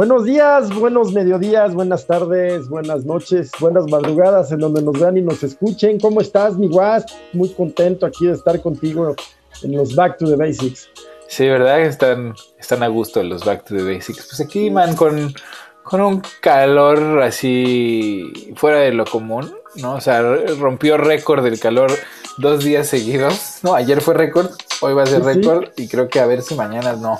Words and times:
Buenos 0.00 0.24
días, 0.24 0.74
buenos 0.74 1.12
mediodías, 1.12 1.74
buenas 1.74 2.06
tardes, 2.06 2.70
buenas 2.70 3.04
noches, 3.04 3.50
buenas 3.60 3.84
madrugadas 3.90 4.50
en 4.50 4.60
donde 4.60 4.80
nos 4.80 4.98
vean 4.98 5.18
y 5.18 5.20
nos 5.20 5.42
escuchen. 5.42 6.00
¿Cómo 6.00 6.22
estás, 6.22 6.56
mi 6.56 6.68
guas? 6.68 7.04
Muy 7.34 7.50
contento 7.50 8.06
aquí 8.06 8.24
de 8.24 8.32
estar 8.32 8.62
contigo 8.62 9.14
en 9.62 9.76
los 9.76 9.94
Back 9.94 10.16
to 10.16 10.24
the 10.24 10.36
Basics. 10.36 10.88
Sí, 11.28 11.46
¿verdad? 11.46 11.82
Están, 11.82 12.34
están 12.58 12.82
a 12.82 12.88
gusto 12.88 13.22
los 13.22 13.44
Back 13.44 13.64
to 13.64 13.76
the 13.76 13.82
Basics. 13.82 14.26
Pues 14.26 14.40
aquí, 14.40 14.70
man, 14.70 14.96
con, 14.96 15.34
con 15.82 16.00
un 16.00 16.22
calor 16.40 17.20
así 17.22 18.54
fuera 18.56 18.78
de 18.78 18.92
lo 18.92 19.04
común, 19.04 19.54
¿no? 19.74 19.96
O 19.96 20.00
sea, 20.00 20.22
rompió 20.22 20.96
récord 20.96 21.44
del 21.44 21.60
calor 21.60 21.92
dos 22.38 22.64
días 22.64 22.88
seguidos. 22.88 23.58
No, 23.62 23.74
ayer 23.74 24.00
fue 24.00 24.14
récord, 24.14 24.48
hoy 24.80 24.94
va 24.94 25.02
a 25.02 25.06
ser 25.06 25.22
récord 25.22 25.68
y 25.76 25.88
creo 25.88 26.08
que 26.08 26.20
a 26.20 26.26
ver 26.26 26.40
si 26.40 26.54
mañana 26.54 26.94
no. 26.94 27.18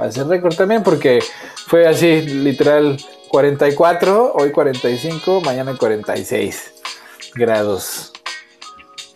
Va 0.00 0.06
a 0.06 0.12
ser 0.12 0.26
récord 0.26 0.54
también 0.54 0.82
porque 0.82 1.20
fue 1.66 1.86
así, 1.86 2.22
literal, 2.22 2.96
44, 3.28 4.32
hoy 4.34 4.50
45, 4.52 5.40
mañana 5.40 5.76
46 5.76 6.74
grados. 7.34 8.12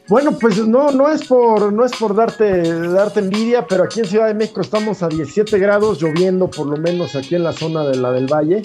Bueno, 0.09 0.37
pues 0.41 0.59
no, 0.67 0.91
no 0.91 1.09
es 1.09 1.25
por, 1.25 1.73
no 1.73 1.85
es 1.85 1.93
por 1.93 2.17
darte, 2.17 2.63
darte 2.89 3.21
envidia, 3.21 3.65
pero 3.69 3.85
aquí 3.85 4.01
en 4.01 4.07
Ciudad 4.07 4.27
de 4.27 4.35
México 4.35 4.61
estamos 4.61 5.05
a 5.05 5.09
17 5.09 5.57
grados, 5.61 6.03
lloviendo 6.03 6.51
por 6.51 6.67
lo 6.67 6.77
menos 6.77 7.15
aquí 7.15 7.37
en 7.37 7.45
la 7.45 7.53
zona 7.53 7.85
de 7.85 7.97
la 7.97 8.11
del 8.11 8.27
Valle. 8.27 8.63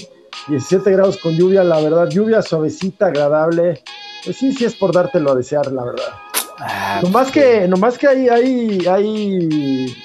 17 0.48 0.92
grados 0.92 1.18
con 1.18 1.36
lluvia, 1.36 1.64
la 1.64 1.80
verdad, 1.80 2.09
lluvia 2.09 2.42
suavecita, 2.42 3.08
agradable. 3.08 3.84
Pues 4.23 4.38
sí, 4.38 4.54
sí 4.54 4.66
es 4.66 4.73
por 4.73 4.92
dártelo 4.92 5.34
a 5.34 5.36
desear, 5.36 5.72
la 5.72 5.86
verdad. 5.86 6.14
Ah, 6.58 7.02
nomás 7.04 7.32
pues 7.32 7.34
que, 7.34 7.67
nomás 7.67 7.98
que 8.00 8.08
hay, 8.08 8.28
hay, 8.28 8.88
hay, 8.88 9.95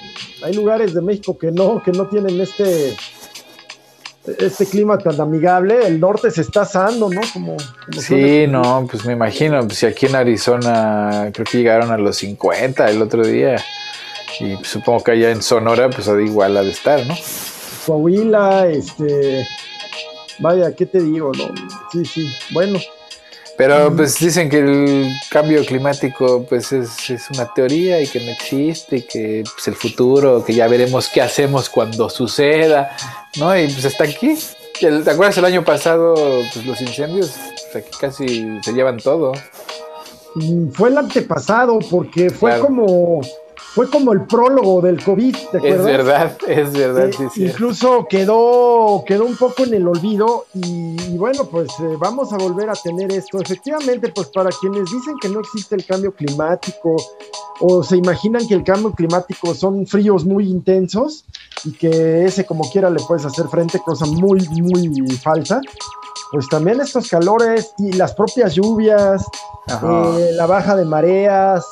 hay 0.42 0.54
lugares 0.54 0.94
de 0.94 1.02
México 1.02 1.36
que 1.36 1.50
no, 1.50 1.82
que 1.82 1.92
no 1.92 2.06
tienen 2.06 2.40
este, 2.40 2.96
este 4.38 4.66
clima 4.66 4.98
tan 4.98 5.20
amigable, 5.20 5.86
el 5.86 6.00
norte 6.00 6.30
se 6.30 6.42
está 6.42 6.62
asando, 6.62 7.08
¿no? 7.08 7.20
Como, 7.32 7.56
sí, 7.98 8.46
no, 8.48 8.86
pues 8.90 9.04
me 9.04 9.12
imagino, 9.12 9.60
pues 9.66 9.78
si 9.78 9.86
aquí 9.86 10.06
en 10.06 10.16
Arizona 10.16 11.30
creo 11.32 11.46
que 11.46 11.58
llegaron 11.58 11.90
a 11.90 11.98
los 11.98 12.16
50 12.16 12.90
el 12.90 13.02
otro 13.02 13.26
día, 13.26 13.56
y 14.40 14.56
supongo 14.64 15.04
que 15.04 15.12
allá 15.12 15.30
en 15.30 15.42
Sonora, 15.42 15.90
pues 15.90 16.08
igual 16.08 16.56
ha 16.56 16.62
de 16.62 16.70
estar, 16.70 17.06
¿no? 17.06 17.14
Coahuila, 17.86 18.68
este, 18.68 19.46
vaya, 20.38 20.72
¿qué 20.74 20.86
te 20.86 21.00
digo? 21.00 21.32
No? 21.36 21.52
Sí, 21.92 22.04
sí, 22.04 22.30
bueno. 22.52 22.78
Pero 23.60 23.94
pues 23.94 24.18
dicen 24.18 24.48
que 24.48 24.56
el 24.60 25.12
cambio 25.28 25.62
climático 25.66 26.46
pues 26.48 26.72
es, 26.72 27.10
es, 27.10 27.28
una 27.28 27.52
teoría 27.52 28.00
y 28.00 28.06
que 28.06 28.18
no 28.18 28.30
existe 28.30 28.96
y 28.96 29.02
que 29.02 29.44
pues 29.52 29.68
el 29.68 29.74
futuro, 29.74 30.42
que 30.42 30.54
ya 30.54 30.66
veremos 30.66 31.10
qué 31.10 31.20
hacemos 31.20 31.68
cuando 31.68 32.08
suceda, 32.08 32.96
¿no? 33.36 33.54
Y 33.54 33.68
pues 33.68 33.84
está 33.84 34.04
aquí. 34.04 34.34
¿Te 34.80 34.88
acuerdas 35.10 35.36
el 35.36 35.44
año 35.44 35.62
pasado, 35.62 36.14
pues 36.54 36.64
los 36.64 36.80
incendios, 36.80 37.34
pues, 37.70 37.84
aquí 37.84 37.98
casi 38.00 38.58
se 38.62 38.72
llevan 38.72 38.96
todo? 38.96 39.32
Mm, 40.36 40.70
fue 40.70 40.88
el 40.88 40.96
antepasado, 40.96 41.80
porque 41.80 42.30
fue 42.30 42.58
como 42.60 43.20
fue 43.74 43.88
como 43.88 44.12
el 44.12 44.26
prólogo 44.26 44.80
del 44.80 45.02
COVID, 45.02 45.36
¿te 45.52 45.58
acuerdas? 45.58 45.80
Es 45.80 45.84
verdad, 45.84 46.38
es 46.48 46.72
verdad, 46.72 47.10
sí, 47.16 47.24
sí, 47.32 47.44
Incluso 47.44 48.06
quedó, 48.08 49.04
quedó 49.06 49.24
un 49.24 49.36
poco 49.36 49.62
en 49.62 49.74
el 49.74 49.86
olvido 49.86 50.46
y, 50.54 51.16
bueno, 51.16 51.44
pues 51.44 51.68
eh, 51.80 51.96
vamos 51.98 52.32
a 52.32 52.36
volver 52.36 52.68
a 52.68 52.74
tener 52.74 53.12
esto. 53.12 53.40
Efectivamente, 53.40 54.10
pues 54.12 54.28
para 54.28 54.50
quienes 54.50 54.90
dicen 54.90 55.14
que 55.20 55.28
no 55.28 55.40
existe 55.40 55.76
el 55.76 55.86
cambio 55.86 56.12
climático 56.12 56.96
o 57.60 57.82
se 57.84 57.96
imaginan 57.96 58.46
que 58.48 58.54
el 58.54 58.64
cambio 58.64 58.92
climático 58.92 59.54
son 59.54 59.86
fríos 59.86 60.24
muy 60.24 60.48
intensos 60.48 61.24
y 61.64 61.72
que 61.72 62.24
ese 62.24 62.44
como 62.44 62.68
quiera 62.70 62.90
le 62.90 63.00
puedes 63.06 63.24
hacer 63.24 63.46
frente, 63.48 63.78
cosa 63.84 64.06
muy, 64.06 64.40
muy 64.48 65.10
falsa 65.16 65.60
pues 66.30 66.48
también 66.48 66.80
estos 66.80 67.08
calores 67.08 67.74
y 67.78 67.92
las 67.92 68.14
propias 68.14 68.54
lluvias, 68.54 69.24
eh, 69.66 70.30
la 70.34 70.46
baja 70.46 70.76
de 70.76 70.84
mareas, 70.84 71.64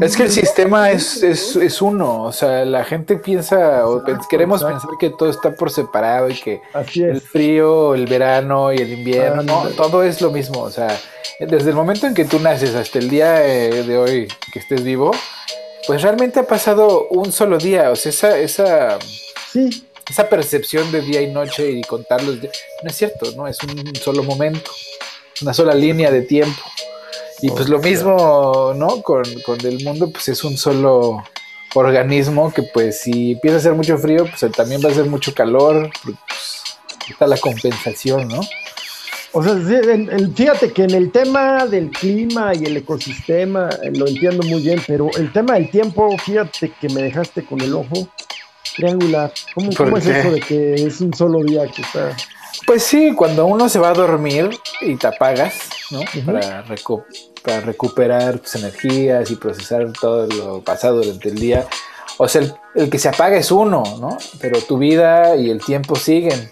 es 0.00 0.16
que 0.16 0.24
el 0.24 0.30
sistema 0.30 0.90
es, 0.90 1.22
es, 1.22 1.82
uno, 1.82 2.24
o 2.24 2.32
sea, 2.32 2.64
la 2.64 2.84
gente 2.84 3.16
piensa, 3.16 3.86
o 3.86 4.02
queremos 4.28 4.64
pensar 4.64 4.90
que 4.98 5.10
todo 5.10 5.30
está 5.30 5.54
por 5.54 5.70
separado 5.70 6.28
y 6.28 6.34
que 6.34 6.60
el 6.96 7.20
frío, 7.20 7.94
el 7.94 8.06
verano 8.06 8.72
y 8.72 8.78
el 8.78 8.92
invierno, 8.92 9.42
no, 9.42 9.68
todo 9.76 10.02
es 10.02 10.20
lo 10.20 10.30
mismo, 10.30 10.60
o 10.60 10.70
sea, 10.70 10.98
desde 11.38 11.70
el 11.70 11.76
momento 11.76 12.06
en 12.06 12.14
que 12.14 12.24
tú 12.24 12.40
naces 12.40 12.74
hasta 12.74 12.98
el 12.98 13.08
día 13.08 13.46
eh, 13.46 13.82
de 13.84 13.98
hoy 13.98 14.28
que 14.52 14.58
estés 14.58 14.82
vivo, 14.82 15.12
pues 15.86 16.02
realmente 16.02 16.40
ha 16.40 16.46
pasado 16.46 17.06
un 17.08 17.30
solo 17.32 17.58
día, 17.58 17.90
o 17.90 17.96
sea, 17.96 18.10
esa, 18.10 18.38
esa, 18.38 18.98
esa 20.10 20.28
percepción 20.28 20.90
de 20.90 21.02
día 21.02 21.22
y 21.22 21.32
noche 21.32 21.70
y 21.70 21.82
contarlos, 21.82 22.36
no 22.36 22.90
es 22.90 22.96
cierto, 22.96 23.30
no, 23.36 23.46
es 23.46 23.58
un 23.62 23.94
solo 23.96 24.22
momento, 24.22 24.70
una 25.42 25.54
sola 25.54 25.74
línea 25.74 26.10
de 26.10 26.22
tiempo. 26.22 26.62
Y 27.40 27.50
pues 27.50 27.68
lo 27.68 27.78
mismo, 27.80 28.72
¿no? 28.76 29.02
Con, 29.02 29.24
el 29.64 29.84
mundo, 29.84 30.10
pues 30.10 30.28
es 30.28 30.44
un 30.44 30.56
solo 30.56 31.22
organismo 31.74 32.52
que 32.52 32.62
pues 32.62 33.00
si 33.00 33.32
empieza 33.32 33.56
a 33.56 33.60
hacer 33.60 33.74
mucho 33.74 33.98
frío, 33.98 34.26
pues 34.26 34.50
también 34.52 34.80
va 34.82 34.88
a 34.88 34.92
hacer 34.92 35.06
mucho 35.06 35.34
calor, 35.34 35.90
pues 36.02 36.16
está 37.10 37.26
la 37.26 37.36
compensación, 37.36 38.28
¿no? 38.28 38.40
O 39.36 39.42
sea, 39.42 39.56
fíjate 40.36 40.72
que 40.72 40.84
en 40.84 40.92
el 40.92 41.10
tema 41.10 41.66
del 41.66 41.90
clima 41.90 42.52
y 42.54 42.66
el 42.66 42.76
ecosistema 42.76 43.68
eh, 43.82 43.90
lo 43.92 44.06
entiendo 44.06 44.44
muy 44.44 44.62
bien, 44.62 44.80
pero 44.86 45.10
el 45.16 45.32
tema 45.32 45.54
del 45.54 45.70
tiempo, 45.70 46.16
fíjate 46.18 46.72
que 46.80 46.88
me 46.90 47.02
dejaste 47.02 47.44
con 47.44 47.60
el 47.60 47.74
ojo 47.74 48.08
triangular. 48.76 49.32
¿Cómo, 49.52 49.70
¿cómo 49.76 49.96
es 49.96 50.06
eso 50.06 50.30
de 50.30 50.40
que 50.40 50.74
es 50.74 51.00
un 51.00 51.12
solo 51.12 51.42
día 51.42 51.66
que 51.66 51.82
está? 51.82 52.16
Pues 52.66 52.82
sí, 52.82 53.14
cuando 53.14 53.46
uno 53.46 53.68
se 53.68 53.78
va 53.78 53.90
a 53.90 53.94
dormir 53.94 54.50
y 54.80 54.96
te 54.96 55.06
apagas, 55.06 55.54
¿no? 55.90 56.00
Para 56.24 56.62
recuperar 56.62 57.34
para 57.44 57.60
recuperar 57.60 58.38
tus 58.38 58.56
energías 58.56 59.30
y 59.30 59.36
procesar 59.36 59.92
todo 59.92 60.26
lo 60.26 60.62
pasado 60.62 61.02
durante 61.02 61.28
el 61.28 61.34
día. 61.34 61.66
O 62.16 62.26
sea, 62.26 62.42
el, 62.74 62.88
que 62.88 62.98
se 62.98 63.08
apaga 63.08 63.36
es 63.36 63.52
uno, 63.52 63.82
¿no? 64.00 64.16
Pero 64.40 64.60
tu 64.60 64.78
vida 64.78 65.36
y 65.36 65.50
el 65.50 65.62
tiempo 65.62 65.94
siguen. 65.94 66.50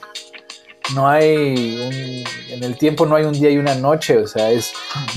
No 0.94 1.08
hay 1.08 1.80
un, 1.80 2.52
en 2.54 2.62
el 2.62 2.76
tiempo 2.76 3.06
no 3.06 3.16
hay 3.16 3.24
un 3.24 3.32
día 3.32 3.48
y 3.50 3.56
una 3.56 3.74
noche, 3.74 4.18
o 4.18 4.26
sea, 4.26 4.50
es 4.50 4.72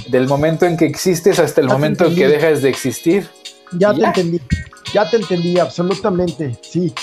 del 0.08 0.28
momento 0.28 0.66
en 0.66 0.78
que 0.78 0.86
existes 0.86 1.40
hasta 1.40 1.60
el 1.60 1.68
momento 1.68 2.06
en 2.06 2.16
que 2.16 2.28
dejas 2.28 2.62
de 2.62 2.70
existir. 2.70 3.28
Ya 3.74 3.94
te 3.94 4.06
entendí, 4.06 4.42
ya 4.94 5.10
te 5.10 5.18
entendí, 5.18 5.60
absolutamente, 5.60 6.58
sí. 6.62 6.94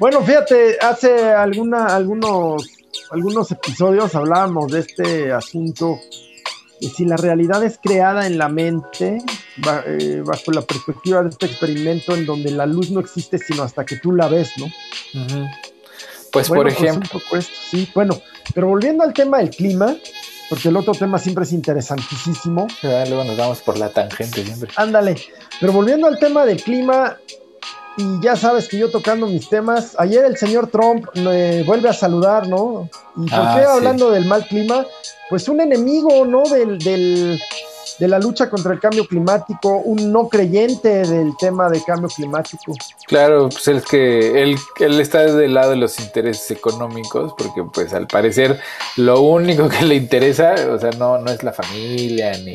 Bueno, 0.00 0.22
fíjate, 0.22 0.78
hace 0.80 1.22
alguna, 1.22 1.86
algunos, 1.94 2.66
algunos 3.10 3.50
episodios 3.50 4.14
hablábamos 4.14 4.72
de 4.72 4.80
este 4.80 5.32
asunto 5.32 5.98
y 6.80 6.88
si 6.88 7.04
la 7.04 7.16
realidad 7.16 7.62
es 7.64 7.78
creada 7.82 8.26
en 8.26 8.38
la 8.38 8.48
mente, 8.48 9.18
eh, 9.86 10.22
bajo 10.24 10.52
la 10.52 10.62
perspectiva 10.62 11.22
de 11.22 11.30
este 11.30 11.46
experimento 11.46 12.14
en 12.14 12.24
donde 12.24 12.50
la 12.52 12.66
luz 12.66 12.90
no 12.90 13.00
existe 13.00 13.38
sino 13.38 13.64
hasta 13.64 13.84
que 13.84 13.96
tú 13.96 14.12
la 14.12 14.28
ves, 14.28 14.52
¿no? 14.58 14.66
Pues 16.32 16.48
por 16.48 16.62
pues, 16.62 16.74
ejemplo. 16.74 17.20
sí, 17.70 17.90
bueno, 17.94 18.20
pero 18.54 18.68
volviendo 18.68 19.02
al 19.02 19.12
tema 19.12 19.38
del 19.38 19.50
clima, 19.50 19.96
porque 20.48 20.68
el 20.68 20.76
otro 20.76 20.92
tema 20.92 21.18
siempre 21.18 21.44
es 21.44 21.52
interesantísimo. 21.52 22.66
luego 22.82 23.24
nos 23.24 23.36
vamos 23.36 23.60
por 23.60 23.78
la 23.78 23.88
tangente 23.90 24.44
siempre. 24.44 24.70
Ándale, 24.76 25.16
pero 25.60 25.72
volviendo 25.72 26.06
al 26.06 26.18
tema 26.18 26.44
del 26.44 26.62
clima, 26.62 27.16
y 27.98 28.20
ya 28.20 28.36
sabes 28.36 28.68
que 28.68 28.78
yo 28.78 28.90
tocando 28.90 29.26
mis 29.26 29.48
temas, 29.48 29.96
ayer 29.98 30.24
el 30.24 30.36
señor 30.36 30.68
Trump 30.68 31.04
me 31.16 31.64
vuelve 31.64 31.88
a 31.88 31.92
saludar, 31.92 32.46
¿no? 32.46 32.88
¿Y 33.16 33.28
por 33.28 33.40
ah, 33.40 33.56
qué 33.56 33.64
hablando 33.64 34.10
del 34.12 34.24
mal 34.24 34.46
clima? 34.46 34.86
Pues 35.28 35.48
un 35.48 35.60
enemigo, 35.60 36.24
¿no? 36.24 36.44
Del, 36.44 36.78
del, 36.78 37.40
de 37.98 38.08
la 38.08 38.20
lucha 38.20 38.48
contra 38.48 38.72
el 38.72 38.78
cambio 38.78 39.04
climático, 39.06 39.78
un 39.78 40.12
no 40.12 40.28
creyente 40.28 40.88
del 40.88 41.36
tema 41.38 41.68
de 41.68 41.82
cambio 41.82 42.08
climático. 42.08 42.72
Claro, 43.08 43.48
pues 43.48 43.66
es 43.66 43.84
que 43.84 44.42
él, 44.42 44.56
él 44.78 45.00
está 45.00 45.24
del 45.24 45.54
lado 45.54 45.70
de 45.70 45.76
los 45.76 45.98
intereses 45.98 46.50
económicos, 46.52 47.34
porque 47.36 47.64
pues 47.64 47.92
al 47.92 48.06
parecer 48.06 48.60
lo 48.96 49.20
único 49.22 49.68
que 49.68 49.84
le 49.84 49.96
interesa, 49.96 50.54
o 50.70 50.78
sea, 50.78 50.90
no, 50.92 51.18
no 51.18 51.32
es 51.32 51.42
la 51.42 51.52
familia, 51.52 52.32
ni, 52.38 52.54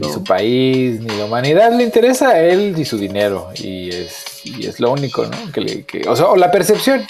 su 0.00 0.24
país, 0.24 1.00
ni 1.00 1.16
la 1.16 1.26
humanidad, 1.26 1.72
le 1.72 1.84
interesa 1.84 2.30
a 2.30 2.40
él 2.40 2.74
y 2.76 2.84
su 2.84 2.98
dinero, 2.98 3.50
y 3.54 3.90
es, 3.90 4.24
y 4.44 4.66
es 4.66 4.80
lo 4.80 4.92
único, 4.92 5.24
¿no? 5.24 5.52
Que 5.52 5.60
le, 5.60 5.84
que, 5.84 6.08
o 6.08 6.16
sea, 6.16 6.26
o 6.26 6.36
la 6.36 6.50
percepción. 6.50 7.06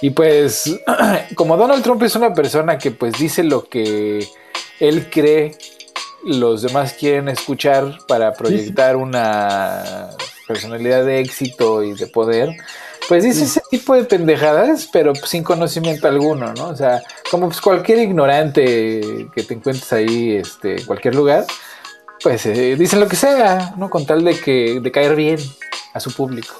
Y 0.00 0.10
pues, 0.10 0.78
como 1.34 1.56
Donald 1.56 1.82
Trump 1.82 2.02
es 2.02 2.14
una 2.16 2.32
persona 2.32 2.78
que 2.78 2.90
pues 2.90 3.18
dice 3.18 3.42
lo 3.42 3.68
que 3.68 4.26
él 4.80 5.08
cree 5.10 5.56
los 6.24 6.62
demás 6.62 6.94
quieren 6.94 7.28
escuchar 7.28 7.98
para 8.06 8.32
proyectar 8.32 8.96
una 8.96 10.10
personalidad 10.46 11.04
de 11.04 11.20
éxito 11.20 11.82
y 11.82 11.94
de 11.94 12.06
poder, 12.06 12.56
pues 13.08 13.24
dice 13.24 13.44
ese 13.44 13.62
tipo 13.70 13.94
de 13.94 14.04
pendejadas, 14.04 14.88
pero 14.92 15.14
sin 15.14 15.42
conocimiento 15.42 16.08
alguno, 16.08 16.52
¿no? 16.54 16.68
O 16.68 16.76
sea, 16.76 17.02
como 17.30 17.46
pues 17.46 17.60
cualquier 17.60 18.00
ignorante 18.00 19.28
que 19.34 19.42
te 19.42 19.54
encuentres 19.54 19.92
ahí, 19.92 20.32
este, 20.36 20.80
en 20.80 20.86
cualquier 20.86 21.14
lugar, 21.14 21.46
pues 22.22 22.46
eh, 22.46 22.76
dicen 22.76 23.00
lo 23.00 23.08
que 23.08 23.16
sea, 23.16 23.74
¿no? 23.76 23.88
Con 23.90 24.06
tal 24.06 24.24
de 24.24 24.38
que 24.38 24.80
de 24.80 24.92
caer 24.92 25.14
bien 25.16 25.38
a 25.94 26.00
su 26.00 26.12
público. 26.12 26.54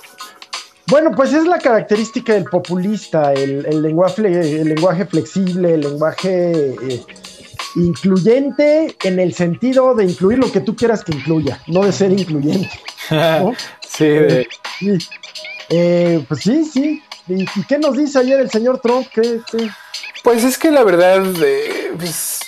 Bueno, 0.90 1.10
pues 1.14 1.34
es 1.34 1.44
la 1.44 1.58
característica 1.58 2.32
del 2.32 2.44
populista, 2.44 3.34
el, 3.34 3.82
lenguaje, 3.82 4.22
el 4.22 4.68
lenguaje 4.68 5.04
flexible, 5.04 5.74
el 5.74 5.82
lenguaje 5.82 6.70
eh, 6.70 7.02
incluyente 7.76 8.96
en 9.04 9.20
el 9.20 9.34
sentido 9.34 9.94
de 9.94 10.04
incluir 10.04 10.38
lo 10.38 10.50
que 10.50 10.60
tú 10.60 10.74
quieras 10.74 11.04
que 11.04 11.12
incluya, 11.12 11.60
no 11.66 11.84
de 11.84 11.92
ser 11.92 12.12
incluyente. 12.12 12.70
sí, 13.86 14.04
eh, 14.04 14.48
eh, 15.68 16.24
pues 16.26 16.40
sí, 16.40 16.64
sí. 16.64 17.02
¿Y, 17.26 17.44
qué 17.68 17.78
nos 17.78 17.94
dice 17.94 18.20
ayer 18.20 18.40
el 18.40 18.50
señor 18.50 18.80
Trump? 18.80 19.06
Pues 20.24 20.42
es 20.42 20.56
que 20.56 20.70
la 20.70 20.84
verdad, 20.84 21.22
pues, 21.98 22.40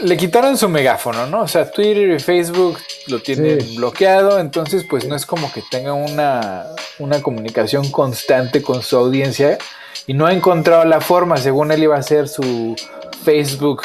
le 0.00 0.16
quitaron 0.16 0.56
su 0.56 0.68
megáfono, 0.68 1.26
¿no? 1.26 1.42
O 1.42 1.48
sea, 1.48 1.70
Twitter 1.70 2.10
y 2.10 2.18
Facebook 2.18 2.78
lo 3.08 3.20
tienen 3.20 3.58
bloqueado, 3.76 4.38
entonces 4.38 4.84
pues 4.88 5.06
no 5.06 5.16
es 5.16 5.26
como 5.26 5.52
que 5.52 5.62
tenga 5.70 5.92
una, 5.92 6.66
una 6.98 7.20
comunicación 7.20 7.90
constante 7.90 8.62
con 8.62 8.82
su 8.82 8.96
audiencia 8.96 9.58
y 10.06 10.14
no 10.14 10.26
ha 10.26 10.32
encontrado 10.32 10.84
la 10.84 11.00
forma, 11.00 11.36
según 11.36 11.72
él 11.72 11.82
iba 11.82 11.96
a 11.96 12.02
ser 12.02 12.28
su 12.28 12.76
Facebook 13.24 13.82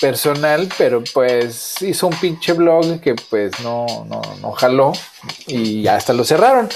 personal, 0.00 0.68
pero 0.78 1.02
pues 1.12 1.80
hizo 1.82 2.08
un 2.08 2.16
pinche 2.16 2.52
blog 2.52 3.00
que 3.00 3.14
pues 3.14 3.52
no, 3.60 3.86
no, 4.08 4.22
no 4.40 4.52
jaló 4.52 4.92
y 5.46 5.86
hasta 5.86 6.12
lo 6.12 6.24
cerraron. 6.24 6.68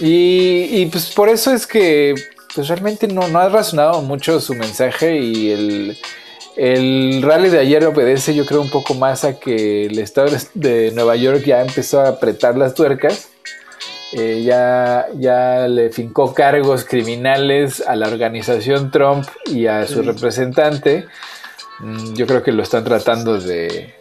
Y, 0.00 0.68
y, 0.70 0.86
pues 0.86 1.06
por 1.06 1.28
eso 1.28 1.52
es 1.52 1.66
que 1.66 2.14
pues 2.54 2.68
realmente 2.68 3.08
no, 3.08 3.28
no 3.28 3.38
ha 3.40 3.48
razonado 3.48 4.02
mucho 4.02 4.40
su 4.40 4.54
mensaje 4.54 5.16
y 5.18 5.50
el, 5.50 5.98
el 6.56 7.22
rally 7.22 7.50
de 7.50 7.58
ayer 7.58 7.84
obedece 7.84 8.34
yo 8.34 8.46
creo 8.46 8.60
un 8.62 8.70
poco 8.70 8.94
más 8.94 9.24
a 9.24 9.38
que 9.38 9.86
el 9.86 9.98
estado 9.98 10.28
de 10.54 10.90
Nueva 10.92 11.16
York 11.16 11.42
ya 11.44 11.60
empezó 11.60 12.00
a 12.00 12.08
apretar 12.08 12.56
las 12.56 12.74
tuercas. 12.74 13.28
Eh, 14.12 14.42
ya, 14.44 15.06
ya 15.18 15.68
le 15.68 15.90
fincó 15.90 16.32
cargos 16.32 16.84
criminales 16.84 17.80
a 17.86 17.96
la 17.96 18.06
organización 18.06 18.90
Trump 18.90 19.26
y 19.46 19.66
a 19.66 19.86
su 19.86 20.02
representante. 20.02 21.06
Mm, 21.80 22.14
yo 22.14 22.26
creo 22.26 22.42
que 22.42 22.52
lo 22.52 22.62
están 22.62 22.84
tratando 22.84 23.38
de 23.38 23.94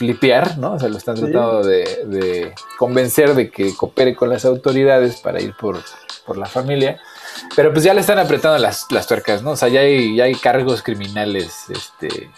flipear, 0.00 0.56
¿no? 0.58 0.74
O 0.74 0.78
sea, 0.78 0.88
lo 0.88 0.96
están 0.96 1.16
tratando 1.16 1.62
de, 1.62 2.54
convencer 2.78 3.34
de 3.34 3.50
que 3.50 3.74
coopere 3.76 4.14
con 4.14 4.28
las 4.30 4.44
autoridades 4.44 5.20
para 5.20 5.42
ir 5.42 5.54
por, 5.60 5.78
la 6.36 6.46
familia. 6.46 7.00
Pero 7.56 7.72
pues 7.72 7.84
ya 7.84 7.94
le 7.94 8.00
están 8.00 8.18
apretando 8.18 8.58
las, 8.58 8.86
tuercas, 9.06 9.42
¿no? 9.42 9.52
O 9.52 9.56
sea, 9.56 9.68
ya 9.68 9.80
hay, 9.80 10.16
ya 10.16 10.24
hay 10.24 10.34
cargos 10.34 10.82
criminales 10.82 11.64
este, 11.68 12.30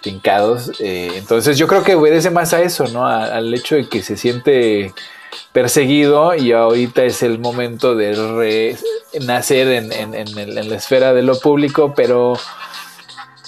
fincados. 0.00 0.72
Eh, 0.80 1.12
entonces 1.14 1.58
yo 1.58 1.66
creo 1.66 1.82
que 1.82 1.94
obedece 1.94 2.30
más 2.30 2.52
a 2.52 2.62
eso, 2.62 2.86
¿no? 2.88 3.06
al 3.06 3.52
hecho 3.54 3.76
de 3.76 3.88
que 3.88 4.02
se 4.02 4.16
siente 4.16 4.92
perseguido 5.52 6.34
y 6.34 6.52
ahorita 6.52 7.04
es 7.04 7.22
el 7.22 7.38
momento 7.38 7.94
de 7.94 8.76
renacer 9.12 9.68
en, 9.68 10.14
en 10.14 10.68
la 10.68 10.76
esfera 10.76 11.12
de 11.12 11.22
lo 11.22 11.38
público, 11.38 11.94
pero 11.94 12.38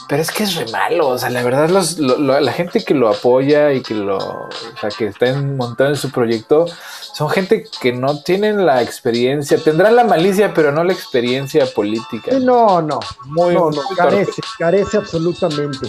pero 0.09 0.23
es 0.23 0.31
que 0.31 0.43
es 0.45 0.57
re 0.57 0.71
malo, 0.71 1.09
o 1.09 1.19
sea, 1.19 1.31
la 1.31 1.43
verdad, 1.43 1.69
los, 1.69 1.99
la 1.99 2.53
gente 2.53 2.85
que 2.85 2.95
lo 2.95 3.09
apoya 3.09 3.73
y 3.73 3.83
que 3.83 3.95
lo, 3.95 4.19
o 4.19 4.49
sea, 4.81 4.91
que 4.91 5.07
está 5.07 5.33
montado 5.35 5.91
en 5.91 5.97
su 5.97 6.11
proyecto, 6.11 6.67
son 7.15 7.29
gente 7.31 7.67
que 7.81 7.93
no 7.93 8.23
tienen 8.23 8.67
la 8.67 8.83
experiencia, 8.83 9.59
tendrán 9.59 9.97
la 9.97 10.05
malicia, 10.05 10.53
pero 10.53 10.73
no 10.73 10.85
la 10.85 10.93
experiencia 10.93 11.67
política. 11.67 12.39
no, 12.39 12.83
no, 12.83 13.01
muy, 13.27 13.55
no, 13.55 13.71
no, 13.71 13.83
carece, 13.97 14.43
carece 14.59 14.97
absolutamente. 14.97 15.89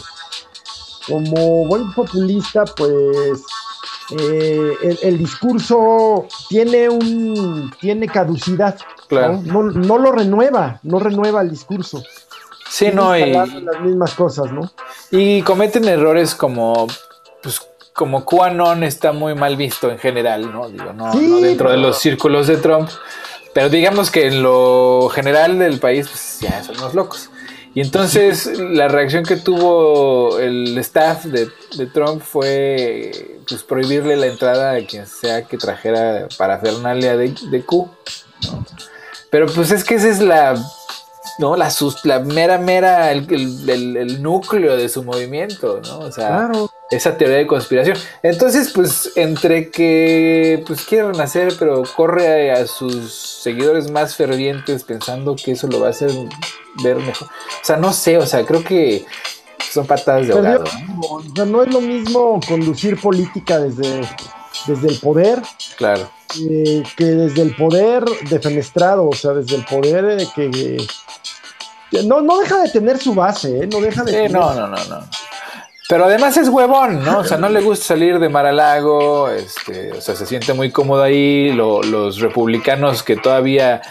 Como 1.08 1.68
buen 1.68 1.94
populista, 1.94 2.66
pues 2.66 3.44
eh, 4.12 4.98
el, 5.02 5.18
discurso 5.18 6.28
tiene 6.48 6.88
un 6.90 7.72
tiene 7.80 8.08
caducidad, 8.08 8.78
claro. 9.08 9.42
¿no? 9.44 9.64
No, 9.64 9.98
lo 9.98 10.12
renueva, 10.12 10.80
no 10.84 11.00
renueva 11.00 11.42
el 11.42 11.50
discurso. 11.50 12.04
Sí, 12.76 12.90
no, 12.94 13.18
y 13.18 13.32
las 13.32 13.80
mismas 13.82 14.16
cosas, 14.16 14.52
¿no? 14.52 14.70
Y 15.10 15.42
cometen 15.44 15.88
errores 15.88 16.36
como, 16.36 16.88
pues, 17.42 17.62
como 17.94 18.26
QAnon 18.26 18.84
está 18.84 19.14
muy 19.14 19.34
mal 19.34 19.56
visto 19.56 19.90
en 19.90 19.98
general, 19.98 20.52
¿no? 20.52 20.68
Digo, 20.68 20.92
no, 20.92 21.16
dentro 21.40 21.72
de 21.72 21.78
los 21.78 22.00
círculos 22.00 22.48
de 22.48 22.58
Trump, 22.58 22.90
pero 23.54 23.70
digamos 23.70 24.12
que 24.12 24.28
en 24.28 24.44
lo 24.44 25.08
general 25.08 25.58
del 25.58 25.80
país, 25.80 26.10
pues 26.10 26.40
ya 26.42 26.62
son 26.66 26.76
los 26.76 26.94
locos. 26.94 27.30
Y 27.74 27.80
entonces 27.80 28.46
la 28.60 28.90
reacción 28.90 29.24
que 29.24 29.38
tuvo 29.38 30.38
el 30.40 30.78
staff 30.80 31.24
de, 31.24 31.48
Trump 31.94 32.22
fue 32.22 33.38
pues, 33.48 33.64
prohibirle 33.64 34.18
la 34.18 34.26
entrada 34.26 34.74
a 34.74 34.86
quien 34.86 35.08
sea 35.08 35.48
que 35.48 35.58
trajera 35.58 36.28
parafernalia 36.38 37.16
de, 37.16 37.34
de 37.52 37.62
Q. 37.64 37.90
Pero 39.30 39.46
pues 39.46 39.72
es 39.72 39.86
que 39.86 39.96
esa 39.96 40.10
es 40.10 40.20
la 40.20 40.58
¿no? 41.38 41.56
La, 41.56 41.72
la 42.04 42.20
mera, 42.20 42.58
mera, 42.58 43.12
el, 43.12 44.22
núcleo 44.22 44.76
de 44.78 44.90
su 44.90 45.04
movimiento, 45.04 45.82
¿no? 45.86 46.00
O 46.00 46.12
sea, 46.12 46.50
esa 46.92 47.18
teoría 47.18 47.38
de 47.38 47.48
conspiración. 47.48 47.98
Entonces, 48.24 48.72
pues, 48.74 49.12
entre 49.16 49.70
que 49.70 50.64
pues 50.68 50.86
quiere 50.86 51.08
renacer, 51.08 51.54
pero 51.58 51.84
corre 51.96 52.52
a, 52.52 52.68
sus 52.68 53.14
seguidores 53.14 53.92
más 53.92 54.16
fervientes 54.16 54.84
pensando 54.84 55.36
que 55.36 55.52
eso 55.52 55.68
lo 55.68 55.80
va 55.80 55.88
a 55.88 55.92
hacer 55.92 56.12
ver 56.84 56.98
mejor. 56.98 57.28
O 57.28 57.66
sea, 57.66 57.78
no 57.78 57.94
sé, 57.94 58.18
o 58.18 58.26
sea, 58.26 58.46
creo 58.46 58.64
que 58.64 59.06
son 59.72 59.86
patadas 59.88 60.28
de 60.28 60.34
ahogado. 60.34 60.64
¿no? 60.88 61.02
O 61.02 61.24
sea, 61.36 61.46
no 61.46 61.64
es 61.64 61.74
lo 61.74 61.82
mismo 61.82 62.40
conducir 62.48 63.00
política 63.00 63.60
desde, 63.60 64.02
desde 64.68 64.88
el 64.88 65.00
poder. 65.00 65.42
Claro. 65.78 66.10
que 66.98 67.06
desde 67.06 67.42
el 67.42 67.56
poder 67.56 68.04
defenestrado, 68.30 69.08
o 69.08 69.14
sea, 69.14 69.32
desde 69.32 69.56
el 69.56 69.66
poder 69.66 70.18
de 70.18 70.28
que 70.36 70.78
no, 72.04 72.22
no 72.22 72.40
deja 72.40 72.62
de 72.62 72.70
tener 72.70 72.98
su 72.98 73.14
base, 73.14 73.64
¿eh? 73.64 73.68
No 73.68 73.80
deja 73.80 74.04
de. 74.04 74.30
no, 74.30 74.54
no, 74.54 74.68
no, 74.68 74.84
no. 74.86 75.08
Pero 75.88 76.06
además 76.06 76.36
es 76.38 76.50
huevón, 76.50 77.04
¿no? 77.04 77.20
O 77.20 77.24
sea, 77.24 77.38
no 77.38 77.48
le 77.48 77.62
gusta 77.62 77.86
salir 77.86 78.18
de 78.18 78.28
Mar-a-Lago, 78.28 79.30
este, 79.30 79.92
o 79.92 80.02
sea, 80.02 80.16
se 80.16 80.26
siente 80.26 80.54
muy 80.54 80.72
cómodo 80.72 81.04
ahí. 81.04 81.52
los 81.52 82.20
republicanos 82.20 83.04
que 83.04 83.16
todavía, 83.16 83.82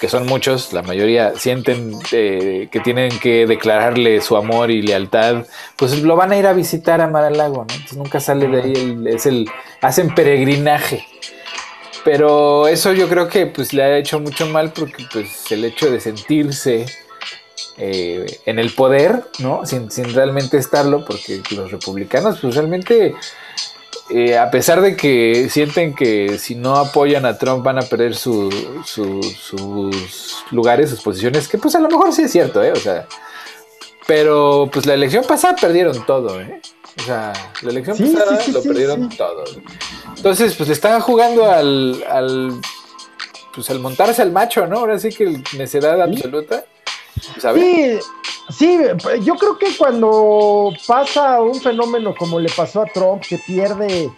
que 0.00 0.08
son 0.08 0.26
muchos, 0.26 0.72
la 0.72 0.82
mayoría 0.82 1.34
sienten 1.36 1.98
eh, 2.12 2.68
que 2.70 2.80
tienen 2.80 3.18
que 3.18 3.46
declararle 3.46 4.20
su 4.20 4.36
amor 4.36 4.70
y 4.70 4.82
lealtad, 4.82 5.44
pues 5.76 6.00
lo 6.02 6.16
van 6.16 6.32
a 6.32 6.38
ir 6.38 6.46
a 6.46 6.52
visitar 6.52 7.00
a 7.00 7.08
Mar-a-Lago, 7.08 7.64
¿no? 7.68 7.74
Entonces 7.74 7.96
nunca 7.96 8.20
sale 8.20 8.46
de 8.48 8.62
ahí, 8.62 9.04
es 9.06 9.26
el, 9.26 9.50
hacen 9.80 10.14
peregrinaje. 10.14 11.04
Pero 12.04 12.68
eso 12.68 12.92
yo 12.92 13.08
creo 13.08 13.28
que 13.28 13.46
pues 13.46 13.72
le 13.72 13.82
ha 13.82 13.98
hecho 13.98 14.20
mucho 14.20 14.46
mal 14.46 14.72
porque 14.72 15.04
pues 15.12 15.50
el 15.50 15.64
hecho 15.64 15.90
de 15.90 16.00
sentirse 16.00 16.86
eh, 17.80 18.26
en 18.44 18.58
el 18.58 18.72
poder, 18.72 19.22
¿no? 19.38 19.64
Sin, 19.64 19.88
realmente 20.12 20.58
estarlo, 20.58 21.04
porque 21.04 21.40
los 21.54 21.70
republicanos, 21.70 22.40
pues 22.40 22.56
realmente, 22.56 23.14
eh, 24.10 24.38
a 24.38 24.50
pesar 24.50 24.80
de 24.80 24.96
que 24.96 25.48
sienten 25.50 25.94
que 25.94 26.38
si 26.38 26.54
no 26.54 26.76
apoyan 26.76 27.26
a 27.26 27.36
Trump 27.36 27.62
van 27.62 27.78
a 27.78 27.82
perder 27.82 28.14
sus 28.14 28.54
lugares, 30.50 30.90
sus 30.90 31.02
posiciones, 31.02 31.46
que 31.46 31.58
pues 31.58 31.74
a 31.74 31.80
lo 31.80 31.88
mejor 31.88 32.12
sí 32.12 32.22
es 32.22 32.32
cierto, 32.32 32.62
¿eh? 32.62 32.72
O 32.72 32.76
sea, 32.76 33.06
pero 34.06 34.70
pues 34.72 34.86
la 34.86 34.94
elección 34.94 35.24
pasada 35.26 35.56
perdieron 35.60 36.06
todo, 36.06 36.40
¿eh? 36.40 36.60
O 36.98 37.02
sea, 37.02 37.32
la 37.62 37.70
elección 37.70 37.98
pasada 37.98 38.40
lo 38.50 38.62
perdieron 38.62 39.08
todo. 39.10 39.44
Entonces, 40.16 40.54
pues 40.54 40.68
le 40.68 40.74
están 40.74 41.00
jugando 41.00 41.50
al, 41.50 42.02
al, 42.10 42.60
pues 43.54 43.68
al 43.70 43.78
montarse 43.78 44.22
al 44.22 44.32
macho, 44.32 44.66
¿no? 44.66 44.78
Ahora 44.78 44.98
sí 44.98 45.10
que 45.10 45.42
necedad 45.56 46.00
absoluta. 46.00 46.64
Sí, 47.54 47.98
sí, 48.50 48.78
yo 49.22 49.34
creo 49.36 49.58
que 49.58 49.76
cuando 49.76 50.70
pasa 50.86 51.40
un 51.40 51.60
fenómeno 51.60 52.14
como 52.14 52.38
le 52.38 52.50
pasó 52.50 52.82
a 52.82 52.86
Trump, 52.86 53.22
que 53.28 53.38
pierde 53.38 54.10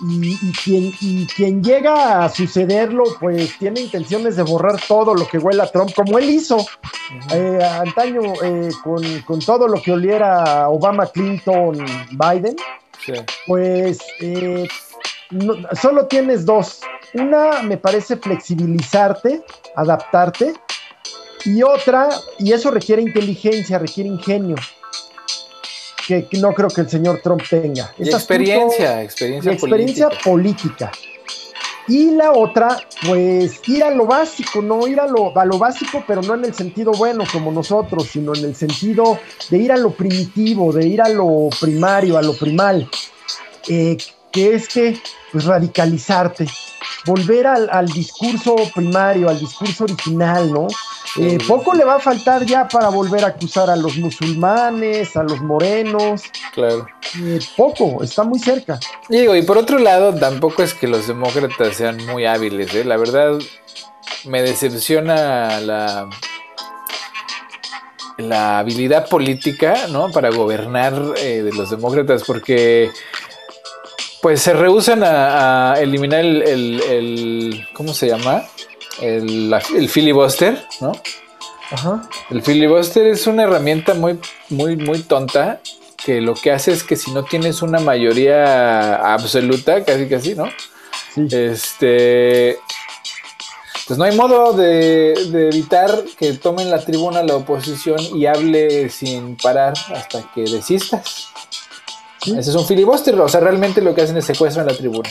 y, 0.00 0.52
quien, 0.52 1.26
quien 1.26 1.62
llega 1.62 2.24
a 2.24 2.28
sucederlo, 2.28 3.04
pues 3.20 3.56
tiene 3.58 3.80
intenciones 3.80 4.36
de 4.36 4.42
borrar 4.42 4.80
todo 4.86 5.14
lo 5.14 5.26
que 5.26 5.38
huele 5.38 5.62
a 5.62 5.70
Trump, 5.70 5.92
como 5.94 6.18
él 6.18 6.30
hizo 6.30 6.58
eh, 7.32 7.58
antaño 7.62 8.20
eh, 8.42 8.70
con, 8.82 9.40
todo 9.40 9.68
lo 9.68 9.80
que 9.80 9.92
oliera 9.92 10.68
Obama, 10.68 11.06
Clinton, 11.06 11.78
Biden. 12.10 12.56
Pues 13.46 13.98
eh, 14.20 14.68
solo 15.80 16.06
tienes 16.06 16.44
dos. 16.44 16.80
Una 17.14 17.62
me 17.62 17.76
parece 17.76 18.16
flexibilizarte, 18.16 19.42
adaptarte, 19.76 20.54
y 21.44 21.62
otra, 21.62 22.08
y 22.38 22.52
eso 22.52 22.70
requiere 22.70 23.02
inteligencia, 23.02 23.78
requiere 23.78 24.08
ingenio, 24.08 24.56
que, 26.06 26.26
no 26.40 26.52
creo 26.52 26.68
que 26.68 26.82
el 26.82 26.90
señor 26.90 27.20
Trump 27.22 27.42
tenga. 27.48 27.92
Y 27.98 28.08
experiencia, 28.08 29.02
experiencia, 29.02 29.52
experiencia 29.52 30.08
política. 30.24 30.90
Y 31.88 32.12
la 32.12 32.32
otra, 32.32 32.78
pues 33.06 33.60
ir 33.68 33.82
a 33.82 33.90
lo 33.90 34.06
básico, 34.06 34.62
no 34.62 34.86
ir 34.86 35.00
a 35.00 35.06
lo, 35.06 35.36
a 35.36 35.44
lo 35.44 35.58
básico, 35.58 36.04
pero 36.06 36.22
no 36.22 36.34
en 36.34 36.44
el 36.44 36.54
sentido 36.54 36.92
bueno 36.92 37.24
como 37.30 37.50
nosotros, 37.50 38.08
sino 38.12 38.34
en 38.34 38.44
el 38.44 38.54
sentido 38.54 39.18
de 39.50 39.58
ir 39.58 39.72
a 39.72 39.76
lo 39.76 39.90
primitivo, 39.90 40.72
de 40.72 40.86
ir 40.86 41.02
a 41.02 41.08
lo 41.08 41.48
primario, 41.60 42.18
a 42.18 42.22
lo 42.22 42.36
primal, 42.36 42.88
eh, 43.68 43.96
que 44.30 44.54
es 44.54 44.68
que, 44.68 44.96
pues 45.32 45.44
radicalizarte, 45.44 46.46
volver 47.06 47.46
al, 47.46 47.86
discurso 47.88 48.56
primario, 48.74 49.28
al 49.28 49.38
discurso 49.38 49.84
original, 49.84 50.52
¿no? 50.52 50.66
Eh, 51.18 51.38
poco 51.46 51.74
le 51.74 51.84
va 51.84 51.96
a 51.96 52.00
faltar 52.00 52.44
ya 52.46 52.66
para 52.66 52.88
volver 52.88 53.24
a 53.24 53.28
acusar 53.28 53.68
a 53.68 53.76
los 53.76 53.96
musulmanes, 53.98 55.16
a 55.16 55.22
los 55.22 55.40
morenos. 55.40 56.22
Claro. 56.54 56.86
Eh, 57.20 57.38
poco, 57.56 58.02
está 58.02 58.22
muy 58.22 58.38
cerca. 58.38 58.78
Digo, 59.08 59.36
y 59.36 59.42
por 59.42 59.58
otro 59.58 59.78
lado, 59.78 60.14
tampoco 60.14 60.62
es 60.62 60.72
que 60.74 60.86
los 60.86 61.06
demócratas 61.06 61.76
sean 61.76 61.98
muy 62.06 62.24
hábiles, 62.24 62.74
¿eh? 62.74 62.84
La 62.84 62.96
verdad, 62.96 63.38
me 64.24 64.42
decepciona 64.42 65.60
la, 65.60 66.08
la 68.18 68.58
habilidad 68.58 69.08
política, 69.08 69.86
¿no? 69.90 70.10
Para 70.10 70.30
gobernar 70.30 70.94
eh, 71.18 71.42
de 71.42 71.52
los 71.52 71.70
demócratas, 71.70 72.24
porque 72.24 72.90
pues 74.22 74.40
se 74.40 74.54
rehusan 74.54 75.02
a, 75.04 75.74
eliminar 75.78 76.24
el, 76.24 77.66
¿cómo 77.74 77.92
se 77.92 78.06
llama? 78.06 78.44
El, 79.00 79.52
el 79.76 79.88
filibuster, 79.88 80.64
¿no? 80.80 80.92
Ajá. 81.72 82.08
El 82.30 82.42
filibuster 82.42 83.06
es 83.06 83.26
una 83.26 83.42
herramienta 83.42 83.94
muy, 83.94 84.18
muy, 84.48 84.76
muy 84.76 85.00
tonta 85.00 85.60
que 86.04 86.20
lo 86.20 86.34
que 86.34 86.52
hace 86.52 86.72
es 86.72 86.84
que 86.84 86.96
si 86.96 87.10
no 87.12 87.24
tienes 87.24 87.62
una 87.62 87.80
mayoría 87.80 89.12
absoluta, 89.12 89.84
casi 89.84 90.08
casi, 90.08 90.34
¿no? 90.34 90.48
Este, 91.16 92.58
pues 93.86 93.98
no 93.98 94.04
hay 94.04 94.16
modo 94.16 94.52
de, 94.52 95.12
evitar 95.48 96.04
que 96.18 96.32
tomen 96.34 96.70
la 96.70 96.84
tribuna 96.84 97.22
la 97.22 97.36
oposición 97.36 97.98
y 98.14 98.26
hable 98.26 98.88
sin 98.88 99.36
parar 99.36 99.74
hasta 99.94 100.22
que 100.34 100.42
desistas. 100.42 101.31
Ese 102.26 102.50
es 102.50 102.54
un 102.54 102.66
filibuster, 102.66 103.18
o 103.20 103.28
sea, 103.28 103.40
realmente 103.40 103.80
lo 103.80 103.94
que 103.94 104.02
hacen 104.02 104.16
es 104.16 104.24
secuestran 104.24 104.66
la 104.66 104.74
tribuna. 104.74 105.08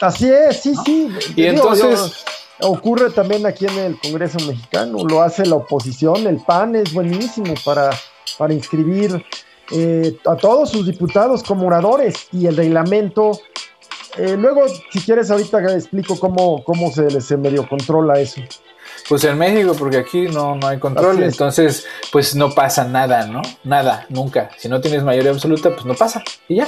Así 0.00 0.30
es, 0.30 0.60
sí, 0.60 0.74
sí. 0.84 1.08
Y 1.36 1.46
entonces... 1.46 2.24
ocurre 2.60 3.10
también 3.10 3.44
aquí 3.44 3.66
en 3.66 3.76
el 3.76 3.98
Congreso 3.98 4.38
mexicano, 4.46 4.98
lo 5.08 5.20
hace 5.20 5.44
la 5.46 5.56
oposición, 5.56 6.28
el 6.28 6.36
PAN 6.36 6.76
es 6.76 6.92
buenísimo 6.92 7.54
para, 7.64 7.90
para 8.38 8.54
inscribir 8.54 9.24
eh, 9.72 10.16
a 10.26 10.36
todos 10.36 10.70
sus 10.70 10.86
diputados 10.86 11.42
como 11.42 11.66
oradores 11.66 12.28
y 12.30 12.46
el 12.46 12.56
reglamento 12.56 13.32
eh, 14.18 14.36
luego, 14.38 14.66
si 14.68 15.00
quieres, 15.00 15.30
ahorita 15.30 15.60
explico 15.74 16.18
cómo, 16.18 16.62
cómo 16.64 16.92
se, 16.92 17.20
se 17.20 17.36
medio 17.36 17.66
controla 17.66 18.20
eso. 18.20 18.42
Pues 19.08 19.24
en 19.24 19.36
México, 19.36 19.74
porque 19.78 19.98
aquí 19.98 20.22
no, 20.28 20.56
no 20.56 20.68
hay 20.68 20.78
control, 20.78 21.22
entonces 21.22 21.86
pues 22.12 22.34
no 22.34 22.54
pasa 22.54 22.84
nada, 22.84 23.26
¿no? 23.26 23.42
Nada, 23.64 24.06
nunca. 24.08 24.50
Si 24.58 24.68
no 24.68 24.80
tienes 24.80 25.02
mayoría 25.02 25.32
absoluta, 25.32 25.70
pues 25.70 25.84
no 25.84 25.94
pasa 25.94 26.22
y 26.48 26.56
ya. 26.56 26.66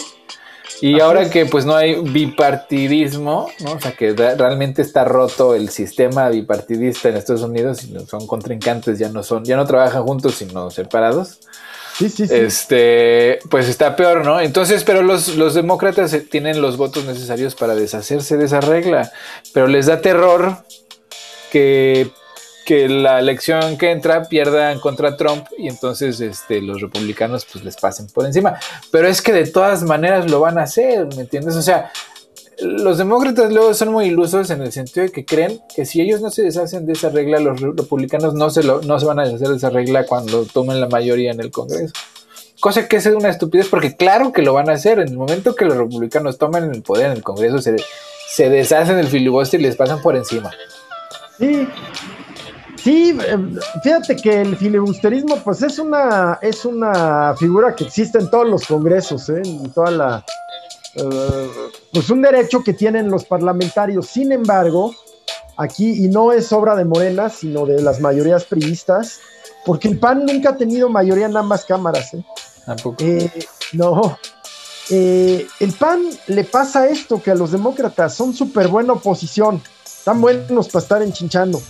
Y 0.81 1.01
ahora 1.01 1.31
que 1.31 1.47
pues 1.47 1.65
no 1.65 1.77
hay 1.77 2.01
bipartidismo, 2.01 3.49
¿no? 3.61 3.73
O 3.73 3.81
sea 3.81 3.93
que 3.93 4.13
realmente 4.13 4.83
está 4.83 5.05
roto 5.05 5.55
el 5.55 5.69
sistema 5.69 6.29
bipartidista 6.29 7.09
en 7.09 7.17
Estados 7.17 7.43
Unidos, 7.43 7.87
son 8.09 8.27
contrincantes, 8.27 8.99
ya 8.99 9.09
no 9.09 9.23
son, 9.23 9.45
ya 9.45 9.57
no 9.57 9.67
trabajan 9.67 10.03
juntos, 10.03 10.35
sino 10.35 10.71
separados. 10.71 11.41
Sí, 11.97 12.09
sí, 12.09 12.27
sí. 12.27 12.35
Este, 12.35 13.39
pues 13.51 13.69
está 13.69 13.95
peor, 13.95 14.25
¿no? 14.25 14.41
Entonces, 14.41 14.83
pero 14.83 15.03
los, 15.03 15.37
los 15.37 15.55
demócratas 15.55 16.17
tienen 16.29 16.61
los 16.61 16.77
votos 16.77 17.05
necesarios 17.05 17.55
para 17.55 17.77
deshacerse 17.77 18.37
de 18.37 18.47
esa 18.47 18.61
regla, 18.61 19.13
pero 19.53 19.69
les 19.69 19.87
da 19.87 20.01
terror 20.01 20.59
que, 21.53 22.11
que 22.65 22.89
la 22.89 23.19
elección 23.19 23.77
que 23.77 23.91
entra 23.91 24.25
pierdan 24.25 24.81
contra 24.81 25.17
Trump 25.17 25.47
y 25.59 25.69
entonces 25.69 26.21
este, 26.21 26.61
los 26.61 26.81
republicanos 26.81 27.47
pues 27.51 27.65
les 27.65 27.77
pasen 27.77 28.07
por 28.09 28.27
encima. 28.27 28.59
Pero 28.91 29.09
es 29.09 29.23
que 29.23 29.33
de 29.33 29.47
todas 29.47 29.83
maneras 29.83 30.31
lo 30.31 30.41
van 30.41 30.59
a 30.59 30.63
hacer, 30.63 31.07
¿me 31.15 31.23
entiendes? 31.23 31.57
O 31.57 31.63
sea, 31.63 31.91
los 32.61 32.99
demócratas 32.99 33.53
luego 33.53 33.75
son 33.75 33.93
muy 33.93 34.07
ilusos 34.07 34.51
en 34.51 34.63
el 34.63 34.73
sentido 34.73 35.07
de 35.07 35.13
que 35.13 35.25
creen 35.25 35.61
que 35.75 35.85
si 35.85 36.01
ellos 36.01 36.21
no 36.21 36.31
se 36.31 36.43
deshacen 36.43 36.87
de 36.87 36.93
esa 36.93 37.11
regla, 37.11 37.39
los 37.41 37.61
republicanos 37.61 38.35
no 38.35 38.51
se, 38.51 38.63
lo, 38.63 38.81
no 38.83 38.99
se 38.99 39.07
van 39.07 39.19
a 39.19 39.25
deshacer 39.25 39.49
de 39.49 39.57
esa 39.57 39.71
regla 39.71 40.07
cuando 40.07 40.45
tomen 40.45 40.81
la 40.81 40.89
mayoría 40.89 41.33
en 41.33 41.41
el 41.41 41.51
Congreso. 41.51 41.93
Cosa 42.61 42.89
que 42.89 42.97
es 42.97 43.07
una 43.07 43.29
estupidez 43.29 43.69
porque 43.69 43.97
claro 43.97 44.33
que 44.33 44.43
lo 44.43 44.55
van 44.55 44.71
a 44.71 44.75
hacer. 44.75 44.99
En 45.01 45.09
el 45.09 45.17
momento 45.17 45.55
que 45.55 45.65
los 45.65 45.77
republicanos 45.77 46.39
tomen 46.39 46.65
el 46.73 46.83
poder 46.83 47.07
en 47.07 47.13
el 47.13 47.23
Congreso, 47.23 47.59
se, 47.61 47.77
se 48.29 48.49
deshacen 48.49 48.97
del 48.97 49.09
filibuster 49.09 49.61
y 49.61 49.65
les 49.65 49.77
pasan 49.77 50.01
por 50.01 50.17
encima. 50.17 50.51
Sí, 51.39 51.69
Sí, 52.85 53.17
em, 53.27 53.59
fíjate 53.83 54.15
que 54.15 54.43
el 54.43 54.59
filibusterismo, 54.59 55.39
pues 55.39 55.63
es 55.63 55.79
una, 55.79 56.39
es 56.43 56.67
una 56.67 57.35
figura 57.35 57.75
que 57.75 57.85
existe 57.85 58.19
en 58.19 58.29
todos 58.29 58.47
los 58.47 58.67
congresos, 58.67 59.27
¿eh? 59.31 59.41
en 59.43 59.73
toda 59.73 59.91
la, 59.91 60.25
eh, 60.95 61.51
pues 61.95 62.11
un 62.11 62.21
derecho 62.21 62.63
que 62.63 62.75
tienen 62.75 63.11
los 63.11 63.25
parlamentarios. 63.25 64.09
Sin 64.09 64.33
embargo, 64.33 64.95
aquí, 65.57 66.05
y 66.05 66.09
no 66.09 66.31
es 66.31 66.53
obra 66.53 66.77
de 66.77 66.85
Morena, 66.85 67.31
sino 67.31 67.65
de 67.65 67.81
las 67.81 68.01
mayorías 68.01 68.45
priistas, 68.45 69.19
porque 69.65 69.89
el 69.89 69.99
PAN 69.99 70.27
nunca 70.27 70.51
ha 70.51 70.57
tenido 70.59 70.91
mayoría 70.91 71.25
en 71.25 71.39
ambas 71.39 71.65
cámaras. 71.65 72.13
¿eh? 72.13 72.23
Eh, 72.99 73.31
no. 73.73 74.19
el 74.91 75.73
PAN 75.79 76.03
le 76.27 76.45
pasa 76.45 76.87
esto 76.87 77.23
que 77.23 77.31
a 77.31 77.35
los 77.35 77.51
demócratas 77.51 78.13
son 78.13 78.35
súper 78.35 78.69
buena 78.69 78.93
oposición, 78.93 79.63
están 79.87 80.21
buenos 80.21 80.69
para 80.69 80.83
estar 80.83 81.03
enchinchando, 81.03 81.63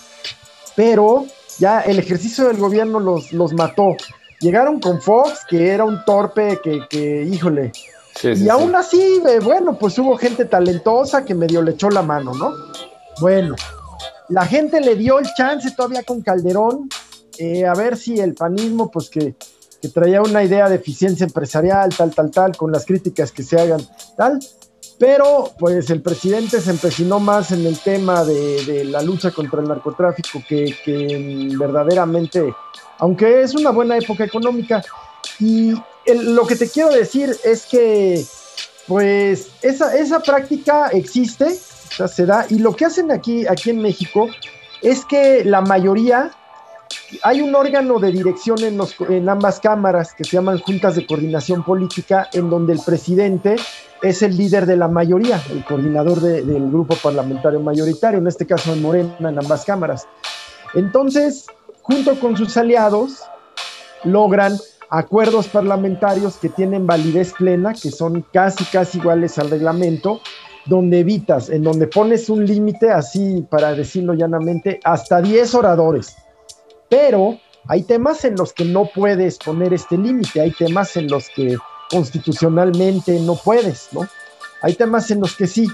pero 0.76 1.26
ya 1.58 1.80
el 1.80 1.98
ejercicio 1.98 2.46
del 2.46 2.58
gobierno 2.58 3.00
los, 3.00 3.32
los 3.32 3.52
mató. 3.52 3.96
Llegaron 4.40 4.80
con 4.80 5.00
Fox, 5.00 5.40
que 5.48 5.70
era 5.70 5.84
un 5.84 6.04
torpe 6.04 6.58
que, 6.62 6.80
que 6.90 7.22
híjole, 7.22 7.72
y 8.22 8.48
aún 8.48 8.74
así, 8.74 9.20
eh, 9.26 9.40
bueno, 9.42 9.76
pues 9.78 9.98
hubo 9.98 10.16
gente 10.16 10.44
talentosa 10.44 11.24
que 11.24 11.34
medio 11.34 11.62
le 11.62 11.72
echó 11.72 11.90
la 11.90 12.02
mano, 12.02 12.32
¿no? 12.34 12.52
Bueno, 13.20 13.56
la 14.28 14.46
gente 14.46 14.80
le 14.80 14.94
dio 14.94 15.18
el 15.18 15.26
chance 15.36 15.70
todavía 15.72 16.02
con 16.04 16.22
Calderón, 16.22 16.88
eh, 17.38 17.66
a 17.66 17.74
ver 17.74 17.96
si 17.96 18.20
el 18.20 18.34
panismo, 18.34 18.90
pues 18.90 19.10
que, 19.10 19.34
traía 19.92 20.22
una 20.22 20.42
idea 20.42 20.70
de 20.70 20.76
eficiencia 20.76 21.26
empresarial, 21.26 21.94
tal, 21.94 22.14
tal, 22.14 22.30
tal, 22.30 22.56
con 22.56 22.72
las 22.72 22.86
críticas 22.86 23.30
que 23.30 23.42
se 23.42 23.60
hagan, 23.60 23.86
tal. 24.16 24.38
Pero 24.98 25.52
pues 25.58 25.90
el 25.90 26.00
presidente 26.02 26.60
se 26.60 26.70
empecinó 26.70 27.18
más 27.18 27.50
en 27.50 27.66
el 27.66 27.78
tema 27.78 28.24
de, 28.24 28.84
la 28.84 29.02
lucha 29.02 29.30
contra 29.30 29.60
el 29.60 29.68
narcotráfico 29.68 30.40
que, 30.48 31.50
verdaderamente, 31.58 32.54
aunque 32.98 33.42
es 33.42 33.54
una 33.54 33.70
buena 33.70 33.96
época 33.96 34.24
económica, 34.24 34.82
y 35.40 35.72
lo 36.06 36.46
que 36.46 36.56
te 36.56 36.68
quiero 36.68 36.90
decir 36.90 37.36
es 37.44 37.66
que, 37.66 38.24
pues, 38.86 39.48
esa, 39.62 39.96
esa 39.96 40.20
práctica 40.20 40.88
existe, 40.88 41.46
o 41.46 41.96
sea, 41.96 42.08
se 42.08 42.26
da, 42.26 42.46
y 42.48 42.58
lo 42.58 42.76
que 42.76 42.84
hacen 42.84 43.10
aquí, 43.10 43.46
aquí 43.46 43.70
en 43.70 43.82
México 43.82 44.28
es 44.82 45.04
que 45.06 45.44
la 45.44 45.60
mayoría, 45.60 46.30
hay 47.22 47.40
un 47.40 47.54
órgano 47.54 47.98
de 47.98 48.12
dirección 48.12 48.58
en, 48.62 48.78
en 49.08 49.28
ambas 49.28 49.60
cámaras 49.60 50.14
que 50.14 50.24
se 50.24 50.36
llaman 50.36 50.58
juntas 50.58 50.96
de 50.96 51.06
coordinación 51.06 51.62
política, 51.62 52.28
en 52.32 52.50
donde 52.50 52.72
el 52.72 52.80
presidente 52.80 53.56
es 54.02 54.22
el 54.22 54.36
líder 54.36 54.66
de 54.66 54.76
la 54.76 54.88
mayoría, 54.88 55.40
el 55.50 55.64
coordinador 55.64 56.20
del 56.20 56.70
grupo 56.70 56.94
parlamentario 56.96 57.60
mayoritario, 57.60 58.18
en 58.18 58.26
este 58.26 58.46
caso 58.46 58.72
en 58.72 58.82
Morena, 58.82 59.14
en 59.20 59.38
ambas 59.38 59.64
cámaras. 59.64 60.06
Entonces, 60.74 61.46
junto 61.82 62.18
con 62.20 62.36
sus 62.36 62.56
aliados, 62.56 63.22
logran 64.04 64.58
acuerdos 64.90 65.48
parlamentarios 65.48 66.36
que 66.36 66.48
tienen 66.48 66.86
validez 66.86 67.32
plena, 67.32 67.72
que 67.72 67.90
son 67.90 68.24
casi, 68.32 68.64
casi 68.64 68.98
iguales 68.98 69.38
al 69.38 69.50
reglamento, 69.50 70.20
donde 70.66 71.00
evitas, 71.00 71.50
en 71.50 71.62
donde 71.62 71.86
pones 71.86 72.28
un 72.28 72.44
límite, 72.44 72.90
así 72.90 73.46
para 73.50 73.74
decirlo 73.74 74.14
llanamente, 74.14 74.80
hasta 74.84 75.20
10 75.20 75.54
oradores. 75.54 76.16
Pero 76.94 77.40
hay 77.66 77.82
temas 77.82 78.24
en 78.24 78.36
los 78.36 78.52
que 78.52 78.64
no 78.64 78.88
puedes 78.94 79.38
poner 79.38 79.74
este 79.74 79.98
límite, 79.98 80.40
hay 80.40 80.52
temas 80.52 80.96
en 80.96 81.08
los 81.08 81.28
que 81.34 81.56
constitucionalmente 81.90 83.18
no 83.18 83.34
puedes, 83.34 83.88
¿no? 83.90 84.06
Hay 84.62 84.74
temas 84.74 85.10
en 85.10 85.18
los 85.18 85.34
que 85.34 85.48
sí. 85.48 85.66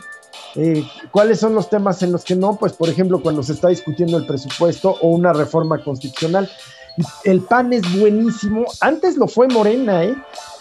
Eh, 0.57 0.83
¿Cuáles 1.11 1.41
son 1.41 1.55
los 1.55 1.69
temas 1.69 2.03
en 2.03 2.11
los 2.11 2.25
que 2.25 2.35
no? 2.37 2.57
Pues, 2.57 2.73
por 2.73 2.89
ejemplo, 2.89 3.21
cuando 3.21 3.43
se 3.43 3.53
está 3.53 3.69
discutiendo 3.69 4.17
el 4.17 4.25
presupuesto 4.25 4.97
o 5.03 5.09
una 5.09 5.35
reforma 5.35 5.85
constitucional. 5.85 6.50
El 7.25 7.43
PAN 7.43 7.75
es 7.75 8.00
buenísimo. 8.00 8.65
Antes 8.81 9.19
lo 9.19 9.29
fue 9.29 9.47
Morena, 9.49 10.05
¿eh? 10.05 10.17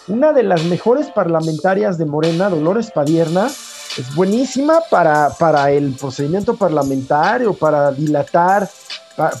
Una 0.08 0.34
de 0.34 0.42
las 0.42 0.62
mejores 0.64 1.06
parlamentarias 1.06 1.96
de 1.96 2.04
Morena, 2.04 2.50
Dolores 2.50 2.90
Padierna, 2.90 3.48
es 3.96 4.14
buenísima 4.14 4.80
para, 4.88 5.30
para 5.30 5.70
el 5.70 5.92
procedimiento 5.92 6.54
parlamentario, 6.54 7.54
para 7.54 7.90
dilatar, 7.92 8.68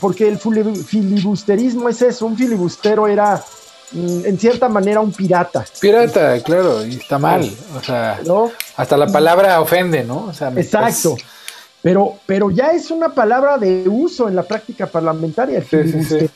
porque 0.00 0.28
el 0.28 0.38
filibusterismo 0.38 1.88
es 1.88 2.02
eso, 2.02 2.26
un 2.26 2.36
filibustero 2.36 3.06
era 3.06 3.42
mm, 3.92 4.26
en 4.26 4.38
cierta 4.38 4.68
manera 4.68 5.00
un 5.00 5.12
pirata. 5.12 5.64
Pirata, 5.80 6.42
claro, 6.42 6.84
y 6.84 6.96
está 6.96 7.18
mal. 7.18 7.50
O 7.76 7.82
sea, 7.82 8.20
hasta 8.76 8.96
la 8.96 9.06
palabra 9.06 9.60
ofende, 9.60 10.04
¿no? 10.04 10.30
Exacto. 10.56 11.16
Pero, 11.82 12.18
pero 12.26 12.50
ya 12.50 12.68
es 12.72 12.90
una 12.90 13.08
palabra 13.08 13.56
de 13.56 13.88
uso 13.88 14.28
en 14.28 14.36
la 14.36 14.42
práctica 14.42 14.86
parlamentaria. 14.86 15.64
El 15.70 16.30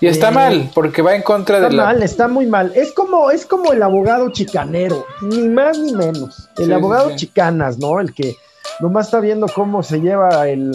y 0.00 0.06
está 0.06 0.28
eh, 0.28 0.32
mal, 0.32 0.70
porque 0.74 1.02
va 1.02 1.14
en 1.14 1.22
contra 1.22 1.60
de 1.60 1.70
la. 1.70 1.84
mal, 1.84 2.02
está 2.02 2.28
muy 2.28 2.46
mal. 2.46 2.72
Es 2.74 2.92
como, 2.92 3.30
es 3.30 3.44
como 3.44 3.72
el 3.72 3.82
abogado 3.82 4.30
chicanero, 4.30 5.04
ni 5.22 5.48
más 5.48 5.78
ni 5.78 5.92
menos. 5.92 6.48
El 6.56 6.72
abogado 6.72 7.16
chicanas, 7.16 7.78
¿no? 7.78 8.00
El 8.00 8.14
que 8.14 8.36
nomás 8.80 9.06
está 9.06 9.20
viendo 9.20 9.46
cómo 9.48 9.82
se 9.82 10.00
lleva 10.00 10.48
el, 10.48 10.72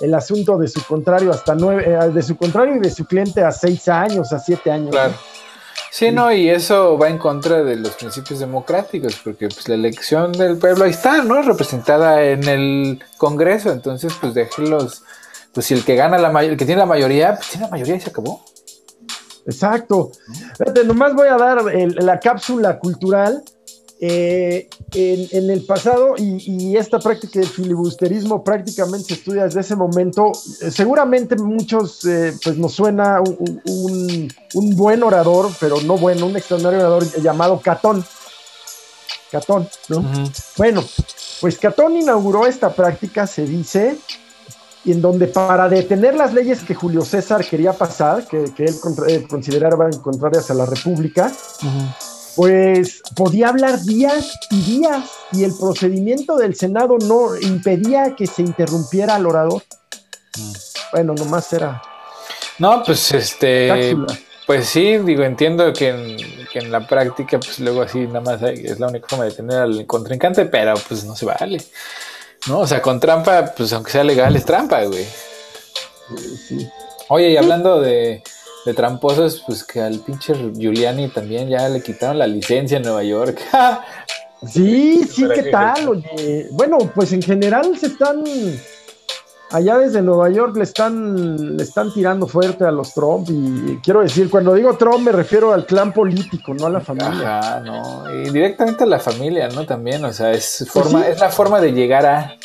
el 0.00 0.14
asunto 0.14 0.58
de 0.58 0.68
su 0.68 0.84
contrario 0.84 1.30
hasta 1.30 1.54
nueve, 1.54 1.84
eh, 1.86 2.10
de 2.10 2.22
su 2.22 2.36
contrario 2.36 2.76
y 2.76 2.80
de 2.80 2.90
su 2.90 3.06
cliente 3.06 3.42
a 3.42 3.50
seis 3.50 3.88
años, 3.88 4.32
a 4.32 4.38
siete 4.38 4.70
años. 4.70 4.90
Claro. 4.90 5.14
Sí, 5.90 6.10
no, 6.10 6.30
y 6.30 6.50
eso 6.50 6.98
va 6.98 7.08
en 7.08 7.16
contra 7.16 7.62
de 7.62 7.76
los 7.76 7.92
principios 7.92 8.40
democráticos, 8.40 9.18
porque 9.24 9.48
pues 9.48 9.66
la 9.66 9.76
elección 9.76 10.32
del 10.32 10.58
pueblo 10.58 10.84
ahí 10.84 10.90
está, 10.90 11.22
¿no? 11.22 11.40
Representada 11.40 12.22
en 12.22 12.46
el 12.46 13.02
Congreso, 13.16 13.72
entonces 13.72 14.12
pues 14.20 14.34
déjenlos, 14.34 15.02
pues 15.54 15.64
si 15.64 15.72
el 15.72 15.86
que 15.86 15.96
gana 15.96 16.18
la 16.18 16.28
mayoría, 16.30 16.52
el 16.52 16.58
que 16.58 16.66
tiene 16.66 16.80
la 16.80 16.86
mayoría, 16.86 17.36
pues 17.36 17.48
tiene 17.48 17.64
la 17.64 17.70
mayoría 17.70 17.96
y 17.96 18.00
se 18.00 18.10
acabó. 18.10 18.44
Exacto. 19.46 20.10
Fíjate, 20.58 20.84
nomás 20.84 21.14
voy 21.14 21.28
a 21.28 21.36
dar 21.36 21.62
la 21.64 22.18
cápsula 22.20 22.78
cultural 22.78 23.42
eh, 23.98 24.68
en, 24.92 25.48
el 25.48 25.64
pasado, 25.64 26.16
y, 26.18 26.76
esta 26.76 26.98
práctica 26.98 27.40
del 27.40 27.48
filibusterismo 27.48 28.44
prácticamente 28.44 29.06
se 29.08 29.14
estudia 29.14 29.44
desde 29.44 29.60
ese 29.60 29.74
momento, 29.74 30.32
seguramente 30.34 31.34
muchos, 31.36 32.04
eh, 32.04 32.34
pues 32.44 32.58
nos 32.58 32.74
suena 32.74 33.22
un, 33.22 34.28
buen 34.76 35.02
orador, 35.02 35.50
pero 35.58 35.80
no 35.80 35.96
bueno, 35.96 36.26
un 36.26 36.36
extraordinario 36.36 36.80
orador 36.80 37.22
llamado 37.22 37.58
Catón. 37.62 38.04
Catón, 39.30 39.66
¿no? 39.88 40.04
Bueno, 40.58 40.84
pues 41.40 41.58
Catón 41.58 41.96
inauguró 41.96 42.46
esta 42.46 42.74
práctica, 42.74 43.26
se 43.26 43.46
dice, 43.46 43.96
en 44.92 45.02
donde 45.02 45.26
para 45.26 45.68
detener 45.68 46.14
las 46.14 46.32
leyes 46.32 46.62
que 46.62 46.74
Julio 46.74 47.02
César 47.02 47.44
quería 47.44 47.72
pasar, 47.72 48.26
que, 48.26 48.44
él 48.58 49.26
consideraba 49.28 49.90
contrarias 50.02 50.50
a 50.50 50.54
la 50.54 50.66
República, 50.66 51.32
pues 52.36 53.02
podía 53.14 53.48
hablar 53.48 53.80
días 53.82 54.38
y 54.50 54.60
días 54.62 55.10
y 55.32 55.44
el 55.44 55.52
procedimiento 55.58 56.36
del 56.36 56.54
Senado 56.54 56.98
no 56.98 57.36
impedía 57.36 58.14
que 58.14 58.26
se 58.26 58.42
interrumpiera 58.42 59.16
al 59.16 59.26
orador. 59.26 59.62
Bueno, 60.92 61.14
nomás 61.14 61.52
era. 61.52 61.82
No, 62.58 62.82
pues 62.84 63.12
este. 63.12 63.96
Pues 64.46 64.68
sí, 64.68 64.98
digo, 64.98 65.24
entiendo 65.24 65.72
que 65.72 65.88
en, 66.54 66.70
la 66.70 66.86
práctica, 66.86 67.38
pues 67.38 67.58
luego 67.58 67.82
así 67.82 68.06
nada 68.06 68.20
más 68.20 68.42
es 68.42 68.78
la 68.78 68.86
única 68.86 69.08
forma 69.08 69.24
de 69.24 69.32
tener 69.32 69.58
al 69.58 69.86
contrincante, 69.86 70.46
pero 70.46 70.74
pues 70.88 71.04
no 71.04 71.16
se 71.16 71.26
vale. 71.26 71.58
¿No? 72.48 72.60
O 72.60 72.66
sea, 72.66 72.80
con 72.80 73.00
trampa, 73.00 73.52
pues 73.56 73.72
aunque 73.72 73.90
sea 73.90 74.04
legal, 74.04 74.36
es 74.36 74.44
trampa, 74.44 74.84
güey. 74.84 75.04
Sí. 76.48 76.68
Oye, 77.08 77.30
y 77.30 77.36
hablando 77.36 77.80
de, 77.80 78.22
de 78.64 78.74
tramposos, 78.74 79.42
pues 79.46 79.64
que 79.64 79.80
al 79.80 80.00
pinche 80.00 80.34
Giuliani 80.54 81.08
también 81.08 81.48
ya 81.48 81.68
le 81.68 81.82
quitaron 81.82 82.18
la 82.18 82.26
licencia 82.26 82.76
en 82.76 82.82
Nueva 82.82 83.04
York. 83.04 83.40
sí, 84.46 85.04
sí, 85.04 85.24
¿qué 85.34 85.44
tal? 85.44 85.88
Oye, 85.88 86.48
bueno, 86.52 86.78
pues 86.94 87.12
en 87.12 87.22
general 87.22 87.76
se 87.78 87.86
están 87.86 88.24
allá 89.50 89.78
desde 89.78 90.02
Nueva 90.02 90.28
York 90.30 90.56
le 90.56 90.64
están 90.64 91.56
le 91.56 91.62
están 91.62 91.92
tirando 91.92 92.26
fuerte 92.26 92.64
a 92.64 92.70
los 92.70 92.92
Trump 92.94 93.28
y 93.30 93.78
quiero 93.82 94.00
decir, 94.00 94.30
cuando 94.30 94.54
digo 94.54 94.76
Trump 94.76 95.00
me 95.00 95.12
refiero 95.12 95.52
al 95.52 95.66
clan 95.66 95.92
político, 95.92 96.54
no 96.54 96.66
a 96.66 96.70
la 96.70 96.80
familia. 96.80 97.38
Ajá, 97.38 97.60
no, 97.60 98.04
y 98.12 98.30
directamente 98.30 98.84
a 98.84 98.86
la 98.86 98.98
familia, 98.98 99.48
¿no? 99.48 99.64
También, 99.66 100.04
o 100.04 100.12
sea, 100.12 100.32
es 100.32 100.56
pues 100.58 100.70
forma 100.70 101.06
es 101.06 101.20
la 101.20 101.30
forma 101.30 101.60
de 101.60 101.72
llegar 101.72 102.06
a 102.06 102.36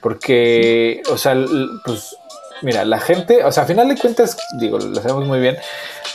porque, 0.00 1.00
o 1.10 1.16
sea, 1.16 1.36
pues 1.84 2.16
mira, 2.62 2.84
la 2.84 2.98
gente, 2.98 3.44
o 3.44 3.52
sea, 3.52 3.62
a 3.62 3.66
final 3.66 3.88
de 3.88 3.96
cuentas, 3.96 4.36
digo, 4.58 4.78
lo 4.78 4.96
sabemos 4.96 5.26
muy 5.26 5.40
bien, 5.40 5.56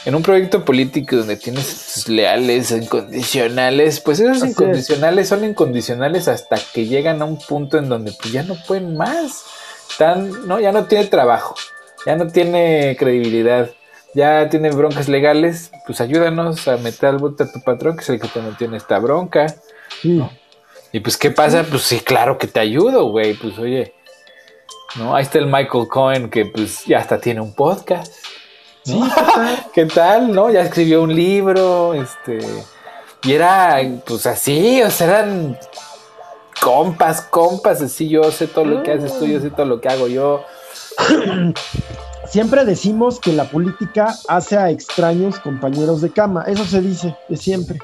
en 0.05 0.15
un 0.15 0.23
proyecto 0.23 0.63
político 0.65 1.15
donde 1.17 1.37
tienes 1.37 2.07
leales, 2.07 2.71
incondicionales, 2.71 3.99
pues 3.99 4.19
esos 4.19 4.47
incondicionales 4.47 5.29
son 5.29 5.43
incondicionales 5.43 6.27
hasta 6.27 6.57
que 6.73 6.85
llegan 6.85 7.21
a 7.21 7.25
un 7.25 7.37
punto 7.37 7.77
en 7.77 7.89
donde 7.89 8.11
pues 8.11 8.31
ya 8.31 8.43
no 8.43 8.55
pueden 8.67 8.95
más. 8.97 9.43
Están, 9.89 10.47
no, 10.47 10.59
ya 10.59 10.71
no 10.71 10.85
tiene 10.85 11.05
trabajo, 11.05 11.55
ya 12.05 12.15
no 12.15 12.27
tiene 12.27 12.95
credibilidad, 12.99 13.71
ya 14.13 14.49
tiene 14.49 14.71
broncas 14.71 15.07
legales, 15.07 15.71
pues 15.85 16.01
ayúdanos 16.01 16.67
a 16.67 16.77
meter 16.77 17.09
al 17.09 17.17
bote 17.17 17.43
a 17.43 17.51
tu 17.51 17.61
patrón, 17.61 17.95
que 17.95 18.03
es 18.03 18.09
el 18.09 18.19
que 18.19 18.27
te 18.27 18.41
metió 18.41 18.67
en 18.67 18.75
esta 18.75 18.99
bronca. 18.99 19.47
Y 20.91 20.99
pues, 20.99 21.17
¿qué 21.17 21.31
pasa? 21.31 21.63
Pues 21.69 21.83
sí, 21.83 21.99
claro 21.99 22.37
que 22.37 22.47
te 22.47 22.59
ayudo, 22.59 23.09
güey. 23.09 23.33
Pues 23.33 23.57
oye, 23.59 23.93
¿no? 24.95 25.15
Ahí 25.15 25.23
está 25.23 25.37
el 25.37 25.47
Michael 25.47 25.87
Cohen 25.87 26.29
que 26.29 26.45
pues 26.45 26.85
ya 26.85 26.99
hasta 26.99 27.19
tiene 27.19 27.41
un 27.41 27.53
podcast. 27.53 28.13
¿qué, 29.73 29.85
tal? 29.85 30.31
¿No? 30.33 30.49
Ya 30.49 30.61
escribió 30.61 31.03
un 31.03 31.13
libro, 31.13 31.93
este, 31.93 32.39
y 33.23 33.33
era 33.33 33.81
pues 34.05 34.25
así, 34.25 34.81
o 34.81 34.89
sea, 34.89 35.07
eran 35.07 35.59
compas, 36.67 37.21
compas, 37.21 37.81
así 37.81 38.09
yo 38.09 38.29
sé 38.29 38.45
todo 38.45 38.65
lo 38.65 38.83
que 38.83 38.91
haces 38.91 39.17
tú, 39.17 39.25
yo 39.25 39.39
sé 39.39 39.49
todo 39.51 39.65
lo 39.65 39.79
que 39.79 39.87
hago 39.87 40.09
yo. 40.09 40.43
Siempre 42.27 42.65
decimos 42.65 43.21
que 43.21 43.31
la 43.31 43.49
política 43.49 44.13
hace 44.27 44.57
a 44.57 44.69
extraños 44.69 45.39
compañeros 45.39 46.01
de 46.01 46.11
cama, 46.11 46.43
eso 46.45 46.65
se 46.65 46.81
dice 46.81 47.15
de 47.29 47.37
siempre. 47.37 47.79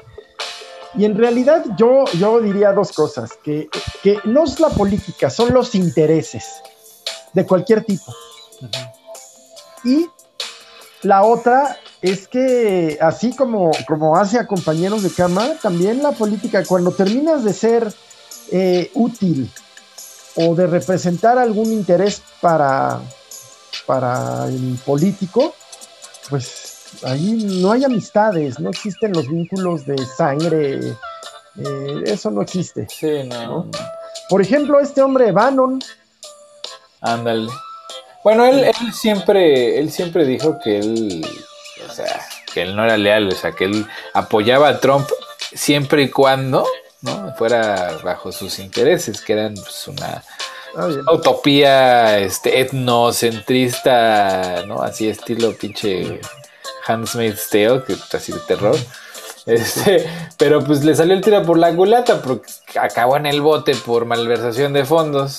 Y 0.98 1.06
en 1.06 1.16
realidad 1.16 1.64
yo, 1.78 2.04
yo 2.18 2.40
diría 2.42 2.74
dos 2.74 2.92
cosas, 2.92 3.32
que, 3.42 3.70
que 4.02 4.18
no 4.24 4.44
es 4.44 4.60
la 4.60 4.68
política, 4.68 5.30
son 5.30 5.54
los 5.54 5.74
intereses 5.74 6.44
de 7.32 7.46
cualquier 7.46 7.84
tipo. 7.84 8.14
Y 9.82 10.08
la 11.00 11.22
otra 11.22 11.78
es 12.02 12.28
que 12.28 12.98
así 13.00 13.34
como, 13.34 13.70
como 13.88 14.14
hace 14.18 14.38
a 14.38 14.46
compañeros 14.46 15.02
de 15.02 15.10
cama, 15.10 15.54
también 15.62 16.02
la 16.02 16.12
política, 16.12 16.62
cuando 16.66 16.90
terminas 16.90 17.44
de 17.44 17.54
ser 17.54 17.94
eh, 18.56 18.88
útil 18.94 19.50
o 20.36 20.54
de 20.54 20.68
representar 20.68 21.38
algún 21.38 21.72
interés 21.72 22.22
para, 22.40 23.00
para 23.84 24.46
el 24.46 24.78
político, 24.86 25.56
pues 26.30 27.00
ahí 27.02 27.32
no 27.60 27.72
hay 27.72 27.82
amistades, 27.82 28.60
no 28.60 28.70
existen 28.70 29.12
los 29.12 29.28
vínculos 29.28 29.84
de 29.86 29.96
sangre, 30.16 30.78
eh, 31.56 32.02
eso 32.04 32.30
no 32.30 32.42
existe. 32.42 32.86
Sí, 32.88 33.24
no. 33.24 33.68
Por 34.28 34.40
ejemplo, 34.40 34.78
este 34.78 35.02
hombre 35.02 35.32
Bannon, 35.32 35.80
Ándale. 37.00 37.50
Bueno, 38.22 38.46
él, 38.46 38.62
él 38.64 38.92
siempre, 38.92 39.80
él 39.80 39.90
siempre 39.90 40.24
dijo 40.24 40.60
que 40.62 40.78
él, 40.78 41.26
o 41.88 41.92
sea, 41.92 42.24
que 42.52 42.62
él 42.62 42.76
no 42.76 42.84
era 42.84 42.96
leal, 42.96 43.26
o 43.26 43.34
sea, 43.34 43.50
que 43.50 43.64
él 43.64 43.84
apoyaba 44.12 44.68
a 44.68 44.78
Trump 44.78 45.08
siempre 45.52 46.04
y 46.04 46.10
cuando, 46.10 46.64
¿no? 47.04 47.34
Fuera 47.36 47.98
bajo 48.02 48.32
sus 48.32 48.58
intereses, 48.58 49.20
que 49.20 49.34
eran 49.34 49.54
pues, 49.54 49.86
una, 49.88 50.24
ah, 50.76 50.88
utopía 51.12 52.18
este, 52.18 52.60
etnocentrista, 52.60 54.64
¿no? 54.66 54.82
Así 54.82 55.08
estilo 55.08 55.52
pinche 55.52 56.20
Handmaid's 56.86 57.48
Tale, 57.50 57.84
que 57.84 57.96
así 58.16 58.32
de 58.32 58.40
terror. 58.40 58.76
Este, 59.46 60.08
pero 60.38 60.64
pues 60.64 60.82
le 60.84 60.94
salió 60.94 61.14
el 61.14 61.20
tiro 61.20 61.42
por 61.42 61.58
la 61.58 61.76
culata 61.76 62.22
porque 62.22 62.50
acabó 62.80 63.18
en 63.18 63.26
el 63.26 63.42
bote 63.42 63.74
por 63.74 64.06
malversación 64.06 64.72
de 64.72 64.86
fondos. 64.86 65.36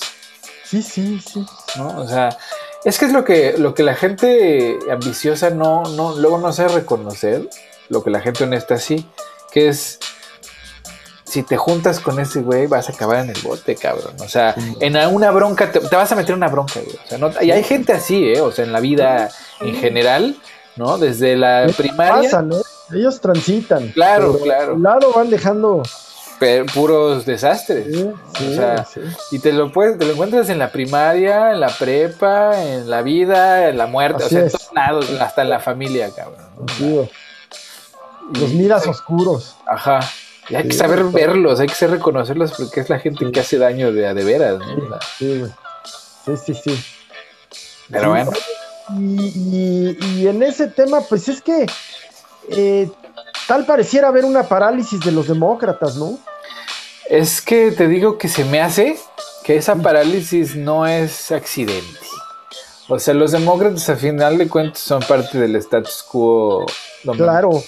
Sí, 0.64 0.80
sí, 0.82 1.20
sí. 1.20 1.44
¿No? 1.76 2.00
O 2.00 2.08
sea, 2.08 2.36
es 2.84 2.98
que 2.98 3.06
es 3.06 3.12
lo 3.12 3.24
que, 3.24 3.56
lo 3.58 3.74
que 3.74 3.82
la 3.82 3.96
gente 3.96 4.78
ambiciosa 4.90 5.50
no, 5.50 5.82
no, 5.96 6.14
luego 6.14 6.38
no 6.38 6.52
sabe 6.52 6.74
reconocer, 6.74 7.50
lo 7.88 8.04
que 8.04 8.10
la 8.10 8.20
gente 8.20 8.44
honesta 8.44 8.78
sí, 8.78 9.04
que 9.50 9.68
es 9.68 9.98
si 11.26 11.42
te 11.42 11.56
juntas 11.56 12.00
con 12.00 12.20
ese 12.20 12.40
güey, 12.40 12.66
vas 12.66 12.88
a 12.88 12.92
acabar 12.92 13.18
en 13.18 13.30
el 13.30 13.40
bote, 13.42 13.74
cabrón. 13.74 14.14
O 14.20 14.28
sea, 14.28 14.54
en 14.80 14.96
una 15.12 15.30
bronca, 15.32 15.70
te, 15.72 15.80
vas 15.80 16.12
a 16.12 16.14
meter 16.14 16.34
una 16.34 16.48
bronca, 16.48 16.80
güey. 16.80 16.96
O 17.04 17.08
sea, 17.08 17.18
no, 17.18 17.30
y 17.42 17.50
hay 17.50 17.64
gente 17.64 17.92
así, 17.92 18.28
¿eh? 18.28 18.40
O 18.40 18.52
sea, 18.52 18.64
en 18.64 18.72
la 18.72 18.80
vida 18.80 19.30
en 19.60 19.74
general, 19.74 20.36
¿no? 20.76 20.98
Desde 20.98 21.36
la 21.36 21.66
primaria. 21.76 22.30
¿eh? 22.30 22.96
Ellos 22.96 23.20
transitan. 23.20 23.88
Claro, 23.88 24.38
claro. 24.38 24.74
un 24.74 24.84
lado 24.84 25.12
van 25.12 25.28
dejando 25.28 25.82
puros 26.72 27.26
desastres. 27.26 27.86
y 29.32 29.38
te 29.40 29.52
lo 29.52 29.72
puedes, 29.72 29.98
te 29.98 30.04
lo 30.04 30.12
encuentras 30.12 30.48
en 30.48 30.60
la 30.60 30.70
primaria, 30.70 31.52
en 31.52 31.60
la 31.60 31.68
prepa, 31.68 32.62
en 32.62 32.88
la 32.88 33.02
vida, 33.02 33.68
en 33.68 33.78
la 33.78 33.86
muerte, 33.86 34.24
o 34.24 34.28
sea, 34.28 34.42
en 34.42 34.50
todos 34.50 34.70
lados, 34.72 35.10
hasta 35.20 35.42
en 35.42 35.50
la 35.50 35.58
familia, 35.58 36.10
cabrón. 36.14 36.46
Los 38.32 38.50
miras 38.50 38.86
oscuros. 38.86 39.56
Ajá. 39.66 40.00
Y 40.48 40.54
hay 40.54 40.68
que 40.68 40.74
saber 40.74 41.04
verlos, 41.04 41.60
hay 41.60 41.66
que 41.66 41.74
saber 41.74 41.98
reconocerlos 41.98 42.52
porque 42.52 42.80
es 42.80 42.88
la 42.88 42.98
gente 42.98 43.30
que 43.30 43.40
hace 43.40 43.58
daño 43.58 43.92
de 43.92 44.14
de 44.14 44.24
veras, 44.24 44.58
¿no? 44.58 44.98
Sí, 45.18 45.44
sí, 46.44 46.54
sí, 46.54 46.84
Pero 47.90 48.10
bueno. 48.10 48.30
Y, 48.98 49.96
y, 50.00 50.28
en 50.28 50.42
ese 50.44 50.68
tema, 50.68 51.00
pues 51.00 51.28
es 51.28 51.42
que 51.42 51.66
eh, 52.50 52.88
tal 53.48 53.66
pareciera 53.66 54.08
haber 54.08 54.24
una 54.24 54.44
parálisis 54.44 55.00
de 55.00 55.10
los 55.10 55.26
demócratas, 55.26 55.96
¿no? 55.96 56.18
Es 57.08 57.40
que 57.40 57.72
te 57.72 57.88
digo 57.88 58.16
que 58.18 58.28
se 58.28 58.44
me 58.44 58.60
hace 58.60 58.96
que 59.42 59.56
esa 59.56 59.76
parálisis 59.76 60.56
no 60.56 60.86
es 60.86 61.30
accidente. 61.32 62.00
O 62.88 62.98
sea, 63.00 63.14
los 63.14 63.32
demócratas 63.32 63.88
a 63.88 63.96
final 63.96 64.38
de 64.38 64.48
cuentas 64.48 64.80
son 64.80 65.00
parte 65.02 65.38
del 65.38 65.56
status 65.56 66.04
quo. 66.04 66.66
Claro. 67.16 67.62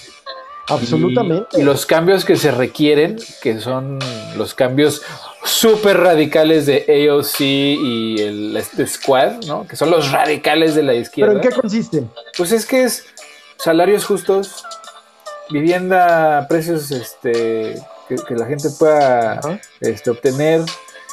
Absolutamente. 0.69 1.59
Y, 1.59 1.63
los 1.63 1.85
cambios 1.85 2.25
que 2.25 2.35
se 2.35 2.51
requieren, 2.51 3.17
que 3.41 3.59
son 3.59 3.99
los 4.37 4.53
cambios 4.53 5.01
súper 5.43 5.97
radicales 5.97 6.65
de 6.65 7.07
AOC 7.09 7.39
y 7.39 8.21
el 8.21 8.57
este 8.57 8.85
Squad, 8.87 9.43
¿no? 9.47 9.67
Que 9.67 9.75
son 9.75 9.91
los 9.91 10.11
radicales 10.11 10.75
de 10.75 10.83
la 10.83 10.93
izquierda. 10.93 11.33
¿Pero 11.33 11.43
en 11.43 11.49
qué 11.49 11.61
consisten? 11.61 12.09
Pues 12.37 12.51
es 12.51 12.65
que 12.65 12.83
es 12.83 13.05
salarios 13.57 14.05
justos, 14.05 14.63
vivienda 15.49 16.39
a 16.39 16.47
precios 16.47 16.91
este, 16.91 17.75
que, 18.07 18.35
la 18.35 18.45
gente 18.45 18.69
pueda 18.77 19.39
este, 19.81 20.09
obtener. 20.09 20.61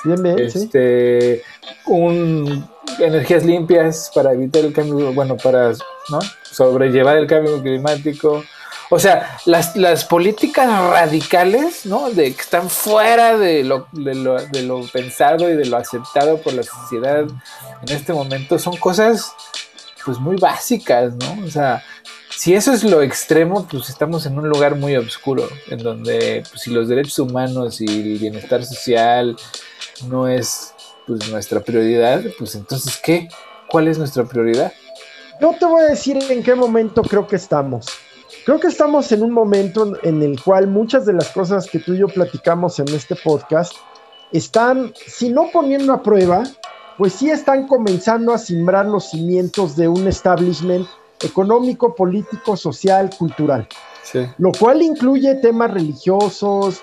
Bien, 0.05 0.23
bien, 0.23 0.39
este, 0.39 1.43
un, 1.87 2.69
energías 3.01 3.45
limpias 3.45 4.11
para 4.15 4.33
evitar 4.33 4.65
el 4.65 4.73
cambio, 4.73 5.13
bueno, 5.13 5.37
para 5.37 5.73
¿no? 6.11 6.19
sobrellevar 6.43 7.17
el 7.17 7.27
cambio 7.27 7.61
climático. 7.61 8.45
O 8.89 8.99
sea, 8.99 9.39
las, 9.47 9.75
las 9.77 10.05
políticas 10.05 10.69
radicales, 10.91 11.87
¿no? 11.87 12.11
De 12.11 12.33
que 12.33 12.41
están 12.41 12.71
fuera 12.71 13.37
de 13.37 13.65
lo, 13.65 13.89
de, 13.93 14.15
lo, 14.15 14.87
pensado 14.87 15.51
y 15.51 15.55
de 15.57 15.65
lo 15.67 15.77
aceptado 15.77 16.39
por 16.39 16.53
la 16.53 16.63
sociedad 16.63 17.27
en 17.83 17.89
este 17.89 18.13
momento 18.13 18.59
son 18.59 18.77
cosas 18.77 19.33
pues 20.05 20.19
muy 20.19 20.37
básicas, 20.37 21.15
¿no? 21.15 21.45
O 21.45 21.51
sea, 21.51 21.83
si 22.31 22.55
eso 22.55 22.73
es 22.73 22.85
lo 22.85 23.03
extremo, 23.03 23.67
pues 23.69 23.89
estamos 23.89 24.25
en 24.27 24.39
un 24.39 24.49
lugar 24.49 24.77
muy 24.77 24.97
oscuro, 24.97 25.49
en 25.69 25.79
donde 25.79 26.45
pues, 26.49 26.63
si 26.63 26.71
los 26.71 26.87
derechos 26.87 27.19
humanos 27.19 27.81
y 27.81 27.87
el 27.87 28.19
bienestar 28.19 28.65
social 28.65 29.37
no 30.07 30.29
es 30.29 30.75
pues, 31.09 31.29
nuestra 31.29 31.59
prioridad, 31.61 32.23
pues 32.39 32.55
entonces, 32.55 33.01
¿qué? 33.03 33.29
¿Cuál 33.69 33.89
es 33.89 33.99
nuestra 33.99 34.25
prioridad? 34.25 34.73
Yo 35.41 35.55
te 35.59 35.67
voy 35.67 35.83
a 35.83 35.87
decir 35.87 36.19
en 36.31 36.43
qué 36.43 36.55
momento 36.55 37.03
creo 37.03 37.27
que 37.27 37.37
estamos. 37.37 37.87
Creo 38.47 38.59
que 38.61 38.69
estamos 38.69 39.11
en 39.11 39.25
un 39.25 39.33
momento 39.33 39.95
en 40.05 40.23
el 40.23 40.41
cual 40.41 40.69
muchas 40.69 41.05
de 41.05 41.13
las 41.13 41.31
cosas 41.31 41.69
que 41.69 41.81
tú 41.81 41.95
y 41.95 41.99
yo 41.99 42.07
platicamos 42.07 42.79
en 42.79 42.87
este 42.91 43.17
podcast 43.17 43.73
están, 44.31 44.93
si 45.05 45.31
no 45.31 45.49
poniendo 45.53 45.93
a 45.93 46.01
prueba, 46.01 46.45
pues 46.97 47.15
sí 47.15 47.29
están 47.29 47.67
comenzando 47.67 48.33
a 48.33 48.39
simbrar 48.39 48.87
los 48.87 49.11
cimientos 49.11 49.75
de 49.75 49.89
un 49.89 50.07
establishment 50.07 50.87
económico, 51.25 51.97
político, 51.97 52.57
social, 52.57 53.11
cultural. 53.19 53.67
Lo 54.39 54.53
cual 54.53 54.81
incluye 54.81 55.35
temas 55.35 55.73
religiosos, 55.73 56.83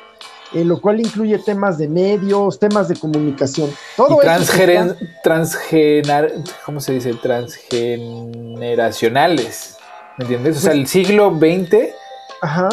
eh, 0.53 0.65
lo 0.65 0.81
cual 0.81 0.99
incluye 0.99 1.39
temas 1.39 1.77
de 1.77 1.87
medios, 1.87 2.59
temas 2.59 2.89
de 2.89 2.97
comunicación. 2.97 3.71
Todo 3.95 4.17
transgener, 5.23 6.33
¿cómo 6.65 6.81
se 6.81 6.91
dice? 6.91 7.13
Transgeneracionales. 7.13 9.77
¿Me 10.17 10.25
entiendes? 10.25 10.57
O 10.57 10.59
sea, 10.59 10.73
el 10.73 10.87
siglo 10.87 11.31
XX 11.31 11.93
Ajá. 12.43 12.67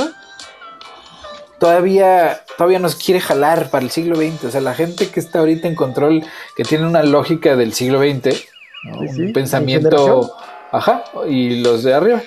Todavía, 1.61 2.42
todavía 2.57 2.81
nos 2.81 2.96
quiere 2.96 3.20
jalar 3.20 3.70
para 3.70 3.85
el 3.85 3.90
siglo 3.90 4.16
XX. 4.16 4.44
O 4.46 4.50
sea, 4.50 4.61
la 4.61 4.74
gente 4.74 5.09
que 5.11 5.20
está 5.20 5.38
ahorita 5.38 5.68
en 5.68 5.76
control, 5.76 6.24
que 6.57 6.64
tiene 6.64 6.87
una 6.87 7.05
lógica 7.05 7.55
del 7.55 7.72
siglo 7.72 8.00
XX, 8.00 8.46
un 8.92 9.33
pensamiento 9.33 10.35
Ajá, 10.72 11.05
y 11.29 11.61
los 11.61 11.85
de 11.85 11.94
arriba, 11.94 12.22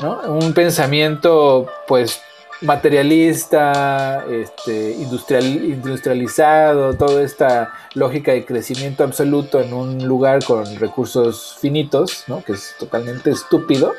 ¿no? 0.00 0.20
Un 0.22 0.54
pensamiento, 0.54 1.66
pues, 1.86 2.20
materialista, 2.62 4.24
este, 4.30 4.92
industrial, 4.92 5.44
industrializado, 5.44 6.94
toda 6.94 7.22
esta 7.22 7.74
lógica 7.94 8.32
de 8.32 8.44
crecimiento 8.44 9.02
absoluto 9.04 9.60
en 9.60 9.72
un 9.72 10.06
lugar 10.06 10.44
con 10.44 10.76
recursos 10.76 11.56
finitos, 11.60 12.24
¿no? 12.26 12.42
Que 12.44 12.52
es 12.52 12.74
totalmente 12.78 13.30
estúpido. 13.30 13.92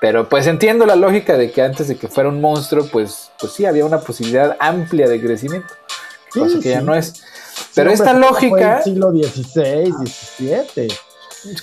Pero 0.00 0.28
pues 0.28 0.46
entiendo 0.46 0.86
la 0.86 0.96
lógica 0.96 1.36
de 1.36 1.50
que 1.50 1.62
antes 1.62 1.88
de 1.88 1.96
que 1.96 2.08
fuera 2.08 2.28
un 2.28 2.40
monstruo, 2.40 2.86
pues, 2.90 3.30
pues 3.40 3.52
sí, 3.52 3.66
había 3.66 3.84
una 3.84 4.00
posibilidad 4.00 4.56
amplia 4.60 5.08
de 5.08 5.20
crecimiento. 5.20 5.74
cosa 6.32 6.60
que 6.60 6.70
ya 6.70 6.80
no 6.80 6.94
es. 6.94 7.22
Pero 7.74 7.90
esta 7.90 8.12
lógica. 8.12 8.82
siglo 8.82 9.10
XVI, 9.10 9.92
XVII. 10.06 10.88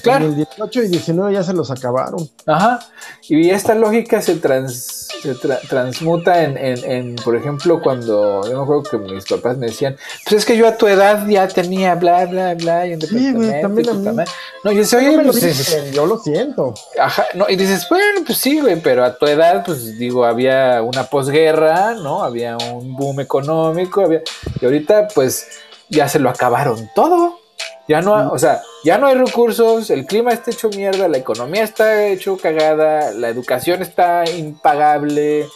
Claro. 0.01 0.25
En 0.25 0.31
el 0.31 0.37
18 0.37 0.83
y 0.83 0.87
19 0.89 1.33
ya 1.33 1.43
se 1.43 1.53
los 1.53 1.71
acabaron. 1.71 2.29
Ajá. 2.45 2.79
Y 3.27 3.49
esta 3.49 3.75
lógica 3.75 4.21
se, 4.21 4.35
trans, 4.35 5.07
se 5.21 5.35
transmuta 5.67 6.43
en, 6.43 6.57
en, 6.57 7.15
por 7.15 7.35
ejemplo, 7.35 7.81
cuando 7.81 8.47
yo 8.47 8.57
me 8.57 8.63
acuerdo 8.63 8.83
que 8.83 8.97
mis 8.97 9.25
papás 9.25 9.57
me 9.57 9.67
decían, 9.67 9.97
pues 10.23 10.37
es 10.37 10.45
que 10.45 10.57
yo 10.57 10.67
a 10.67 10.77
tu 10.77 10.87
edad 10.87 11.27
ya 11.27 11.47
tenía 11.47 11.95
bla, 11.95 12.25
bla, 12.25 12.53
bla. 12.55 12.87
Y 12.87 12.99
sí, 13.01 13.33
güey, 13.33 13.61
también 13.61 13.89
a 13.89 13.93
mí. 13.93 14.23
No, 14.63 14.71
yo 14.71 14.79
decía, 14.79 14.99
oye, 14.99 15.19
pues, 15.23 15.91
yo 15.91 16.05
lo 16.05 16.19
siento. 16.19 16.73
Ajá, 16.99 17.25
no, 17.33 17.45
y 17.49 17.55
dices, 17.55 17.87
bueno, 17.89 18.21
pues 18.25 18.37
sí, 18.37 18.59
güey, 18.59 18.79
pero 18.81 19.03
a 19.03 19.17
tu 19.17 19.25
edad, 19.25 19.63
pues 19.65 19.97
digo, 19.97 20.25
había 20.25 20.81
una 20.81 21.05
posguerra, 21.05 21.93
¿no? 21.95 22.23
Había 22.23 22.57
un 22.57 22.95
boom 22.95 23.19
económico, 23.19 24.01
había... 24.01 24.21
y 24.59 24.65
ahorita, 24.65 25.07
pues 25.13 25.47
ya 25.89 26.07
se 26.07 26.19
lo 26.19 26.29
acabaron 26.29 26.89
todo. 26.95 27.44
Ya 27.87 28.01
no, 28.01 28.31
o 28.31 28.39
sea, 28.39 28.61
ya 28.83 28.97
no 28.97 29.07
hay 29.07 29.15
recursos, 29.15 29.91
el 29.91 30.05
clima 30.05 30.31
está 30.31 30.49
hecho 30.49 30.69
mierda, 30.69 31.07
la 31.07 31.19
economía 31.19 31.63
está 31.63 32.07
hecho 32.07 32.35
cagada, 32.35 33.11
la 33.11 33.29
educación 33.29 33.83
está 33.83 34.27
impagable, 34.27 35.47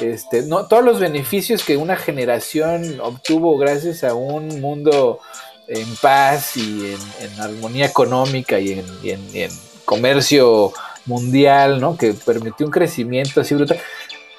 este, 0.00 0.42
no, 0.42 0.66
todos 0.66 0.82
los 0.82 0.98
beneficios 0.98 1.62
que 1.62 1.76
una 1.76 1.96
generación 1.96 3.00
obtuvo 3.00 3.58
gracias 3.58 4.02
a 4.02 4.14
un 4.14 4.60
mundo 4.62 5.20
en 5.68 5.96
paz 5.96 6.56
y 6.56 6.94
en, 7.20 7.40
armonía 7.40 7.86
económica 7.86 8.58
y 8.58 8.82
en, 9.04 9.50
comercio 9.84 10.72
mundial, 11.04 11.78
¿no? 11.78 11.98
Que 11.98 12.14
permitió 12.14 12.64
un 12.64 12.72
crecimiento 12.72 13.42
así 13.42 13.54
brutal. 13.54 13.78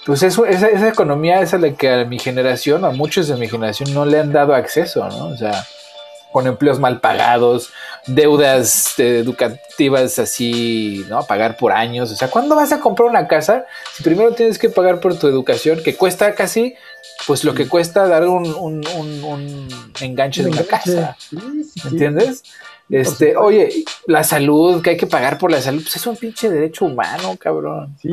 Pues 0.06 0.24
eso, 0.24 0.46
esa, 0.48 0.68
esa 0.68 0.90
economía 0.90 1.42
es 1.42 1.54
a 1.54 1.60
la 1.60 1.74
que 1.74 1.90
a 1.90 2.06
mi 2.06 2.18
generación, 2.18 2.84
a 2.84 2.90
muchos 2.90 3.28
de 3.28 3.36
mi 3.36 3.48
generación 3.48 3.94
no 3.94 4.06
le 4.06 4.20
han 4.20 4.34
dado 4.34 4.56
acceso, 4.56 5.08
¿no? 5.08 5.28
O 5.28 5.38
sea, 5.38 5.66
con 6.36 6.48
empleos 6.48 6.82
mal 6.82 7.00
pagados, 7.00 7.72
deudas 8.08 9.00
educativas 9.00 10.20
así, 10.20 11.06
¿no? 11.08 11.26
Pagar 11.26 11.56
por 11.56 11.72
años. 11.72 12.12
O 12.12 12.16
sea, 12.18 12.30
¿cuándo 12.30 12.58
vas 12.58 12.74
a 12.74 12.82
comprar 12.82 13.08
una 13.08 13.26
casa 13.26 13.66
si 13.94 14.04
primero 14.04 14.34
tienes 14.34 14.60
que 14.60 14.68
pagar 14.68 15.00
por 15.00 15.18
tu 15.18 15.28
educación, 15.28 15.82
que 15.82 15.96
cuesta 15.96 16.36
casi, 16.36 16.76
pues 17.26 17.46
lo 17.46 17.54
que 17.54 17.70
cuesta 17.70 18.06
dar 18.10 18.28
un, 18.28 18.84
enganche 20.02 20.44
de 20.44 20.50
una 20.50 20.64
casa? 20.66 21.16
¿Me 21.32 21.92
entiendes? 21.92 22.44
Este, 22.90 23.38
oye, 23.38 23.86
la 24.06 24.26
salud, 24.26 24.82
que 24.82 24.90
hay 24.90 24.98
que 24.98 25.08
pagar 25.08 25.38
por 25.38 25.50
la 25.50 25.62
salud, 25.62 25.84
pues 25.84 25.96
es 25.96 26.06
un 26.06 26.18
pinche 26.18 26.50
derecho 26.50 26.84
humano, 26.84 27.38
cabrón. 27.40 27.96
Sí, 28.02 28.12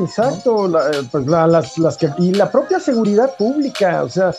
exacto. 0.00 0.68
Eh, 0.78 1.08
pues 1.10 1.26
las, 1.26 1.76
las 1.76 1.96
que, 1.96 2.08
y 2.18 2.34
la 2.34 2.52
propia 2.52 2.78
seguridad 2.78 3.34
pública, 3.36 4.04
o 4.04 4.08
sea, 4.08 4.32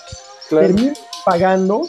termina 0.50 0.94
pagando 1.26 1.82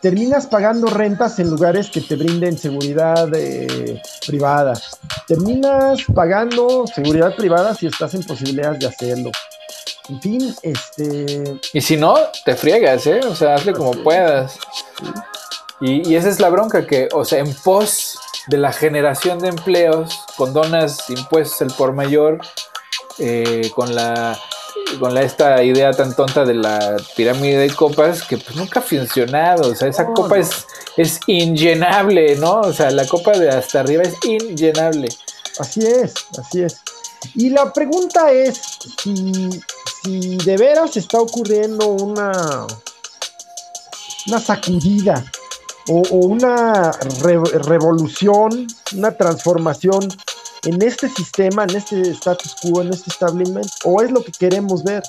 terminas 0.00 0.46
pagando 0.46 0.86
rentas 0.88 1.38
en 1.38 1.50
lugares 1.50 1.90
que 1.90 2.00
te 2.00 2.16
brinden 2.16 2.58
seguridad 2.58 3.28
eh, 3.34 4.00
privada. 4.26 4.74
Terminas 5.26 6.04
pagando 6.14 6.86
seguridad 6.86 7.34
privada 7.34 7.74
si 7.74 7.86
estás 7.86 8.14
en 8.14 8.22
posibilidades 8.24 8.78
de 8.80 8.86
hacerlo. 8.86 9.30
En 10.08 10.20
fin, 10.20 10.54
este... 10.62 11.58
Y 11.72 11.80
si 11.80 11.96
no, 11.96 12.16
te 12.44 12.54
friegas, 12.54 13.06
¿eh? 13.06 13.20
O 13.24 13.34
sea, 13.34 13.56
hazle 13.56 13.72
como 13.72 13.92
puedas. 14.02 14.58
Y, 15.80 16.14
esa 16.14 16.28
es 16.28 16.40
la 16.40 16.48
bronca 16.48 16.86
que, 16.86 17.08
o 17.12 17.24
sea, 17.24 17.40
en 17.40 17.52
pos 17.54 18.18
de 18.46 18.58
la 18.58 18.72
generación 18.72 19.38
de 19.40 19.48
empleos, 19.48 20.20
condonas 20.36 21.10
impuestos 21.10 21.60
el 21.62 21.72
por 21.72 21.92
mayor, 21.92 22.40
eh, 23.18 23.70
con 23.74 23.94
la 23.94 24.38
con 24.98 25.14
la, 25.14 25.22
esta 25.22 25.62
idea 25.62 25.92
tan 25.92 26.14
tonta 26.14 26.44
de 26.44 26.54
la 26.54 26.96
pirámide 27.16 27.58
de 27.58 27.70
copas 27.74 28.22
que 28.22 28.38
pues 28.38 28.56
nunca 28.56 28.80
ha 28.80 28.82
funcionado. 28.82 29.70
O 29.70 29.74
sea, 29.74 29.88
esa 29.88 30.06
copa 30.06 30.38
es, 30.38 30.66
es 30.96 31.20
inllenable, 31.26 32.36
¿no? 32.36 32.60
O 32.60 32.72
sea, 32.72 32.90
la 32.90 33.06
copa 33.06 33.32
de 33.32 33.48
hasta 33.48 33.80
arriba 33.80 34.02
es 34.02 34.14
inllenable. 34.24 35.08
Así 35.58 35.80
es, 35.80 36.14
así 36.38 36.62
es. 36.62 36.80
Y 37.34 37.50
la 37.50 37.72
pregunta 37.72 38.30
es 38.30 38.60
si, 39.02 39.50
si 40.02 40.36
de 40.36 40.56
veras 40.56 40.96
está 40.96 41.18
ocurriendo 41.18 41.88
una, 41.88 42.66
una 44.26 44.40
sacudida 44.40 45.24
o, 45.88 46.02
una 46.26 46.92
revolución, 47.64 48.66
una 48.94 49.12
transformación 49.12 50.08
en 50.66 50.82
este 50.82 51.08
sistema, 51.08 51.64
en 51.64 51.76
este 51.76 52.00
status 52.10 52.56
quo, 52.60 52.82
en 52.82 52.92
este 52.92 53.10
establishment, 53.10 53.68
o 53.84 54.02
es 54.02 54.10
lo 54.10 54.22
que 54.22 54.32
queremos 54.32 54.82
ver? 54.84 55.02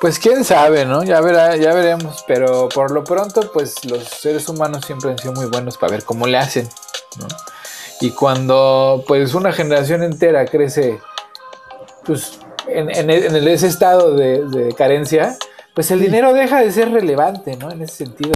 Pues 0.00 0.18
quién 0.18 0.44
sabe, 0.44 0.84
¿no? 0.84 1.04
Ya 1.04 1.20
verá, 1.20 1.56
ya 1.56 1.74
veremos, 1.74 2.24
pero 2.26 2.68
por 2.68 2.90
lo 2.90 3.04
pronto, 3.04 3.52
pues 3.52 3.84
los 3.84 4.04
seres 4.04 4.48
humanos 4.48 4.84
siempre 4.86 5.10
han 5.10 5.18
sido 5.18 5.32
muy 5.32 5.46
buenos 5.46 5.78
para 5.78 5.92
ver 5.92 6.04
cómo 6.04 6.26
le 6.26 6.38
hacen, 6.38 6.68
¿no? 7.18 7.26
Y 8.00 8.10
cuando 8.10 9.04
pues 9.06 9.34
una 9.34 9.52
generación 9.52 10.02
entera 10.02 10.44
crece, 10.46 10.98
pues 12.04 12.40
en, 12.66 13.10
ese 13.10 13.66
estado 13.66 14.14
de, 14.14 14.74
carencia, 14.76 15.36
pues 15.74 15.90
el 15.90 16.00
dinero 16.00 16.32
deja 16.32 16.60
de 16.60 16.72
ser 16.72 16.90
relevante, 16.90 17.56
¿no? 17.56 17.70
En 17.70 17.82
ese 17.82 18.04
sentido. 18.04 18.32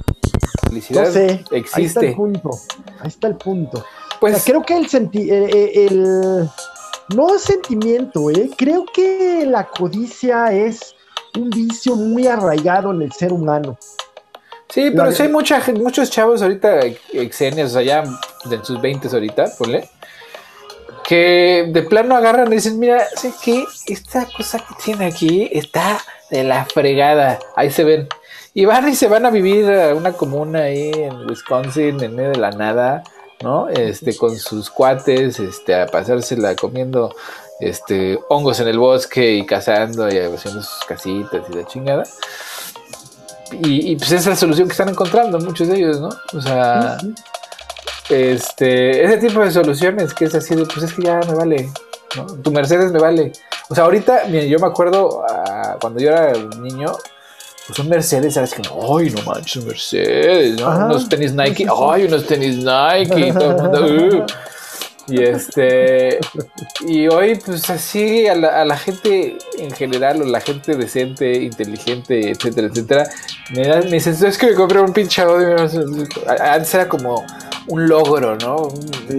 Felicidad 0.69 1.17
existe. 1.17 1.57
Ahí 1.75 1.85
está 1.85 2.01
el 2.01 2.15
punto. 2.15 2.51
Ahí 3.01 3.09
está 3.09 3.27
el 3.29 3.37
punto. 3.37 3.85
Pues 4.21 4.45
creo 4.45 4.63
que 4.63 4.77
el, 4.77 4.89
senti 4.89 5.31
eh, 5.31 5.49
eh, 5.53 5.87
el 5.89 6.49
no 7.15 7.35
es 7.35 7.43
sentimiento, 7.43 8.31
¿eh? 8.31 8.51
Creo 8.57 8.85
que 8.93 9.45
la 9.47 9.69
codicia 9.69 10.53
es 10.53 10.95
un 11.37 11.51
vicio 11.51 11.95
muy 11.95 12.27
arraigado 12.27 12.91
en 12.91 13.03
el 13.03 13.13
ser 13.13 13.33
humano. 13.33 13.79
Sí, 14.69 14.91
pero 14.91 15.13
sí 15.13 15.23
hay 15.23 15.29
mucha, 15.29 15.63
muchos 15.75 16.11
chavos 16.11 16.43
ahorita, 16.43 16.81
exenios, 17.13 17.71
o 17.71 17.75
sea, 17.75 17.83
ya 17.83 18.05
de 18.45 18.65
sus 18.65 18.81
20 18.81 19.09
ahorita, 19.09 19.53
ponle, 19.57 19.89
que 21.07 21.71
de 21.73 21.83
plano 21.83 22.17
agarran 22.17 22.49
y 22.49 22.57
dicen, 22.57 22.79
mira, 22.79 23.07
sé 23.15 23.33
que 23.43 23.65
esta 23.87 24.27
cosa 24.37 24.59
que 24.59 24.75
tiene 24.85 25.07
aquí 25.07 25.49
está 25.53 26.01
de 26.31 26.43
la 26.43 26.65
fregada, 26.65 27.39
ahí 27.55 27.71
se 27.71 27.85
ven. 27.85 28.09
Y 28.55 28.65
van 28.65 28.89
y 28.89 28.97
se 28.97 29.07
van 29.07 29.25
a 29.25 29.31
vivir 29.31 29.71
a 29.71 29.95
una 29.95 30.13
comuna 30.13 30.63
ahí 30.63 30.91
en 30.93 31.29
Wisconsin, 31.29 32.03
en 32.03 32.17
medio 32.17 32.31
de 32.31 32.39
la 32.39 32.51
nada, 32.51 33.05
¿no? 33.43 33.69
Este, 33.69 34.17
con 34.17 34.37
sus 34.37 34.71
cuates, 34.71 35.39
este, 35.41 35.75
a 35.75 35.87
pasársela 35.87 36.55
comiendo 36.57 37.15
este, 37.61 38.19
hongos 38.29 38.61
en 38.61 38.69
el 38.69 38.79
bosque 38.79 39.35
y 39.35 39.47
cazando 39.47 40.09
y 40.09 40.19
haciendo 40.19 40.63
sus 40.63 40.85
casitas 40.85 41.43
y 41.51 41.55
la 41.55 41.67
chingada. 41.67 42.05
Y, 43.53 43.95
pues 43.97 44.11
esa 44.11 44.17
es 44.17 44.27
la 44.27 44.37
solución 44.37 44.67
que 44.67 44.73
están 44.73 44.89
encontrando 44.89 45.39
muchos 45.39 45.69
de 45.69 45.77
ellos, 45.77 46.01
¿no? 46.01 46.09
O 46.35 46.41
sea, 46.41 46.99
este, 48.09 49.05
ese 49.05 49.19
tipo 49.19 49.41
de 49.41 49.53
soluciones 49.53 50.13
que 50.15 50.25
es 50.25 50.35
así 50.35 50.57
de, 50.57 50.65
pues 50.65 50.83
es 50.83 50.93
que 50.93 51.03
ya 51.03 51.21
me 51.21 51.35
vale, 51.35 51.71
¿no? 52.17 52.27
Tu 52.27 52.51
Mercedes 52.51 52.91
me 52.91 52.99
vale. 52.99 53.33
O 53.69 53.75
sea, 53.75 53.85
ahorita, 53.85 54.27
yo 54.29 54.59
me 54.59 54.67
acuerdo 54.67 55.25
ah, 55.29 55.77
cuando 55.81 56.01
yo 56.01 56.11
era 56.11 56.33
niño, 56.61 56.93
pues 57.67 57.79
un 57.79 57.89
Mercedes, 57.89 58.35
¿sabes? 58.35 58.55
Que, 58.55 58.63
ay, 58.63 59.11
no 59.11 59.23
manches, 59.23 59.65
Mercedes, 59.65 60.61
¿no? 60.61 60.69
unos 60.69 61.09
tenis 61.09 61.33
Nike, 61.33 61.67
ay, 61.69 62.05
unos 62.05 62.27
tenis 62.27 62.59
Nike, 62.59 63.33
todo 63.33 63.51
el 63.51 63.63
mundo, 63.63 64.19
uh. 64.19 64.27
Y 65.09 65.23
este, 65.23 66.19
y 66.81 67.07
hoy, 67.07 67.37
pues 67.37 67.71
así, 67.71 68.27
a 68.27 68.35
la, 68.35 68.63
a 68.63 68.65
la, 68.65 68.77
gente 68.77 69.39
en 69.57 69.71
general, 69.71 70.21
o 70.21 70.25
la 70.25 70.41
gente 70.41 70.75
decente, 70.75 71.33
inteligente, 71.33 72.31
etcétera, 72.31 72.67
etcétera, 72.67 73.09
me, 73.55 73.69
da, 73.69 73.83
me 73.83 73.93
dicen, 73.93 74.17
es 74.27 74.37
que 74.37 74.47
me 74.47 74.55
compré 74.55 74.81
un 74.81 74.93
pinche 74.93 75.23
audio. 75.23 75.57
Antes 76.41 76.75
era 76.75 76.89
como 76.89 77.25
un 77.69 77.89
logro, 77.89 78.37
¿no? 78.37 78.69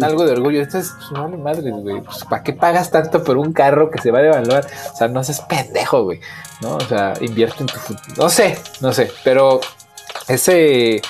Algo 0.06 0.26
de 0.26 0.32
orgullo. 0.34 0.62
Esto 0.62 0.78
es, 0.78 0.92
pues, 0.98 1.12
no 1.12 1.30
madre, 1.38 1.72
güey. 1.72 2.02
Pues, 2.02 2.24
¿para 2.26 2.44
qué 2.44 2.54
pagas 2.54 2.92
tanto 2.92 3.24
por 3.24 3.38
un 3.38 3.54
carro 3.54 3.90
que 3.90 4.02
se 4.02 4.12
va 4.12 4.20
a 4.20 4.24
devaluar? 4.24 4.66
O 4.94 4.96
sea, 4.96 5.08
no 5.08 5.24
seas 5.24 5.42
pendejo, 5.42 6.04
güey, 6.04 6.20
¿no? 6.62 6.76
O 6.76 6.82
sea, 6.82 7.14
invierte 7.22 7.62
en 7.62 7.68
tu 7.68 7.80
futuro. 7.80 8.16
No 8.18 8.30
sé, 8.30 8.58
no 8.82 8.94
sé, 8.94 9.12
pero 9.24 9.60
ese 10.28 11.02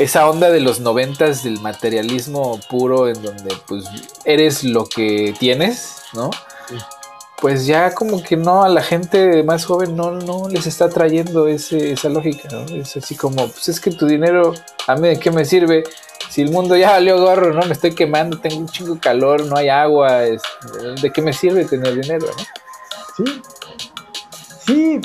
esa 0.00 0.30
onda 0.30 0.50
de 0.50 0.60
los 0.60 0.80
noventas 0.80 1.44
del 1.44 1.60
materialismo 1.60 2.58
puro 2.70 3.06
en 3.06 3.22
donde 3.22 3.54
pues 3.66 3.84
eres 4.24 4.64
lo 4.64 4.86
que 4.86 5.34
tienes, 5.38 5.96
¿no? 6.14 6.30
Pues 7.38 7.66
ya 7.66 7.92
como 7.94 8.22
que 8.22 8.36
no, 8.36 8.62
a 8.64 8.70
la 8.70 8.82
gente 8.82 9.42
más 9.42 9.66
joven 9.66 9.96
no, 9.96 10.12
no 10.12 10.48
les 10.48 10.66
está 10.66 10.88
trayendo 10.88 11.48
ese, 11.48 11.92
esa 11.92 12.08
lógica, 12.08 12.48
¿no? 12.50 12.64
Es 12.74 12.96
así 12.96 13.14
como, 13.14 13.46
pues 13.48 13.68
es 13.68 13.78
que 13.78 13.90
tu 13.90 14.06
dinero, 14.06 14.54
¿a 14.86 14.94
mí 14.94 15.08
de 15.08 15.18
qué 15.18 15.30
me 15.30 15.44
sirve? 15.44 15.84
Si 16.30 16.42
el 16.42 16.50
mundo 16.50 16.76
ya 16.76 16.92
valió 16.92 17.18
gorro, 17.18 17.52
¿no? 17.52 17.60
Me 17.66 17.72
estoy 17.72 17.94
quemando, 17.94 18.38
tengo 18.38 18.58
un 18.58 18.68
chingo 18.68 18.94
de 18.94 19.00
calor, 19.00 19.44
no 19.44 19.56
hay 19.56 19.68
agua, 19.68 20.20
¿de 20.20 21.10
qué 21.12 21.20
me 21.20 21.32
sirve 21.32 21.64
tener 21.64 22.00
dinero, 22.00 22.26
no? 22.26 23.24
Sí. 23.24 23.42
Sí, 24.64 25.00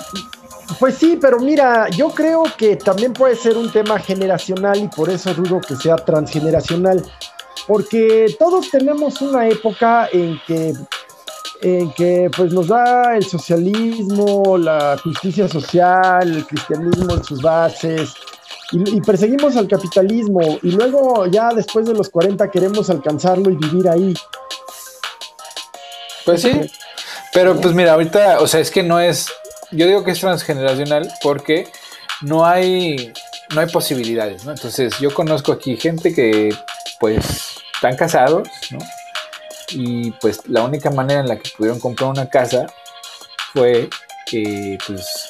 pues 0.79 0.95
sí, 0.95 1.17
pero 1.19 1.39
mira, 1.39 1.89
yo 1.89 2.09
creo 2.09 2.43
que 2.57 2.75
también 2.75 3.13
puede 3.13 3.35
ser 3.35 3.57
un 3.57 3.71
tema 3.71 3.97
generacional 3.99 4.77
y 4.77 4.88
por 4.88 5.09
eso 5.09 5.33
dudo 5.33 5.59
que 5.59 5.75
sea 5.75 5.95
transgeneracional, 5.95 7.03
porque 7.67 8.35
todos 8.38 8.69
tenemos 8.69 9.21
una 9.21 9.47
época 9.47 10.07
en 10.13 10.39
que 10.45 10.73
en 11.61 11.91
que 11.93 12.29
pues 12.35 12.53
nos 12.53 12.67
da 12.67 13.15
el 13.15 13.25
socialismo, 13.25 14.57
la 14.57 14.97
justicia 15.01 15.47
social, 15.47 16.35
el 16.35 16.45
cristianismo 16.45 17.13
en 17.13 17.23
sus 17.23 17.41
bases, 17.41 18.13
y, 18.71 19.01
perseguimos 19.01 19.56
al 19.56 19.67
capitalismo, 19.67 20.60
y 20.62 20.71
luego 20.71 21.28
ya 21.28 21.49
después 21.49 21.86
de 21.86 21.93
los 21.93 22.10
40 22.10 22.49
queremos 22.49 22.89
alcanzarlo 22.89 23.49
y 23.49 23.56
vivir 23.56 23.88
ahí. 23.88 24.13
Pues 26.25 26.41
sí, 26.41 26.71
pero 27.34 27.60
pues 27.60 27.73
mira, 27.73 27.93
ahorita, 27.93 28.39
o 28.39 28.47
sea, 28.47 28.60
es 28.60 28.71
que 28.71 28.82
no 28.82 28.99
es, 28.99 29.28
yo 29.71 29.86
digo 29.86 30.04
que 30.04 30.12
es 30.12 30.19
transgeneracional 30.19 31.12
porque 31.21 31.67
no 32.21 32.45
hay, 32.45 33.13
no 33.54 33.62
hay 33.62 33.67
posibilidades, 33.67 34.45
¿no? 34.45 34.51
Entonces, 34.51 34.97
yo 34.99 35.13
conozco 35.13 35.51
aquí 35.51 35.78
gente 35.78 36.13
que, 36.13 36.56
pues, 36.99 37.58
están 37.75 37.95
casados, 37.95 38.47
¿no? 38.71 38.80
Y 39.69 40.12
pues 40.12 40.47
la 40.47 40.63
única 40.63 40.91
manera 40.91 41.21
en 41.21 41.28
la 41.28 41.38
que 41.38 41.49
pudieron 41.58 41.80
comprar 41.80 42.10
una 42.10 42.30
casa 42.30 42.67
fue, 43.54 43.89
eh, 44.32 44.78
pues, 44.86 45.30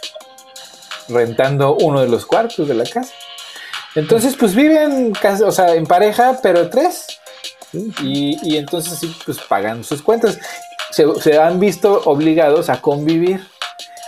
rentando 1.07 1.75
uno 1.75 2.01
de 2.01 2.07
los 2.07 2.25
cuartos 2.25 2.67
de 2.67 2.73
la 2.73 2.85
casa. 2.85 3.13
Entonces, 3.95 4.35
pues 4.37 4.53
viven, 4.53 5.13
o 5.45 5.51
sea, 5.51 5.73
en 5.73 5.85
pareja, 5.85 6.39
pero 6.43 6.69
tres. 6.69 7.07
Y, 8.01 8.37
y 8.43 8.57
entonces 8.57 8.99
sí, 8.99 9.15
pues 9.25 9.39
pagan 9.39 9.83
sus 9.83 10.01
cuentas. 10.01 10.37
Se, 10.91 11.37
han 11.37 11.59
visto 11.59 12.01
obligados 12.05 12.69
a 12.69 12.81
convivir. 12.81 13.41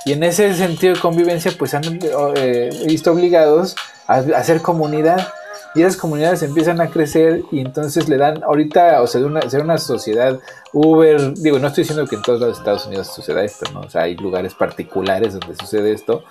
Y 0.06 0.14
en 0.14 0.24
ese 0.24 0.54
sentido 0.54 0.94
de 0.94 1.00
convivencia, 1.00 1.52
pues 1.58 1.74
han 1.74 2.00
eh, 2.04 2.70
visto 2.86 3.12
obligados 3.12 3.76
a, 4.08 4.16
hacer 4.36 4.62
comunidad. 4.62 5.28
Y 5.76 5.82
esas 5.82 5.98
comunidades 5.98 6.42
empiezan 6.44 6.82
a 6.82 6.90
crecer 6.90 7.44
y 7.52 7.60
entonces 7.60 8.10
le 8.10 8.18
dan, 8.18 8.42
ahorita, 8.44 9.02
o 9.02 9.08
sea, 9.08 9.22
de 9.22 9.28
una, 9.28 9.42
ser 9.48 9.62
una 9.62 9.78
sociedad 9.78 10.40
Uber, 10.74 11.34
digo, 11.36 11.60
no 11.60 11.68
estoy 11.68 11.84
diciendo 11.84 12.08
que 12.08 12.16
en 12.16 12.22
todos 12.22 12.40
los 12.40 12.58
Estados 12.58 12.86
Unidos 12.88 13.14
suceda 13.14 13.44
esto, 13.44 13.66
¿no? 13.74 13.82
O 13.82 13.90
sea, 13.90 14.04
hay 14.04 14.16
lugares 14.16 14.54
particulares 14.54 15.34
donde 15.34 15.56
sucede 15.56 15.92
esto, 15.92 16.24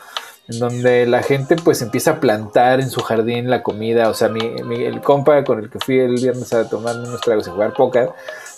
en 0.49 0.59
donde 0.59 1.07
la 1.07 1.23
gente 1.23 1.57
pues 1.57 1.83
empieza 1.83 2.13
a 2.13 2.21
plantar 2.21 2.81
en 2.81 2.91
su 2.91 3.01
jardín 3.01 3.51
la 3.51 3.63
comida, 3.63 4.09
o 4.09 4.15
sea, 4.15 4.29
mi, 4.29 4.41
el 4.41 5.01
compa 5.01 5.43
con 5.45 5.59
el 5.59 5.71
que 5.71 5.79
fui 5.81 5.99
el 5.99 6.15
viernes 6.15 6.53
a 6.53 6.69
tomar 6.69 6.97
unos 6.97 7.21
tragos 7.21 7.47
y 7.49 7.51
jugar 7.51 7.73
póker, 7.73 8.11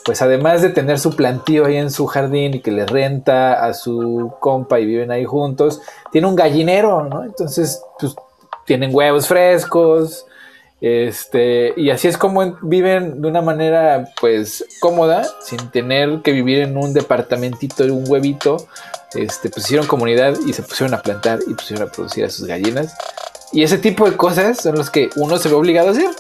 pues 0.05 0.21
además 0.23 0.63
de 0.63 0.71
tener 0.71 0.99
su 0.99 1.17
plantío 1.17 1.67
ahí 1.67 1.77
en 1.77 1.91
su 1.91 2.07
jardín 2.07 2.55
y 2.55 2.61
que 2.61 2.71
le 2.71 2.87
renta 2.87 3.65
a 3.65 3.75
su 3.75 4.35
compa 4.41 4.81
y 4.81 4.87
viven 4.87 5.11
ahí 5.11 5.25
juntos, 5.25 5.81
tiene 6.13 6.27
un 6.27 6.37
gallinero, 6.37 7.05
¿no? 7.05 7.25
Entonces, 7.25 7.83
pues 7.99 8.15
tienen 8.65 8.95
huevos 8.95 9.27
frescos, 9.27 10.27
este, 10.81 11.75
y 11.77 11.91
así 11.91 12.07
es 12.07 12.17
como 12.17 12.57
viven 12.63 13.21
de 13.21 13.29
una 13.29 13.43
manera 13.43 14.09
pues 14.21 14.65
cómoda, 14.81 15.27
sin 15.43 15.71
tener 15.71 16.21
que 16.23 16.33
vivir 16.33 16.61
en 16.61 16.77
un 16.77 16.95
departamentito 16.95 17.85
de 17.85 17.91
un 17.91 18.05
huevito. 18.09 18.69
Este, 19.15 19.49
pues 19.49 19.65
hicieron 19.67 19.87
comunidad 19.87 20.37
y 20.47 20.53
se 20.53 20.63
pusieron 20.63 20.95
a 20.95 21.03
plantar 21.03 21.41
y 21.47 21.55
pusieron 21.55 21.89
a 21.89 21.91
producir 21.91 22.25
a 22.25 22.31
sus 22.31 22.47
gallinas. 22.47 22.95
Y 23.53 23.63
ese 23.63 23.79
tipo 23.79 24.09
de 24.09 24.17
cosas 24.17 24.59
son 24.59 24.77
los 24.77 24.91
que 24.91 25.09
uno 25.17 25.39
se 25.39 25.49
ve 25.49 25.55
obligado 25.55 25.89
a 25.89 25.93
hacer. 25.93 26.11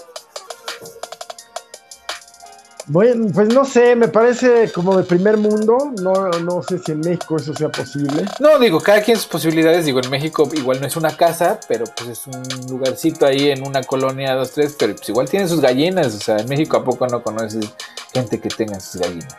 Bueno, 2.90 3.27
pues 3.35 3.48
no 3.48 3.66
sé, 3.66 3.94
me 3.96 4.09
parece 4.09 4.72
como 4.72 4.96
de 4.96 5.05
primer 5.05 5.37
mundo. 5.37 5.92
No, 6.01 6.31
no 6.31 6.62
sé 6.62 6.79
si 6.79 6.92
en 6.92 7.01
México 7.01 7.37
eso 7.37 7.55
sea 7.55 7.68
posible. 7.68 8.24
No, 8.40 8.59
digo, 8.59 8.81
cada 8.81 9.03
quien 9.03 9.18
sus 9.18 9.27
posibilidades. 9.27 9.85
Digo, 9.85 10.01
en 10.03 10.09
México 10.09 10.48
igual 10.55 10.81
no 10.81 10.87
es 10.87 10.96
una 10.96 11.14
casa, 11.14 11.61
pero 11.68 11.85
pues 11.85 12.09
es 12.09 12.27
un 12.27 12.70
lugarcito 12.70 13.27
ahí 13.27 13.51
en 13.51 13.66
una 13.66 13.83
colonia, 13.83 14.35
dos, 14.35 14.53
tres, 14.53 14.74
pero 14.79 14.96
pues 14.96 15.07
igual 15.11 15.29
tiene 15.29 15.46
sus 15.48 15.61
gallinas. 15.61 16.14
O 16.14 16.18
sea, 16.18 16.38
en 16.38 16.48
México 16.48 16.79
a 16.79 16.85
poco 16.85 17.07
no 17.07 17.22
conoces 17.22 17.70
gente 18.14 18.40
que 18.40 18.48
tenga 18.48 18.81
sus 18.81 19.03
gallinas. 19.03 19.37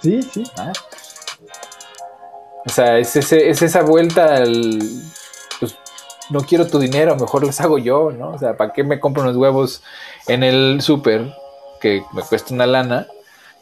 Sí, 0.00 0.22
sí. 0.22 0.44
¿Ah? 0.56 0.72
O 2.64 2.68
sea, 2.68 2.98
es, 2.98 3.16
ese, 3.16 3.50
es 3.50 3.60
esa 3.60 3.82
vuelta 3.82 4.36
al. 4.36 4.78
Pues 5.58 5.74
no 6.30 6.42
quiero 6.42 6.68
tu 6.68 6.78
dinero, 6.78 7.16
mejor 7.16 7.44
los 7.44 7.60
hago 7.60 7.78
yo, 7.78 8.12
¿no? 8.12 8.30
O 8.30 8.38
sea, 8.38 8.56
¿para 8.56 8.72
qué 8.72 8.84
me 8.84 9.00
compro 9.00 9.24
unos 9.24 9.36
huevos 9.36 9.82
en 10.28 10.44
el 10.44 10.80
súper? 10.80 11.39
Que 11.80 12.04
me 12.12 12.22
cuesta 12.22 12.54
una 12.54 12.66
lana, 12.66 13.06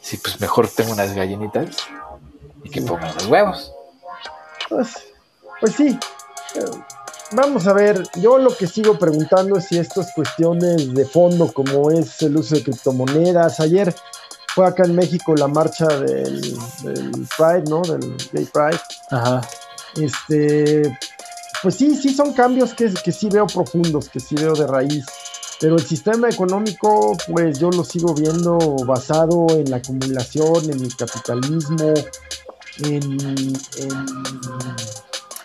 si 0.01 0.17
pues 0.17 0.39
mejor 0.39 0.67
tengo 0.67 0.93
unas 0.93 1.13
gallinitas 1.13 1.77
y 2.63 2.69
que 2.69 2.81
pongan 2.81 3.13
los 3.15 3.25
huevos. 3.27 3.73
Pues, 4.69 4.93
pues 5.59 5.75
sí. 5.75 5.97
Vamos 7.31 7.67
a 7.67 7.73
ver, 7.73 8.03
yo 8.15 8.39
lo 8.39 8.55
que 8.55 8.65
sigo 8.65 8.97
preguntando 8.97 9.57
es 9.57 9.65
si 9.65 9.77
estas 9.77 10.11
cuestiones 10.13 10.93
de 10.93 11.05
fondo, 11.05 11.51
como 11.51 11.91
es 11.91 12.21
el 12.23 12.35
uso 12.37 12.55
de 12.55 12.63
criptomonedas, 12.63 13.59
ayer 13.59 13.93
fue 14.55 14.65
acá 14.65 14.83
en 14.83 14.95
México 14.95 15.35
la 15.35 15.47
marcha 15.47 15.85
del, 15.85 16.41
del 16.83 17.27
Pride, 17.37 17.63
¿no? 17.69 17.81
Del 17.81 18.17
Gay 18.33 18.45
Pride. 18.45 18.81
Ajá. 19.11 19.41
Este, 19.95 20.97
pues 21.61 21.75
sí, 21.75 21.95
sí 21.95 22.13
son 22.13 22.33
cambios 22.33 22.73
que, 22.73 22.91
que 22.93 23.11
sí 23.11 23.29
veo 23.29 23.45
profundos, 23.45 24.09
que 24.09 24.19
sí 24.19 24.35
veo 24.35 24.53
de 24.53 24.65
raíz. 24.65 25.05
Pero 25.59 25.75
el 25.75 25.85
sistema 25.85 26.29
económico, 26.29 27.17
pues 27.27 27.59
yo 27.59 27.69
lo 27.69 27.83
sigo 27.83 28.13
viendo 28.13 28.57
basado 28.85 29.47
en 29.49 29.69
la 29.69 29.77
acumulación, 29.77 30.71
en 30.71 30.81
el 30.81 30.95
capitalismo, 30.95 31.93
en, 32.85 33.53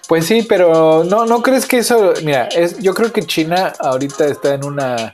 Pues 0.07 0.27
sí, 0.27 0.43
pero 0.49 1.03
no, 1.03 1.27
no 1.27 1.43
crees 1.43 1.67
que 1.67 1.79
eso, 1.79 2.13
mira, 2.23 2.47
es, 2.47 2.79
yo 2.79 2.95
creo 2.95 3.13
que 3.13 3.23
China 3.23 3.73
ahorita 3.81 4.27
está 4.27 4.55
en 4.55 4.65
una 4.65 5.13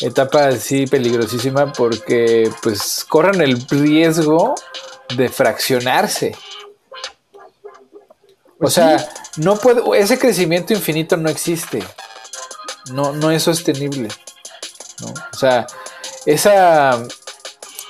etapa 0.00 0.48
así 0.48 0.86
peligrosísima 0.86 1.72
porque 1.72 2.50
pues 2.62 3.04
corren 3.08 3.40
el 3.40 3.60
riesgo 3.68 4.54
de 5.16 5.28
fraccionarse. 5.28 6.34
o 7.32 8.58
Pues 8.58 8.74
sea, 8.74 8.98
sí. 8.98 9.06
no 9.36 9.56
puede, 9.56 9.82
ese 10.00 10.18
crecimiento 10.18 10.72
infinito 10.72 11.16
no 11.16 11.28
existe. 11.28 11.82
No, 12.92 13.12
no 13.12 13.30
es 13.30 13.42
sostenible. 13.42 14.08
¿no? 15.00 15.08
O 15.32 15.36
sea, 15.36 15.66
esa, 16.24 17.02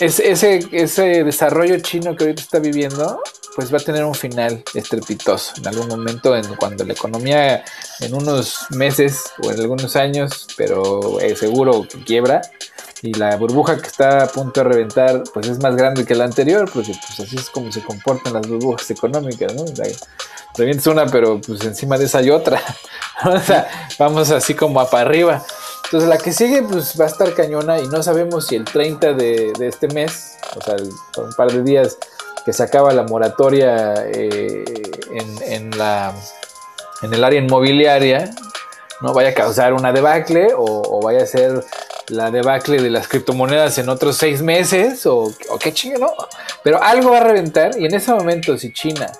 es- 0.00 0.20
ese, 0.20 0.60
ese 0.72 1.24
desarrollo 1.24 1.78
chino 1.80 2.16
que 2.16 2.24
ahorita 2.24 2.42
está 2.42 2.58
viviendo, 2.58 3.20
pues 3.54 3.72
va 3.72 3.78
a 3.78 3.80
tener 3.80 4.04
un 4.04 4.14
final 4.14 4.62
estrepitoso 4.74 5.52
en 5.56 5.66
algún 5.68 5.88
momento, 5.88 6.36
en, 6.36 6.44
cuando 6.56 6.84
la 6.84 6.92
economía 6.92 7.64
en 8.00 8.14
unos 8.14 8.66
meses 8.70 9.24
o 9.42 9.50
en 9.50 9.60
algunos 9.60 9.96
años, 9.96 10.46
pero 10.56 11.20
eh, 11.20 11.34
seguro 11.36 11.86
que 11.88 12.02
quiebra, 12.04 12.42
y 13.02 13.12
la 13.14 13.36
burbuja 13.36 13.76
que 13.76 13.86
está 13.86 14.24
a 14.24 14.26
punto 14.26 14.60
de 14.60 14.68
reventar, 14.68 15.22
pues 15.34 15.48
es 15.48 15.58
más 15.60 15.76
grande 15.76 16.04
que 16.04 16.14
la 16.14 16.24
anterior, 16.24 16.70
porque 16.72 16.92
pues 16.92 17.20
así 17.20 17.36
es 17.36 17.50
como 17.50 17.70
se 17.70 17.82
comportan 17.82 18.32
las 18.32 18.46
burbujas 18.46 18.90
económicas, 18.90 19.54
¿no? 19.54 19.62
O 19.64 19.76
sea, 19.76 19.86
revientes 20.56 20.86
una, 20.86 21.06
pero 21.06 21.40
pues 21.40 21.62
encima 21.64 21.98
de 21.98 22.06
esa 22.06 22.18
hay 22.18 22.30
otra. 22.30 22.60
o 23.24 23.38
sea, 23.40 23.68
vamos 23.98 24.30
así 24.30 24.54
como 24.54 24.80
a 24.80 24.88
para 24.88 25.08
arriba. 25.08 25.44
Entonces 25.84 26.08
la 26.08 26.18
que 26.18 26.32
sigue 26.32 26.62
pues 26.62 26.98
va 26.98 27.04
a 27.04 27.08
estar 27.08 27.32
cañona 27.34 27.78
y 27.78 27.86
no 27.86 28.02
sabemos 28.02 28.46
si 28.46 28.56
el 28.56 28.64
30 28.64 29.12
de, 29.12 29.52
de 29.56 29.68
este 29.68 29.88
mes, 29.88 30.36
o 30.56 30.60
sea, 30.62 30.76
un 31.22 31.32
par 31.34 31.52
de 31.52 31.62
días 31.62 31.98
que 32.44 32.52
se 32.52 32.62
acaba 32.62 32.92
la 32.92 33.02
moratoria 33.02 33.94
eh, 34.06 34.64
en, 35.10 35.42
en 35.42 35.78
la, 35.78 36.14
en 37.02 37.12
el 37.12 37.22
área 37.22 37.40
inmobiliaria, 37.40 38.30
no 39.00 39.12
vaya 39.12 39.30
a 39.30 39.34
causar 39.34 39.74
una 39.74 39.92
debacle 39.92 40.54
o, 40.54 40.64
o 40.64 41.02
vaya 41.02 41.22
a 41.22 41.26
ser 41.26 41.64
la 42.08 42.30
debacle 42.30 42.80
de 42.82 42.90
las 42.90 43.08
criptomonedas 43.08 43.78
en 43.78 43.88
otros 43.88 44.16
seis 44.16 44.42
meses 44.42 45.06
o, 45.06 45.32
qué 45.58 45.72
chingue, 45.72 45.98
¿no? 45.98 46.12
Pero 46.62 46.82
algo 46.82 47.10
va 47.10 47.18
a 47.18 47.24
reventar 47.24 47.78
y 47.78 47.86
en 47.86 47.94
ese 47.94 48.12
momento 48.12 48.56
si 48.56 48.72
China 48.72 49.10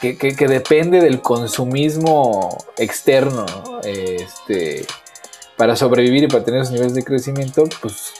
que, 0.00 0.16
que- 0.18 0.48
depende 0.48 1.00
del 1.00 1.22
consumismo 1.22 2.58
externo 2.76 3.46
¿no? 3.46 3.80
este, 3.82 4.86
para 5.56 5.76
sobrevivir 5.76 6.24
y 6.24 6.28
para 6.28 6.44
tener 6.44 6.60
esos 6.60 6.72
niveles 6.72 6.94
de 6.94 7.02
crecimiento, 7.04 7.64
pues 7.80 8.12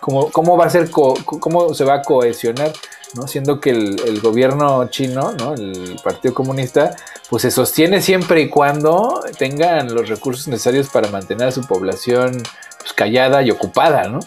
cómo, 0.00 0.30
cómo 0.30 0.56
va 0.56 0.66
a 0.66 0.70
ser, 0.70 0.90
cómo 0.90 1.74
se 1.74 1.84
va 1.84 1.94
a 1.94 2.02
cohesionar, 2.02 2.72
¿no? 3.14 3.26
Siendo 3.26 3.60
que 3.60 3.70
el, 3.70 4.00
el 4.06 4.20
gobierno 4.20 4.88
chino, 4.88 5.32
¿no? 5.32 5.54
El 5.54 5.98
Partido 6.04 6.34
Comunista, 6.34 6.94
pues 7.30 7.42
se 7.42 7.50
sostiene 7.50 8.00
siempre 8.02 8.40
y 8.42 8.48
cuando 8.48 9.22
tengan 9.38 9.94
los 9.94 10.08
recursos 10.08 10.48
necesarios 10.48 10.88
para 10.88 11.08
mantener 11.08 11.48
a 11.48 11.52
su 11.52 11.66
población 11.66 12.42
pues, 12.80 12.92
callada 12.92 13.42
y 13.42 13.50
ocupada, 13.50 14.04
¿no? 14.08 14.20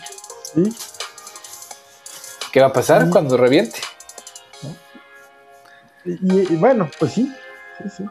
Sí. 0.53 0.75
¿Qué 2.51 2.59
va 2.59 2.67
a 2.67 2.73
pasar 2.73 3.09
cuando 3.09 3.37
reviente? 3.37 3.79
Y, 6.03 6.11
y- 6.13 6.47
y 6.53 6.55
bueno, 6.55 6.89
pues 6.99 7.13
sí, 7.13 7.31
sí, 7.77 7.89
sí. 7.97 8.03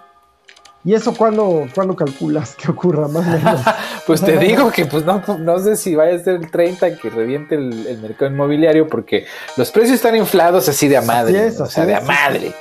¿Y 0.82 0.94
eso 0.94 1.14
cuándo, 1.14 1.68
cuándo 1.74 1.94
calculas 1.94 2.54
que 2.56 2.70
ocurra 2.70 3.06
más 3.06 3.26
o 3.26 3.30
menos? 3.30 3.60
Pues 4.06 4.22
te 4.22 4.38
digo 4.38 4.70
que 4.72 4.86
pues 4.86 5.04
no, 5.04 5.22
no 5.38 5.58
sé 5.60 5.76
si 5.76 5.94
vaya 5.94 6.16
a 6.16 6.18
ser 6.24 6.36
el 6.36 6.50
30 6.50 6.96
que 6.96 7.10
reviente 7.10 7.54
el, 7.54 7.86
el 7.86 7.98
mercado 7.98 8.30
inmobiliario 8.30 8.88
porque 8.88 9.26
los 9.56 9.70
precios 9.70 9.96
están 9.96 10.16
inflados 10.16 10.68
así 10.68 10.88
de 10.88 10.96
a 10.96 11.02
madre, 11.02 11.48
o 11.48 11.66
sea, 11.66 11.86
de 11.86 11.94
a 11.94 12.00
madre. 12.00 12.52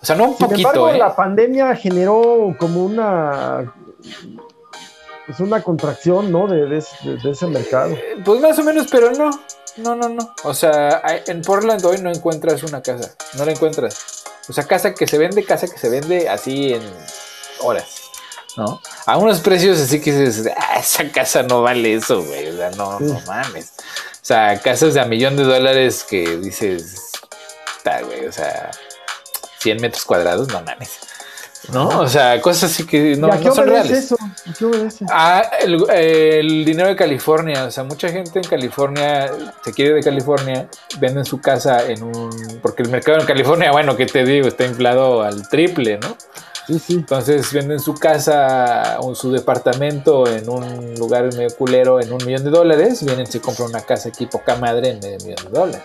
O 0.00 0.06
sea, 0.06 0.14
no 0.16 0.24
un 0.30 0.36
Sin 0.36 0.46
poquito, 0.46 0.68
embargo, 0.70 0.88
¿eh? 0.90 0.98
la 0.98 1.14
pandemia 1.16 1.74
generó 1.74 2.54
como 2.58 2.84
una 2.84 3.74
pues 5.26 5.40
una 5.40 5.62
contracción, 5.62 6.32
¿no? 6.32 6.46
De, 6.46 6.66
de 6.66 6.78
ese- 6.78 6.96
de- 7.10 7.16
de 7.18 7.30
ese 7.32 7.46
mercado. 7.48 7.94
Pues 8.24 8.40
más 8.40 8.58
o 8.58 8.62
menos, 8.62 8.86
pero 8.90 9.10
no. 9.12 9.28
No, 9.76 9.94
no, 9.94 10.08
no. 10.08 10.34
O 10.44 10.54
sea, 10.54 11.02
en 11.26 11.42
Portland 11.42 11.84
hoy 11.84 11.98
no 12.00 12.10
encuentras 12.10 12.62
una 12.62 12.80
casa. 12.80 13.10
No 13.36 13.44
la 13.44 13.52
encuentras. 13.52 14.24
O 14.48 14.52
sea, 14.54 14.64
casa 14.64 14.94
que 14.94 15.06
se 15.06 15.18
vende, 15.18 15.44
casa 15.44 15.66
que 15.68 15.76
se 15.76 15.90
vende 15.90 16.28
así 16.28 16.72
en 16.72 16.82
horas. 17.60 18.02
¿No? 18.56 18.80
A 19.06 19.16
unos 19.18 19.38
precios 19.40 19.78
así 19.78 20.00
que 20.00 20.12
dices, 20.12 20.48
"Ah, 20.56 20.80
esa 20.80 21.08
casa 21.12 21.44
no 21.44 21.62
vale 21.62 21.94
eso, 21.94 22.22
güey. 22.24 22.48
O 22.48 22.56
sea, 22.56 22.70
no, 22.70 22.98
no 22.98 23.20
mames. 23.26 23.72
O 23.76 24.24
sea, 24.28 24.60
casas 24.60 24.94
de 24.94 25.00
a 25.00 25.04
millón 25.04 25.36
de 25.36 25.44
dólares 25.44 26.04
que 26.08 26.36
dices, 26.38 27.12
está, 27.76 28.02
güey, 28.02 28.26
o 28.26 28.32
sea, 28.32 28.70
100 29.60 29.80
metros 29.80 30.04
cuadrados, 30.04 30.48
no 30.48 30.60
mames. 30.62 30.98
¿No? 31.72 31.88
O 32.00 32.08
sea, 32.08 32.40
cosas 32.40 32.72
así 32.72 32.84
que 32.86 33.14
no, 33.16 33.28
¿Y 33.28 33.30
a 33.30 33.38
qué 33.38 33.44
no 33.46 33.54
son 33.54 33.66
reales. 33.68 33.90
eso? 34.04 34.16
¿A 34.20 34.52
qué 34.58 34.64
obedece? 34.64 35.04
Ah, 35.10 35.42
el, 35.60 35.88
el 35.90 36.64
dinero 36.64 36.88
de 36.88 36.96
California, 36.96 37.64
o 37.64 37.70
sea, 37.70 37.84
mucha 37.84 38.08
gente 38.08 38.38
en 38.38 38.44
California 38.44 39.30
se 39.64 39.72
quiere 39.72 39.94
de 39.94 40.02
California, 40.02 40.68
venden 40.98 41.24
su 41.24 41.40
casa 41.40 41.84
en 41.86 42.02
un... 42.02 42.58
Porque 42.62 42.82
el 42.82 42.88
mercado 42.88 43.18
en 43.20 43.26
California, 43.26 43.70
bueno, 43.70 43.96
¿qué 43.96 44.06
te 44.06 44.24
digo? 44.24 44.48
Está 44.48 44.64
inflado 44.64 45.22
al 45.22 45.48
triple, 45.48 45.98
¿no? 45.98 46.16
Sí, 46.68 46.78
sí. 46.78 46.94
Entonces 46.96 47.50
venden 47.50 47.80
su 47.80 47.94
casa 47.94 48.98
o 49.00 49.14
su 49.14 49.32
departamento 49.32 50.26
en 50.26 50.50
un 50.50 50.94
lugar 50.96 51.24
medio 51.34 51.48
culero 51.56 51.98
en 51.98 52.12
un 52.12 52.22
millón 52.26 52.44
de 52.44 52.50
dólares, 52.50 53.02
vienen 53.02 53.26
y 53.26 53.32
se 53.32 53.40
compran 53.40 53.70
una 53.70 53.80
casa 53.80 54.10
aquí 54.10 54.26
poca 54.26 54.54
madre 54.56 54.90
en 54.90 55.00
medio 55.00 55.16
millón 55.24 55.44
de 55.44 55.58
dólares. 55.58 55.82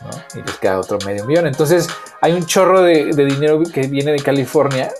¿no? 0.00 0.40
Y 0.40 0.42
les 0.42 0.56
queda 0.56 0.80
otro 0.80 0.96
medio 1.04 1.26
millón. 1.26 1.46
Entonces 1.46 1.86
hay 2.22 2.32
un 2.32 2.46
chorro 2.46 2.80
de, 2.80 3.12
de 3.12 3.26
dinero 3.26 3.62
que 3.62 3.86
viene 3.86 4.12
de 4.12 4.20
California 4.20 4.90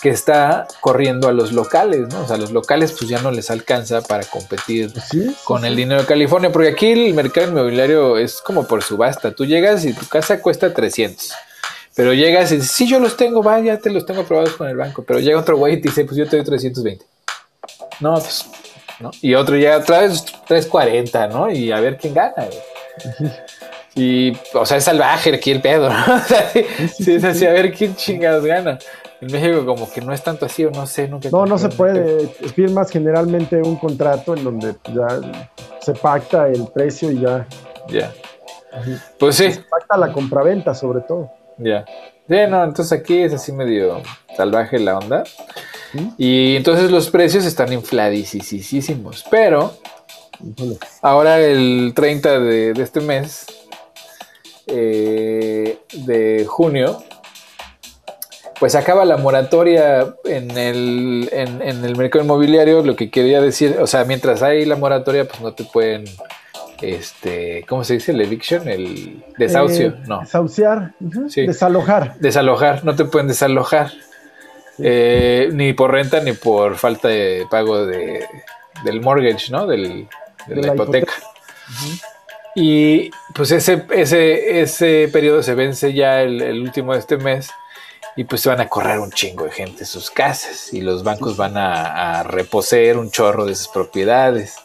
que 0.00 0.10
está 0.10 0.68
corriendo 0.80 1.26
a 1.26 1.32
los 1.32 1.50
locales, 1.52 2.06
¿no? 2.08 2.20
O 2.20 2.28
sea, 2.28 2.36
los 2.36 2.52
locales 2.52 2.92
pues 2.92 3.10
ya 3.10 3.20
no 3.22 3.32
les 3.32 3.50
alcanza 3.50 4.02
para 4.02 4.22
competir 4.22 4.92
sí, 5.00 5.34
con 5.42 5.64
el 5.64 5.74
dinero 5.74 6.02
de 6.02 6.06
California, 6.06 6.52
porque 6.52 6.68
aquí 6.68 6.92
el 6.92 7.12
mercado 7.12 7.48
inmobiliario 7.48 8.18
es 8.18 8.40
como 8.40 8.68
por 8.68 8.84
subasta. 8.84 9.32
Tú 9.32 9.44
llegas 9.46 9.84
y 9.84 9.92
tu 9.94 10.06
casa 10.06 10.40
cuesta 10.40 10.72
300. 10.72 11.32
Pero 11.96 12.12
llegas 12.12 12.52
y 12.52 12.56
dices, 12.56 12.70
sí, 12.70 12.86
yo 12.86 13.00
los 13.00 13.16
tengo, 13.16 13.42
va, 13.42 13.58
ya 13.58 13.78
te 13.78 13.90
los 13.90 14.04
tengo 14.04 14.20
aprobados 14.20 14.52
con 14.52 14.68
el 14.68 14.76
banco. 14.76 15.02
Pero 15.02 15.18
llega 15.18 15.40
otro 15.40 15.56
güey 15.56 15.74
y 15.74 15.80
te 15.80 15.88
dice, 15.88 16.04
pues 16.04 16.18
yo 16.18 16.28
te 16.28 16.36
doy 16.36 16.44
320. 16.44 17.04
No, 18.00 18.14
pues, 18.14 18.46
¿no? 19.00 19.10
Y 19.22 19.34
otro 19.34 19.56
llega 19.56 19.78
otra 19.78 20.00
vez 20.00 20.22
340, 20.46 21.28
¿no? 21.28 21.50
Y 21.50 21.72
a 21.72 21.80
ver 21.80 21.96
quién 21.96 22.12
gana, 22.12 22.34
güey. 22.36 23.32
Y, 23.94 24.36
o 24.52 24.66
sea, 24.66 24.76
es 24.76 24.84
salvaje 24.84 25.34
aquí 25.34 25.50
el 25.50 25.62
pedo, 25.62 25.88
¿no? 25.88 25.96
O 26.16 26.20
sea, 26.20 26.50
sí, 26.50 26.66
sí, 26.98 27.14
es 27.14 27.24
así, 27.24 27.46
a 27.46 27.52
ver 27.52 27.72
quién 27.72 27.96
chingados 27.96 28.44
gana. 28.44 28.78
En 29.22 29.32
México 29.32 29.64
como 29.64 29.90
que 29.90 30.02
no 30.02 30.12
es 30.12 30.22
tanto 30.22 30.44
así, 30.44 30.66
o 30.66 30.70
no 30.70 30.86
sé, 30.86 31.08
nunca. 31.08 31.30
No, 31.32 31.46
no 31.46 31.56
se 31.56 31.70
puede. 31.70 32.26
Firmas 32.54 32.90
generalmente 32.90 33.56
un 33.62 33.76
contrato 33.76 34.36
en 34.36 34.44
donde 34.44 34.74
ya 34.94 35.06
se 35.80 35.94
pacta 35.94 36.48
el 36.48 36.66
precio 36.66 37.10
y 37.10 37.20
ya. 37.20 37.46
Ya. 37.88 38.12
Pues 39.18 39.36
sí, 39.36 39.50
Se 39.50 39.62
pacta 39.62 39.96
la 39.96 40.12
compraventa, 40.12 40.74
sobre 40.74 41.00
todo. 41.00 41.32
Ya. 41.58 41.84
Sí, 42.28 42.34
no, 42.48 42.64
entonces 42.64 42.98
aquí 42.98 43.22
es 43.22 43.32
así 43.32 43.52
medio 43.52 44.02
salvaje 44.36 44.78
la 44.78 44.98
onda. 44.98 45.24
Y 46.18 46.56
entonces 46.56 46.90
los 46.90 47.08
precios 47.10 47.44
están 47.44 47.72
infladísimos. 47.72 49.24
Pero 49.30 49.72
Híjole. 50.44 50.78
ahora 51.02 51.38
el 51.40 51.92
30 51.94 52.40
de, 52.40 52.72
de 52.74 52.82
este 52.82 53.00
mes, 53.00 53.46
eh, 54.66 55.78
de 55.92 56.44
junio, 56.46 57.02
pues 58.58 58.74
acaba 58.74 59.04
la 59.04 59.16
moratoria 59.16 60.14
en 60.24 60.50
el, 60.58 61.28
en, 61.32 61.62
en 61.62 61.84
el 61.84 61.96
mercado 61.96 62.24
inmobiliario. 62.24 62.82
Lo 62.82 62.96
que 62.96 63.10
quería 63.10 63.40
decir, 63.40 63.76
o 63.80 63.86
sea, 63.86 64.04
mientras 64.04 64.42
hay 64.42 64.64
la 64.64 64.76
moratoria, 64.76 65.26
pues 65.26 65.40
no 65.40 65.54
te 65.54 65.64
pueden, 65.64 66.04
este, 66.82 67.64
¿cómo 67.68 67.84
se 67.84 67.94
dice? 67.94 68.12
El 68.12 68.20
eviction, 68.20 68.68
el 68.68 69.24
desahucio, 69.38 69.88
Eh, 69.88 69.94
no. 70.06 70.20
Desahuciar. 70.20 70.92
Sí. 71.28 71.46
Desalojar. 71.46 72.16
Desalojar, 72.18 72.84
no 72.84 72.94
te 72.94 73.04
pueden 73.04 73.28
desalojar. 73.28 73.92
Eh, 74.78 75.48
ni 75.52 75.72
por 75.72 75.90
renta 75.92 76.20
ni 76.20 76.32
por 76.32 76.76
falta 76.76 77.08
de 77.08 77.46
pago 77.50 77.86
de, 77.86 78.26
del 78.84 79.00
mortgage, 79.00 79.50
¿no? 79.50 79.66
Del, 79.66 80.06
de, 80.46 80.54
De 80.54 80.60
la, 80.62 80.68
la 80.68 80.74
hipoteca. 80.74 81.12
Y 82.54 83.10
pues 83.34 83.50
ese, 83.50 83.84
ese, 83.90 84.60
ese 84.60 85.08
periodo 85.12 85.42
se 85.42 85.54
vence 85.54 85.92
ya 85.92 86.22
el, 86.22 86.40
el 86.40 86.60
último 86.62 86.92
de 86.94 87.00
este 87.00 87.16
mes 87.18 87.50
y 88.16 88.24
pues 88.24 88.40
se 88.40 88.48
van 88.48 88.60
a 88.60 88.68
correr 88.68 88.98
un 88.98 89.10
chingo 89.10 89.44
de 89.44 89.50
gente 89.50 89.84
sus 89.84 90.10
casas 90.10 90.72
y 90.72 90.80
los 90.80 91.04
bancos 91.04 91.36
van 91.36 91.56
a, 91.58 92.20
a 92.20 92.22
reposeer 92.22 92.96
un 92.96 93.10
chorro 93.10 93.44
de 93.44 93.54
sus 93.54 93.68
propiedades 93.68 94.56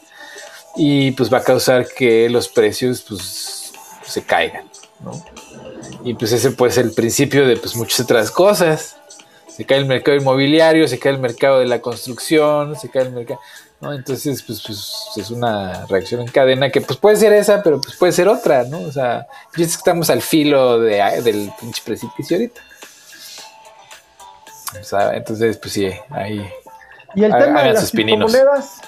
y 0.75 1.11
pues 1.11 1.31
va 1.31 1.39
a 1.39 1.43
causar 1.43 1.87
que 1.87 2.29
los 2.29 2.47
precios 2.47 3.01
pues 3.07 3.73
se 4.05 4.23
caigan, 4.23 4.69
¿no? 4.99 5.23
Y 6.03 6.13
pues 6.13 6.31
ese 6.31 6.51
pues 6.51 6.77
el 6.77 6.91
principio 6.91 7.47
de 7.47 7.57
pues 7.57 7.75
muchas 7.75 7.99
otras 8.01 8.31
cosas. 8.31 8.97
Se 9.47 9.65
cae 9.65 9.77
el 9.77 9.85
mercado 9.85 10.17
inmobiliario, 10.17 10.87
se 10.87 10.97
cae 10.97 11.11
el 11.11 11.19
mercado 11.19 11.59
de 11.59 11.65
la 11.65 11.81
construcción, 11.81 12.75
se 12.79 12.89
cae 12.89 13.03
el 13.03 13.11
mercado, 13.11 13.39
¿no? 13.81 13.93
Entonces 13.93 14.41
pues, 14.43 14.63
pues 14.65 14.93
es 15.17 15.29
una 15.29 15.85
reacción 15.87 16.21
en 16.21 16.27
cadena 16.29 16.71
que 16.71 16.81
pues 16.81 16.97
puede 16.97 17.17
ser 17.17 17.33
esa, 17.33 17.61
pero 17.61 17.79
pues 17.79 17.95
puede 17.97 18.13
ser 18.13 18.27
otra, 18.27 18.63
¿no? 18.63 18.79
O 18.79 18.91
sea, 18.91 19.27
ya 19.55 19.65
es 19.65 19.73
que 19.73 19.77
estamos 19.77 20.09
al 20.09 20.21
filo 20.21 20.79
de, 20.79 21.21
del 21.21 21.51
pinche 21.59 21.81
precipicio 21.85 22.37
ahorita. 22.37 22.61
O 24.79 24.83
sea, 24.83 25.15
entonces 25.15 25.57
pues 25.57 25.73
sí, 25.73 25.91
ahí 26.09 26.49
Y 27.13 27.23
el 27.25 27.31
tema 27.31 27.63
de 27.63 27.73
las 27.73 27.91
pininos. 27.91 28.31
criptomonedas. 28.31 28.81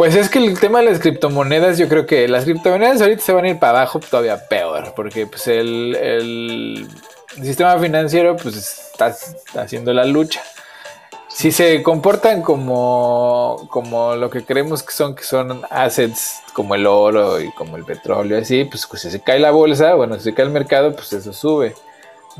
Pues 0.00 0.14
es 0.14 0.30
que 0.30 0.38
el 0.38 0.58
tema 0.58 0.78
de 0.78 0.86
las 0.86 0.98
criptomonedas, 0.98 1.76
yo 1.76 1.86
creo 1.86 2.06
que 2.06 2.26
las 2.26 2.44
criptomonedas 2.44 3.02
ahorita 3.02 3.20
se 3.20 3.34
van 3.34 3.44
a 3.44 3.48
ir 3.50 3.58
para 3.58 3.80
abajo 3.80 4.00
todavía 4.00 4.48
peor, 4.48 4.94
porque 4.96 5.26
pues 5.26 5.46
el, 5.46 5.94
el 5.94 6.88
sistema 7.42 7.78
financiero 7.78 8.34
pues 8.34 8.56
está 8.56 9.14
haciendo 9.60 9.92
la 9.92 10.06
lucha. 10.06 10.42
Si 11.28 11.52
se 11.52 11.82
comportan 11.82 12.40
como, 12.40 13.68
como 13.68 14.16
lo 14.16 14.30
que 14.30 14.42
creemos 14.42 14.82
que 14.82 14.92
son, 14.94 15.14
que 15.14 15.22
son 15.22 15.66
assets 15.68 16.40
como 16.54 16.74
el 16.74 16.86
oro 16.86 17.38
y 17.38 17.52
como 17.52 17.76
el 17.76 17.84
petróleo, 17.84 18.38
así, 18.38 18.64
pues, 18.64 18.88
si 18.94 19.10
se 19.10 19.20
cae 19.20 19.38
la 19.38 19.50
bolsa, 19.50 19.96
bueno, 19.96 20.16
si 20.16 20.22
se 20.22 20.32
cae 20.32 20.46
el 20.46 20.50
mercado, 20.50 20.94
pues 20.94 21.12
eso 21.12 21.34
sube. 21.34 21.74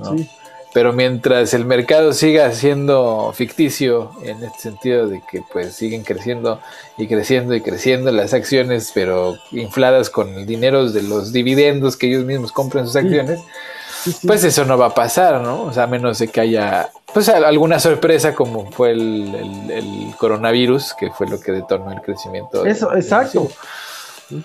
Sí. 0.02 0.30
Pero 0.72 0.92
mientras 0.92 1.52
el 1.52 1.64
mercado 1.64 2.12
siga 2.12 2.52
siendo 2.52 3.32
ficticio 3.34 4.12
en 4.22 4.42
este 4.44 4.60
sentido 4.60 5.08
de 5.08 5.20
que 5.28 5.42
pues 5.52 5.74
siguen 5.74 6.04
creciendo 6.04 6.60
y 6.96 7.08
creciendo 7.08 7.54
y 7.54 7.60
creciendo 7.60 8.12
las 8.12 8.34
acciones, 8.34 8.92
pero 8.94 9.36
infladas 9.50 10.10
con 10.10 10.28
el 10.34 10.46
dinero 10.46 10.88
de 10.90 11.02
los 11.02 11.32
dividendos 11.32 11.96
que 11.96 12.06
ellos 12.06 12.24
mismos 12.24 12.52
compran 12.52 12.86
sus 12.86 12.94
acciones, 12.94 13.40
pues 14.26 14.44
eso 14.44 14.64
no 14.64 14.78
va 14.78 14.86
a 14.86 14.94
pasar, 14.94 15.40
¿no? 15.40 15.64
O 15.64 15.72
sea, 15.72 15.84
a 15.84 15.88
menos 15.88 16.18
de 16.20 16.28
que 16.28 16.40
haya 16.40 16.88
pues 17.12 17.28
alguna 17.28 17.80
sorpresa 17.80 18.34
como 18.34 18.70
fue 18.70 18.92
el, 18.92 20.14
coronavirus, 20.18 20.94
que 20.94 21.10
fue 21.10 21.26
lo 21.28 21.40
que 21.40 21.50
detonó 21.50 21.90
el 21.90 22.00
crecimiento. 22.00 22.64
Eso, 22.64 22.94
exacto 22.94 23.50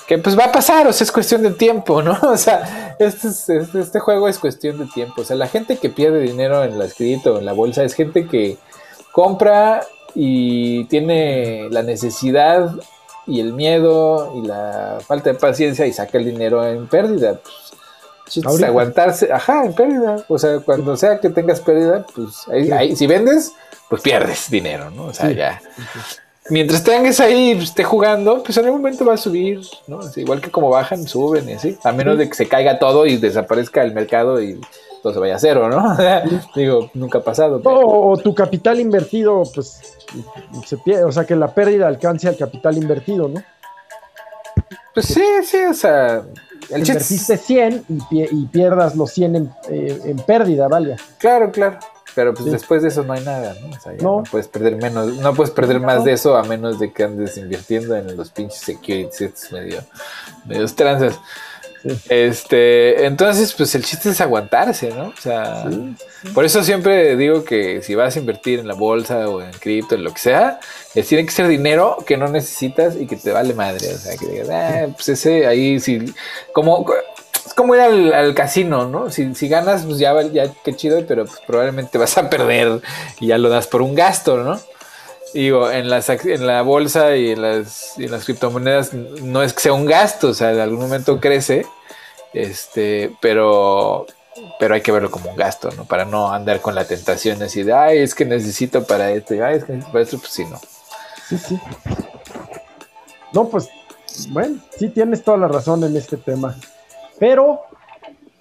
que 0.07 0.17
pues 0.17 0.38
va 0.38 0.45
a 0.45 0.51
pasar, 0.51 0.88
o 0.88 0.93
sea, 0.93 1.05
es 1.05 1.11
cuestión 1.11 1.43
de 1.43 1.51
tiempo, 1.51 2.01
¿no? 2.01 2.17
O 2.23 2.38
sea, 2.38 2.95
este, 2.99 3.27
este, 3.27 3.79
este, 3.79 3.99
juego 3.99 4.27
es 4.27 4.39
cuestión 4.39 4.77
de 4.79 4.86
tiempo. 4.86 5.21
O 5.21 5.25
sea, 5.25 5.36
la 5.36 5.47
gente 5.47 5.77
que 5.77 5.89
pierde 5.89 6.19
dinero 6.19 6.63
en 6.63 6.77
la 6.79 6.86
escrito, 6.86 7.38
en 7.38 7.45
la 7.45 7.53
bolsa, 7.53 7.83
es 7.83 7.93
gente 7.93 8.27
que 8.27 8.57
compra 9.11 9.86
y 10.13 10.86
tiene 10.86 11.67
la 11.69 11.83
necesidad 11.83 12.75
y 13.27 13.39
el 13.39 13.53
miedo 13.53 14.33
y 14.36 14.47
la 14.47 14.99
falta 15.05 15.31
de 15.31 15.39
paciencia 15.39 15.86
y 15.86 15.93
saca 15.93 16.17
el 16.17 16.25
dinero 16.25 16.65
en 16.67 16.88
pérdida. 16.88 17.39
Pues, 18.23 18.63
aguantarse, 18.63 19.31
ajá, 19.31 19.65
en 19.65 19.73
pérdida. 19.73 20.17
O 20.27 20.39
sea, 20.39 20.59
cuando 20.59 20.97
sea 20.97 21.19
que 21.19 21.29
tengas 21.29 21.61
pérdida, 21.61 22.05
pues 22.15 22.47
ahí, 22.47 22.95
si 22.95 23.05
vendes, 23.05 23.53
pues 23.89 24.01
pierdes 24.01 24.49
dinero, 24.49 24.89
¿no? 24.89 25.05
O 25.05 25.13
sea, 25.13 25.31
ya 25.31 25.61
mientras 26.50 26.84
tengas 26.84 27.20
ahí, 27.20 27.56
pues, 27.56 27.70
esté 27.70 27.84
jugando, 27.84 28.43
pues 28.43 28.58
en 28.58 28.66
algún 28.66 28.82
momento 28.82 29.06
va 29.06 29.16
a 29.16 29.18
subir, 29.18 29.62
¿no? 29.88 30.00
igual 30.16 30.41
que 30.41 30.52
como 30.52 30.70
bajan, 30.70 31.08
suben 31.08 31.50
y 31.50 31.54
así. 31.54 31.78
A 31.84 31.91
menos 31.91 32.18
de 32.18 32.30
que 32.30 32.36
se 32.36 32.48
caiga 32.48 32.80
todo 32.80 33.06
y 33.06 33.18
desaparezca 33.18 33.84
el 33.84 33.93
mercado 33.93 34.41
y 34.41 34.60
todo 35.02 35.14
se 35.14 35.20
vaya 35.20 35.36
a 35.36 35.39
cero, 35.39 35.70
¿no? 35.70 35.98
Digo, 36.56 36.89
nunca 36.93 37.20
ha 37.20 37.24
pasado. 37.24 37.62
O, 37.64 38.18
tu 38.18 38.34
capital 38.34 38.80
invertido, 38.80 39.43
pues 39.54 39.96
se 40.66 40.78
pierde, 40.78 41.04
o 41.04 41.12
sea, 41.12 41.26
que 41.26 41.36
la 41.36 41.54
pérdida 41.54 41.88
alcance 41.88 42.28
al 42.28 42.38
capital 42.38 42.78
invertido, 42.78 43.28
¿no? 43.28 43.43
Pues 44.93 45.08
sí, 45.08 45.26
sí, 45.43 45.58
o 45.70 45.74
sea. 45.74 46.24
El 46.70 46.80
Invertiste 46.80 47.38
100 47.38 47.86
y, 48.10 48.46
pierdas 48.48 48.96
los 48.96 49.12
100 49.12 49.36
en, 49.36 49.54
eh, 49.70 50.02
en 50.06 50.18
pérdida, 50.18 50.68
¿vale? 50.68 50.96
Claro, 51.20 51.52
claro. 51.52 51.78
Pero 52.16 52.34
pues 52.34 52.49
después 52.49 52.82
de 52.82 52.88
eso 52.88 53.03
no 53.03 53.13
hay 53.13 53.24
nada, 53.24 53.55
¿no? 53.61 53.76
O 53.76 53.80
sea, 53.80 53.91
no. 53.99 54.24
puedes 54.32 54.47
perder 54.47 54.78
menos, 54.78 55.18
no 55.18 55.34
puedes 55.34 55.51
perder 55.51 55.82
más 55.82 56.05
de 56.05 56.13
eso 56.13 56.38
a 56.38 56.43
menos 56.43 56.80
de 56.80 56.93
que 56.93 57.03
andes 57.03 57.38
invirtiendo 57.38 57.95
en 57.95 58.16
los 58.16 58.32
pinches 58.32 58.59
securities 58.59 59.51
medio, 59.51 59.82
medios 60.45 60.74
tranzas. 60.76 61.20
Este, 62.09 63.05
entonces, 63.05 63.53
pues 63.53 63.76
el 63.76 63.84
chiste 63.84 64.09
es 64.09 64.20
aguantarse, 64.20 64.89
¿no? 64.89 65.09
O 65.09 65.22
sea, 65.22 65.66
por 66.34 66.43
eso 66.43 66.63
siempre 66.63 67.16
digo 67.16 67.43
que 67.43 67.84
si 67.84 67.93
vas 67.93 68.16
a 68.16 68.20
invertir 68.20 68.59
en 68.59 68.68
la 68.68 68.74
bolsa 68.74 69.30
o 69.30 69.41
en 69.41 69.51
cripto, 69.51 69.93
en 69.93 70.03
lo 70.03 70.11
que 70.11 70.20
sea, 70.20 70.59
es, 70.95 71.07
tiene 71.07 71.26
que 71.26 71.32
ser 71.32 71.47
dinero 71.47 71.97
que 72.05 72.18
no 72.18 72.28
necesitas 72.28 72.95
y 72.95 73.05
que 73.05 73.18
te 73.18 73.32
vale 73.32 73.53
madre. 73.53 73.93
O 73.93 73.97
sea, 73.97 74.18
que 74.18 74.26
digas, 74.26 74.49
ah, 74.49 74.88
pues 74.95 75.09
ese 75.09 75.45
ahí 75.45 75.80
sí, 75.80 76.13
como 76.53 76.86
como 77.56 77.76
ir 77.76 77.82
al, 77.82 78.36
casino, 78.36 78.88
¿no? 78.88 79.10
Si, 79.10 79.47
ganas, 79.47 79.86
pues 79.86 79.97
ya, 79.97 80.22
ya 80.24 80.51
qué 80.64 80.76
chido, 80.76 81.03
pero 81.08 81.26
pues 81.26 81.39
probablemente 81.47 81.97
vas 81.97 82.18
a 82.18 82.30
perder 82.30 82.82
y 83.20 83.28
ya 83.28 83.38
lo 83.38 83.49
das 83.49 83.68
por 83.68 83.82
un 83.82 83.95
gasto, 83.95 84.38
¿no? 84.38 84.60
Digo, 85.34 85.70
en, 85.72 85.89
las, 85.89 86.10
en 86.10 86.47
la 86.47 86.62
bolsa 86.62 87.16
y 87.16 87.32
en 87.32 87.41
las, 87.41 87.95
las 87.97 88.24
criptomonedas 88.24 88.93
no 88.93 89.43
es 89.43 89.53
que 89.53 89.62
sea 89.62 89.74
un 89.74 89.86
gasto, 89.86 90.30
o 90.30 90.34
sea, 90.34 90.51
en 90.51 90.60
algún 90.60 90.80
momento 90.80 91.20
crece, 91.20 91.66
este, 92.34 93.16
pero, 93.22 94.06
pero 94.60 94.76
hay 94.76 94.82
que 94.82 94.91
verlo 94.91 95.12
como 95.12 95.32
un 95.32 95.36
gasto, 95.36 95.70
¿no? 95.72 95.86
Para 95.86 96.06
no 96.06 96.32
andar 96.32 96.62
con 96.62 96.76
la 96.76 96.86
tentación 96.86 97.41
así 97.41 97.64
de, 97.64 97.74
ay, 97.74 97.97
es 97.97 98.16
que 98.16 98.24
necesito 98.24 98.86
para 98.86 99.12
esto, 99.12 99.36
y, 99.36 99.39
ay, 99.39 99.58
es 99.58 99.64
que 99.66 99.74
necesito 99.74 99.91
para 99.91 100.03
esto, 100.03 100.20
pues 100.20 100.32
sí, 100.32 100.45
no. 100.45 100.60
Sí, 101.28 101.38
sí. 101.38 101.60
No, 103.34 103.49
pues, 103.49 103.70
bueno, 104.30 104.58
sí 104.78 104.88
tienes 104.89 105.24
toda 105.24 105.38
la 105.38 105.47
razón 105.49 105.84
en 105.84 105.97
este 105.97 106.16
tema. 106.16 106.56
Pero, 107.20 107.61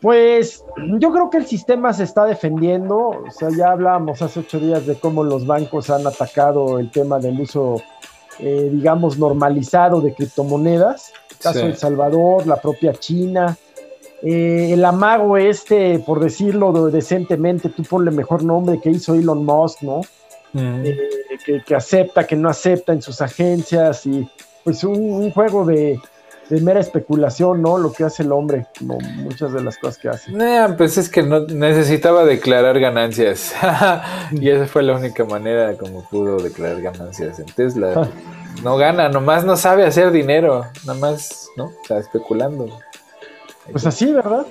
pues, 0.00 0.64
yo 0.98 1.12
creo 1.12 1.30
que 1.30 1.38
el 1.38 1.46
sistema 1.46 1.92
se 1.92 2.04
está 2.04 2.24
defendiendo. 2.24 2.96
O 2.96 3.30
sea, 3.30 3.48
ya 3.56 3.72
hablábamos 3.72 4.20
hace 4.22 4.40
ocho 4.40 4.58
días 4.58 4.86
de 4.86 4.96
cómo 4.96 5.24
los 5.24 5.46
bancos 5.46 5.90
han 5.90 6.06
atacado 6.06 6.78
el 6.78 6.90
tema 6.90 7.18
del 7.18 7.40
uso, 7.40 7.82
eh, 8.38 8.68
digamos, 8.72 9.18
normalizado 9.18 10.00
de 10.00 10.14
criptomonedas. 10.14 11.12
El 11.30 11.38
caso 11.38 11.58
de 11.60 11.66
El 11.66 11.76
Salvador, 11.76 12.46
la 12.46 12.56
propia 12.56 12.92
China. 12.92 13.56
Eh, 14.22 14.72
el 14.72 14.82
amago 14.84 15.36
este, 15.36 15.98
por 15.98 16.18
decirlo 16.18 16.72
decentemente, 16.90 17.68
tú 17.68 17.82
ponle 17.82 18.10
mejor 18.10 18.42
nombre 18.42 18.80
que 18.80 18.88
hizo 18.88 19.14
Elon 19.14 19.44
Musk, 19.44 19.82
¿no? 19.82 20.00
Eh, 20.54 20.96
que, 21.66 21.74
acepta, 21.74 22.26
que 22.26 22.36
no 22.36 22.48
acepta 22.48 22.92
en 22.92 23.02
sus 23.02 23.20
agencias 23.20 24.06
y 24.06 24.26
pues 24.62 24.82
un 24.84 25.30
juego 25.32 25.66
de, 25.66 26.00
de 26.48 26.60
mera 26.60 26.80
especulación, 26.80 27.62
¿no? 27.62 27.78
Lo 27.78 27.92
que 27.92 28.04
hace 28.04 28.22
el 28.22 28.32
hombre, 28.32 28.66
como 28.78 28.98
muchas 28.98 29.52
de 29.52 29.62
las 29.62 29.78
cosas 29.78 29.98
que 29.98 30.08
hace. 30.08 30.32
pues 30.76 30.98
es 30.98 31.08
que 31.08 31.22
no 31.22 31.40
necesitaba 31.40 32.24
declarar 32.24 32.78
ganancias. 32.78 33.54
y 34.32 34.50
esa 34.50 34.66
fue 34.66 34.82
la 34.82 34.94
única 34.94 35.24
manera 35.24 35.74
como 35.76 36.02
pudo 36.08 36.38
declarar 36.38 36.82
ganancias 36.82 37.38
en 37.38 37.46
Tesla. 37.46 37.92
Ah. 37.96 38.08
No 38.62 38.76
gana, 38.76 39.08
nomás 39.08 39.44
no 39.44 39.56
sabe 39.56 39.84
hacer 39.84 40.10
dinero, 40.10 40.66
nada 40.86 40.98
más, 40.98 41.48
¿no? 41.56 41.72
Está 41.82 41.98
especulando. 41.98 42.68
Pues 43.70 43.86
así, 43.86 44.12
¿verdad? 44.12 44.46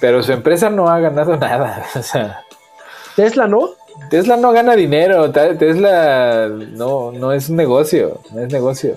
Pero 0.00 0.22
su 0.22 0.32
empresa 0.32 0.70
no 0.70 0.88
ha 0.88 0.98
ganado 1.00 1.36
nada. 1.36 1.86
O 1.94 2.02
sea, 2.02 2.44
Tesla 3.16 3.46
no. 3.46 3.70
Tesla 4.08 4.36
no 4.36 4.52
gana 4.52 4.74
dinero. 4.76 5.30
Tesla 5.30 6.48
no, 6.48 7.12
no 7.12 7.32
es 7.32 7.50
un 7.50 7.56
negocio. 7.56 8.20
No 8.32 8.40
es 8.40 8.50
negocio 8.50 8.96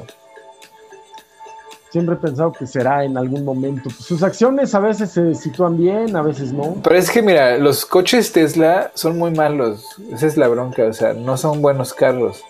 siempre 1.94 2.16
he 2.16 2.18
pensado 2.18 2.52
que 2.52 2.66
será 2.66 3.06
en 3.06 3.16
algún 3.18 3.46
momento. 3.46 3.88
sus 3.92 4.24
acciones 4.24 4.74
a 4.74 4.80
veces 4.80 5.12
se 5.12 5.36
sitúan 5.36 5.78
bien, 5.78 6.16
a 6.16 6.24
veces 6.24 6.52
no. 6.52 6.78
Pero 6.84 6.96
es 6.96 7.12
que 7.12 7.22
mira, 7.22 7.60
los 7.60 7.86
coches 7.86 8.32
Tesla 8.32 8.90
son 8.96 9.20
muy 9.20 9.30
malos. 9.30 9.86
Esa 10.12 10.26
es 10.26 10.36
la 10.36 10.48
bronca, 10.48 10.86
o 10.86 10.94
sea, 10.94 11.14
no 11.14 11.38
son 11.38 11.62
buenos 11.62 11.94
carros. 11.94 12.44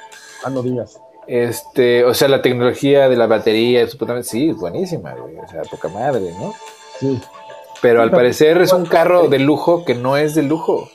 Ah, 0.46 0.50
no 0.50 0.64
digas. 0.64 0.98
Este, 1.28 2.06
o 2.06 2.14
sea, 2.14 2.30
la 2.30 2.42
tecnología 2.42 3.10
de 3.10 3.18
la 3.18 3.28
batería, 3.28 3.86
sí, 4.22 4.50
es 4.50 4.56
buenísima, 4.56 5.14
güey. 5.14 5.36
O 5.38 5.48
sea, 5.50 5.64
poca 5.64 5.90
madre, 5.90 6.34
¿no? 6.40 6.54
Sí. 7.02 7.20
Pero 7.82 8.02
al 8.02 8.12
parecer 8.12 8.62
es 8.62 8.72
un 8.72 8.86
carro 8.86 9.28
de 9.28 9.40
lujo 9.40 9.84
que 9.84 9.94
no 9.94 10.16
es 10.16 10.36
de 10.36 10.44
lujo. 10.44 10.90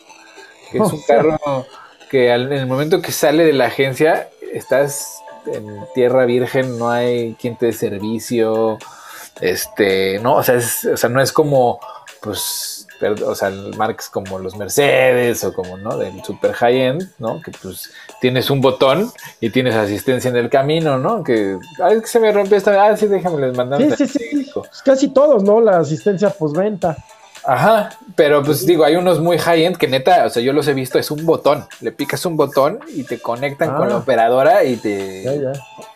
es 0.73 0.81
un 0.93 1.03
carro 1.07 1.39
que 2.09 2.33
en 2.33 2.51
el 2.51 2.67
momento 2.67 3.03
que 3.03 3.13
sale 3.13 3.45
de 3.45 3.53
la 3.53 3.67
agencia 3.67 4.31
estás 4.55 5.18
en 5.55 5.87
tierra 5.95 6.25
virgen 6.25 6.79
no 6.79 6.91
hay 6.91 7.35
quien 7.41 7.57
te 7.57 7.67
dé 7.67 7.73
servicio, 7.73 8.79
este, 9.41 10.19
no, 10.19 10.37
o 10.37 10.43
sea, 10.43 10.59
o 10.93 10.97
sea, 10.97 11.09
no 11.09 11.21
es 11.21 11.33
como, 11.33 11.81
pues, 12.21 12.87
o 13.25 13.35
sea, 13.35 13.51
marcas 13.77 14.09
como 14.09 14.39
los 14.39 14.57
Mercedes 14.57 15.45
o 15.45 15.53
como, 15.53 15.77
¿no? 15.77 15.97
Del 15.97 16.23
super 16.25 16.53
high-end, 16.53 17.09
¿no? 17.19 17.41
Que 17.41 17.53
pues 17.63 17.91
tienes 18.21 18.51
un 18.51 18.61
botón 18.61 19.13
y 19.41 19.51
tienes 19.51 19.75
asistencia 19.77 20.29
en 20.29 20.37
el 20.37 20.51
camino, 20.51 20.99
¿no? 20.99 21.23
Que, 21.23 21.59
ay, 21.83 22.01
que 22.01 22.07
se 22.07 22.19
me 22.19 22.33
rompió 22.33 22.57
esta, 22.57 22.85
ah, 22.85 22.97
sí, 22.97 23.07
déjame 23.07 23.47
les 23.47 23.57
mandar. 23.57 23.81
Sí, 23.97 24.07
sí, 24.09 24.19
sí, 24.19 24.53
casi 24.85 25.09
todos, 25.09 25.45
¿no? 25.45 25.61
La 25.61 25.79
asistencia 25.79 26.31
postventa. 26.31 26.97
Ajá, 27.49 27.99
pero 28.15 28.43
pues 28.43 28.67
digo, 28.67 28.85
hay 28.85 28.97
unos 28.97 29.21
muy 29.21 29.39
high-end 29.39 29.79
que 29.79 29.89
neta, 29.89 30.27
o 30.27 30.29
sea, 30.29 30.43
yo 30.43 30.53
los 30.53 30.69
he 30.69 30.75
visto, 30.75 30.99
es 30.99 31.11
un 31.11 31.25
botón. 31.25 31.67
Le 31.81 31.93
picas 31.93 32.27
un 32.27 32.37
botón 32.37 32.79
y 32.95 33.05
te 33.05 33.21
conectan 33.21 33.75
con 33.75 33.89
la 33.89 33.95
ah. 33.95 33.99
operadora 33.99 34.65
y 34.65 34.77
te, 34.77 35.25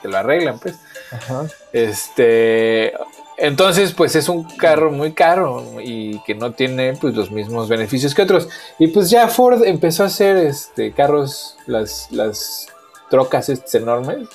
te 0.01 0.09
lo 0.09 0.17
arreglan, 0.17 0.59
pues. 0.59 0.79
Ajá. 1.11 1.45
Este, 1.75 2.95
entonces, 3.37 3.93
pues 3.93 4.17
es 4.17 4.31
un 4.31 4.45
carro 4.45 4.91
muy 4.91 5.13
caro 5.13 5.63
y 5.79 6.23
que 6.23 6.35
no 6.35 6.53
tiene 6.53 6.95
pues 6.99 7.15
los 7.15 7.31
mismos 7.31 7.69
beneficios 7.69 8.15
que 8.15 8.23
otros. 8.23 8.49
Y 8.79 8.87
pues 8.87 9.11
ya 9.11 9.29
Ford 9.29 9.63
empezó 9.63 10.05
a 10.05 10.07
hacer 10.07 10.39
este 10.39 10.93
carros, 10.93 11.59
las, 11.67 12.11
las 12.13 12.69
trocas 13.11 13.51
enormes, 13.75 14.27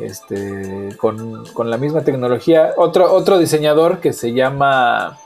este, 0.00 0.96
con, 0.96 1.44
con 1.52 1.70
la 1.70 1.76
misma 1.76 2.04
tecnología. 2.04 2.72
Otro, 2.78 3.12
otro 3.12 3.36
diseñador 3.36 4.00
que 4.00 4.14
se 4.14 4.32
llama 4.32 5.18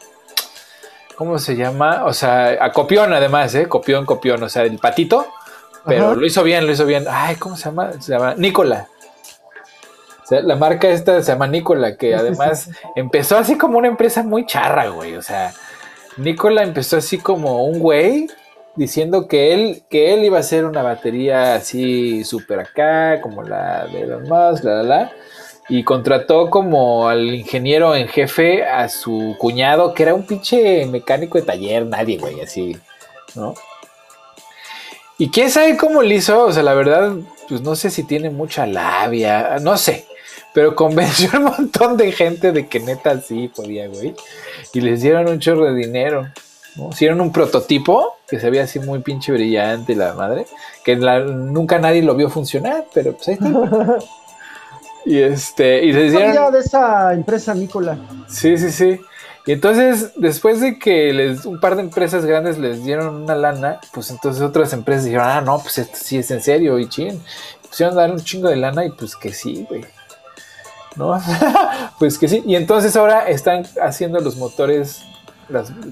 ¿Cómo 1.17 1.39
se 1.39 1.57
llama? 1.57 2.05
O 2.05 2.13
sea, 2.13 2.59
a 2.61 2.73
copión 2.73 3.13
además, 3.13 3.55
¿eh? 3.55 3.69
Copión, 3.69 4.07
copión. 4.07 4.43
O 4.43 4.49
sea, 4.49 4.63
el 4.63 4.79
patito. 4.79 5.27
Pero 5.85 6.15
lo 6.15 6.25
hizo 6.25 6.43
bien, 6.43 6.67
lo 6.67 6.73
hizo 6.73 6.87
bien. 6.87 7.07
Ay, 7.11 7.37
¿cómo 7.37 7.57
se 7.57 7.65
llama? 7.65 7.93
Se 8.01 8.13
llama 8.13 8.35
Nicola. 8.37 8.89
sea, 10.25 10.41
la 10.43 10.57
marca 10.57 10.89
esta 10.89 11.21
se 11.23 11.33
llama 11.33 11.47
Nicola, 11.49 11.97
que 11.97 12.15
además 12.17 12.71
empezó 12.95 13.37
así 13.37 13.59
como 13.59 13.79
una 13.79 13.89
empresa 13.89 14.23
muy 14.23 14.47
charra, 14.47 14.89
güey. 14.89 15.17
O 15.17 15.23
sea, 15.23 15.53
Nicola 16.17 16.63
empezó 16.63 16.97
así 16.97 17.19
como 17.19 17.65
un 17.65 17.79
güey 17.79 18.29
diciendo 18.75 19.29
que 19.29 19.53
él, 19.53 19.83
que 19.91 20.15
él 20.15 20.25
iba 20.25 20.39
a 20.39 20.41
hacer 20.41 20.65
una 20.65 20.83
batería 20.83 21.57
así 21.57 22.25
súper 22.25 22.61
acá, 22.61 23.21
como 23.21 23.43
la 23.43 23.87
de 23.87 24.03
Elon 24.03 24.23
Musk, 24.23 24.65
la, 24.65 24.75
la, 24.77 24.83
la. 24.83 25.13
Y 25.73 25.85
contrató 25.85 26.51
como 26.51 27.09
al 27.09 27.35
ingeniero 27.35 27.97
en 27.97 28.07
jefe 28.07 28.63
a 28.63 28.91
su 28.91 29.37
cuñado, 29.39 29.95
que 29.95 30.03
era 30.03 30.13
un 30.13 30.27
pinche 30.27 30.85
mecánico 30.85 31.39
de 31.39 31.47
taller, 31.47 31.87
nadie, 31.87 32.19
güey, 32.19 32.43
así, 32.43 32.77
¿no? 33.35 33.55
Y 35.17 35.31
quién 35.31 35.51
sabe 35.51 35.79
cómo 35.79 36.03
lo 36.03 36.13
hizo, 36.13 36.45
o 36.45 36.53
sea, 36.53 36.63
la 36.63 36.75
verdad, 36.75 37.15
pues 37.49 37.63
no 37.63 37.75
sé 37.75 37.89
si 37.89 38.03
tiene 38.03 38.29
mucha 38.29 38.67
labia, 38.67 39.57
no 39.63 39.79
sé, 39.79 40.05
pero 40.53 40.75
convenció 40.77 41.31
a 41.33 41.39
un 41.39 41.45
montón 41.45 41.97
de 41.97 42.13
gente 42.13 42.53
de 42.53 42.69
que 42.69 42.79
neta 42.79 43.19
sí 43.23 43.49
podía, 43.49 43.89
güey. 43.89 44.15
Y 44.75 44.83
les 44.83 45.01
dieron 45.01 45.27
un 45.27 45.41
chorro 45.41 45.73
de 45.73 45.75
dinero. 45.75 46.29
¿no? 46.77 46.91
Hicieron 46.91 47.23
un 47.23 47.33
prototipo 47.33 48.19
que 48.29 48.39
se 48.39 48.51
veía 48.51 48.65
así 48.65 48.79
muy 48.79 48.99
pinche 48.99 49.33
brillante 49.33 49.95
la 49.95 50.13
madre, 50.13 50.45
que 50.85 50.97
nunca 50.97 51.79
nadie 51.79 52.03
lo 52.03 52.15
vio 52.15 52.29
funcionar, 52.29 52.85
pero 52.93 53.15
pues 53.15 53.29
ahí 53.29 53.39
está. 53.41 53.99
y 55.05 55.19
este, 55.19 55.85
y 55.85 55.93
se 55.93 56.07
hicieron... 56.07 56.53
de 56.53 56.61
esa 56.61 57.13
empresa 57.13 57.55
Nicola. 57.55 57.99
Sí, 58.29 58.57
sí, 58.57 58.71
sí. 58.71 59.01
Y 59.45 59.53
entonces, 59.53 60.13
después 60.17 60.61
de 60.61 60.79
que 60.79 61.13
les, 61.13 61.45
un 61.47 61.59
par 61.59 61.75
de 61.75 61.83
empresas 61.83 62.25
grandes 62.25 62.59
les 62.59 62.85
dieron 62.85 63.23
una 63.23 63.35
lana, 63.35 63.81
pues 63.93 64.11
entonces 64.11 64.41
otras 64.41 64.73
empresas 64.73 65.05
dijeron, 65.05 65.27
ah, 65.27 65.41
no, 65.41 65.59
pues 65.59 65.79
esto 65.79 65.99
sí 66.01 66.19
es 66.19 66.31
en 66.31 66.41
serio, 66.41 66.79
y 66.79 66.89
chin. 66.89 67.21
Pusieron 67.69 67.99
a 67.99 68.03
dar 68.03 68.13
un 68.13 68.21
chingo 68.21 68.49
de 68.49 68.57
lana 68.57 68.85
y 68.85 68.91
pues 68.91 69.17
que 69.17 69.33
sí, 69.33 69.67
güey. 69.69 69.85
¿No? 70.95 71.21
pues 71.99 72.19
que 72.19 72.29
sí. 72.29 72.43
Y 72.47 72.55
entonces 72.55 72.95
ahora 72.95 73.29
están 73.29 73.67
haciendo 73.83 74.21
los 74.21 74.37
motores 74.37 75.03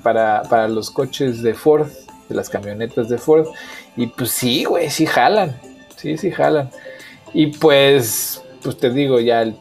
para, 0.02 0.42
para 0.42 0.68
los 0.68 0.90
coches 0.90 1.42
de 1.42 1.54
Ford, 1.54 1.88
de 2.28 2.34
las 2.36 2.48
camionetas 2.48 3.08
de 3.08 3.18
Ford. 3.18 3.48
Y 3.96 4.06
pues 4.06 4.30
sí, 4.30 4.64
güey, 4.64 4.90
sí 4.90 5.06
jalan. 5.06 5.58
Sí, 5.96 6.16
sí 6.16 6.30
jalan. 6.30 6.70
Y 7.32 7.48
pues, 7.48 8.42
pues 8.62 8.76
te 8.76 8.90
digo, 8.90 9.20
ya 9.20 9.42
el 9.42 9.56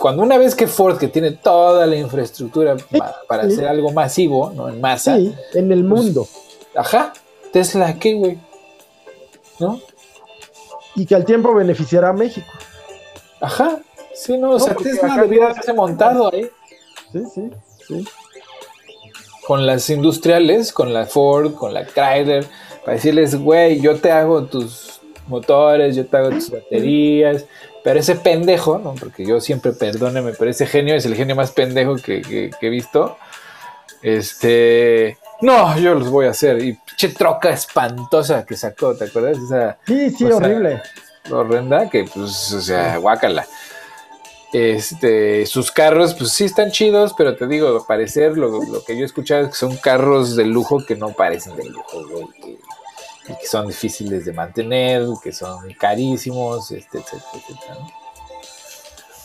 cuando 0.00 0.22
una 0.22 0.38
vez 0.38 0.54
que 0.54 0.66
Ford, 0.66 0.96
que 0.96 1.08
tiene 1.08 1.32
toda 1.32 1.86
la 1.86 1.94
infraestructura 1.94 2.74
para, 3.28 3.42
hacer 3.42 3.68
algo 3.68 3.92
masivo, 3.92 4.50
¿no? 4.56 4.70
En 4.70 4.80
masa. 4.80 5.16
Sí, 5.16 5.34
en 5.52 5.70
el 5.70 5.86
pues, 5.86 6.02
mundo. 6.02 6.26
ajá. 6.74 7.12
Tesla, 7.52 7.98
¿qué, 7.98 8.14
güey? 8.14 8.38
¿No? 9.58 9.78
Y 10.96 11.04
que 11.04 11.14
al 11.14 11.26
tiempo 11.26 11.52
beneficiará 11.52 12.08
a 12.08 12.12
México. 12.14 12.46
Ajá. 13.42 13.80
Sí, 14.14 14.38
no, 14.38 14.52
o 14.52 14.58
sea, 14.58 14.74
Tesla 14.74 15.16
debiera 15.20 15.50
haberse 15.50 15.74
montado 15.74 16.32
ahí. 16.32 16.48
Sí, 17.12 17.22
sí, 17.34 17.50
sí. 17.86 18.04
Con 19.46 19.66
las 19.66 19.90
industriales, 19.90 20.72
con 20.72 20.94
la 20.94 21.04
Ford, 21.04 21.52
con 21.54 21.74
la 21.74 21.84
Chrysler, 21.84 22.46
para 22.84 22.94
decirles, 22.94 23.38
güey, 23.38 23.80
yo 23.80 23.96
te 24.00 24.10
hago 24.10 24.44
tus 24.44 25.00
motores, 25.26 25.94
yo 25.94 26.06
te 26.06 26.16
hago 26.16 26.30
tus 26.30 26.50
baterías, 26.50 27.44
pero 27.82 28.00
ese 28.00 28.16
pendejo, 28.16 28.78
¿no? 28.78 28.94
Porque 28.94 29.24
yo 29.24 29.40
siempre, 29.40 29.72
perdóneme, 29.72 30.32
pero 30.38 30.50
ese 30.50 30.66
genio 30.66 30.94
es 30.94 31.06
el 31.06 31.14
genio 31.14 31.36
más 31.36 31.52
pendejo 31.52 31.96
que, 31.96 32.50
he 32.60 32.68
visto. 32.68 33.16
Este. 34.02 35.18
No, 35.40 35.78
yo 35.78 35.94
los 35.94 36.10
voy 36.10 36.26
a 36.26 36.30
hacer. 36.30 36.62
Y 36.62 36.74
pinche 36.74 37.08
troca 37.08 37.50
espantosa 37.50 38.44
que 38.44 38.56
sacó, 38.56 38.94
¿te 38.94 39.04
acuerdas? 39.04 39.38
Esa, 39.38 39.78
sí, 39.86 40.10
sí, 40.10 40.24
horrible. 40.24 40.82
Horrenda, 41.30 41.88
que 41.88 42.04
pues, 42.04 42.52
o 42.52 42.60
sea, 42.60 42.98
guácala. 42.98 43.46
Este, 44.52 45.46
sus 45.46 45.70
carros, 45.70 46.14
pues 46.14 46.32
sí 46.32 46.44
están 46.44 46.72
chidos, 46.72 47.14
pero 47.16 47.36
te 47.36 47.46
digo, 47.46 47.84
parecer, 47.86 48.36
lo, 48.36 48.62
lo 48.64 48.84
que 48.84 48.96
yo 48.96 49.02
he 49.02 49.06
escuchado 49.06 49.42
es 49.42 49.50
que 49.50 49.54
son 49.54 49.76
carros 49.76 50.34
de 50.34 50.44
lujo 50.44 50.84
que 50.84 50.96
no 50.96 51.10
parecen 51.10 51.56
de 51.56 51.64
lujo, 51.66 52.04
güey. 52.08 52.58
Que, 53.38 53.46
son 53.46 53.66
difíciles 53.66 54.24
de 54.24 54.32
mantener, 54.32 55.06
que 55.22 55.32
son 55.32 55.72
carísimos, 55.78 56.70
este, 56.70 56.98
etcétera, 56.98 57.24
etcétera. 57.34 57.76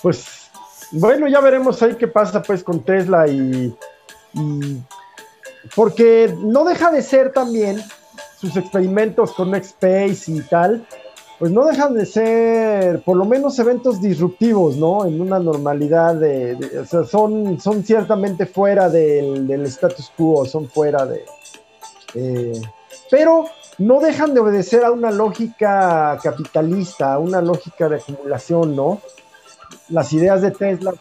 Pues 0.02 0.46
bueno, 0.92 1.28
ya 1.28 1.40
veremos 1.42 1.82
ahí 1.82 1.96
qué 1.96 2.08
pasa 2.08 2.42
pues 2.42 2.64
con 2.64 2.84
Tesla 2.84 3.28
y, 3.28 3.76
porque 5.76 6.36
no 6.40 6.64
deja 6.64 6.92
de 6.92 7.02
ser 7.02 7.34
también 7.34 7.82
sus 8.40 8.56
experimentos 8.56 9.34
con 9.34 9.56
X-Space 9.56 10.32
y 10.32 10.42
tal, 10.42 10.86
pues 11.40 11.52
no 11.52 11.66
dejan 11.66 11.94
de 11.96 12.06
ser 12.06 13.02
por 13.04 13.18
lo 13.18 13.26
menos 13.26 13.58
eventos 13.60 14.02
disruptivos, 14.02 14.78
¿no? 14.78 15.06
En 15.06 15.20
una 15.20 15.40
normalidad 15.40 16.16
de, 16.16 16.80
o 16.80 16.86
sea, 16.86 17.04
son, 17.04 17.60
son 17.60 17.84
ciertamente 17.84 18.46
fuera 18.46 18.90
del, 18.90 19.50
status 19.66 20.12
quo, 20.16 20.46
son 20.46 20.70
fuera 20.70 21.06
de... 21.06 21.26
Eh, 22.14 22.62
pero 23.10 23.46
no 23.78 24.00
dejan 24.00 24.34
de 24.34 24.40
obedecer 24.40 24.84
a 24.84 24.92
una 24.92 25.12
lógica 25.12 26.18
capitalista, 26.24 27.14
a 27.14 27.20
una 27.20 27.42
lógica 27.42 27.90
de 27.90 27.98
acumulación, 27.98 28.76
¿no? 28.76 29.02
Las 29.90 30.14
ideas 30.14 30.42
de 30.42 30.52
Tesla 30.52 30.94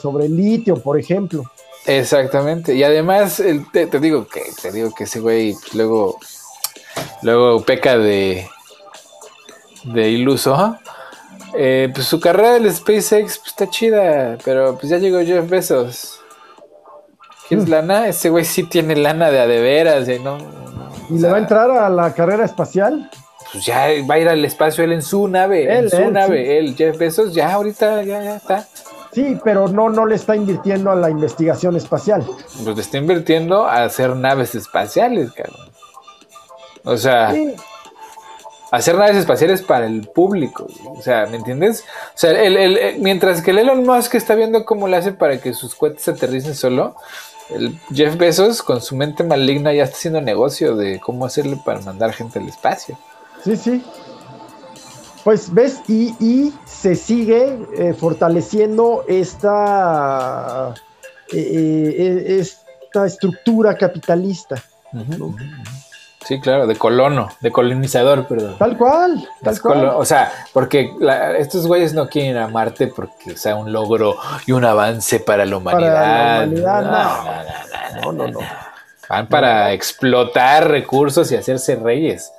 sobre 0.00 0.26
el 0.26 0.36
litio, 0.36 0.76
por 0.76 0.98
ejemplo. 0.98 1.44
Exactamente. 1.86 2.74
Y 2.74 2.82
además, 2.82 3.42
te, 3.72 4.00
digo 4.00 4.26
que 4.26 4.42
te 4.60 4.72
digo 4.72 4.92
que 4.94 5.04
ese 5.04 5.20
güey 5.20 5.54
luego, 5.74 6.18
luego 7.22 7.62
peca 7.64 7.96
de, 7.98 8.48
de 9.84 10.10
iluso. 10.10 10.78
Eh, 11.58 11.90
pues 11.94 12.06
su 12.06 12.20
carrera 12.20 12.54
del 12.54 12.72
SpaceX 12.72 13.38
pues, 13.38 13.46
está 13.46 13.70
chida, 13.70 14.36
pero 14.44 14.76
pues 14.76 14.90
ya 14.90 14.98
llegó 14.98 15.20
Jeff 15.20 15.48
Bezos. 15.48 16.20
¿Quieres 17.48 17.66
mm. 17.66 17.70
lana? 17.70 18.08
Ese 18.08 18.28
güey 18.28 18.44
sí 18.44 18.64
tiene 18.64 18.96
lana 18.96 19.30
de 19.30 19.40
a 19.40 19.46
de 19.46 19.60
veras, 19.60 20.08
¿no? 20.20 20.65
¿Y 21.10 21.18
le 21.18 21.28
va 21.28 21.36
a 21.36 21.40
entrar 21.40 21.70
a 21.70 21.88
la 21.88 22.12
carrera 22.14 22.44
espacial? 22.44 23.10
Pues 23.52 23.64
ya 23.64 23.86
va 24.08 24.14
a 24.14 24.18
ir 24.18 24.28
al 24.28 24.44
espacio 24.44 24.84
él 24.84 24.92
en 24.92 25.02
su 25.02 25.28
nave, 25.28 25.78
en 25.78 25.88
su 25.88 26.10
nave, 26.10 26.58
él, 26.58 26.74
Jeff 26.76 26.98
Bezos, 26.98 27.32
ya 27.32 27.52
ahorita 27.52 28.02
ya, 28.02 28.22
ya 28.22 28.36
está. 28.36 28.66
Sí, 29.12 29.38
pero 29.42 29.68
no, 29.68 29.88
no 29.88 30.04
le 30.04 30.16
está 30.16 30.36
invirtiendo 30.36 30.90
a 30.90 30.94
la 30.94 31.08
investigación 31.08 31.76
espacial. 31.76 32.26
Pues 32.62 32.76
le 32.76 32.82
está 32.82 32.98
invirtiendo 32.98 33.64
a 33.64 33.84
hacer 33.84 34.14
naves 34.14 34.54
espaciales, 34.54 35.32
cabrón. 35.32 35.70
O 36.84 36.96
sea, 36.96 37.34
hacer 38.70 38.96
naves 38.96 39.16
espaciales 39.16 39.62
para 39.62 39.86
el 39.86 40.06
público. 40.08 40.66
O 40.84 41.00
sea, 41.00 41.26
¿me 41.26 41.38
entiendes? 41.38 41.84
O 42.14 42.18
sea, 42.18 42.30
el, 42.32 43.00
mientras 43.00 43.42
que 43.42 43.52
el 43.52 43.58
Elon 43.60 43.84
Musk 43.84 44.16
está 44.16 44.34
viendo 44.34 44.64
cómo 44.64 44.86
le 44.86 44.98
hace 44.98 45.12
para 45.12 45.38
que 45.38 45.54
sus 45.54 45.74
cohetes 45.74 46.06
aterricen 46.08 46.54
solo, 46.54 46.96
el 47.50 47.78
Jeff 47.92 48.16
Bezos 48.16 48.62
con 48.62 48.80
su 48.80 48.96
mente 48.96 49.22
maligna 49.24 49.72
ya 49.72 49.84
está 49.84 49.96
haciendo 49.96 50.20
negocio 50.20 50.76
de 50.76 51.00
cómo 51.00 51.26
hacerle 51.26 51.58
para 51.64 51.80
mandar 51.80 52.12
gente 52.12 52.38
al 52.38 52.48
espacio. 52.48 52.98
Sí, 53.44 53.56
sí. 53.56 53.84
Pues 55.24 55.52
ves, 55.52 55.80
y, 55.88 56.52
se 56.66 56.94
sigue 56.94 57.58
eh, 57.76 57.94
fortaleciendo 57.94 59.04
esta, 59.08 60.72
eh, 61.32 61.94
eh, 61.98 62.38
esta 62.38 63.06
estructura 63.06 63.76
capitalista. 63.76 64.62
Sí, 66.26 66.40
claro, 66.40 66.66
de 66.66 66.74
colono, 66.74 67.28
de 67.40 67.52
colonizador, 67.52 68.26
perdón. 68.26 68.56
Tal 68.58 68.76
cual, 68.76 69.28
tal 69.44 69.60
cual. 69.60 69.84
O 69.94 70.04
sea, 70.04 70.32
porque 70.52 70.90
estos 71.38 71.68
güeyes 71.68 71.94
no 71.94 72.08
quieren 72.08 72.32
ir 72.32 72.38
a 72.38 72.48
Marte 72.48 72.88
porque 72.88 73.36
sea 73.36 73.54
un 73.54 73.72
logro 73.72 74.16
y 74.44 74.50
un 74.50 74.64
avance 74.64 75.20
para 75.20 75.46
la 75.46 75.56
humanidad. 75.56 75.94
Para 75.94 76.38
la 76.38 76.44
humanidad, 76.44 78.02
no, 78.02 78.12
no, 78.12 78.26
no, 78.26 78.40
Van 79.08 79.28
para 79.28 79.72
explotar 79.72 80.68
recursos 80.68 81.30
y 81.30 81.36
hacerse 81.36 81.76
reyes. 81.76 82.32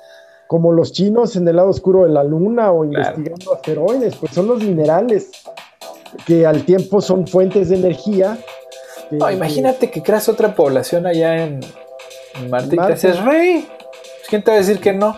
Como 0.46 0.70
los 0.70 0.92
chinos 0.92 1.34
en 1.36 1.48
el 1.48 1.56
lado 1.56 1.70
oscuro 1.70 2.04
de 2.04 2.10
la 2.10 2.24
luna 2.24 2.70
o 2.70 2.84
investigando 2.84 3.54
asteroides, 3.54 4.16
pues 4.16 4.34
son 4.34 4.48
los 4.48 4.62
minerales 4.62 5.30
que 6.26 6.44
al 6.44 6.64
tiempo 6.64 7.00
son 7.00 7.26
fuentes 7.26 7.70
de 7.70 7.76
energía. 7.76 8.36
no, 9.10 9.30
imagínate 9.30 9.90
que 9.90 10.02
creas 10.02 10.28
otra 10.28 10.54
población 10.54 11.06
allá 11.06 11.42
en, 11.42 11.60
Marte, 12.50 12.76
y 12.76 12.78
te 12.78 12.92
haces 12.92 13.24
rey. 13.24 13.66
¿Quién 14.28 14.42
te 14.42 14.50
va 14.50 14.56
a 14.56 14.60
decir 14.60 14.78
que 14.78 14.92
no? 14.92 15.16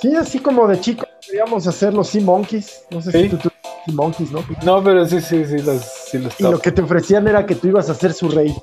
Sí, 0.00 0.14
así 0.16 0.38
como 0.38 0.66
de 0.66 0.80
chico 0.80 1.06
queríamos 1.26 1.66
hacer 1.66 1.92
los 1.92 2.08
Sea 2.08 2.22
Monkeys. 2.22 2.84
No 2.90 3.02
sé 3.02 3.12
si 3.12 3.28
tú, 3.28 3.36
tú 3.36 3.50
Sea 3.50 3.94
Monkeys, 3.94 4.30
¿no? 4.32 4.44
No, 4.64 4.82
pero 4.82 5.06
sí, 5.06 5.20
sí, 5.20 5.44
sí, 5.44 5.58
los, 5.58 5.82
sí 5.82 6.18
Y 6.38 6.42
lo 6.42 6.58
que 6.58 6.72
te 6.72 6.82
ofrecían 6.82 7.26
era 7.28 7.44
que 7.44 7.54
tú 7.54 7.68
ibas 7.68 7.90
a 7.90 7.94
ser 7.94 8.12
su 8.12 8.28
rey. 8.28 8.54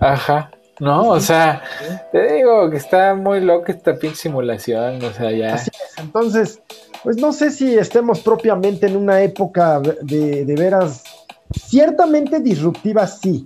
Ajá. 0.00 0.50
No, 0.80 1.10
o 1.10 1.20
sea, 1.20 1.62
te 2.10 2.32
digo 2.34 2.70
que 2.70 2.78
está 2.78 3.14
muy 3.14 3.40
loca 3.40 3.72
esta 3.72 3.94
pinche 3.94 4.16
simulación, 4.16 5.04
o 5.04 5.12
sea, 5.12 5.30
ya. 5.30 5.54
Así 5.54 5.70
es. 5.70 5.98
Entonces, 5.98 6.60
pues 7.04 7.18
no 7.18 7.32
sé 7.32 7.50
si 7.50 7.76
estemos 7.76 8.20
propiamente 8.20 8.86
en 8.86 8.96
una 8.96 9.20
época 9.20 9.80
de, 9.80 10.44
de 10.44 10.54
veras 10.56 11.04
ciertamente 11.68 12.40
disruptiva, 12.40 13.06
sí, 13.06 13.44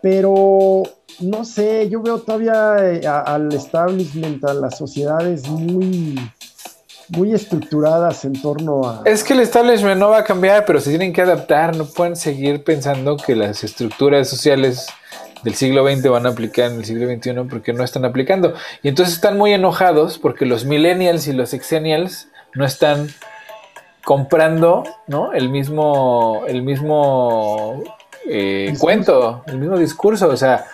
pero 0.00 0.82
no 1.20 1.44
sé, 1.44 1.88
yo 1.88 2.02
veo 2.02 2.18
todavía 2.18 2.76
eh, 2.80 3.06
al 3.06 3.52
establishment, 3.52 4.44
a 4.44 4.54
las 4.54 4.78
sociedades 4.78 5.48
muy, 5.48 6.18
muy 7.08 7.32
estructuradas 7.32 8.24
en 8.24 8.40
torno 8.40 8.88
a... 8.88 9.02
Es 9.04 9.22
que 9.22 9.34
el 9.34 9.40
establishment 9.40 10.00
no 10.00 10.10
va 10.10 10.18
a 10.18 10.24
cambiar, 10.24 10.64
pero 10.64 10.80
se 10.80 10.90
tienen 10.90 11.12
que 11.12 11.22
adaptar, 11.22 11.76
no 11.76 11.84
pueden 11.84 12.16
seguir 12.16 12.64
pensando 12.64 13.16
que 13.16 13.36
las 13.36 13.62
estructuras 13.64 14.28
sociales 14.28 14.86
del 15.42 15.54
siglo 15.54 15.86
XX 15.86 16.08
van 16.08 16.26
a 16.26 16.30
aplicar 16.30 16.70
en 16.70 16.78
el 16.78 16.84
siglo 16.84 17.06
XXI 17.06 17.48
porque 17.48 17.72
no 17.72 17.84
están 17.84 18.04
aplicando. 18.04 18.54
Y 18.82 18.88
entonces 18.88 19.14
están 19.14 19.38
muy 19.38 19.52
enojados 19.52 20.18
porque 20.18 20.46
los 20.46 20.64
millennials 20.64 21.26
y 21.26 21.32
los 21.32 21.54
exennials 21.54 22.28
no 22.54 22.64
están 22.64 23.08
comprando 24.04 24.84
¿no? 25.06 25.32
el 25.32 25.48
mismo, 25.48 26.42
el 26.46 26.62
mismo 26.62 27.82
eh, 28.26 28.74
cuento, 28.78 29.42
el 29.46 29.58
mismo 29.58 29.78
discurso. 29.78 30.28
O 30.28 30.36
sea, 30.36 30.66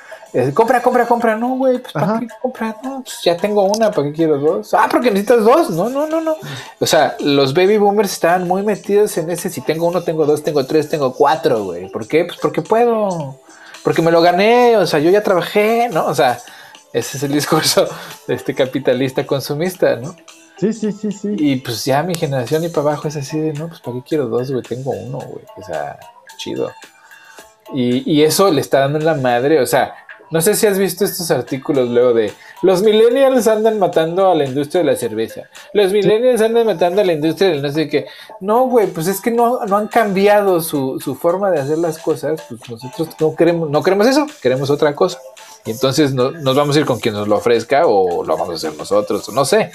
compra, 0.54 0.82
compra, 0.82 1.06
compra. 1.06 1.36
No, 1.36 1.56
güey, 1.56 1.78
pues 1.78 1.92
¿para 1.92 2.20
qué 2.20 2.28
compra? 2.40 2.76
No, 2.82 3.02
pues 3.02 3.20
ya 3.22 3.36
tengo 3.36 3.64
una, 3.64 3.90
¿para 3.90 4.08
qué 4.08 4.12
quiero 4.12 4.38
dos? 4.38 4.74
Ah, 4.74 4.88
porque 4.90 5.10
necesitas 5.10 5.44
dos. 5.44 5.70
No, 5.70 5.88
no, 5.88 6.06
no, 6.06 6.20
no. 6.20 6.36
O 6.78 6.86
sea, 6.86 7.16
los 7.20 7.54
baby 7.54 7.78
boomers 7.78 8.12
estaban 8.12 8.46
muy 8.46 8.62
metidos 8.62 9.16
en 9.18 9.30
ese. 9.30 9.50
Si 9.50 9.60
tengo 9.60 9.86
uno, 9.86 10.02
tengo 10.02 10.26
dos, 10.26 10.42
tengo 10.42 10.66
tres, 10.66 10.88
tengo 10.88 11.14
cuatro, 11.14 11.64
güey. 11.64 11.88
¿Por 11.90 12.06
qué? 12.06 12.24
Pues 12.24 12.38
porque 12.40 12.62
puedo. 12.62 13.38
Porque 13.82 14.02
me 14.02 14.10
lo 14.10 14.20
gané. 14.20 14.76
O 14.76 14.86
sea, 14.86 15.00
yo 15.00 15.10
ya 15.10 15.22
trabajé, 15.22 15.88
¿no? 15.90 16.06
O 16.06 16.14
sea, 16.14 16.38
ese 16.92 17.16
es 17.16 17.22
el 17.22 17.32
discurso 17.34 17.88
de 18.26 18.34
este 18.34 18.54
capitalista 18.54 19.26
consumista, 19.26 19.96
¿no? 19.96 20.16
Sí, 20.58 20.72
sí, 20.72 20.92
sí, 20.92 21.12
sí. 21.12 21.34
Y 21.38 21.56
pues 21.56 21.84
ya 21.84 22.02
mi 22.02 22.14
generación 22.14 22.64
y 22.64 22.68
para 22.68 22.88
abajo 22.88 23.08
es 23.08 23.16
así 23.16 23.38
de, 23.38 23.52
no, 23.52 23.68
pues 23.68 23.80
¿para 23.80 23.96
qué 23.98 24.02
quiero 24.08 24.26
dos, 24.28 24.50
güey? 24.50 24.62
Tengo 24.62 24.90
uno, 24.90 25.18
güey. 25.18 25.44
O 25.56 25.62
sea, 25.62 25.98
chido. 26.38 26.72
Y, 27.74 28.10
y, 28.10 28.22
eso 28.22 28.50
le 28.52 28.60
está 28.60 28.80
dando 28.80 28.98
en 28.98 29.04
la 29.04 29.14
madre, 29.14 29.60
o 29.60 29.66
sea, 29.66 29.92
no 30.30 30.40
sé 30.40 30.54
si 30.54 30.66
has 30.66 30.78
visto 30.78 31.04
estos 31.04 31.30
artículos 31.30 31.88
luego 31.88 32.12
de 32.12 32.32
los 32.62 32.82
millennials 32.82 33.46
andan 33.46 33.78
matando 33.78 34.30
a 34.30 34.34
la 34.34 34.44
industria 34.44 34.82
de 34.82 34.90
la 34.90 34.96
cerveza. 34.96 35.42
Los 35.72 35.92
millennials 35.92 36.40
andan 36.40 36.66
matando 36.66 37.00
a 37.02 37.04
la 37.04 37.12
industria 37.12 37.50
del 37.50 37.62
no 37.62 37.70
sé 37.70 37.88
qué. 37.88 38.06
No, 38.40 38.66
güey, 38.66 38.88
pues 38.88 39.06
es 39.06 39.20
que 39.20 39.30
no, 39.30 39.64
no 39.66 39.76
han 39.76 39.88
cambiado 39.88 40.60
su, 40.60 40.98
su, 41.00 41.14
forma 41.14 41.50
de 41.50 41.60
hacer 41.60 41.78
las 41.78 41.98
cosas. 41.98 42.42
Pues 42.48 42.60
nosotros 42.68 43.08
no 43.20 43.36
queremos, 43.36 43.70
no 43.70 43.82
queremos 43.82 44.06
eso, 44.06 44.26
queremos 44.42 44.70
otra 44.70 44.94
cosa. 44.94 45.20
Y 45.64 45.70
entonces 45.70 46.12
no, 46.12 46.30
nos 46.30 46.56
vamos 46.56 46.76
a 46.76 46.80
ir 46.80 46.86
con 46.86 46.98
quien 46.98 47.14
nos 47.14 47.28
lo 47.28 47.36
ofrezca 47.36 47.86
o 47.86 48.24
lo 48.24 48.36
vamos 48.36 48.50
a 48.50 48.54
hacer 48.68 48.78
nosotros, 48.78 49.28
o 49.28 49.32
no 49.32 49.44
sé. 49.44 49.70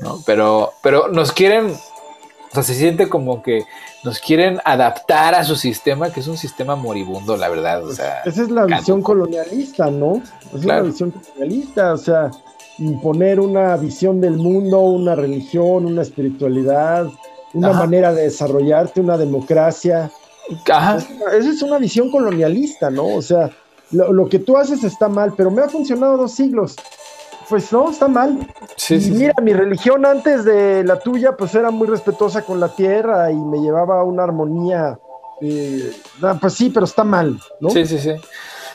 ¿no? 0.00 0.22
Pero, 0.26 0.72
pero 0.82 1.08
nos 1.08 1.32
quieren 1.32 1.76
o 2.52 2.54
sea, 2.54 2.62
se 2.64 2.74
siente 2.74 3.08
como 3.08 3.42
que 3.42 3.64
nos 4.04 4.18
quieren 4.18 4.60
adaptar 4.66 5.34
a 5.34 5.42
su 5.42 5.56
sistema, 5.56 6.12
que 6.12 6.20
es 6.20 6.28
un 6.28 6.36
sistema 6.36 6.76
moribundo, 6.76 7.34
la 7.38 7.48
verdad. 7.48 7.82
O 7.82 7.92
sea, 7.92 8.20
Esa 8.26 8.42
es 8.42 8.50
la 8.50 8.66
visión 8.66 9.00
colonialista, 9.00 9.90
¿no? 9.90 10.22
Es 10.54 10.62
la 10.66 10.82
visión 10.82 11.12
colonialista, 11.12 11.94
o 11.94 11.96
sea, 11.96 12.30
imponer 12.78 13.40
una 13.40 13.74
visión 13.78 14.20
del 14.20 14.36
mundo, 14.36 14.80
una 14.80 15.14
religión, 15.14 15.86
una 15.86 16.02
espiritualidad, 16.02 17.08
una 17.54 17.72
manera 17.72 18.12
de 18.12 18.24
desarrollarte, 18.24 19.00
una 19.00 19.16
democracia. 19.16 20.10
Ajá. 20.70 20.98
Esa 20.98 21.48
es 21.48 21.62
una 21.62 21.78
visión 21.78 22.10
colonialista, 22.10 22.90
¿no? 22.90 23.06
O 23.06 23.22
sea, 23.22 23.50
lo, 23.92 24.12
lo 24.12 24.28
que 24.28 24.38
tú 24.38 24.58
haces 24.58 24.84
está 24.84 25.08
mal, 25.08 25.32
pero 25.38 25.50
me 25.50 25.62
ha 25.62 25.70
funcionado 25.70 26.18
dos 26.18 26.32
siglos 26.32 26.76
pues 27.52 27.70
no, 27.70 27.90
está 27.90 28.08
mal. 28.08 28.48
y 28.88 29.10
mira, 29.10 29.34
mi 29.42 29.52
religión 29.52 30.06
antes 30.06 30.42
de 30.42 30.82
la 30.84 30.98
tuya, 30.98 31.36
pues 31.36 31.54
era 31.54 31.70
muy 31.70 31.86
respetuosa 31.86 32.46
con 32.46 32.58
la 32.58 32.74
tierra 32.74 33.30
y 33.30 33.36
me 33.36 33.58
llevaba 33.58 34.00
a 34.00 34.04
una 34.04 34.22
armonía. 34.22 34.98
Eh, 35.42 35.92
pues 36.40 36.54
sí, 36.54 36.70
pero 36.70 36.86
está 36.86 37.04
mal, 37.04 37.38
¿no? 37.60 37.68
Sí, 37.68 37.84
sí, 37.84 37.98
sí. 37.98 38.14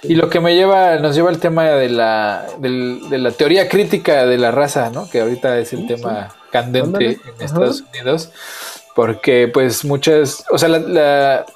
Y 0.03 0.13
lo 0.13 0.29
que 0.29 0.39
me 0.39 0.53
lleva, 0.53 0.97
nos 0.99 1.15
lleva 1.15 1.31
al 1.31 1.39
tema 1.39 1.63
de 1.63 1.89
la, 1.89 2.45
de 2.59 3.17
la 3.17 3.31
teoría 3.31 3.67
crítica 3.67 4.27
de 4.27 4.37
la 4.37 4.51
raza, 4.51 4.91
¿no? 4.91 5.09
Que 5.09 5.21
ahorita 5.21 5.57
es 5.57 5.73
el 5.73 5.87
tema 5.87 6.35
candente 6.51 7.19
en 7.25 7.41
Estados 7.41 7.81
Unidos. 7.81 8.29
Porque, 8.93 9.49
pues, 9.51 9.85
muchas, 9.85 10.45
o 10.51 10.59
sea, 10.59 10.69
la, 10.69 11.47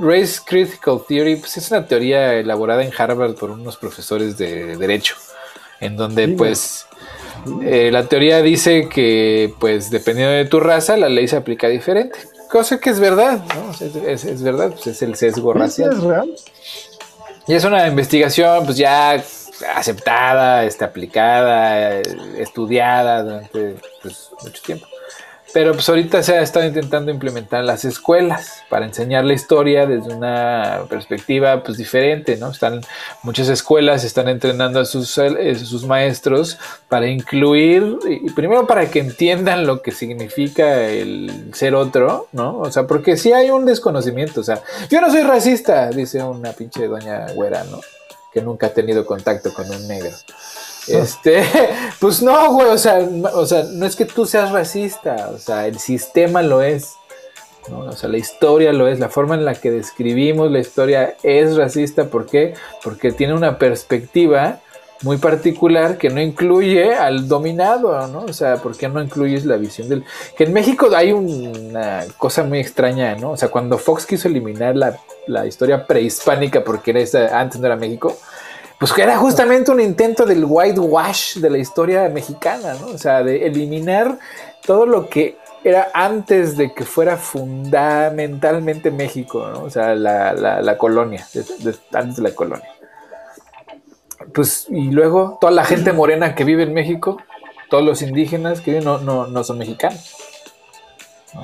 Race 0.00 0.38
Critical 0.46 1.00
Theory, 1.08 1.34
pues 1.34 1.56
es 1.56 1.72
una 1.72 1.84
teoría 1.84 2.34
elaborada 2.34 2.84
en 2.84 2.92
Harvard 2.96 3.34
por 3.34 3.50
unos 3.50 3.76
profesores 3.76 4.38
de 4.38 4.76
derecho 4.76 5.16
en 5.80 5.96
donde 5.96 6.28
pues 6.28 6.86
eh, 7.62 7.90
la 7.90 8.06
teoría 8.06 8.42
dice 8.42 8.88
que 8.88 9.52
pues 9.58 9.90
dependiendo 9.90 10.32
de 10.32 10.44
tu 10.44 10.60
raza 10.60 10.96
la 10.96 11.08
ley 11.08 11.26
se 11.26 11.36
aplica 11.36 11.68
diferente, 11.68 12.18
cosa 12.50 12.78
que 12.78 12.90
es 12.90 13.00
verdad, 13.00 13.42
¿no? 13.54 13.72
es, 14.06 14.42
verdad, 14.42 14.70
pues 14.70 14.88
es 14.88 15.02
el 15.02 15.14
sesgo 15.16 15.52
racial. 15.52 15.92
¿Es 15.92 16.02
real? 16.02 16.34
Y 17.46 17.54
es 17.54 17.64
una 17.64 17.86
investigación 17.86 18.64
pues 18.64 18.76
ya 18.76 19.22
aceptada, 19.74 20.64
está 20.64 20.86
aplicada, 20.86 22.00
estudiada 22.38 23.22
durante 23.22 23.76
pues, 24.02 24.30
mucho 24.42 24.62
tiempo. 24.62 24.86
Pero 25.52 25.72
pues 25.72 25.88
ahorita 25.88 26.22
se 26.22 26.38
ha 26.38 26.42
estado 26.42 26.66
intentando 26.66 27.10
implementar 27.10 27.64
las 27.64 27.84
escuelas 27.84 28.62
para 28.68 28.86
enseñar 28.86 29.24
la 29.24 29.32
historia 29.32 29.84
desde 29.84 30.14
una 30.14 30.84
perspectiva 30.88 31.62
pues 31.64 31.76
diferente, 31.76 32.36
¿no? 32.36 32.50
Están 32.50 32.80
muchas 33.22 33.48
escuelas 33.48 34.04
están 34.04 34.28
entrenando 34.28 34.80
a 34.80 34.84
sus, 34.84 35.18
eh, 35.18 35.56
maestros 35.86 36.58
para 36.88 37.08
incluir 37.08 37.98
y 38.08 38.30
primero 38.30 38.66
para 38.66 38.90
que 38.90 39.00
entiendan 39.00 39.66
lo 39.66 39.82
que 39.82 39.90
significa 39.90 40.86
el 40.86 41.50
ser 41.52 41.74
otro, 41.74 42.28
¿no? 42.32 42.58
O 42.58 42.70
sea, 42.70 42.86
porque 42.86 43.16
si 43.16 43.32
hay 43.32 43.50
un 43.50 43.66
desconocimiento, 43.66 44.42
o 44.42 44.44
sea, 44.44 44.62
yo 44.88 45.00
no 45.00 45.10
soy 45.10 45.22
racista, 45.22 45.90
dice 45.90 46.22
una 46.22 46.52
pinche 46.52 46.86
doña 46.86 47.26
güera, 47.34 47.64
¿no? 47.64 47.80
Que 48.32 48.40
nunca 48.40 48.68
ha 48.68 48.70
tenido 48.70 49.04
contacto 49.04 49.52
con 49.52 49.68
un 49.68 49.88
negro. 49.88 50.16
Este, 51.02 51.44
pues 52.00 52.22
no, 52.22 52.52
güey, 52.52 52.68
o 52.68 52.78
sea, 52.78 52.98
o 53.34 53.46
sea, 53.46 53.64
no 53.64 53.86
es 53.86 53.96
que 53.96 54.04
tú 54.04 54.26
seas 54.26 54.50
racista, 54.50 55.30
o 55.34 55.38
sea, 55.38 55.66
el 55.66 55.78
sistema 55.78 56.42
lo 56.42 56.62
es. 56.62 56.94
¿no? 57.68 57.80
O 57.80 57.92
sea, 57.92 58.08
la 58.08 58.18
historia 58.18 58.72
lo 58.72 58.88
es, 58.88 58.98
la 58.98 59.08
forma 59.08 59.34
en 59.34 59.44
la 59.44 59.54
que 59.54 59.70
describimos 59.70 60.50
la 60.50 60.58
historia 60.58 61.16
es 61.22 61.56
racista. 61.56 62.06
¿Por 62.06 62.26
qué? 62.26 62.54
Porque 62.82 63.12
tiene 63.12 63.34
una 63.34 63.58
perspectiva 63.58 64.60
muy 65.02 65.16
particular 65.16 65.96
que 65.96 66.10
no 66.10 66.20
incluye 66.20 66.94
al 66.94 67.26
dominado, 67.26 68.06
¿no? 68.08 68.20
O 68.20 68.32
sea, 68.32 68.56
¿por 68.56 68.76
qué 68.76 68.88
no 68.88 69.02
incluyes 69.02 69.46
la 69.46 69.56
visión 69.56 69.88
del... 69.88 70.04
Que 70.36 70.44
en 70.44 70.52
México 70.52 70.88
hay 70.94 71.12
una 71.12 72.04
cosa 72.18 72.42
muy 72.42 72.58
extraña, 72.58 73.14
¿no? 73.14 73.30
O 73.30 73.36
sea, 73.36 73.48
cuando 73.48 73.78
Fox 73.78 74.04
quiso 74.04 74.28
eliminar 74.28 74.76
la, 74.76 74.98
la 75.26 75.46
historia 75.46 75.86
prehispánica 75.86 76.62
porque 76.64 76.90
antes 77.32 77.60
no 77.60 77.66
era 77.66 77.76
México, 77.76 78.18
pues 78.80 78.94
que 78.94 79.02
era 79.02 79.18
justamente 79.18 79.70
un 79.70 79.78
intento 79.78 80.24
del 80.24 80.42
whitewash 80.42 81.36
de 81.36 81.50
la 81.50 81.58
historia 81.58 82.08
mexicana, 82.08 82.72
¿no? 82.80 82.86
O 82.86 82.96
sea, 82.96 83.22
de 83.22 83.44
eliminar 83.44 84.18
todo 84.64 84.86
lo 84.86 85.10
que 85.10 85.36
era 85.62 85.90
antes 85.92 86.56
de 86.56 86.72
que 86.72 86.86
fuera 86.86 87.18
fundamentalmente 87.18 88.90
México, 88.90 89.46
¿no? 89.52 89.64
O 89.64 89.68
sea, 89.68 89.94
la, 89.94 90.78
colonia, 90.78 91.26
antes 91.92 92.16
de 92.16 92.22
la 92.22 92.34
colonia. 92.34 92.70
Pues, 94.32 94.66
y 94.70 94.90
luego 94.90 95.36
toda 95.42 95.52
la 95.52 95.66
gente 95.66 95.92
morena 95.92 96.34
que 96.34 96.44
vive 96.44 96.62
en 96.62 96.72
México, 96.72 97.18
todos 97.68 97.84
los 97.84 98.00
indígenas 98.00 98.62
que 98.62 98.70
viven 98.70 98.86
no, 98.86 98.96
no, 98.96 99.26
no 99.26 99.44
son 99.44 99.58
mexicanos. 99.58 100.16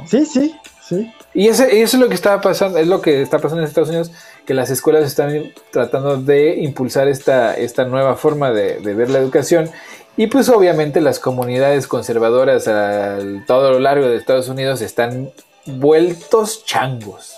Sí, 0.07 0.25
sí, 0.25 0.59
sí. 0.83 1.13
Y 1.35 1.49
eso, 1.49 1.65
eso 1.65 1.97
es 1.99 2.01
lo 2.03 2.09
que 2.09 2.15
está 2.15 2.41
pasando, 2.41 2.79
es 2.79 2.87
lo 2.87 3.03
que 3.03 3.21
está 3.21 3.39
pasando 3.39 3.61
en 3.61 3.69
Estados 3.69 3.91
Unidos 3.91 4.11
que 4.47 4.55
las 4.55 4.71
escuelas 4.71 5.05
están 5.05 5.53
tratando 5.71 6.17
de 6.17 6.57
impulsar 6.57 7.09
esta, 7.09 7.55
esta 7.55 7.85
nueva 7.85 8.15
forma 8.15 8.53
de, 8.53 8.79
ver 8.95 9.11
la 9.11 9.19
educación 9.19 9.69
y 10.17 10.29
pues 10.29 10.49
obviamente 10.49 11.01
las 11.01 11.19
comunidades 11.19 11.87
conservadoras 11.87 12.69
a 12.69 13.19
todo 13.47 13.73
lo 13.73 13.81
largo 13.81 14.07
de 14.07 14.17
Estados 14.17 14.49
Unidos 14.49 14.81
están 14.81 15.31
vueltos 15.67 16.65
changos. 16.65 17.37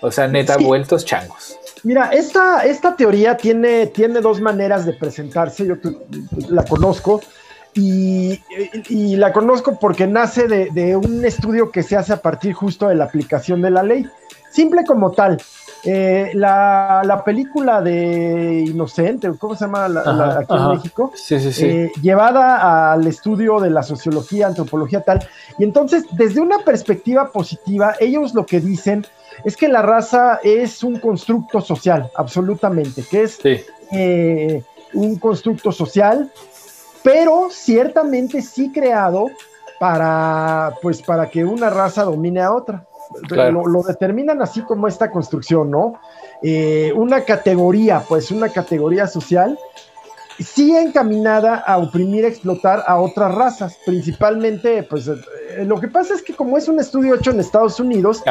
O 0.00 0.10
sea, 0.10 0.26
neta, 0.26 0.56
vueltos 0.56 1.04
changos. 1.04 1.58
Mira, 1.84 2.10
esta, 2.10 2.64
esta 2.64 2.96
teoría 2.96 3.36
tiene, 3.36 3.86
tiene 3.86 4.20
dos 4.20 4.40
maneras 4.40 4.84
de 4.84 4.94
presentarse. 4.94 5.66
Yo 5.66 5.76
la 6.48 6.64
conozco. 6.64 7.20
Y, 7.74 8.40
la 9.16 9.32
conozco 9.32 9.78
porque 9.78 10.08
nace 10.08 10.48
de, 10.48 10.70
de, 10.72 10.96
un 10.96 11.24
estudio 11.24 11.70
que 11.70 11.84
se 11.84 11.94
hace 11.96 12.12
a 12.12 12.16
partir 12.16 12.52
justo 12.52 12.88
de 12.88 12.96
la 12.96 13.04
aplicación 13.04 13.62
de 13.62 13.70
la 13.70 13.84
ley. 13.84 14.04
Simple 14.50 14.84
como 14.84 15.12
tal. 15.12 15.38
Eh, 15.84 16.32
la, 16.34 17.22
película 17.24 17.80
de 17.80 18.64
Inocente, 18.66 19.30
¿cómo 19.38 19.54
se 19.54 19.64
llama 19.64 19.86
aquí 20.38 20.54
en 20.54 20.68
México? 20.68 21.12
Eh, 21.30 21.92
llevada 22.02 22.92
al 22.92 23.06
estudio 23.06 23.60
de 23.60 23.70
la 23.70 23.82
sociología, 23.82 24.48
antropología, 24.48 25.02
tal. 25.02 25.26
Y 25.58 25.64
entonces, 25.64 26.04
desde 26.12 26.40
una 26.40 26.58
perspectiva 26.58 27.30
positiva, 27.30 27.94
ellos 28.00 28.34
lo 28.34 28.44
que 28.44 28.60
dicen 28.60 29.06
es 29.44 29.56
que 29.56 29.68
la 29.68 29.82
raza 29.82 30.40
es 30.42 30.82
un 30.82 30.98
constructo 30.98 31.60
social, 31.60 32.10
absolutamente, 32.16 33.04
que 33.08 33.22
es 33.22 33.38
eh, 33.92 34.62
un 34.94 35.16
constructo 35.18 35.70
social, 35.70 36.30
pero 37.02 37.48
ciertamente 37.50 38.42
sí 38.42 38.72
creado 38.72 39.26
para, 39.78 40.74
pues, 40.82 41.02
para 41.02 41.30
que 41.30 41.44
una 41.44 41.70
raza 41.70 42.02
domine 42.02 42.40
a 42.40 42.52
otra. 42.52 42.87
Lo, 43.30 43.82
determinan 43.82 44.42
así 44.42 44.62
como 44.62 44.86
esta 44.86 45.10
construcción, 45.10 45.70
¿no? 45.70 45.94
Eh, 46.42 46.92
una 46.94 47.22
categoría, 47.22 48.02
pues 48.08 48.30
una 48.30 48.48
categoría 48.48 49.06
social 49.06 49.58
sí 50.38 50.76
encaminada 50.76 51.56
a 51.56 51.78
oprimir, 51.78 52.24
explotar 52.24 52.84
a 52.86 53.00
otras 53.00 53.34
razas, 53.34 53.76
principalmente, 53.84 54.82
pues 54.84 55.08
eh, 55.08 55.64
lo 55.64 55.80
que 55.80 55.88
pasa 55.88 56.14
es 56.14 56.22
que 56.22 56.34
como 56.34 56.56
es 56.56 56.68
un 56.68 56.78
estudio 56.78 57.14
hecho 57.14 57.30
en 57.30 57.40
Estados 57.40 57.80
Unidos, 57.80 58.22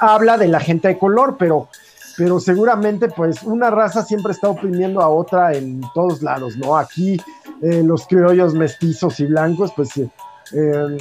habla 0.00 0.38
de 0.38 0.48
la 0.48 0.60
gente 0.60 0.88
de 0.88 0.98
color, 0.98 1.36
pero, 1.38 1.68
pero 2.16 2.40
seguramente 2.40 3.08
pues 3.08 3.42
una 3.42 3.70
raza 3.70 4.02
siempre 4.02 4.32
está 4.32 4.48
oprimiendo 4.48 5.00
a 5.00 5.08
otra 5.08 5.52
en 5.52 5.82
todos 5.94 6.22
lados, 6.22 6.56
¿no? 6.56 6.76
Aquí 6.76 7.20
eh, 7.62 7.82
los 7.84 8.06
criollos 8.06 8.54
mestizos 8.54 9.20
y 9.20 9.26
blancos, 9.26 9.72
pues 9.76 9.90
eh, 9.98 10.98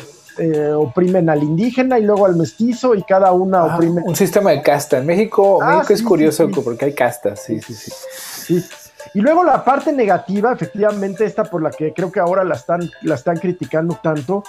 oprimen 0.78 1.30
al 1.30 1.44
indígena 1.44 2.00
y 2.00 2.04
luego 2.04 2.26
al 2.26 2.36
mestizo 2.36 2.96
y 2.96 3.04
cada 3.04 3.32
una 3.32 3.66
oprime. 3.66 4.02
Un 4.06 4.16
sistema 4.16 4.52
de 4.52 4.62
casta. 4.62 4.98
En 4.98 5.06
México, 5.06 5.60
ah, 5.62 5.76
México 5.78 5.94
es 5.94 6.04
curioso 6.04 6.50
porque 6.50 6.86
hay 6.86 6.94
castas, 6.94 7.44
sí, 7.44 7.60
sí, 7.62 7.74
sí. 7.74 7.92
Sí, 7.92 8.64
y 9.14 9.22
luego 9.22 9.44
la 9.44 9.64
parte 9.64 9.92
negativa, 9.92 10.54
efectivamente, 10.54 11.26
esta 11.26 11.44
por 11.44 11.62
la 11.62 11.70
que 11.70 11.94
creo 11.94 12.12
que 12.12 12.20
ahora 12.20 12.44
la 12.44 12.56
están, 12.56 12.90
la 13.02 13.16
están 13.16 13.38
criticando 13.38 14.00
tanto, 14.02 14.44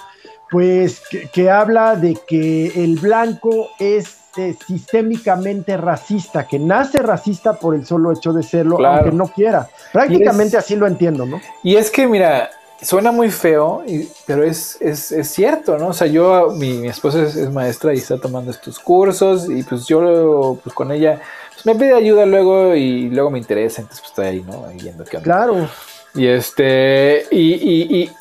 pues 0.49 1.01
que, 1.31 1.49
habla 1.49 1.95
de 1.95 2.17
que 2.27 2.83
el 2.83 2.97
blanco 2.97 3.69
es 3.79 4.17
eh, 4.37 4.55
sistémicamente 4.65 5.77
racista, 5.77 6.47
que 6.47 6.59
nace 6.59 6.99
racista 6.99 7.53
por 7.53 7.75
el 7.75 7.85
solo 7.85 8.11
hecho 8.11 8.33
de 8.33 8.43
serlo, 8.43 8.83
aunque 8.85 9.11
no 9.11 9.27
quiera. 9.27 9.69
Prácticamente 9.91 10.57
así 10.57 10.75
lo 10.75 10.87
entiendo, 10.87 11.25
¿no? 11.25 11.41
Y 11.63 11.75
es 11.75 11.91
que, 11.91 12.07
mira, 12.07 12.49
suena 12.85 13.11
muy 13.11 13.31
feo, 13.31 13.83
pero 14.25 14.43
es, 14.43 14.77
es, 14.79 15.11
es, 15.11 15.27
cierto, 15.29 15.77
¿no? 15.77 15.87
O 15.87 15.93
sea, 15.93 16.07
yo, 16.07 16.51
mi, 16.51 16.73
mi 16.73 16.87
esposa 16.87 17.23
es, 17.23 17.35
es, 17.35 17.51
maestra 17.51 17.93
y 17.93 17.97
está 17.97 18.17
tomando 18.17 18.51
estos 18.51 18.79
cursos 18.79 19.49
y 19.49 19.63
pues 19.63 19.85
yo 19.87 20.57
pues 20.63 20.73
con 20.73 20.91
ella 20.91 21.19
me 21.63 21.73
pide 21.75 21.93
ayuda 21.93 22.25
luego 22.25 22.75
y 22.75 23.09
luego 23.09 23.31
me 23.31 23.39
interesa, 23.39 23.81
entonces 23.81 24.01
pues 24.01 24.11
estoy 24.11 24.25
ahí, 24.27 24.41
¿no? 24.41 24.67
Ahí 24.67 24.77
viendo 24.77 25.03
qué 25.03 25.17
onda. 25.17 25.23
Claro. 25.23 25.69
Y 26.13 26.27
este, 26.27 27.25
y, 27.31 27.53
y, 27.55 28.03
y, 28.03 28.11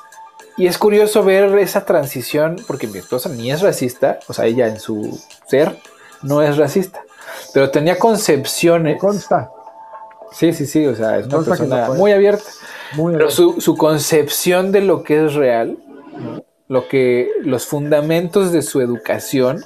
y, 0.56 0.66
es 0.66 0.78
curioso 0.78 1.22
ver 1.22 1.56
esa 1.58 1.84
transición, 1.84 2.56
porque 2.66 2.86
mi 2.86 2.98
esposa 2.98 3.28
ni 3.28 3.52
es 3.52 3.60
racista, 3.60 4.18
o 4.26 4.32
sea, 4.32 4.46
ella 4.46 4.66
en 4.66 4.80
su 4.80 5.20
ser 5.46 5.76
no 6.22 6.42
es 6.42 6.56
racista, 6.56 7.04
pero 7.52 7.70
tenía 7.70 7.98
concepciones. 7.98 8.98
Consta. 8.98 9.50
Sí, 10.32 10.52
sí, 10.52 10.66
sí, 10.66 10.84
o 10.86 10.96
sea, 10.96 11.18
es 11.18 11.26
una 11.26 11.42
persona 11.42 11.90
muy 11.90 12.10
abierta. 12.10 12.44
Muy 12.96 13.12
pero 13.12 13.30
su, 13.30 13.60
su, 13.60 13.76
concepción 13.76 14.72
de 14.72 14.80
lo 14.80 15.02
que 15.02 15.24
es 15.24 15.34
real, 15.34 15.78
lo 16.68 16.88
que, 16.88 17.30
los 17.42 17.66
fundamentos 17.66 18.52
de 18.52 18.62
su 18.62 18.80
educación, 18.80 19.64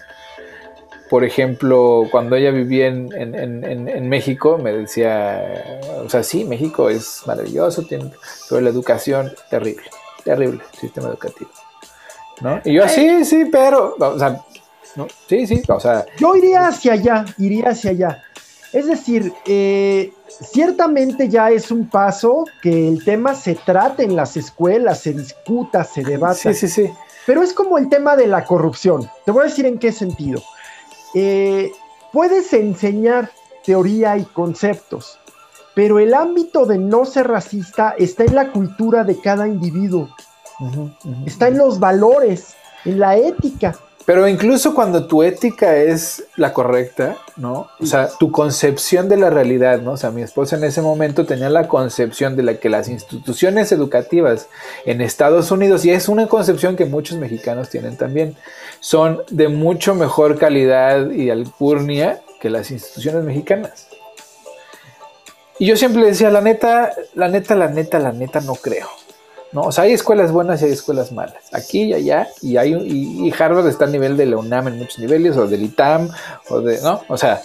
por 1.10 1.24
ejemplo, 1.24 2.06
cuando 2.10 2.36
ella 2.36 2.50
vivía 2.50 2.86
en, 2.86 3.12
en, 3.14 3.34
en, 3.34 3.88
en, 3.88 4.08
México, 4.08 4.58
me 4.58 4.72
decía, 4.72 5.80
o 6.04 6.08
sea, 6.08 6.22
sí, 6.22 6.44
México 6.44 6.90
es 6.90 7.22
maravilloso, 7.26 7.82
tiene, 7.82 8.12
pero 8.48 8.60
la 8.60 8.70
educación, 8.70 9.32
terrible, 9.50 9.84
terrible, 10.24 10.62
sistema 10.78 11.08
educativo. 11.08 11.50
¿No? 12.40 12.60
Y 12.64 12.74
yo, 12.74 12.88
sí, 12.88 13.24
sí, 13.24 13.46
pero, 13.50 13.96
o 13.98 14.18
sea, 14.18 14.40
¿no? 14.96 15.06
sí, 15.28 15.46
sí, 15.46 15.62
o 15.66 15.80
sea. 15.80 16.06
Yo 16.18 16.36
iría 16.36 16.68
hacia 16.68 16.92
allá, 16.92 17.24
iría 17.38 17.70
hacia 17.70 17.90
allá. 17.90 18.22
Es 18.72 18.86
decir, 18.86 19.32
eh, 19.46 20.12
ciertamente 20.28 21.28
ya 21.28 21.50
es 21.50 21.70
un 21.70 21.88
paso 21.88 22.44
que 22.62 22.88
el 22.88 23.04
tema 23.04 23.34
se 23.34 23.54
trate 23.54 24.04
en 24.04 24.14
las 24.14 24.36
escuelas, 24.36 25.00
se 25.00 25.14
discuta, 25.14 25.84
se 25.84 26.02
debata. 26.02 26.34
Sí, 26.34 26.54
sí, 26.54 26.68
sí. 26.68 26.90
Pero 27.26 27.42
es 27.42 27.52
como 27.52 27.78
el 27.78 27.88
tema 27.88 28.16
de 28.16 28.26
la 28.26 28.44
corrupción. 28.44 29.08
Te 29.24 29.32
voy 29.32 29.42
a 29.42 29.48
decir 29.48 29.66
en 29.66 29.78
qué 29.78 29.92
sentido. 29.92 30.42
Eh, 31.14 31.72
puedes 32.12 32.52
enseñar 32.52 33.30
teoría 33.64 34.16
y 34.16 34.24
conceptos, 34.24 35.18
pero 35.74 35.98
el 35.98 36.14
ámbito 36.14 36.66
de 36.66 36.78
no 36.78 37.04
ser 37.04 37.28
racista 37.28 37.94
está 37.98 38.24
en 38.24 38.34
la 38.34 38.52
cultura 38.52 39.04
de 39.04 39.18
cada 39.20 39.46
individuo, 39.46 40.08
está 41.26 41.48
en 41.48 41.58
los 41.58 41.78
valores, 41.78 42.54
en 42.84 42.98
la 42.98 43.16
ética. 43.16 43.78
Pero 44.08 44.26
incluso 44.26 44.74
cuando 44.74 45.06
tu 45.06 45.22
ética 45.22 45.76
es 45.76 46.24
la 46.36 46.54
correcta, 46.54 47.18
¿no? 47.36 47.68
O 47.78 47.84
sea, 47.84 48.08
tu 48.08 48.32
concepción 48.32 49.06
de 49.06 49.18
la 49.18 49.28
realidad, 49.28 49.82
¿no? 49.82 49.92
O 49.92 49.96
sea, 49.98 50.10
mi 50.10 50.22
esposa 50.22 50.56
en 50.56 50.64
ese 50.64 50.80
momento 50.80 51.26
tenía 51.26 51.50
la 51.50 51.68
concepción 51.68 52.34
de 52.34 52.42
la 52.42 52.54
que 52.54 52.70
las 52.70 52.88
instituciones 52.88 53.70
educativas 53.70 54.48
en 54.86 55.02
Estados 55.02 55.50
Unidos, 55.50 55.84
y 55.84 55.90
es 55.90 56.08
una 56.08 56.26
concepción 56.26 56.74
que 56.74 56.86
muchos 56.86 57.18
mexicanos 57.18 57.68
tienen 57.68 57.98
también, 57.98 58.34
son 58.80 59.20
de 59.28 59.48
mucho 59.48 59.94
mejor 59.94 60.38
calidad 60.38 61.10
y 61.10 61.28
alcurnia 61.28 62.22
que 62.40 62.48
las 62.48 62.70
instituciones 62.70 63.22
mexicanas. 63.24 63.88
Y 65.58 65.66
yo 65.66 65.76
siempre 65.76 66.06
decía, 66.06 66.30
la 66.30 66.40
neta, 66.40 66.94
la 67.12 67.28
neta, 67.28 67.54
la 67.54 67.68
neta, 67.68 67.98
la 67.98 68.12
neta, 68.12 68.40
no 68.40 68.54
creo. 68.54 68.88
¿No? 69.52 69.62
O 69.62 69.72
sea, 69.72 69.84
hay 69.84 69.92
escuelas 69.92 70.32
buenas 70.32 70.60
y 70.60 70.66
hay 70.66 70.72
escuelas 70.72 71.12
malas, 71.12 71.52
aquí 71.52 71.84
y 71.84 71.94
allá, 71.94 72.28
y, 72.42 72.56
hay, 72.56 72.74
y, 72.74 73.32
Harvard 73.38 73.66
está 73.68 73.86
a 73.86 73.88
nivel 73.88 74.16
de 74.16 74.26
la 74.26 74.36
UNAM 74.36 74.68
en 74.68 74.78
muchos 74.78 74.98
niveles, 74.98 75.36
o 75.36 75.46
del 75.46 75.62
ITAM, 75.62 76.10
o 76.48 76.60
de, 76.60 76.80
¿no? 76.82 77.02
O 77.08 77.16
sea, 77.16 77.40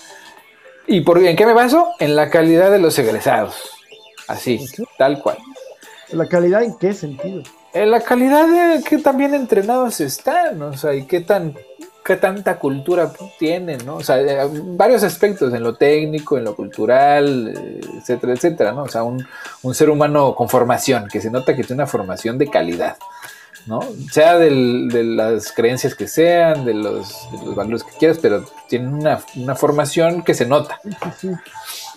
¿y 0.88 1.02
por, 1.02 1.24
en 1.24 1.36
qué 1.36 1.46
me 1.46 1.54
baso? 1.54 1.92
En 2.00 2.16
la 2.16 2.30
calidad 2.30 2.72
de 2.72 2.80
los 2.80 2.98
egresados, 3.00 3.56
así, 4.28 4.66
tal 4.98 5.22
cual. 5.22 5.38
¿La 6.12 6.28
calidad 6.28 6.64
en 6.64 6.78
qué 6.78 6.94
sentido? 6.94 7.44
En 7.74 7.90
la 7.90 8.02
calidad 8.02 8.48
de 8.48 8.84
qué 8.84 9.00
tan 9.00 9.18
bien 9.18 9.34
entrenados 9.34 10.00
están, 10.00 10.62
o 10.62 10.78
sea, 10.78 10.94
y 10.94 11.06
qué 11.06 11.22
tan 11.22 11.58
qué 12.04 12.18
tanta 12.18 12.60
cultura 12.60 13.12
tienen, 13.40 13.86
¿no? 13.86 13.96
O 13.96 14.04
sea, 14.04 14.20
eh, 14.20 14.50
varios 14.52 15.04
aspectos, 15.04 15.54
en 15.54 15.64
lo 15.64 15.76
técnico, 15.76 16.38
en 16.38 16.44
lo 16.44 16.56
cultural, 16.56 17.80
etcétera, 17.98 18.34
etcétera, 18.34 18.72
¿no? 18.74 18.84
O 18.84 18.90
sea, 18.90 19.04
un, 19.04 19.26
ser 19.74 19.90
humano 19.90 20.36
con 20.36 20.50
formación, 20.50 21.08
que 21.08 21.22
se 21.22 21.32
nota 21.32 21.56
que 21.56 21.64
tiene 21.64 21.82
una 21.82 21.88
formación 21.88 22.38
de 22.38 22.50
calidad, 22.50 22.98
¿no? 23.66 23.82
Sea 24.12 24.38
de 24.38 24.52
las 25.04 25.52
creencias 25.52 25.96
que 25.96 26.08
sean, 26.08 26.66
de 26.66 26.74
los, 26.74 27.28
valores 27.56 27.84
que 27.84 27.98
quieras, 27.98 28.20
pero 28.22 28.44
tiene 28.68 28.90
una, 28.90 29.20
una 29.36 29.56
formación 29.56 30.24
que 30.24 30.34
se 30.34 30.46
nota. 30.46 30.80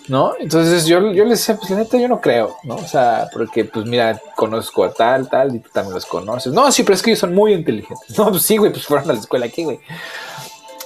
¿No? 0.07 0.33
Entonces 0.39 0.85
yo, 0.85 1.11
yo 1.11 1.25
les 1.25 1.39
decía, 1.39 1.57
pues 1.57 1.69
la 1.69 1.77
neta 1.77 1.97
yo 1.97 2.07
no 2.07 2.21
creo, 2.21 2.57
¿no? 2.63 2.75
O 2.75 2.87
sea, 2.87 3.27
porque 3.31 3.65
pues 3.65 3.85
mira, 3.85 4.19
conozco 4.35 4.83
a 4.83 4.93
tal, 4.93 5.29
tal, 5.29 5.55
y 5.55 5.59
tú 5.59 5.69
también 5.71 5.95
los 5.95 6.05
conoces. 6.05 6.53
No, 6.53 6.71
sí, 6.71 6.83
pero 6.83 6.95
es 6.95 7.01
que 7.01 7.11
ellos 7.11 7.19
son 7.19 7.35
muy 7.35 7.53
inteligentes. 7.53 7.97
No, 8.17 8.29
pues 8.29 8.43
sí, 8.43 8.57
güey, 8.57 8.71
pues 8.71 8.85
fueron 8.85 9.09
a 9.09 9.13
la 9.13 9.19
escuela 9.19 9.45
aquí, 9.45 9.63
güey. 9.63 9.79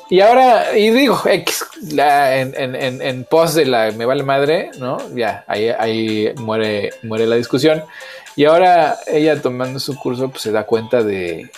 Y 0.09 0.19
ahora, 0.19 0.77
y 0.77 0.89
digo, 0.89 1.21
X, 1.25 1.63
la, 1.93 2.37
en, 2.37 2.53
en, 2.55 3.01
en, 3.01 3.23
pos 3.23 3.53
de 3.53 3.65
la 3.65 3.91
me 3.91 4.05
vale 4.05 4.23
madre, 4.23 4.71
¿no? 4.77 4.97
Ya, 5.15 5.45
ahí, 5.47 5.69
ahí 5.69 6.33
muere, 6.37 6.89
muere 7.03 7.25
la 7.27 7.37
discusión. 7.37 7.83
Y 8.35 8.45
ahora 8.45 8.97
ella 9.07 9.41
tomando 9.41 9.79
su 9.79 9.95
curso, 9.95 10.29
pues 10.29 10.41
se 10.41 10.51
da 10.51 10.65
cuenta 10.65 11.01
de, 11.01 11.49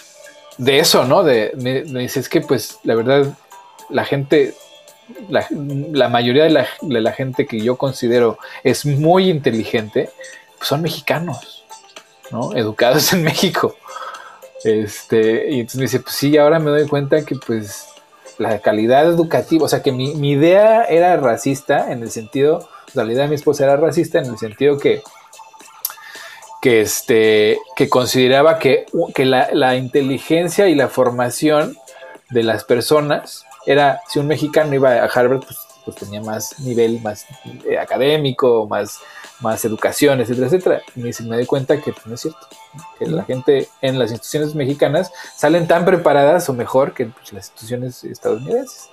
de 0.57 0.80
eso, 0.80 1.05
¿no? 1.05 1.24
De, 1.24 1.51
me, 1.55 1.84
me 1.86 2.01
dice, 2.01 2.20
es 2.20 2.30
que 2.30 2.41
pues 2.41 2.78
la 2.84 2.93
verdad, 2.93 3.26
la 3.89 4.05
gente 4.05 4.53
la, 5.30 6.09
mayoría 6.09 6.43
de 6.43 6.49
la, 7.01 7.11
gente 7.11 7.45
que 7.45 7.59
yo 7.59 7.78
considero 7.78 8.38
es 8.64 8.86
muy 8.86 9.30
inteligente, 9.30 10.09
son 10.61 10.82
mexicanos, 10.82 11.64
¿no? 12.32 12.55
Educados 12.55 13.14
en 13.14 13.24
México. 13.24 13.76
Este, 14.64 15.51
y 15.51 15.59
entonces 15.59 15.76
me 15.78 15.84
dice, 15.84 15.99
pues 15.99 16.16
sí, 16.16 16.38
ahora 16.38 16.59
me 16.59 16.72
doy 16.72 16.88
cuenta 16.88 17.26
que 17.26 17.36
pues 17.36 17.88
la 18.38 18.59
calidad 18.59 19.05
educativa, 19.05 19.66
o 19.66 19.68
sea 19.68 19.82
que 19.82 19.91
mi, 19.91 20.32
idea 20.32 20.84
era 20.86 21.18
racista 21.18 21.91
en 21.91 22.01
el 22.01 22.11
sentido, 22.11 22.68
la 22.93 23.03
idea 23.05 23.24
de 23.24 23.30
mi 23.30 23.36
esposa 23.36 23.66
era 23.66 23.78
racista 23.78 24.20
en 24.20 24.26
el 24.26 24.38
sentido 24.38 24.78
que, 24.78 25.01
que, 26.61 26.82
este, 26.82 27.59
que 27.76 27.89
consideraba 27.89 28.59
que, 28.59 28.86
que 29.14 29.26
la 29.26 29.76
inteligencia 29.76 30.68
y 30.68 30.76
la 30.76 30.88
formación 30.88 31.78
de 32.30 32.43
las 32.43 32.64
personas 32.64 33.45
era, 33.66 34.01
si 34.07 34.20
un 34.20 34.28
mexicano 34.28 34.74
iba 34.74 34.91
a 34.91 35.05
Harvard, 35.05 35.41
pues, 35.41 35.57
pues 35.86 35.97
tenía 35.97 36.22
más 36.22 36.59
nivel, 36.59 37.01
más 37.01 37.26
eh, 37.70 37.78
académico, 37.78 38.68
más, 38.68 38.99
más 39.41 39.64
educación, 39.66 40.22
etcétera, 40.22 40.47
etcétera. 40.47 40.82
Y 40.95 41.01
me, 41.01 41.11
me 41.28 41.36
doy 41.36 41.45
cuenta 41.45 41.80
que 41.80 41.91
pues, 41.91 42.05
no 42.05 42.16
es 42.16 42.22
cierto, 42.22 42.47
que 42.97 43.07
la 43.07 43.24
gente 43.24 43.68
en 43.82 43.99
las 43.99 44.11
instituciones 44.11 44.55
mexicanas 44.55 45.11
salen 45.36 45.68
tan 45.68 45.86
preparadas 45.86 46.47
o 46.49 46.53
mejor 46.53 46.93
que 46.93 47.07
pues, 47.07 47.34
las 47.34 47.47
instituciones 47.47 48.03
estadounidenses. 48.03 48.89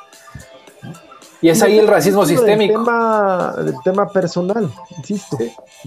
Y 1.42 1.48
es 1.48 1.62
ahí 1.62 1.78
el 1.78 1.88
racismo 1.88 2.26
sistémico. 2.26 2.78
El 2.78 2.84
tema, 2.84 3.54
el 3.58 3.74
tema 3.82 4.08
personal, 4.08 4.70
insisto. 4.98 5.38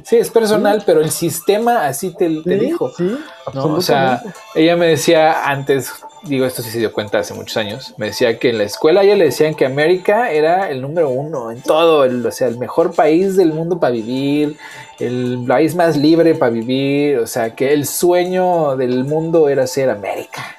Sí, 0.03 0.17
es 0.17 0.31
personal, 0.31 0.81
pero 0.83 0.99
el 0.99 1.11
sistema 1.11 1.85
así 1.85 2.15
te, 2.15 2.27
dijo. 2.27 2.91
Sí, 2.97 3.15
O 3.53 3.81
sea, 3.81 4.23
ella 4.55 4.75
me 4.75 4.87
decía 4.87 5.47
antes, 5.47 5.91
digo, 6.23 6.45
esto 6.45 6.61
sí 6.61 6.69
se 6.69 6.79
dio 6.79 6.93
cuenta 6.93 7.19
hace 7.19 7.33
muchos 7.33 7.57
años, 7.57 7.93
me 7.97 8.07
decía 8.07 8.39
que 8.39 8.49
en 8.49 8.57
la 8.57 8.63
escuela 8.63 9.03
ella 9.03 9.15
le 9.15 9.25
decían 9.25 9.55
que 9.55 9.65
América 9.65 10.31
era 10.31 10.69
el 10.69 10.81
número 10.81 11.09
uno 11.09 11.51
en 11.51 11.61
todo, 11.61 12.05
el, 12.05 12.25
o 12.25 12.31
sea, 12.31 12.47
el 12.47 12.57
mejor 12.57 12.93
país 12.93 13.35
del 13.35 13.53
mundo 13.53 13.79
para 13.79 13.91
vivir, 13.91 14.57
el 14.99 15.43
país 15.47 15.75
más 15.75 15.97
libre 15.97 16.35
para 16.35 16.51
vivir, 16.51 17.17
o 17.17 17.27
sea, 17.27 17.55
que 17.55 17.73
el 17.73 17.85
sueño 17.85 18.75
del 18.77 19.03
mundo 19.03 19.49
era 19.49 19.67
ser 19.67 19.89
América, 19.89 20.57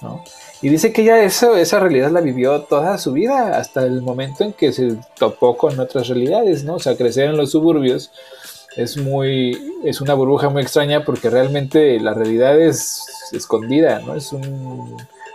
¿no? 0.00 0.24
Y 0.62 0.70
dice 0.70 0.90
que 0.92 1.02
ella 1.02 1.22
eso, 1.22 1.54
esa 1.56 1.78
realidad 1.78 2.10
la 2.10 2.22
vivió 2.22 2.62
toda 2.62 2.96
su 2.96 3.12
vida, 3.12 3.58
hasta 3.58 3.84
el 3.84 4.00
momento 4.00 4.42
en 4.42 4.54
que 4.54 4.72
se 4.72 4.96
topó 5.18 5.56
con 5.56 5.78
otras 5.78 6.08
realidades, 6.08 6.64
¿no? 6.64 6.76
O 6.76 6.80
sea, 6.80 6.96
crecer 6.96 7.28
en 7.28 7.36
los 7.36 7.50
suburbios 7.50 8.10
es 8.76 8.96
muy, 8.96 9.74
es 9.84 10.00
una 10.00 10.14
burbuja 10.14 10.48
muy 10.50 10.62
extraña 10.62 11.04
porque 11.04 11.30
realmente 11.30 11.98
la 11.98 12.12
realidad 12.12 12.60
es 12.60 13.04
escondida, 13.32 14.00
¿no? 14.00 14.14
Es 14.14 14.32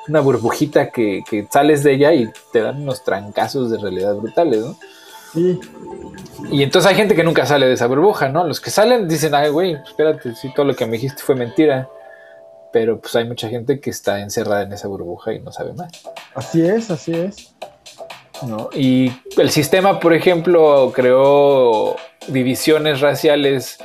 una 0.07 0.19
burbujita 0.21 0.91
que, 0.91 1.23
que, 1.27 1.47
sales 1.49 1.83
de 1.83 1.93
ella 1.93 2.13
y 2.13 2.31
te 2.53 2.61
dan 2.61 2.81
unos 2.81 3.03
trancazos 3.03 3.71
de 3.71 3.79
realidad 3.79 4.15
brutales, 4.15 4.59
¿no? 4.61 4.75
Sí. 5.33 5.59
Y 6.51 6.63
entonces 6.63 6.89
hay 6.89 6.95
gente 6.95 7.15
que 7.15 7.23
nunca 7.23 7.45
sale 7.45 7.65
de 7.65 7.73
esa 7.73 7.87
burbuja, 7.87 8.29
¿no? 8.29 8.45
Los 8.45 8.59
que 8.59 8.69
salen 8.69 9.07
dicen, 9.07 9.33
ay, 9.33 9.49
güey, 9.49 9.73
espérate, 9.73 10.35
si 10.35 10.53
todo 10.53 10.65
lo 10.65 10.75
que 10.75 10.85
me 10.85 10.93
dijiste 10.93 11.23
fue 11.23 11.35
mentira. 11.35 11.89
Pero 12.73 12.99
pues 12.99 13.15
hay 13.15 13.27
mucha 13.27 13.49
gente 13.49 13.81
que 13.81 13.89
está 13.89 14.21
encerrada 14.21 14.63
en 14.63 14.71
esa 14.71 14.87
burbuja 14.87 15.33
y 15.33 15.39
no 15.39 15.51
sabe 15.51 15.73
más. 15.73 15.91
Así 16.35 16.65
es, 16.65 16.89
así 16.89 17.13
es. 17.13 17.53
¿No? 18.43 18.69
Y 18.73 19.11
el 19.37 19.49
sistema, 19.49 19.99
por 19.99 20.13
ejemplo, 20.13 20.91
creó 20.95 21.97
divisiones 22.27 23.01
raciales 23.01 23.77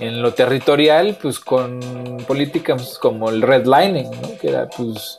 en 0.00 0.22
lo 0.22 0.34
territorial, 0.34 1.16
pues 1.20 1.38
con 1.38 1.80
políticas 2.26 2.98
como 2.98 3.30
el 3.30 3.42
redlining, 3.42 4.10
¿no? 4.10 4.36
que 4.40 4.48
era 4.48 4.68
pues, 4.68 5.18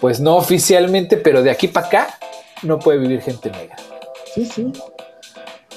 pues 0.00 0.20
no 0.20 0.36
oficialmente, 0.36 1.16
pero 1.16 1.42
de 1.42 1.50
aquí 1.50 1.68
para 1.68 1.86
acá 1.86 2.18
no 2.62 2.78
puede 2.78 2.98
vivir 2.98 3.20
gente 3.20 3.50
negra. 3.50 3.76
Sí, 4.34 4.46
sí. 4.46 4.72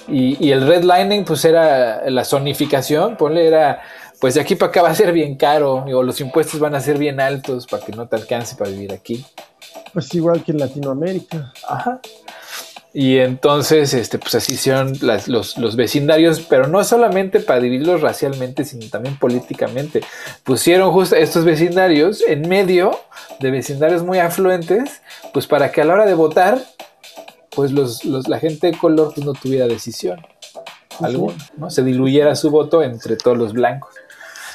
Y, 0.07 0.43
y 0.43 0.51
el 0.51 0.65
redlining, 0.65 1.23
pues 1.23 1.45
era 1.45 2.09
la 2.09 2.25
zonificación, 2.25 3.15
ponle, 3.15 3.45
era, 3.45 3.81
pues 4.19 4.33
de 4.33 4.41
aquí 4.41 4.55
para 4.55 4.69
acá 4.71 4.81
va 4.81 4.89
a 4.89 4.95
ser 4.95 5.11
bien 5.11 5.35
caro, 5.35 5.85
o 5.85 6.03
los 6.03 6.19
impuestos 6.19 6.59
van 6.59 6.73
a 6.73 6.79
ser 6.79 6.97
bien 6.97 7.19
altos 7.19 7.67
para 7.67 7.85
que 7.85 7.91
no 7.91 8.07
te 8.07 8.15
alcance 8.15 8.55
para 8.55 8.71
vivir 8.71 8.91
aquí. 8.91 9.23
Pues 9.93 10.13
igual 10.15 10.43
que 10.43 10.51
en 10.51 10.59
Latinoamérica. 10.59 11.53
Ajá. 11.67 11.99
Y 12.91 13.17
entonces, 13.19 13.93
este, 13.93 14.17
pues 14.17 14.33
así 14.35 14.53
hicieron 14.53 14.97
los, 14.99 15.75
vecindarios, 15.75 16.41
pero 16.41 16.67
no 16.67 16.83
solamente 16.83 17.39
para 17.39 17.59
dividirlos 17.59 18.01
racialmente, 18.01 18.65
sino 18.65 18.87
también 18.89 19.17
políticamente. 19.17 20.01
Pusieron 20.43 20.91
justo 20.91 21.15
estos 21.15 21.45
vecindarios 21.45 22.23
en 22.27 22.49
medio 22.49 22.99
de 23.39 23.51
vecindarios 23.51 24.03
muy 24.03 24.17
afluentes, 24.17 25.01
pues 25.33 25.45
para 25.45 25.71
que 25.71 25.81
a 25.81 25.85
la 25.85 25.93
hora 25.93 26.05
de 26.07 26.15
votar, 26.15 26.59
pues 27.51 27.71
los, 27.71 28.03
la 28.05 28.39
gente 28.39 28.67
de 28.67 28.77
color 28.77 29.13
pues, 29.13 29.25
no 29.25 29.33
tuviera 29.33 29.67
decisión 29.67 30.19
alguna, 30.99 31.37
¿no? 31.57 31.69
Se 31.69 31.83
diluyera 31.83 32.35
su 32.35 32.49
voto 32.49 32.81
entre 32.81 33.17
todos 33.17 33.37
los 33.37 33.53
blancos. 33.53 33.93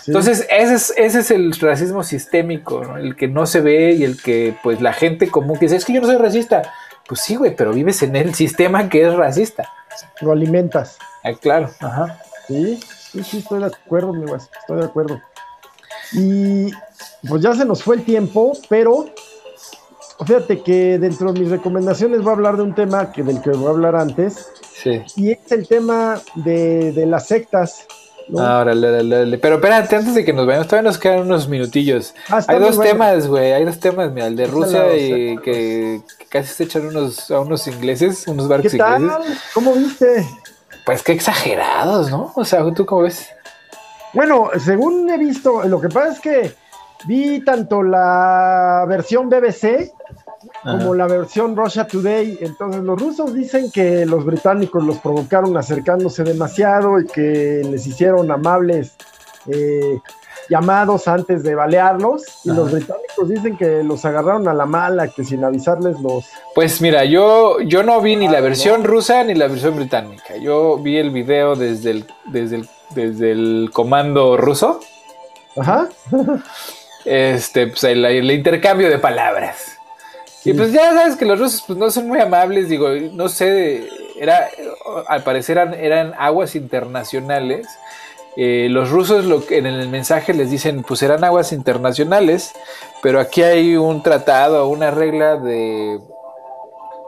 Entonces, 0.06 0.46
ese 0.50 0.74
es, 0.74 0.92
ese 0.98 1.20
es 1.20 1.30
el 1.30 1.52
racismo 1.54 2.02
sistémico, 2.02 2.96
el 2.98 3.16
que 3.16 3.28
no 3.28 3.46
se 3.46 3.62
ve 3.62 3.92
y 3.92 4.04
el 4.04 4.20
que, 4.20 4.54
pues, 4.62 4.82
la 4.82 4.92
gente 4.92 5.30
común 5.30 5.56
que 5.56 5.64
dice, 5.64 5.76
es 5.76 5.84
que 5.86 5.94
yo 5.94 6.02
no 6.02 6.06
soy 6.06 6.18
racista 6.18 6.74
pues 7.08 7.20
sí, 7.20 7.36
güey, 7.36 7.54
pero 7.54 7.72
vives 7.72 8.02
en 8.02 8.16
el 8.16 8.34
sistema 8.34 8.88
que 8.88 9.06
es 9.06 9.14
racista. 9.14 9.68
Lo 10.20 10.32
alimentas. 10.32 10.98
Ah, 11.22 11.32
claro, 11.40 11.70
ajá. 11.80 12.20
Sí, 12.46 12.80
sí, 13.12 13.22
sí, 13.22 13.38
estoy 13.38 13.60
de 13.60 13.66
acuerdo, 13.66 14.12
mi 14.12 14.26
güey, 14.26 14.40
estoy 14.60 14.78
de 14.78 14.84
acuerdo. 14.84 15.20
Y 16.12 16.70
pues 17.28 17.42
ya 17.42 17.54
se 17.54 17.64
nos 17.64 17.82
fue 17.82 17.96
el 17.96 18.04
tiempo, 18.04 18.52
pero 18.68 19.06
fíjate 20.24 20.62
que 20.62 20.98
dentro 20.98 21.32
de 21.32 21.40
mis 21.40 21.50
recomendaciones 21.50 22.22
voy 22.22 22.30
a 22.30 22.34
hablar 22.34 22.56
de 22.56 22.62
un 22.62 22.74
tema 22.74 23.12
que 23.12 23.22
del 23.22 23.40
que 23.40 23.50
voy 23.50 23.66
a 23.66 23.70
hablar 23.70 23.96
antes. 23.96 24.48
Sí. 24.74 25.02
Y 25.16 25.32
es 25.32 25.50
el 25.50 25.66
tema 25.66 26.20
de, 26.34 26.92
de 26.92 27.06
las 27.06 27.28
sectas. 27.28 27.86
Ahora, 28.36 28.72
Pero 28.72 29.56
espérate, 29.56 29.96
antes 29.96 30.14
de 30.14 30.24
que 30.24 30.32
nos 30.32 30.46
vayamos, 30.46 30.68
todavía 30.68 30.90
nos 30.90 30.98
quedan 30.98 31.20
unos 31.20 31.48
minutillos. 31.48 32.14
Ah, 32.28 32.40
hay 32.46 32.58
dos 32.58 32.78
temas, 32.80 33.26
güey. 33.26 33.52
Hay 33.52 33.64
dos 33.64 33.78
temas, 33.78 34.10
mira, 34.12 34.26
el 34.26 34.36
de 34.36 34.46
Rusia 34.46 34.96
y 34.96 35.36
que, 35.38 36.00
casi 36.28 36.54
se 36.54 36.64
echan 36.64 36.86
unos, 36.86 37.30
a 37.30 37.40
unos 37.40 37.66
ingleses, 37.66 38.26
unos 38.26 38.48
barcos 38.48 38.72
¿Qué 38.72 38.78
tal? 38.78 39.10
¿Cómo 39.52 39.74
viste? 39.74 40.26
Pues 40.84 41.02
qué 41.02 41.12
exagerados, 41.12 42.10
¿no? 42.10 42.32
O 42.34 42.44
sea, 42.44 42.64
¿tú 42.74 42.84
cómo 42.84 43.02
ves? 43.02 43.28
Bueno, 44.12 44.50
según 44.58 45.10
he 45.10 45.18
visto, 45.18 45.64
lo 45.64 45.80
que 45.80 45.88
pasa 45.88 46.12
es 46.12 46.20
que 46.20 46.54
vi 47.06 47.40
tanto 47.44 47.82
la 47.82 48.84
versión 48.88 49.28
BBC 49.28 49.92
como 50.62 50.94
la 50.94 51.06
versión 51.06 51.56
Russia 51.56 51.86
Today. 51.86 52.38
Entonces 52.40 52.82
los 52.82 53.00
rusos 53.00 53.34
dicen 53.34 53.70
que 53.70 54.06
los 54.06 54.24
británicos 54.24 54.84
los 54.84 54.98
provocaron 54.98 55.56
acercándose 55.56 56.24
demasiado 56.24 57.00
y 57.00 57.06
que 57.06 57.62
les 57.70 57.86
hicieron 57.86 58.30
amables 58.30 58.94
eh, 59.46 59.98
llamados 60.48 61.08
antes 61.08 61.42
de 61.42 61.54
balearlos. 61.54 62.22
Y 62.44 62.48
los 62.50 62.70
británicos 62.70 63.28
dicen 63.28 63.56
que 63.56 63.82
los 63.82 64.04
agarraron 64.04 64.48
a 64.48 64.54
la 64.54 64.66
mala, 64.66 65.08
que 65.08 65.24
sin 65.24 65.44
avisarles 65.44 66.00
los... 66.00 66.26
Pues 66.54 66.80
mira, 66.80 67.04
yo, 67.04 67.60
yo 67.60 67.82
no 67.82 68.00
vi 68.00 68.16
ni 68.16 68.28
la 68.28 68.40
versión 68.40 68.84
rusa 68.84 69.24
ni 69.24 69.34
la 69.34 69.48
versión 69.48 69.76
británica. 69.76 70.36
Yo 70.36 70.78
vi 70.78 70.98
el 70.98 71.10
video 71.10 71.56
desde 71.56 71.90
el, 71.90 72.06
desde 72.26 72.56
el, 72.56 72.68
desde 72.94 73.32
el 73.32 73.70
comando 73.72 74.36
ruso. 74.36 74.80
Ajá. 75.56 75.88
Este, 77.04 77.66
pues 77.66 77.84
el 77.84 78.30
intercambio 78.30 78.88
de 78.88 78.98
palabras. 78.98 79.78
Y 80.44 80.52
pues 80.52 80.72
ya 80.72 80.92
sabes 80.92 81.16
que 81.16 81.24
los 81.24 81.38
rusos 81.38 81.64
pues 81.66 81.78
no 81.78 81.90
son 81.90 82.06
muy 82.06 82.20
amables, 82.20 82.68
digo, 82.68 82.90
no 83.12 83.28
sé, 83.28 83.88
era, 84.16 84.50
al 85.06 85.22
parecer 85.22 85.56
eran, 85.56 86.14
aguas 86.18 86.54
internacionales. 86.54 87.66
Eh, 88.36 88.66
los 88.68 88.90
rusos 88.90 89.24
lo 89.24 89.46
que 89.46 89.58
en 89.58 89.66
el 89.66 89.88
mensaje 89.88 90.34
les 90.34 90.50
dicen, 90.50 90.82
pues 90.82 91.02
eran 91.02 91.24
aguas 91.24 91.52
internacionales, 91.52 92.52
pero 93.02 93.20
aquí 93.20 93.42
hay 93.42 93.76
un 93.76 94.02
tratado, 94.02 94.68
una 94.68 94.90
regla 94.90 95.36
de 95.36 96.00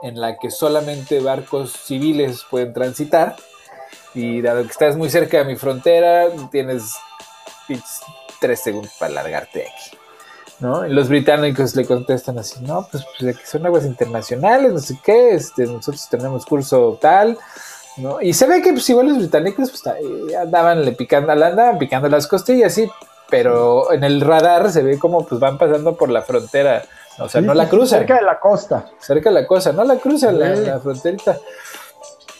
en 0.03 0.19
la 0.19 0.37
que 0.37 0.51
solamente 0.51 1.19
barcos 1.19 1.73
civiles 1.73 2.43
pueden 2.49 2.73
transitar. 2.73 3.35
Y 4.13 4.41
dado 4.41 4.63
que 4.63 4.71
estás 4.71 4.95
muy 4.95 5.09
cerca 5.09 5.37
de 5.39 5.45
mi 5.45 5.55
frontera, 5.55 6.27
tienes 6.49 6.93
tres 8.39 8.61
segundos 8.61 8.93
para 8.97 9.13
largarte 9.13 9.67
aquí. 9.67 9.97
¿No? 10.59 10.85
Y 10.85 10.93
los 10.93 11.09
británicos 11.09 11.75
le 11.75 11.85
contestan 11.85 12.39
así, 12.39 12.63
no, 12.63 12.87
pues, 12.91 13.05
pues 13.19 13.37
son 13.45 13.65
aguas 13.65 13.85
internacionales, 13.85 14.73
no 14.73 14.79
sé 14.79 14.99
qué, 15.03 15.35
este, 15.35 15.65
nosotros 15.65 16.07
tenemos 16.09 16.45
curso 16.45 16.97
tal, 16.99 17.37
¿no? 17.97 18.21
Y 18.21 18.33
se 18.33 18.47
ve 18.47 18.61
que 18.61 18.73
pues 18.73 18.89
igual 18.89 19.07
los 19.07 19.17
británicos 19.17 19.69
pues, 19.69 19.95
andaban 20.35 20.83
le 20.83 20.91
picando, 20.93 21.31
andaban 21.31 21.77
picando 21.77 22.09
las 22.09 22.27
costillas, 22.27 22.73
sí, 22.73 22.89
pero 23.29 23.91
en 23.91 24.03
el 24.03 24.21
radar 24.21 24.71
se 24.71 24.83
ve 24.83 24.97
como 24.97 25.25
pues 25.25 25.39
van 25.39 25.57
pasando 25.57 25.95
por 25.95 26.09
la 26.09 26.21
frontera, 26.21 26.83
o 27.19 27.29
sea, 27.29 27.41
no 27.41 27.53
la 27.53 27.67
cruzan. 27.67 27.99
Cerca 27.99 28.15
de 28.15 28.23
la 28.23 28.39
costa. 28.39 28.91
Cerca 28.99 29.29
de 29.29 29.41
la 29.41 29.47
costa, 29.47 29.71
no 29.71 29.83
la 29.83 29.97
cruzan 29.97 30.39
la, 30.39 30.49
la, 30.55 30.79
fronterita. 30.79 31.37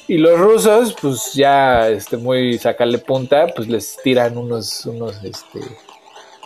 Y 0.08 0.18
los 0.18 0.40
rusos, 0.40 0.96
pues 1.02 1.34
ya 1.34 1.90
este, 1.90 2.16
muy 2.16 2.58
sacarle 2.58 3.00
punta, 3.00 3.48
pues 3.56 3.68
les 3.68 3.98
tiran 4.04 4.38
unos, 4.38 4.86
unos, 4.86 5.22
este, 5.24 5.60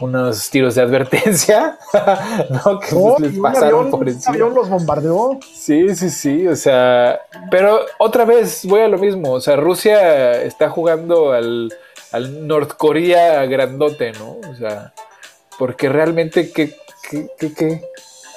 unos 0.02 0.49
tiros 0.49 0.76
de 0.76 0.82
advertencia, 0.82 1.78
¿no? 2.49 2.80
Que 2.80 2.95
les 3.20 3.39
pasaron 3.39 3.89
por 3.91 4.08
encima. 4.08 4.34
Avión 4.34 4.54
los 4.54 4.70
bombardeó. 4.70 5.39
Sí, 5.54 5.95
sí, 5.95 6.10
sí, 6.10 6.47
o 6.47 6.56
sea, 6.56 7.22
pero 7.49 7.80
otra 7.99 8.26
vez 8.26 8.66
voy 8.66 8.82
a 8.82 8.88
lo 8.88 8.97
mismo, 8.97 9.32
o 9.32 9.41
sea, 9.41 9.56
Rusia 9.56 10.41
está 10.41 10.70
jugando 10.70 11.34
al, 11.34 11.74
al 12.12 12.47
Norcorea 12.47 13.45
grandote, 13.45 14.12
¿no? 14.14 14.38
O 14.49 14.56
sea, 14.56 14.93
porque 15.58 15.89
realmente, 15.89 16.52
¿qué, 16.52 16.76
qué, 17.10 17.28
qué, 17.38 17.82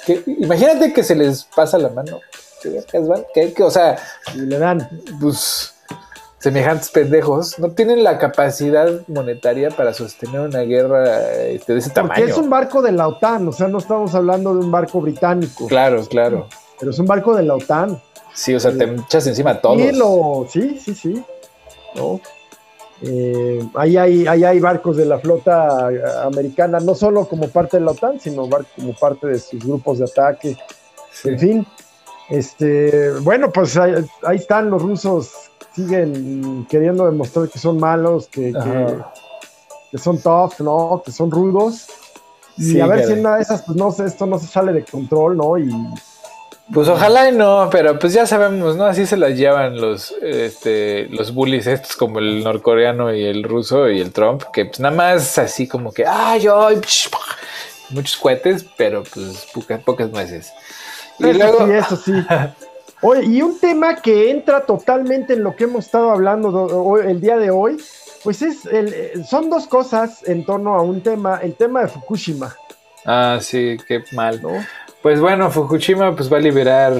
qué, 0.05 0.23
imagínate 0.27 0.93
que 0.93 1.03
se 1.03 1.15
les 1.15 1.43
pasa 1.43 1.77
la 1.77 1.89
mano. 1.89 2.19
¿Qué, 2.61 3.53
qué, 3.53 3.63
o 3.63 3.69
sea, 3.69 3.97
y 4.33 4.39
le 4.39 4.57
dan. 4.57 4.89
Pues 5.21 5.74
semejantes 6.45 6.91
pendejos 6.91 7.57
no 7.57 7.71
tienen 7.71 8.03
la 8.03 8.19
capacidad 8.19 8.87
monetaria 9.07 9.71
para 9.71 9.95
sostener 9.95 10.41
una 10.41 10.59
guerra 10.59 11.33
este, 11.45 11.73
de 11.73 11.79
ese 11.79 11.89
Porque 11.89 12.07
tamaño. 12.07 12.25
es 12.25 12.37
un 12.37 12.51
barco 12.51 12.83
de 12.83 12.91
la 12.91 13.07
OTAN, 13.07 13.47
o 13.47 13.51
sea, 13.51 13.67
no 13.67 13.79
estamos 13.79 14.13
hablando 14.13 14.53
de 14.53 14.59
un 14.59 14.69
barco 14.69 15.01
británico. 15.01 15.65
Claro, 15.65 16.05
claro. 16.05 16.47
Pero 16.79 16.91
es 16.91 16.99
un 16.99 17.07
barco 17.07 17.35
de 17.35 17.41
la 17.41 17.55
OTAN. 17.55 17.99
Sí, 18.35 18.53
o 18.53 18.59
sea, 18.59 18.77
te 18.77 18.83
echas 18.83 19.25
encima 19.25 19.51
a 19.51 19.61
todos. 19.61 20.51
Sí, 20.51 20.79
sí, 20.79 20.93
sí. 20.93 21.23
¿No? 21.95 22.21
Eh, 23.01 23.67
ahí, 23.73 23.97
hay, 23.97 24.27
ahí 24.27 24.43
hay 24.43 24.59
barcos 24.59 24.97
de 24.97 25.05
la 25.05 25.17
flota 25.17 25.89
americana, 26.25 26.79
no 26.79 26.93
solo 26.93 27.27
como 27.27 27.47
parte 27.49 27.77
de 27.77 27.85
la 27.85 27.91
OTAN, 27.91 28.19
sino 28.19 28.47
como 28.75 28.93
parte 28.93 29.25
de 29.25 29.39
sus 29.39 29.65
grupos 29.65 29.97
de 29.97 30.05
ataque. 30.05 30.55
En 31.23 31.39
fin, 31.39 31.67
este, 32.29 33.11
bueno, 33.21 33.51
pues 33.51 33.77
ahí, 33.77 33.93
ahí 34.23 34.37
están 34.37 34.69
los 34.69 34.81
rusos 34.81 35.31
siguen 35.75 36.65
queriendo 36.69 37.05
demostrar 37.05 37.49
que 37.49 37.59
son 37.59 37.77
malos, 37.77 38.27
que, 38.27 38.53
que, 39.91 39.97
son 39.97 40.21
tough, 40.21 40.59
¿no? 40.59 41.03
Que 41.05 41.11
son 41.11 41.29
rudos. 41.29 41.87
Y 42.57 42.79
a 42.79 42.87
ver 42.87 43.05
si 43.05 43.13
en 43.13 43.19
una 43.19 43.35
de 43.35 43.41
esas, 43.41 43.63
pues 43.63 43.77
no 43.77 43.91
sé, 43.91 44.05
esto 44.05 44.25
no 44.25 44.39
se 44.39 44.47
sale 44.47 44.71
de 44.71 44.85
control, 44.85 45.35
¿no? 45.35 45.57
Y. 45.57 45.69
Pues 46.73 46.87
ojalá 46.87 47.29
y 47.29 47.35
no, 47.35 47.69
pero 47.69 47.99
pues 47.99 48.13
ya 48.13 48.25
sabemos, 48.25 48.75
¿no? 48.75 48.85
Así 48.85 49.05
se 49.05 49.17
las 49.17 49.37
llevan 49.37 49.79
los, 49.79 50.15
este, 50.21 51.07
los 51.09 51.31
bullies 51.31 51.67
estos 51.67 51.95
como 51.95 52.17
el 52.17 52.43
norcoreano 52.43 53.13
y 53.13 53.23
el 53.23 53.43
ruso 53.43 53.87
y 53.89 53.99
el 53.99 54.11
Trump, 54.11 54.43
que 54.51 54.65
pues 54.65 54.79
nada 54.79 54.95
más 54.95 55.37
así 55.37 55.67
como 55.67 55.91
que, 55.91 56.05
¡ay, 56.07 56.41
yo! 56.41 56.69
Muchos 57.91 58.17
cohetes, 58.17 58.65
pero 58.77 59.03
pues 59.03 59.45
pocas 59.85 60.09
nueces. 60.09 60.51
Y 61.19 61.33
luego... 61.33 61.65
Sí, 61.65 61.71
eso 61.73 61.95
sí. 61.95 62.13
Oye, 63.01 63.25
y 63.25 63.41
un 63.41 63.59
tema 63.59 63.97
que 63.97 64.31
entra 64.31 64.61
totalmente 64.61 65.33
en 65.33 65.43
lo 65.43 65.55
que 65.55 65.65
hemos 65.65 65.85
estado 65.85 66.11
hablando 66.11 66.97
el 66.97 67.19
día 67.19 67.37
de 67.37 67.51
hoy 67.51 67.77
Pues 68.23 68.41
es 68.41 68.65
el, 68.65 69.25
son 69.25 69.49
dos 69.49 69.67
cosas 69.67 70.27
en 70.27 70.45
torno 70.45 70.73
a 70.73 70.81
un 70.81 71.01
tema, 71.01 71.39
el 71.43 71.53
tema 71.53 71.81
de 71.81 71.87
Fukushima. 71.87 72.55
Ah, 73.05 73.37
sí, 73.39 73.77
qué 73.87 74.03
mal. 74.13 74.41
Pues 75.03 75.19
bueno, 75.19 75.51
Fukushima 75.51 76.15
pues 76.15 76.31
va 76.31 76.37
a 76.37 76.41
liberar 76.41 76.93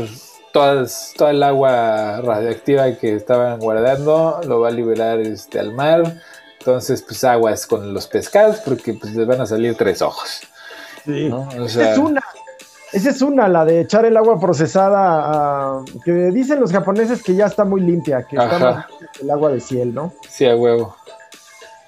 todas, 0.53 1.13
toda 1.18 1.32
el 1.32 1.41
agua 1.41 2.22
radioactiva 2.22 2.95
que 2.97 3.16
estaban 3.16 3.59
guardando, 3.59 4.39
lo 4.47 4.59
va 4.59 4.68
a 4.68 4.72
liberar 4.72 5.20
este, 5.20 5.59
al 5.59 5.74
mar. 5.74 6.22
Entonces, 6.59 7.01
pues 7.01 7.24
aguas 7.24 7.68
con 7.68 7.93
los 7.93 8.07
pescados 8.07 8.57
porque 8.57 8.93
pues 8.93 9.13
les 9.16 9.28
van 9.28 9.41
a 9.41 9.45
salir 9.45 9.76
tres 9.76 10.01
ojos. 10.01 10.41
Sí. 11.03 11.32
Es 11.59 11.97
una. 11.97 12.24
Esa 12.95 13.09
es 13.09 13.21
una, 13.21 13.49
la 13.49 13.65
de 13.65 13.81
echar 13.81 14.05
el 14.05 14.15
agua 14.15 14.39
procesada, 14.39 15.83
que 16.05 16.11
dicen 16.31 16.61
los 16.61 16.71
japoneses 16.71 17.21
que 17.21 17.35
ya 17.35 17.47
está 17.47 17.65
muy 17.65 17.81
limpia, 17.81 18.23
que 18.23 18.37
está 18.37 18.57
más 18.57 18.85
el 19.21 19.29
agua 19.29 19.51
de 19.51 19.59
cielo, 19.59 19.91
¿no? 19.91 20.13
Sí, 20.29 20.45
a 20.45 20.55
huevo. 20.55 20.95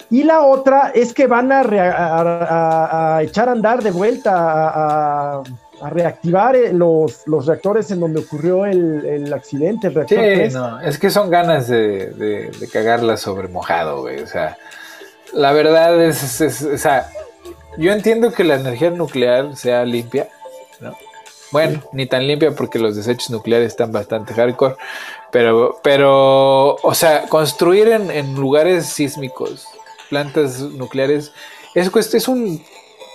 Y 0.10 0.24
la 0.24 0.42
otra 0.42 0.92
es 0.94 1.14
que 1.14 1.26
van 1.26 1.50
a, 1.54 3.20
echar 3.22 3.48
a 3.48 3.52
andar 3.54 3.82
de 3.84 3.92
vuelta, 3.92 4.34
a, 4.36 5.44
reactivar 5.92 6.58
eh, 6.58 6.74
los, 6.74 7.24
reactores 7.46 7.90
en 7.92 8.02
donde 8.02 8.20
ocurrió 8.20 8.66
el, 8.66 9.32
accidente. 9.34 9.88
El 9.88 10.08
sí, 10.10 10.54
no, 10.54 10.82
es 10.82 11.00
que 11.00 11.10
son 11.10 11.30
ganas 11.30 11.70
de, 11.70 12.52
cagarla 12.74 13.16
sobre 13.16 13.48
mojado, 13.48 14.02
güey. 14.02 14.22
O 14.22 14.28
sea, 14.28 14.58
la 15.32 15.54
verdad 15.54 16.04
es, 16.04 16.42
o 16.42 16.78
sea, 16.78 17.10
yo 17.78 17.94
entiendo 17.94 18.34
que 18.34 18.44
la 18.44 18.56
energía 18.56 18.90
nuclear 18.90 19.56
sea 19.56 19.86
limpia, 19.86 20.28
¿no? 20.80 20.98
Bueno, 21.52 21.82
ni 21.94 22.06
tan 22.06 22.28
limpia 22.28 22.52
porque 22.52 22.78
los 22.78 22.96
desechos 22.96 23.30
nucleares 23.30 23.68
están 23.68 23.92
bastante 23.92 24.34
hardcore, 24.34 24.76
pero, 25.32 25.80
pero 25.82 26.76
o 26.76 26.94
sea, 26.94 27.24
construir 27.30 27.88
en, 27.88 28.12
en 28.12 28.36
lugares 28.36 28.88
sísmicos 28.88 29.66
plantas 30.10 30.60
nucleares, 30.60 31.32
es, 31.74 32.14
es 32.14 32.28
un 32.28 32.62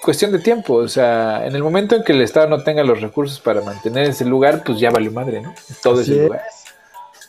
cuestión 0.03 0.33
de 0.33 0.39
tiempo. 0.39 0.75
O 0.75 0.89
sea, 0.89 1.47
en 1.47 1.55
el 1.55 1.63
momento 1.63 1.97
en 1.97 2.05
que 2.05 2.13
el 2.13 2.21
Estado 2.21 2.49
no 2.49 2.63
tenga 2.63 2.83
los 2.83 3.01
recursos 3.01 3.41
para 3.41 3.63
mantener 3.63 4.09
ese 4.09 4.25
lugar, 4.25 4.63
pues 4.65 4.79
ya 4.79 4.91
valió 4.91 5.11
madre, 5.11 5.41
¿no? 5.41 5.55
Todo 5.83 6.01
Así 6.01 6.13
ese 6.13 6.23
lugar. 6.25 6.43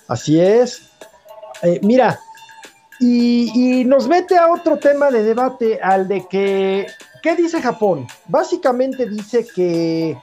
Así 0.07 0.39
es. 0.39 0.81
Eh, 1.61 1.79
mira, 1.81 2.19
y, 2.99 3.83
nos 3.85 4.07
mete 4.07 4.37
a 4.37 4.51
otro 4.51 4.77
tema 4.77 5.11
de 5.11 5.23
debate, 5.23 5.79
al 5.81 6.07
de 6.07 6.27
que, 6.27 6.87
¿qué 7.23 7.35
dice 7.35 7.61
Japón? 7.61 8.05
Básicamente 8.27 9.07
dice 9.07 9.47
que, 9.55 10.15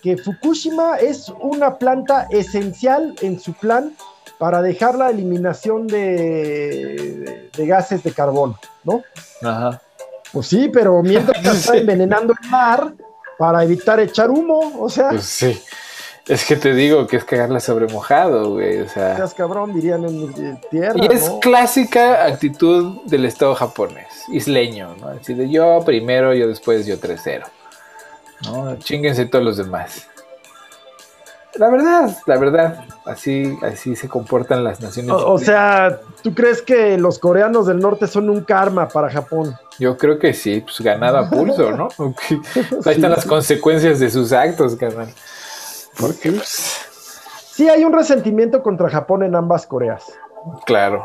que 0.00 0.16
Fukushima 0.16 0.96
es 0.96 1.30
una 1.40 1.76
planta 1.76 2.28
esencial 2.30 3.14
en 3.20 3.38
su 3.38 3.52
plan 3.52 3.94
para 4.38 4.62
dejar 4.62 4.94
la 4.94 5.10
eliminación 5.10 5.86
de, 5.86 7.50
gases 7.58 8.02
de 8.02 8.12
carbón, 8.12 8.56
¿no? 8.84 9.02
Ajá. 9.42 9.82
Pues 10.32 10.46
sí, 10.46 10.70
pero 10.72 11.02
mientras 11.02 11.44
está 11.58 11.76
envenenando 11.76 12.32
el 12.40 12.48
mar 12.48 12.94
para 13.36 13.64
evitar 13.64 14.00
echar 14.00 14.30
humo, 14.30 14.80
o 14.80 14.88
sea. 14.88 15.10
Pues 15.10 15.24
sí. 15.24 15.60
Es 16.30 16.44
que 16.44 16.54
te 16.54 16.72
digo 16.74 17.08
que 17.08 17.16
es 17.16 17.24
cagarla 17.24 17.58
sobre 17.58 17.88
mojado, 17.88 18.50
güey. 18.50 18.82
O 18.82 18.88
sea. 18.88 19.16
Seas 19.16 19.34
cabrón, 19.34 19.74
dirían 19.74 20.04
en 20.04 20.60
tierra. 20.70 20.94
Y 20.96 21.12
es 21.12 21.28
clásica 21.40 22.24
actitud 22.24 23.02
del 23.06 23.24
Estado 23.24 23.56
japonés, 23.56 24.06
isleño, 24.28 24.94
¿no? 25.00 25.08
Así 25.08 25.34
de 25.34 25.50
yo 25.50 25.82
primero, 25.84 26.32
yo 26.32 26.46
después, 26.46 26.86
yo 26.86 27.00
tercero. 27.00 27.46
¿No? 28.44 28.76
Chinguense 28.76 29.26
todos 29.26 29.44
los 29.44 29.56
demás. 29.56 30.06
La 31.56 31.68
verdad, 31.68 32.16
la 32.26 32.38
verdad, 32.38 32.84
así, 33.06 33.58
así 33.62 33.96
se 33.96 34.08
comportan 34.08 34.62
las 34.62 34.80
naciones. 34.80 35.10
O, 35.12 35.36
sea, 35.36 35.98
¿tú 36.22 36.32
crees 36.32 36.62
que 36.62 36.96
los 36.96 37.18
coreanos 37.18 37.66
del 37.66 37.80
norte 37.80 38.06
son 38.06 38.30
un 38.30 38.44
karma 38.44 38.86
para 38.86 39.10
Japón? 39.10 39.56
Yo 39.80 39.96
creo 39.98 40.16
que 40.20 40.32
sí, 40.32 40.60
pues 40.60 40.80
ganado 40.80 41.18
a 41.18 41.28
pulso, 41.28 41.72
¿no? 41.72 41.88
Ahí 42.86 42.94
están 42.94 43.10
las 43.10 43.26
consecuencias 43.26 43.98
de 43.98 44.10
sus 44.10 44.32
actos, 44.32 44.76
carnal. 44.76 45.12
Porque, 45.98 46.32
pues... 46.32 46.86
Sí, 47.52 47.68
hay 47.68 47.84
un 47.84 47.92
resentimiento 47.92 48.62
contra 48.62 48.88
Japón 48.88 49.22
en 49.22 49.34
ambas 49.34 49.66
Coreas. 49.66 50.04
Claro. 50.64 51.04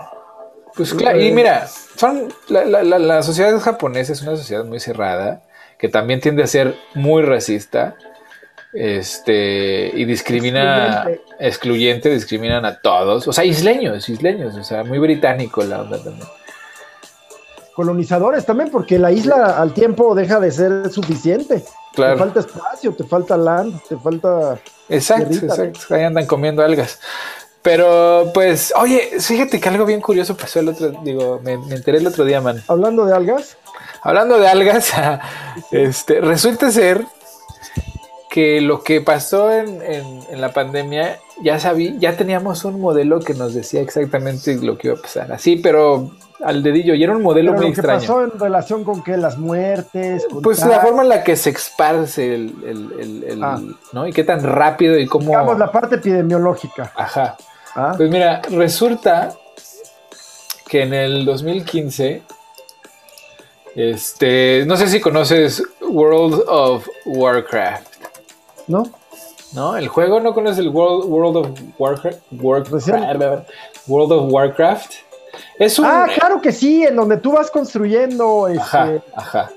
Pues 0.76 0.94
claro, 0.94 1.22
y 1.22 1.32
mira, 1.32 1.68
son 1.68 2.34
la, 2.50 2.66
la, 2.66 2.84
la, 2.84 3.00
la 3.00 3.24
sociedad 3.24 3.58
japonesa 3.60 4.12
es 4.12 4.22
una 4.22 4.36
sociedad 4.36 4.66
muy 4.66 4.80
cerrada, 4.80 5.44
que 5.78 5.88
también 5.88 6.20
tiende 6.20 6.44
a 6.44 6.48
ser 6.48 6.76
muy 6.94 7.24
racista 7.24 7.96
este 8.74 9.92
y 9.94 10.04
discrimina 10.04 11.08
excluyente. 11.40 12.10
discriminan 12.10 12.66
a 12.66 12.82
todos, 12.82 13.26
o 13.28 13.34
sea, 13.34 13.46
isleños, 13.46 14.10
isleños, 14.10 14.56
o 14.56 14.64
sea, 14.64 14.84
muy 14.84 15.00
británico 15.00 15.64
la 15.64 15.82
onda 15.82 16.04
también. 16.04 16.28
Colonizadores 17.74 18.46
también, 18.46 18.70
porque 18.70 19.00
la 19.00 19.12
isla 19.12 19.58
al 19.58 19.74
tiempo 19.74 20.14
deja 20.14 20.42
de 20.42 20.52
ser 20.52 20.90
suficiente. 20.90 21.64
Claro. 21.96 22.14
Te 22.14 22.20
falta 22.20 22.40
espacio, 22.42 22.94
te 22.94 23.04
falta 23.04 23.38
land, 23.38 23.82
te 23.88 23.98
falta. 23.98 24.60
Exacto, 24.90 25.34
exacto. 25.34 25.96
Ahí 25.96 26.04
andan 26.04 26.26
comiendo 26.26 26.64
algas. 26.64 27.00
Pero, 27.62 28.30
pues, 28.34 28.72
oye, 28.76 29.20
fíjate 29.20 29.60
que 29.60 29.70
algo 29.70 29.86
bien 29.86 30.02
curioso 30.02 30.38
pasó 30.38 30.60
el 30.60 30.70
otro, 30.70 30.92
digo, 31.04 31.40
me, 31.44 31.58
me 31.58 31.76
enteré 31.76 31.98
el 31.98 32.06
otro 32.06 32.24
día, 32.24 32.40
man. 32.40 32.62
Hablando 32.68 33.06
de 33.06 33.16
algas. 33.16 33.58
Hablando 34.04 34.38
de 34.38 34.48
algas, 34.48 34.94
este, 35.72 36.22
resulta 36.22 36.70
ser 36.70 37.04
que 38.30 38.60
lo 38.60 38.84
que 38.84 39.02
pasó 39.02 39.52
en, 39.52 40.20
la 40.40 40.54
pandemia, 40.54 41.20
ya 41.42 41.60
sabí, 41.60 41.96
ya 42.00 42.18
teníamos 42.18 42.66
un 42.66 42.82
modelo 42.82 43.22
que 43.22 43.34
nos 43.34 43.54
decía 43.54 43.80
exactamente 43.82 44.56
lo 44.58 44.78
que 44.78 44.90
iba 44.90 44.98
a 44.98 45.02
pasar. 45.02 45.32
Así, 45.32 45.56
pero 45.56 46.12
al 46.44 46.62
dedillo, 46.62 46.94
y 46.94 47.04
era 47.04 47.16
un 47.16 47.22
modelo 47.22 47.54
muy 47.54 47.68
extraño. 47.68 48.00
¿Qué 48.00 48.08
pasó 48.08 48.24
en 48.24 48.40
relación 48.40 48.84
con 48.84 49.04
que 49.04 49.18
las 49.18 49.38
muertes? 49.38 50.28
pues 50.44 50.66
la 50.66 50.80
forma 50.80 51.04
en 51.04 51.10
la 51.10 51.24
que 51.24 51.36
se 51.36 51.52
esparce 51.52 52.36
el, 52.36 53.40
ah. 53.42 53.60
¿no? 53.94 54.08
Y 54.08 54.14
qué 54.14 54.24
tan 54.24 54.44
rápido 54.44 54.98
y 54.98 55.06
cómo. 55.08 55.28
Digamos, 55.28 55.58
la 55.58 55.72
parte 55.72 55.96
epidemiológica. 55.96 56.92
Ajá. 56.96 57.38
Ah. 57.76 57.94
Pues 57.98 58.10
mira, 58.10 58.42
resulta 58.52 59.34
que 60.68 60.84
en 60.84 60.94
el 60.94 61.26
2015, 61.26 62.24
este, 63.76 64.64
no 64.66 64.78
sé 64.78 64.88
si 64.88 65.00
conoces 65.00 65.64
World 65.82 66.44
of 66.48 66.88
Warcraft. 67.06 67.96
¿no? 68.68 68.84
¿No? 69.54 69.78
¿El 69.78 69.88
juego 69.88 70.20
no 70.20 70.34
conoce 70.34 70.62
el 70.62 70.70
World, 70.70 71.06
World 71.06 71.38
of 71.38 71.48
Warcraft? 71.78 72.20
World 73.88 74.12
of 74.12 74.32
Warcraft. 74.32 74.94
Es 75.60 75.80
un, 75.80 75.86
ah, 75.86 76.08
claro 76.14 76.42
que 76.42 76.52
sí, 76.52 76.84
en 76.84 76.96
donde 76.96 77.18
tú 77.18 77.32
vas 77.32 77.50
construyendo. 77.52 78.48
Ajá, 78.48 78.94
este, 78.94 79.12
ajá 79.16 79.50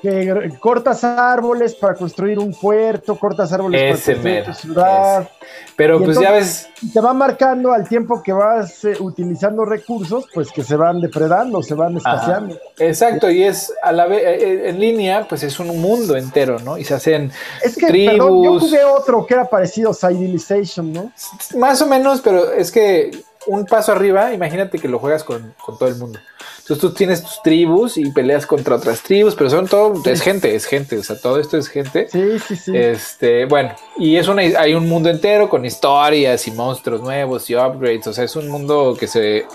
que 0.00 0.52
cortas 0.60 1.04
árboles 1.04 1.74
para 1.74 1.94
construir 1.94 2.38
un 2.38 2.52
puerto, 2.52 3.18
cortas 3.18 3.52
árboles 3.52 3.80
para 3.80 4.14
construir 4.14 4.44
tu 4.44 4.52
ciudad. 4.54 5.28
Pero 5.76 6.02
pues 6.02 6.18
ya 6.20 6.32
ves. 6.32 6.68
Te 6.92 7.00
va 7.00 7.12
marcando 7.12 7.72
al 7.72 7.88
tiempo 7.88 8.22
que 8.22 8.32
vas 8.32 8.84
eh, 8.84 8.96
utilizando 9.00 9.64
recursos, 9.64 10.26
pues 10.32 10.50
que 10.52 10.62
se 10.62 10.76
van 10.76 11.00
depredando, 11.00 11.62
se 11.62 11.74
van 11.74 11.96
escaseando. 11.96 12.56
Exacto, 12.78 13.30
y 13.30 13.44
es 13.44 13.72
a 13.82 13.92
la 13.92 14.06
vez 14.06 14.22
eh, 14.22 14.34
eh, 14.40 14.68
en 14.68 14.80
línea, 14.80 15.26
pues 15.28 15.42
es 15.42 15.58
un 15.58 15.80
mundo 15.80 16.16
entero, 16.16 16.58
¿no? 16.60 16.78
Y 16.78 16.84
se 16.84 16.94
hacen 16.94 17.32
es 17.62 17.76
que, 17.76 17.86
tribus. 17.86 18.44
yo 18.44 18.60
jugué 18.60 18.84
otro 18.84 19.26
que 19.26 19.34
era 19.34 19.44
parecido, 19.46 19.92
Civilization, 19.92 20.92
¿no? 20.92 21.12
Más 21.56 21.80
o 21.82 21.86
menos, 21.86 22.20
pero 22.20 22.52
es 22.52 22.70
que 22.70 23.10
un 23.48 23.64
paso 23.64 23.92
arriba, 23.92 24.32
imagínate 24.32 24.78
que 24.78 24.88
lo 24.88 24.98
juegas 24.98 25.24
con, 25.24 25.54
con 25.64 25.78
todo 25.78 25.88
el 25.88 25.96
mundo. 25.96 26.18
Entonces 26.58 26.78
tú 26.78 26.92
tienes 26.92 27.22
tus 27.22 27.42
tribus 27.42 27.96
y 27.96 28.10
peleas 28.10 28.44
contra 28.44 28.76
otras 28.76 29.02
tribus, 29.02 29.34
pero 29.34 29.48
son 29.48 29.66
todo, 29.66 30.02
es 30.04 30.20
gente, 30.20 30.54
es 30.54 30.66
gente, 30.66 30.98
o 30.98 31.02
sea, 31.02 31.18
todo 31.18 31.40
esto 31.40 31.56
es 31.56 31.66
gente. 31.68 32.08
Sí, 32.10 32.38
sí, 32.46 32.56
sí. 32.56 32.76
Este, 32.76 33.46
bueno, 33.46 33.74
y 33.96 34.16
es 34.16 34.28
una, 34.28 34.42
hay 34.42 34.74
un 34.74 34.86
mundo 34.86 35.08
entero 35.08 35.48
con 35.48 35.64
historias 35.64 36.46
y 36.46 36.50
monstruos 36.50 37.00
nuevos 37.00 37.48
y 37.48 37.54
upgrades, 37.54 38.06
o 38.06 38.12
sea, 38.12 38.24
es 38.24 38.36
un 38.36 38.48
mundo 38.48 38.94
que 39.00 39.06
se, 39.06 39.46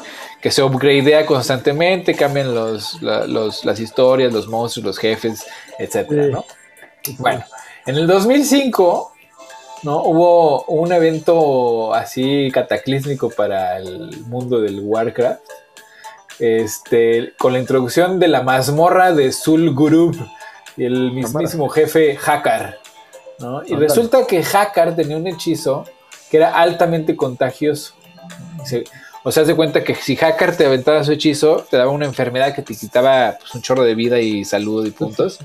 que 0.42 0.50
se 0.50 0.64
upgradea 0.64 1.24
constantemente, 1.28 2.16
cambian 2.16 2.56
los, 2.56 3.00
las 3.02 3.80
historias, 3.80 4.34
los 4.34 4.48
monstruos, 4.48 4.88
los 4.88 4.98
jefes, 4.98 5.46
etcétera, 5.78 6.28
¿no? 6.28 6.46
Bueno, 7.20 7.44
en 7.86 7.96
el 7.96 8.08
2005 8.08 9.13
¿no? 9.84 10.02
Hubo 10.04 10.64
un 10.64 10.92
evento 10.92 11.94
así 11.94 12.50
cataclísmico 12.52 13.30
para 13.30 13.78
el 13.78 14.24
mundo 14.26 14.60
del 14.62 14.80
Warcraft, 14.82 15.42
este, 16.40 17.34
con 17.38 17.54
la 17.54 17.60
introducción 17.60 18.20
de 18.20 18.28
la 18.28 18.42
mazmorra 18.42 19.14
de 19.14 19.32
Sul 19.32 19.74
Gurub 19.74 20.16
y 20.78 20.86
el 20.86 21.12
mismísimo 21.12 21.70
jefe 21.70 22.18
Hakar. 22.26 22.80
Y 23.66 23.76
resulta 23.76 24.26
que 24.26 24.44
Hakar 24.44 24.96
tenía 24.96 25.18
un 25.18 25.28
hechizo 25.28 25.86
que 26.30 26.38
era 26.38 26.56
altamente 26.56 27.16
contagioso. 27.16 27.94
o 29.24 29.32
sea, 29.32 29.46
se 29.46 29.56
cuenta 29.56 29.84
que 29.84 29.96
si 29.96 30.18
Hakar 30.18 30.56
te 30.56 30.66
aventaba 30.66 31.04
su 31.04 31.12
hechizo, 31.12 31.66
te 31.70 31.78
daba 31.78 31.92
una 31.92 32.06
enfermedad 32.06 32.56
que 32.56 32.62
te 32.62 32.76
quitaba 32.76 33.38
pues, 33.40 33.54
un 33.54 33.62
chorro 33.62 33.84
de 33.84 33.96
vida 33.96 34.20
y 34.20 34.46
salud 34.46 34.86
y 34.86 34.92
puntos, 34.92 35.40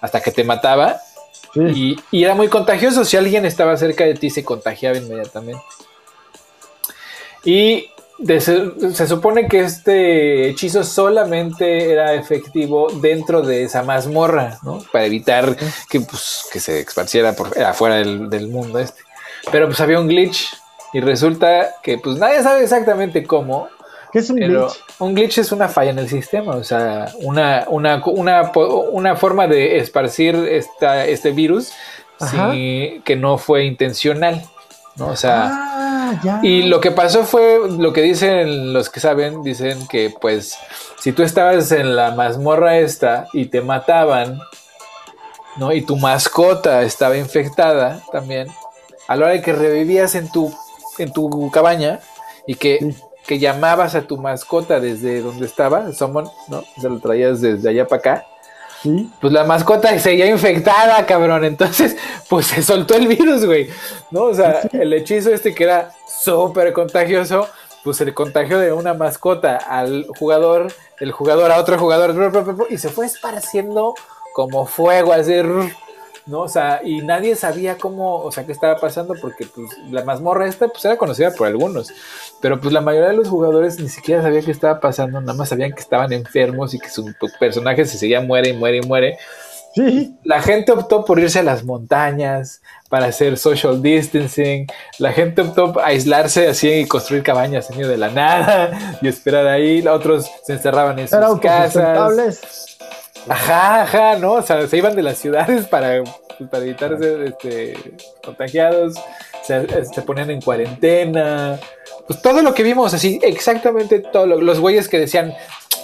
hasta 0.00 0.20
que 0.20 0.30
te 0.30 0.44
mataba. 0.44 1.00
Y, 1.54 1.98
y, 2.10 2.24
era 2.24 2.34
muy 2.34 2.48
contagioso. 2.48 3.04
Si 3.04 3.16
alguien 3.16 3.44
estaba 3.44 3.76
cerca 3.76 4.04
de 4.04 4.14
ti, 4.14 4.30
se 4.30 4.44
contagiaba 4.44 4.96
inmediatamente. 4.98 5.62
Y 7.44 7.90
se, 8.40 9.06
supone 9.06 9.46
que 9.46 9.60
este 9.60 10.48
hechizo 10.48 10.82
solamente 10.82 11.92
era 11.92 12.14
efectivo 12.14 12.88
dentro 13.00 13.42
de 13.42 13.62
esa 13.62 13.82
mazmorra, 13.82 14.58
¿no? 14.62 14.82
Para 14.92 15.04
evitar 15.04 15.56
que, 15.88 16.00
pues, 16.00 16.46
que 16.52 16.58
se 16.58 16.80
esparciera 16.80 17.34
por 17.34 17.56
afuera 17.62 17.96
del, 17.96 18.48
mundo 18.48 18.80
este. 18.80 19.02
Pero 19.52 19.66
pues 19.66 19.80
había 19.80 20.00
un 20.00 20.08
glitch 20.08 20.56
y 20.92 21.00
resulta 21.00 21.76
que 21.82 21.98
pues 21.98 22.18
nadie 22.18 22.42
sabe 22.42 22.62
exactamente 22.62 23.24
cómo. 23.24 23.68
¿Qué 24.12 24.20
es 24.20 24.30
un 24.30 24.36
glitch? 24.36 24.84
Un 24.98 25.14
glitch 25.14 25.38
es 25.38 25.52
una 25.52 25.68
falla 25.68 25.90
en 25.90 25.98
el 25.98 26.08
sistema, 26.08 26.56
o 26.56 26.64
sea, 26.64 27.12
una, 27.20 27.64
una, 27.68 28.02
una, 28.06 28.52
una 28.92 29.16
forma 29.16 29.46
de 29.46 29.78
esparcir 29.78 30.34
esta, 30.34 31.06
este 31.06 31.32
virus 31.32 31.72
que 32.18 33.16
no 33.16 33.38
fue 33.38 33.64
intencional. 33.64 34.42
¿no? 34.96 35.08
O 35.08 35.16
sea, 35.16 35.48
ah, 35.50 36.40
y 36.42 36.62
lo 36.62 36.80
que 36.80 36.90
pasó 36.90 37.24
fue 37.24 37.60
lo 37.68 37.92
que 37.92 38.02
dicen 38.02 38.72
los 38.72 38.90
que 38.90 38.98
saben, 38.98 39.42
dicen 39.42 39.86
que 39.86 40.12
pues 40.20 40.58
si 40.98 41.12
tú 41.12 41.22
estabas 41.22 41.70
en 41.70 41.94
la 41.94 42.10
mazmorra 42.10 42.78
esta 42.78 43.28
y 43.32 43.46
te 43.46 43.60
mataban, 43.60 44.40
¿no? 45.56 45.72
Y 45.72 45.82
tu 45.82 45.96
mascota 45.96 46.82
estaba 46.82 47.16
infectada 47.16 48.02
también, 48.10 48.48
a 49.06 49.16
la 49.16 49.26
hora 49.26 49.34
de 49.34 49.42
que 49.42 49.52
revivías 49.52 50.14
en 50.16 50.30
tu, 50.30 50.52
en 50.98 51.12
tu 51.12 51.50
cabaña 51.50 52.00
y 52.46 52.56
que, 52.56 52.94
que 53.28 53.38
llamabas 53.38 53.94
a 53.94 54.02
tu 54.02 54.16
mascota 54.16 54.80
desde 54.80 55.20
donde 55.20 55.46
estaba, 55.46 55.92
Somon, 55.92 56.28
¿no? 56.48 56.64
Se 56.80 56.88
lo 56.88 56.98
traías 56.98 57.40
desde 57.40 57.68
allá 57.68 57.86
para 57.86 58.00
acá 58.00 58.26
pues 59.20 59.32
la 59.32 59.44
mascota 59.44 59.98
seguía 59.98 60.26
infectada, 60.26 61.04
cabrón. 61.06 61.44
Entonces, 61.44 61.96
pues 62.28 62.46
se 62.46 62.62
soltó 62.62 62.94
el 62.94 63.08
virus, 63.08 63.44
güey. 63.44 63.68
¿No? 64.10 64.24
O 64.24 64.34
sea, 64.34 64.60
el 64.72 64.92
hechizo 64.92 65.32
este 65.32 65.54
que 65.54 65.64
era 65.64 65.92
súper 66.06 66.72
contagioso, 66.72 67.48
pues 67.84 68.00
el 68.00 68.14
contagio 68.14 68.58
de 68.58 68.72
una 68.72 68.94
mascota 68.94 69.56
al 69.56 70.06
jugador, 70.18 70.72
el 71.00 71.12
jugador 71.12 71.50
a 71.50 71.58
otro 71.58 71.78
jugador, 71.78 72.68
y 72.70 72.78
se 72.78 72.88
fue 72.88 73.06
esparciendo 73.06 73.94
como 74.32 74.66
fuego, 74.66 75.12
así, 75.12 75.34
¿no? 76.28 76.42
O 76.42 76.48
sea, 76.48 76.80
y 76.84 77.02
nadie 77.02 77.34
sabía 77.34 77.76
cómo, 77.76 78.16
o 78.22 78.30
sea, 78.30 78.44
qué 78.44 78.52
estaba 78.52 78.76
pasando, 78.76 79.14
porque 79.20 79.46
pues 79.46 79.70
la 79.90 80.04
mazmorra 80.04 80.46
esta, 80.46 80.68
pues 80.68 80.84
era 80.84 80.96
conocida 80.96 81.32
por 81.32 81.46
algunos. 81.46 81.90
Pero 82.40 82.60
pues 82.60 82.72
la 82.72 82.80
mayoría 82.80 83.08
de 83.08 83.16
los 83.16 83.28
jugadores 83.28 83.80
ni 83.80 83.88
siquiera 83.88 84.22
sabían 84.22 84.44
qué 84.44 84.50
estaba 84.50 84.78
pasando, 84.78 85.20
nada 85.20 85.34
más 85.34 85.48
sabían 85.48 85.72
que 85.72 85.80
estaban 85.80 86.12
enfermos 86.12 86.74
y 86.74 86.78
que 86.78 86.90
su 86.90 87.12
personaje 87.40 87.84
se 87.86 87.98
seguía 87.98 88.20
muere 88.20 88.50
y 88.50 88.52
muere 88.52 88.78
y 88.78 88.82
muere. 88.82 89.18
Sí. 89.74 90.16
La 90.24 90.42
gente 90.42 90.72
optó 90.72 91.04
por 91.04 91.18
irse 91.18 91.38
a 91.38 91.42
las 91.42 91.64
montañas 91.64 92.62
para 92.88 93.06
hacer 93.06 93.36
social 93.36 93.80
distancing. 93.80 94.66
La 94.98 95.12
gente 95.12 95.42
optó 95.42 95.72
por 95.72 95.84
aislarse 95.84 96.48
así 96.48 96.68
y 96.68 96.86
construir 96.86 97.22
cabañas 97.22 97.70
en 97.70 97.76
medio 97.76 97.90
de 97.90 97.98
la 97.98 98.10
nada 98.10 98.98
y 99.00 99.08
esperar 99.08 99.46
ahí. 99.46 99.86
Otros 99.86 100.30
se 100.44 100.54
encerraban 100.54 100.98
en 100.98 101.08
sus 101.08 101.40
casas. 101.40 102.78
Ajá, 103.28 103.82
ajá, 103.82 104.16
¿no? 104.16 104.34
O 104.34 104.42
sea, 104.42 104.66
se 104.66 104.76
iban 104.76 104.94
de 104.94 105.02
las 105.02 105.18
ciudades 105.18 105.66
para, 105.66 106.02
para 106.50 106.64
evitar 106.64 106.98
ser 106.98 107.22
este, 107.22 107.74
contagiados. 108.24 108.94
Se, 109.42 109.84
se 109.84 110.02
ponían 110.02 110.30
en 110.30 110.42
cuarentena 110.42 111.58
pues 112.08 112.22
todo 112.22 112.40
lo 112.40 112.54
que 112.54 112.62
vimos, 112.62 112.94
así, 112.94 113.20
exactamente 113.22 114.00
todo, 114.00 114.26
los 114.26 114.60
güeyes 114.60 114.88
que 114.88 114.98
decían, 114.98 115.34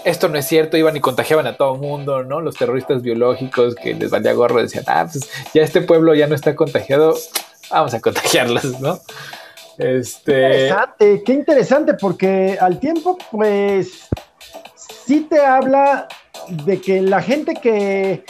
esto 0.05 0.28
no 0.30 0.39
es 0.39 0.47
cierto, 0.47 0.78
iban 0.78 0.97
y 0.97 1.01
contagiaban 1.01 1.47
a 1.47 1.59
todo 1.59 1.76
mundo, 1.76 2.24
¿no? 2.24 2.41
Los 2.41 2.57
terroristas 2.57 3.03
biológicos 3.03 3.74
que 3.74 3.93
les 3.93 4.11
valía 4.11 4.32
gorro 4.32 4.62
decían, 4.62 4.85
ah, 4.87 5.07
pues 5.11 5.28
ya 5.53 5.62
este 5.62 5.82
pueblo 5.82 6.14
ya 6.14 6.26
no 6.26 6.35
está 6.35 6.57
contagiado, 6.57 7.14
vamos 7.70 7.93
a 7.93 8.01
contagiarlos, 8.01 8.80
¿no? 8.80 8.99
Este... 9.76 10.47
Interesante, 10.47 11.22
qué 11.26 11.32
interesante, 11.35 11.93
porque 11.93 12.57
al 12.59 12.80
tiempo, 12.80 13.18
pues, 13.30 14.09
sí 15.05 15.26
te 15.28 15.45
habla 15.45 16.09
de 16.49 16.80
que 16.80 17.01
la 17.01 17.22
gente 17.22 17.55
que, 17.55 18.24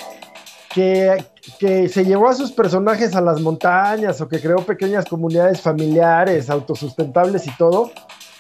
que, 0.72 1.24
que 1.58 1.88
se 1.88 2.04
llevó 2.04 2.28
a 2.28 2.34
sus 2.34 2.52
personajes 2.52 3.14
a 3.14 3.20
las 3.20 3.40
montañas 3.40 4.20
o 4.20 4.28
que 4.28 4.40
creó 4.40 4.58
pequeñas 4.58 5.04
comunidades 5.06 5.60
familiares, 5.60 6.50
autosustentables 6.50 7.46
y 7.46 7.56
todo, 7.56 7.90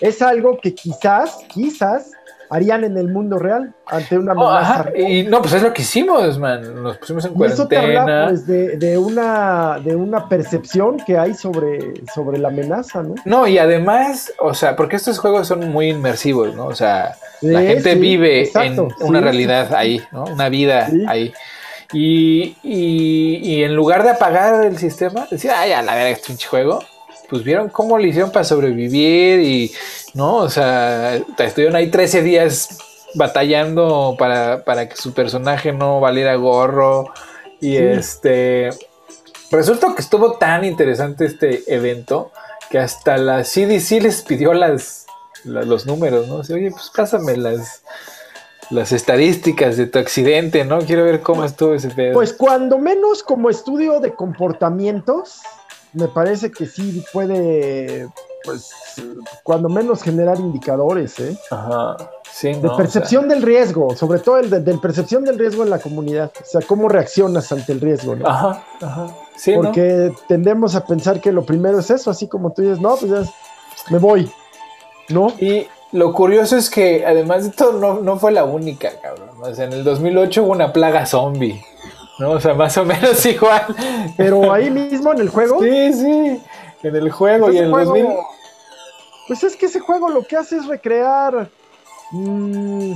es 0.00 0.22
algo 0.22 0.58
que 0.60 0.74
quizás, 0.74 1.38
quizás 1.48 2.10
harían 2.50 2.84
en 2.84 2.96
el 2.96 3.08
mundo 3.08 3.38
real 3.38 3.74
ante 3.86 4.18
una 4.18 4.32
oh, 4.32 4.48
amenaza. 4.48 4.96
y 4.96 5.24
no, 5.24 5.40
pues 5.40 5.54
es 5.54 5.62
lo 5.62 5.72
que 5.72 5.82
hicimos, 5.82 6.38
man. 6.38 6.82
Nos 6.82 6.98
pusimos 6.98 7.24
en 7.24 7.34
cuarentena. 7.34 7.62
Eso 7.62 7.68
te 7.68 7.76
habla, 7.76 8.26
pues, 8.28 8.46
de, 8.46 8.98
una, 8.98 9.78
de 9.82 9.96
una 9.96 10.28
percepción 10.28 10.98
que 10.98 11.18
hay 11.18 11.34
sobre, 11.34 11.94
sobre 12.14 12.38
la 12.38 12.48
amenaza, 12.48 13.02
¿no? 13.02 13.14
No, 13.24 13.46
y 13.46 13.58
además, 13.58 14.32
o 14.38 14.54
sea, 14.54 14.76
porque 14.76 14.96
estos 14.96 15.18
juegos 15.18 15.48
son 15.48 15.70
muy 15.70 15.90
inmersivos, 15.90 16.54
¿no? 16.54 16.66
O 16.66 16.74
sea, 16.74 17.16
la 17.40 17.60
gente 17.60 17.94
vive 17.94 18.50
en 18.54 18.88
una 19.00 19.20
realidad 19.20 19.74
ahí, 19.74 20.02
¿no? 20.12 20.24
Una 20.24 20.48
vida 20.48 20.88
ahí. 21.06 21.32
Y, 21.92 22.56
y, 22.62 23.62
en 23.62 23.76
lugar 23.76 24.02
de 24.02 24.10
apagar 24.10 24.64
el 24.64 24.78
sistema, 24.78 25.26
decía, 25.30 25.60
ay, 25.60 25.72
a 25.72 25.82
la 25.82 25.94
verga, 25.94 26.10
este 26.10 26.28
pinche 26.28 26.48
juego, 26.48 26.80
pues 27.28 27.42
vieron 27.42 27.68
cómo 27.68 27.98
le 27.98 28.08
hicieron 28.08 28.30
para 28.30 28.44
sobrevivir 28.44 29.40
y, 29.40 29.72
¿no? 30.14 30.36
O 30.36 30.50
sea, 30.50 31.16
estuvieron 31.16 31.76
ahí 31.76 31.90
13 31.90 32.22
días 32.22 32.78
batallando 33.14 34.16
para, 34.18 34.88
que 34.88 34.96
su 34.96 35.12
personaje 35.12 35.72
no 35.72 36.00
valiera 36.00 36.34
gorro. 36.34 37.12
Y 37.60 37.76
este. 37.76 38.70
Resulta 39.50 39.94
que 39.94 40.02
estuvo 40.02 40.32
tan 40.32 40.64
interesante 40.64 41.26
este 41.26 41.62
evento 41.72 42.32
que 42.70 42.78
hasta 42.78 43.16
la 43.16 43.42
CDC 43.42 44.02
les 44.02 44.22
pidió 44.22 44.52
las, 44.52 45.06
los 45.44 45.86
números, 45.86 46.26
¿no? 46.26 46.36
Oye, 46.36 46.70
pues 46.70 46.90
pásame 46.94 47.36
las, 47.36 47.82
las 48.70 48.92
estadísticas 48.92 49.76
de 49.76 49.86
tu 49.86 49.98
accidente, 49.98 50.64
¿no? 50.64 50.80
Quiero 50.80 51.04
ver 51.04 51.20
cómo 51.20 51.44
estuvo 51.44 51.74
ese 51.74 51.90
pedo. 51.90 52.14
Pues 52.14 52.32
cuando 52.32 52.78
menos 52.78 53.22
como 53.22 53.48
estudio 53.48 54.00
de 54.00 54.12
comportamientos, 54.14 55.40
me 55.94 56.08
parece 56.08 56.50
que 56.50 56.66
sí 56.66 57.04
puede, 57.12 58.08
pues, 58.44 58.70
cuando 59.42 59.68
menos 59.68 60.02
generar 60.02 60.38
indicadores, 60.38 61.18
¿eh? 61.20 61.38
Ajá. 61.50 61.96
Sí, 62.30 62.52
de 62.52 62.68
percepción 62.76 63.28
del 63.28 63.42
riesgo, 63.42 63.94
sobre 63.94 64.18
todo 64.18 64.38
el 64.38 64.50
de, 64.50 64.74
percepción 64.78 65.24
del 65.24 65.38
riesgo 65.38 65.62
en 65.62 65.70
la 65.70 65.78
comunidad, 65.78 66.32
o 66.40 66.44
sea, 66.44 66.60
cómo 66.62 66.88
reaccionas 66.88 67.52
ante 67.52 67.72
el 67.72 67.80
riesgo, 67.80 68.16
¿no? 68.16 68.26
Ajá, 68.26 68.64
ajá. 68.80 69.06
Sí, 69.36 69.52
Porque 69.54 70.12
tendemos 70.26 70.74
a 70.74 70.84
pensar 70.84 71.20
que 71.20 71.30
lo 71.30 71.44
primero 71.44 71.78
es 71.78 71.90
eso, 71.90 72.10
así 72.10 72.26
como 72.26 72.52
tú 72.52 72.62
dices, 72.62 72.80
no, 72.80 72.96
pues 72.96 73.10
ya 73.10 73.32
me 73.90 73.98
voy, 73.98 74.30
¿no? 75.10 75.32
Y 75.38 75.68
lo 75.92 76.12
curioso 76.12 76.56
es 76.56 76.70
que 76.70 77.06
además 77.06 77.44
de 77.44 77.50
todo 77.50 78.00
no, 78.02 78.18
fue 78.18 78.32
la 78.32 78.44
única, 78.44 78.90
cabrón. 79.00 79.28
O 79.40 79.54
sea, 79.54 79.66
en 79.66 79.72
el 79.72 79.84
2008 79.84 80.42
hubo 80.42 80.52
una 80.52 80.72
plaga 80.72 81.06
zombie. 81.06 81.64
¿No? 82.18 82.32
O 82.32 82.40
sea, 82.40 82.54
más 82.54 82.76
o 82.76 82.84
menos 82.84 83.24
igual. 83.26 83.66
Pero 84.16 84.52
ahí 84.52 84.70
mismo 84.70 85.12
en 85.12 85.20
el 85.20 85.28
juego. 85.28 85.60
Sí, 85.60 85.92
sí. 85.92 86.42
En 86.82 86.96
el 86.96 87.10
juego 87.10 87.52
y 87.52 87.58
en 87.58 87.64
el 87.64 87.70
2000. 87.70 88.06
Pues 89.26 89.42
es 89.42 89.56
que 89.56 89.66
ese 89.66 89.80
juego 89.80 90.10
lo 90.10 90.22
que 90.22 90.36
hace 90.36 90.58
es 90.58 90.66
recrear 90.66 91.48
mm, 92.10 92.92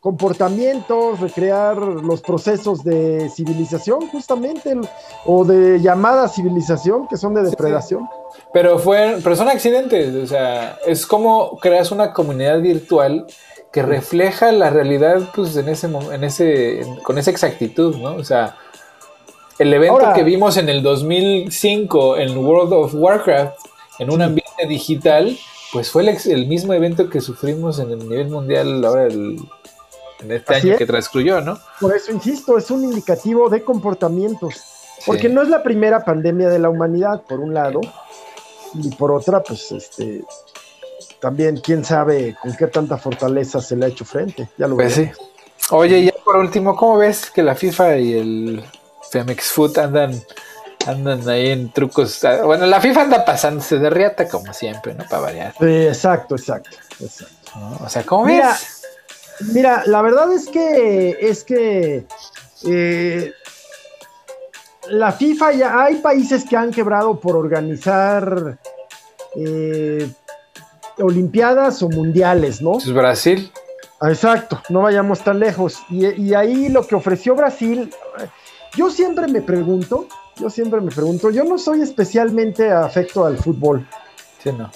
comportamientos, 0.00 1.20
recrear 1.20 1.78
los 1.78 2.20
procesos 2.20 2.82
de 2.82 3.30
civilización, 3.30 4.08
justamente, 4.08 4.76
o 5.24 5.44
de 5.44 5.80
llamada 5.80 6.28
civilización, 6.28 7.06
que 7.06 7.16
son 7.16 7.34
de 7.34 7.44
depredación. 7.44 8.08
Pero 8.52 8.78
fue, 8.78 9.18
pero 9.22 9.36
son 9.36 9.48
accidentes, 9.48 10.14
o 10.14 10.26
sea, 10.26 10.78
es 10.84 11.06
como 11.06 11.56
creas 11.58 11.92
una 11.92 12.12
comunidad 12.12 12.60
virtual 12.60 13.26
que 13.74 13.82
refleja 13.82 14.52
la 14.52 14.70
realidad, 14.70 15.32
pues, 15.34 15.56
en 15.56 15.68
ese, 15.68 15.88
en 15.88 16.22
ese, 16.22 16.86
con 17.02 17.18
esa 17.18 17.32
exactitud, 17.32 17.96
¿no? 17.96 18.14
O 18.14 18.22
sea, 18.22 18.56
el 19.58 19.74
evento 19.74 20.12
que 20.14 20.22
vimos 20.22 20.56
en 20.58 20.68
el 20.68 20.80
2005 20.80 22.18
en 22.18 22.38
World 22.38 22.72
of 22.72 22.94
Warcraft, 22.94 23.58
en 23.98 24.12
un 24.12 24.22
ambiente 24.22 24.68
digital, 24.68 25.36
pues 25.72 25.90
fue 25.90 26.08
el, 26.08 26.46
mismo 26.46 26.72
evento 26.72 27.10
que 27.10 27.20
sufrimos 27.20 27.80
en 27.80 27.90
el 27.90 28.08
nivel 28.08 28.28
mundial 28.28 28.84
ahora 28.84 29.08
en 29.08 29.40
este 30.28 30.54
año 30.54 30.76
que 30.76 30.86
transcurrió, 30.86 31.40
¿no? 31.40 31.58
Por 31.80 31.96
eso 31.96 32.12
insisto, 32.12 32.56
es 32.56 32.70
un 32.70 32.84
indicativo 32.84 33.48
de 33.48 33.64
comportamientos. 33.64 34.62
Porque 35.04 35.28
no 35.28 35.42
es 35.42 35.48
la 35.48 35.64
primera 35.64 36.04
pandemia 36.04 36.48
de 36.48 36.60
la 36.60 36.68
humanidad, 36.68 37.22
por 37.22 37.40
un 37.40 37.52
lado, 37.52 37.80
y 38.74 38.94
por 38.94 39.10
otra, 39.10 39.42
pues 39.42 39.72
este 39.72 40.22
también 41.24 41.56
quién 41.56 41.82
sabe 41.86 42.36
con 42.38 42.54
qué 42.54 42.66
tanta 42.66 42.98
fortaleza 42.98 43.58
se 43.58 43.76
le 43.76 43.86
ha 43.86 43.88
hecho 43.88 44.04
frente. 44.04 44.50
Ya 44.58 44.68
lo 44.68 44.76
pues 44.76 44.92
sí. 44.92 45.10
Oye, 45.70 46.04
ya 46.04 46.12
por 46.22 46.36
último, 46.36 46.76
¿cómo 46.76 46.98
ves 46.98 47.30
que 47.30 47.42
la 47.42 47.54
FIFA 47.54 47.96
y 47.96 48.12
el 48.12 48.64
Femex 49.10 49.50
Foot 49.52 49.78
andan 49.78 50.22
andan 50.86 51.26
ahí 51.26 51.48
en 51.48 51.72
trucos? 51.72 52.22
Ah, 52.24 52.42
bueno, 52.44 52.66
la 52.66 52.78
FIFA 52.78 53.00
anda 53.00 53.24
pasándose 53.24 53.78
de 53.78 53.88
riata 53.88 54.28
como 54.28 54.52
siempre, 54.52 54.92
¿no? 54.92 55.04
Para 55.04 55.22
variar. 55.22 55.54
Sí, 55.58 55.86
exacto, 55.86 56.34
exacto, 56.34 56.76
O 57.80 57.88
sea, 57.88 58.02
¿cómo 58.02 58.26
ves? 58.26 58.82
Mira, 59.54 59.82
la 59.86 60.02
verdad 60.02 60.30
es 60.30 60.46
que 60.48 61.16
es 61.22 61.42
que 61.42 62.04
eh, 62.66 63.32
la 64.90 65.10
FIFA 65.10 65.52
ya 65.52 65.84
hay 65.84 65.94
países 65.94 66.44
que 66.44 66.54
han 66.54 66.70
quebrado 66.70 67.18
por 67.18 67.34
organizar 67.34 68.58
eh, 69.36 70.06
Olimpiadas 70.98 71.82
o 71.82 71.88
mundiales, 71.88 72.60
¿no? 72.62 72.78
Es 72.78 72.92
Brasil. 72.92 73.50
Ah, 74.00 74.10
Exacto, 74.10 74.60
no 74.68 74.82
vayamos 74.82 75.20
tan 75.22 75.38
lejos. 75.40 75.78
Y, 75.90 76.06
y 76.22 76.34
ahí 76.34 76.68
lo 76.68 76.86
que 76.86 76.94
ofreció 76.94 77.34
Brasil, 77.34 77.92
yo 78.76 78.90
siempre 78.90 79.26
me 79.28 79.40
pregunto, 79.40 80.06
yo 80.36 80.50
siempre 80.50 80.80
me 80.80 80.90
pregunto, 80.90 81.30
yo 81.30 81.44
no 81.44 81.58
soy 81.58 81.80
especialmente 81.82 82.70
afecto 82.70 83.24
al 83.24 83.38
fútbol, 83.38 83.86
Sí, 84.42 84.50
no. 84.52 84.70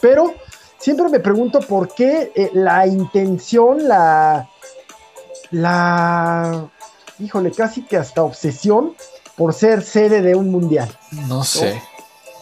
pero 0.00 0.34
siempre 0.78 1.08
me 1.08 1.20
pregunto 1.20 1.60
por 1.60 1.94
qué 1.94 2.32
eh, 2.34 2.50
la 2.52 2.86
intención, 2.86 3.86
la, 3.88 4.48
la, 5.50 6.68
híjole, 7.18 7.52
casi 7.52 7.82
que 7.82 7.96
hasta 7.96 8.22
obsesión 8.22 8.94
por 9.36 9.54
ser 9.54 9.82
sede 9.82 10.20
de 10.20 10.34
un 10.34 10.50
mundial. 10.50 10.88
No 11.28 11.42
sé. 11.44 11.80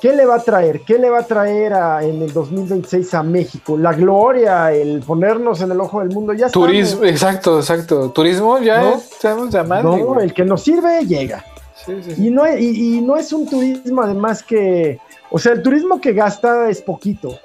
¿Qué 0.01 0.13
le 0.15 0.25
va 0.27 0.37
a 0.37 0.43
traer? 0.43 0.83
¿Qué 0.83 0.97
le 0.99 1.11
va 1.11 1.21
a 1.21 1.27
traer 1.27 1.73
a- 1.75 2.05
en 2.05 2.23
el 2.23 2.33
2026 2.33 3.13
a 3.15 3.23
México? 3.25 3.77
La 3.77 3.93
gloria, 3.93 4.73
el 4.73 5.01
ponernos 5.01 5.61
en 5.61 5.73
el 5.73 5.81
ojo 5.81 6.01
del 6.01 6.11
mundo, 6.11 6.33
ya 6.35 6.49
Turismo, 6.51 7.05
estamos. 7.05 7.11
exacto, 7.11 7.59
exacto. 7.59 8.11
Turismo 8.11 8.59
ya 8.61 8.81
No. 8.83 8.95
estamos 8.97 9.51
llamando. 9.51 9.97
No, 9.97 10.21
el 10.21 10.33
que 10.33 10.45
nos 10.45 10.63
sirve 10.63 11.05
llega. 11.05 11.45
Sí, 11.85 11.93
sí, 12.03 12.13
sí. 12.15 12.27
Y 12.27 12.31
no, 12.31 12.47
y, 12.47 12.97
y 12.99 13.01
no 13.01 13.17
es 13.17 13.33
un 13.33 13.49
turismo 13.49 14.03
además 14.03 14.43
que, 14.43 15.01
o 15.31 15.39
sea, 15.39 15.53
el 15.53 15.63
turismo 15.63 16.01
que 16.01 16.13
gasta 16.13 16.69
es 16.71 16.81
poquito. 16.83 17.37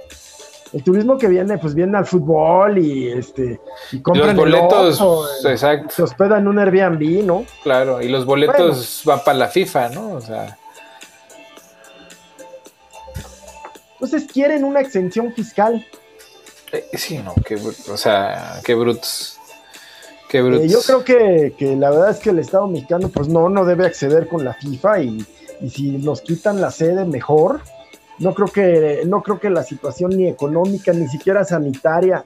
El 0.74 0.84
turismo 0.84 1.18
que 1.20 1.28
viene, 1.28 1.60
pues 1.60 1.76
viene 1.76 1.98
al 2.00 2.06
fútbol 2.06 2.80
y 2.80 3.12
este 3.12 3.60
y 3.92 4.00
compran 4.02 4.36
Los 4.36 4.46
boletos, 4.46 5.46
exacto, 5.46 5.90
se 5.96 6.02
hospeda 6.04 6.40
en 6.40 6.48
un 6.48 6.58
Airbnb, 6.58 7.24
¿no? 7.24 7.46
claro. 7.64 8.02
Y 8.02 8.10
los 8.10 8.26
boletos 8.26 9.02
van 9.06 9.20
para 9.24 9.38
la 9.38 9.48
FIFA, 9.50 9.90
¿no? 9.90 10.14
O 10.14 10.22
sea, 10.22 10.58
Entonces 14.04 14.30
quieren 14.32 14.64
una 14.66 14.82
exención 14.82 15.34
fiscal. 15.34 15.86
eh, 16.74 16.86
sí, 16.94 17.20
no, 17.20 17.34
qué, 17.46 17.56
o 17.56 17.98
sea, 17.98 18.60
qué 18.66 18.76
brutos. 18.76 19.38
Qué 20.28 20.40
Eh, 20.40 20.42
brutos. 20.42 20.72
yo 20.72 20.82
creo 20.82 21.04
que, 21.04 21.56
que 21.58 21.76
la 21.76 21.90
verdad 21.92 22.10
es 22.12 22.18
que 22.20 22.32
el 22.32 22.40
Estado 22.40 22.68
mexicano, 22.68 23.08
pues 23.10 23.28
no, 23.30 23.48
no 23.50 23.64
debe 23.64 23.86
acceder 23.86 24.28
con 24.28 24.44
la 24.44 24.54
FIFA 24.56 25.00
y, 25.04 25.26
y 25.62 25.70
si 25.70 25.92
nos 25.92 26.22
quitan 26.22 26.60
la 26.60 26.72
sede, 26.72 27.06
mejor. 27.06 27.62
No 28.20 28.34
creo 28.34 28.48
que, 28.48 29.04
no 29.06 29.24
creo 29.24 29.40
que 29.40 29.50
la 29.50 29.64
situación 29.64 30.12
ni 30.18 30.28
económica, 30.28 30.92
ni 30.94 31.08
siquiera 31.08 31.46
sanitaria 31.46 32.24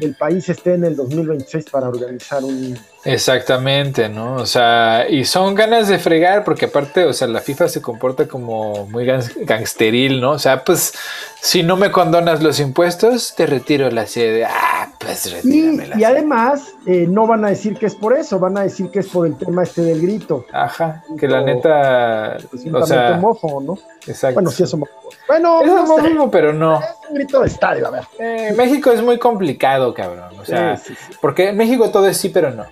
del 0.00 0.14
país 0.16 0.48
esté 0.48 0.74
en 0.74 0.84
el 0.84 0.96
2026 0.96 1.66
para 1.70 1.88
organizar 1.88 2.42
un, 2.44 2.76
Exactamente, 3.04 4.08
¿no? 4.08 4.36
O 4.36 4.46
sea, 4.46 5.06
y 5.08 5.24
son 5.24 5.54
ganas 5.54 5.88
de 5.88 5.98
fregar, 5.98 6.44
porque 6.44 6.66
aparte, 6.66 7.04
o 7.04 7.12
sea, 7.12 7.26
la 7.26 7.40
FIFA 7.40 7.68
se 7.68 7.82
comporta 7.82 8.28
como 8.28 8.86
muy 8.86 9.04
gangsteril, 9.04 10.20
¿no? 10.20 10.32
O 10.32 10.38
sea, 10.38 10.62
pues, 10.64 10.92
si 11.40 11.62
no 11.64 11.76
me 11.76 11.90
condonas 11.90 12.42
los 12.42 12.60
impuestos, 12.60 13.34
te 13.34 13.46
retiro 13.46 13.90
la 13.90 14.06
sede. 14.06 14.44
Ah, 14.44 14.88
pues 15.00 15.32
retírame 15.32 15.88
la 15.88 15.98
y 15.98 16.04
además, 16.04 16.74
eh, 16.86 17.06
no 17.08 17.26
van 17.26 17.44
a 17.44 17.48
decir 17.48 17.76
que 17.76 17.86
es 17.86 17.94
por 17.96 18.16
eso, 18.16 18.38
van 18.38 18.56
a 18.56 18.62
decir 18.62 18.88
que 18.90 19.00
es 19.00 19.08
por 19.08 19.26
el 19.26 19.36
tema 19.36 19.64
este 19.64 19.82
del 19.82 20.00
grito. 20.00 20.46
Ajá, 20.52 21.02
que 21.18 21.26
la 21.26 21.40
o- 21.42 21.44
neta, 21.44 22.36
o 22.44 22.48
Presuntamente 22.50 22.86
sea, 22.86 23.12
homófobo, 23.16 23.60
¿no? 23.62 23.78
exacto. 24.06 24.34
Bueno, 24.34 24.50
sí 24.52 24.62
es 24.62 24.72
homófobo. 24.74 25.10
Bueno, 25.26 25.60
Es 25.60 25.66
no 25.66 25.86
sé, 25.86 25.92
homófobo, 25.92 26.30
pero 26.30 26.52
no. 26.52 26.78
es 26.80 26.86
un 27.08 27.14
grito 27.16 27.40
de 27.40 27.46
estadio, 27.48 27.88
a 27.88 27.90
ver. 27.90 28.04
Eh, 28.20 28.54
México 28.56 28.92
es 28.92 29.02
muy 29.02 29.18
complicado, 29.18 29.92
cabrón. 29.92 30.38
O 30.40 30.44
sea, 30.44 30.76
Sí, 30.76 30.94
sí, 30.94 30.94
sí. 31.08 31.16
porque 31.20 31.48
en 31.48 31.56
México 31.56 31.90
todo 31.90 32.06
es 32.06 32.16
sí, 32.16 32.28
pero 32.28 32.50
no. 32.52 32.64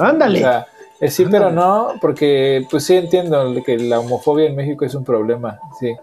Ándale. 0.00 0.38
O 0.38 0.42
sea, 0.42 0.66
es 1.00 1.14
sí, 1.14 1.24
Ándale. 1.24 1.44
pero 1.46 1.54
no, 1.54 1.94
porque 2.00 2.66
pues 2.70 2.84
sí 2.84 2.96
entiendo 2.96 3.54
que 3.64 3.78
la 3.78 4.00
homofobia 4.00 4.46
en 4.46 4.56
México 4.56 4.84
es 4.84 4.94
un 4.94 5.04
problema, 5.04 5.58
sí. 5.78 5.94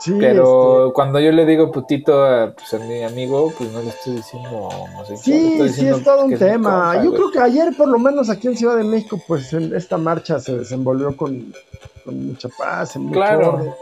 Sí, 0.00 0.12
Pero 0.20 0.88
este, 0.88 0.92
cuando 0.92 1.18
yo 1.18 1.32
le 1.32 1.46
digo 1.46 1.72
putito 1.72 2.22
a, 2.22 2.52
pues, 2.54 2.74
a 2.74 2.78
mi 2.78 3.02
amigo, 3.02 3.50
pues 3.56 3.70
no 3.72 3.80
le 3.80 3.88
estoy 3.88 4.16
diciendo 4.16 4.68
le 5.08 5.16
Sí, 5.16 5.52
estoy 5.52 5.68
sí, 5.70 5.88
es 5.88 6.04
todo 6.04 6.26
un 6.26 6.36
tema. 6.36 6.92
compa, 6.92 6.96
Yo 7.02 7.10
güey. 7.10 7.14
creo 7.14 7.30
que 7.32 7.38
ayer, 7.40 7.74
por 7.76 7.88
lo 7.88 7.98
menos 7.98 8.28
aquí 8.28 8.48
en 8.48 8.56
Ciudad 8.58 8.76
de 8.76 8.84
México, 8.84 9.18
pues 9.26 9.50
en 9.54 9.74
esta 9.74 9.96
marcha 9.96 10.38
se 10.40 10.58
desenvolvió 10.58 11.16
con, 11.16 11.54
con 12.04 12.26
mucha 12.28 12.50
paz, 12.50 12.96
en 12.96 13.02
mucho 13.04 13.14
Claro. 13.14 13.76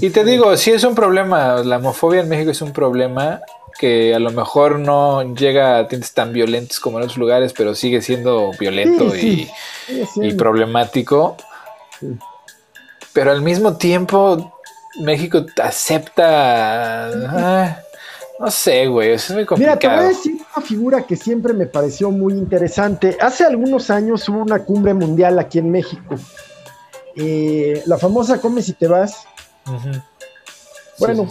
Y 0.00 0.10
te 0.10 0.20
Este, 0.20 0.24
digo, 0.24 0.56
sí 0.56 0.70
es 0.70 0.84
un 0.84 0.94
problema, 0.94 1.62
la 1.62 1.76
homofobia 1.76 2.22
en 2.22 2.28
México 2.30 2.50
es 2.50 2.62
un 2.62 2.72
problema 2.72 3.40
que 3.78 4.14
a 4.14 4.18
lo 4.18 4.30
mejor 4.30 4.78
no 4.78 5.34
llega 5.34 5.78
a 5.78 5.88
tintes 5.88 6.12
tan 6.12 6.32
violentos 6.32 6.80
como 6.80 6.98
en 6.98 7.04
otros 7.04 7.18
lugares, 7.18 7.52
pero 7.56 7.74
sigue 7.74 8.02
siendo 8.02 8.50
violento 8.58 9.10
Sí, 9.10 9.20
sí. 9.20 9.50
sí, 9.86 10.06
sí, 10.14 10.20
y, 10.26 10.34
problemático. 10.34 11.36
Pero 13.12 13.30
al 13.32 13.42
mismo 13.42 13.76
tiempo, 13.76 14.52
México 15.00 15.44
acepta... 15.62 17.08
ah, 17.08 17.78
no 18.38 18.50
sé, 18.50 18.86
güey, 18.86 19.12
eso 19.12 19.32
es 19.36 19.48
muy 19.48 19.58
Mira, 19.58 19.76
te 19.78 19.88
voy 19.88 19.96
a 19.96 19.98
complicado. 20.00 20.08
decir 20.08 20.46
una 20.56 20.66
figura 20.66 21.02
que 21.06 21.16
siempre 21.16 21.52
me 21.52 21.66
pareció 21.66 22.10
muy 22.10 22.34
interesante. 22.34 23.16
Hace 23.20 23.44
algunos 23.44 23.90
años 23.90 24.28
hubo 24.28 24.42
una 24.42 24.64
cumbre 24.64 24.94
mundial 24.94 25.38
aquí 25.38 25.58
en 25.58 25.70
México. 25.72 26.14
Eh, 27.16 27.82
la 27.86 27.98
famosa 27.98 28.40
Come 28.40 28.62
si 28.62 28.74
te 28.74 28.86
vas. 28.86 29.24
Bueno. 30.98 31.28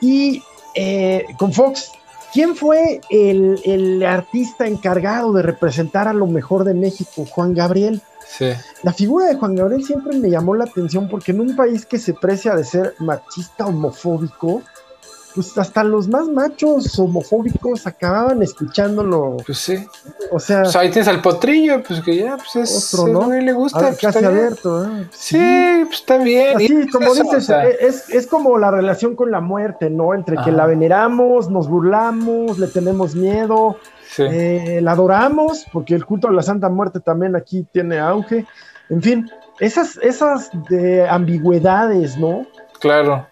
Y 0.00 0.42
eh, 0.74 1.26
con 1.38 1.52
Fox, 1.52 1.92
¿quién 2.32 2.56
fue 2.56 3.00
el, 3.10 3.60
el 3.64 4.02
artista 4.04 4.66
encargado 4.66 5.32
de 5.32 5.42
representar 5.42 6.08
a 6.08 6.12
lo 6.12 6.26
mejor 6.26 6.64
de 6.64 6.74
México? 6.74 7.26
Juan 7.30 7.54
Gabriel. 7.54 8.00
Sí. 8.26 8.46
La 8.82 8.92
figura 8.92 9.26
de 9.26 9.34
Juan 9.34 9.54
Gabriel 9.54 9.84
siempre 9.84 10.16
me 10.16 10.30
llamó 10.30 10.54
la 10.54 10.64
atención 10.64 11.08
porque 11.08 11.32
en 11.32 11.40
un 11.40 11.54
país 11.54 11.84
que 11.84 11.98
se 11.98 12.14
precia 12.14 12.54
de 12.54 12.64
ser 12.64 12.94
machista 12.98 13.66
homofóbico, 13.66 14.62
pues 15.34 15.56
hasta 15.58 15.82
los 15.84 16.08
más 16.08 16.28
machos 16.28 16.98
homofóbicos 16.98 17.86
acababan 17.86 18.42
escuchándolo. 18.42 19.38
Pues 19.46 19.58
sí. 19.58 19.86
O 20.30 20.38
sea, 20.38 20.62
Pues 20.62 20.76
ahí 20.76 20.90
tienes 20.90 21.08
al 21.08 21.20
potrillo, 21.22 21.82
pues 21.82 22.00
que 22.00 22.16
ya, 22.16 22.36
pues 22.36 22.56
es. 22.70 22.94
Otro, 22.94 23.08
¿no? 23.12 23.30
le 23.32 23.52
gusta. 23.52 23.78
a- 23.78 23.82
pues, 23.88 23.98
casi 24.00 24.18
está 24.18 24.28
abierto. 24.28 24.84
¿eh? 24.84 25.08
Sí, 25.12 25.38
pues 25.86 26.00
está 26.00 26.18
bien. 26.18 26.60
Es 26.60 26.92
como 26.92 27.12
eso, 27.12 27.22
dices, 27.22 27.36
o 27.38 27.40
sea, 27.40 27.66
eh, 27.68 27.76
es, 27.80 28.08
es 28.10 28.26
como 28.26 28.58
la 28.58 28.70
relación 28.70 29.16
con 29.16 29.30
la 29.30 29.40
muerte, 29.40 29.90
¿no? 29.90 30.14
Entre 30.14 30.36
que 30.44 30.52
la 30.52 30.66
veneramos, 30.66 31.50
nos 31.50 31.68
burlamos, 31.68 32.58
le 32.58 32.66
tenemos 32.66 33.14
miedo, 33.14 33.76
sí. 34.10 34.22
eh, 34.30 34.80
la 34.82 34.92
adoramos, 34.92 35.66
porque 35.72 35.94
el 35.94 36.04
culto 36.06 36.28
a 36.28 36.32
la 36.32 36.42
Santa 36.42 36.68
Muerte 36.68 37.00
también 37.00 37.36
aquí 37.36 37.66
tiene 37.72 37.98
auge. 37.98 38.46
En 38.90 39.00
fin, 39.00 39.30
esas, 39.60 39.96
esas 40.02 40.50
de 40.68 41.08
ambigüedades, 41.08 42.16
¿no? 42.18 42.46
claro. 42.80 43.26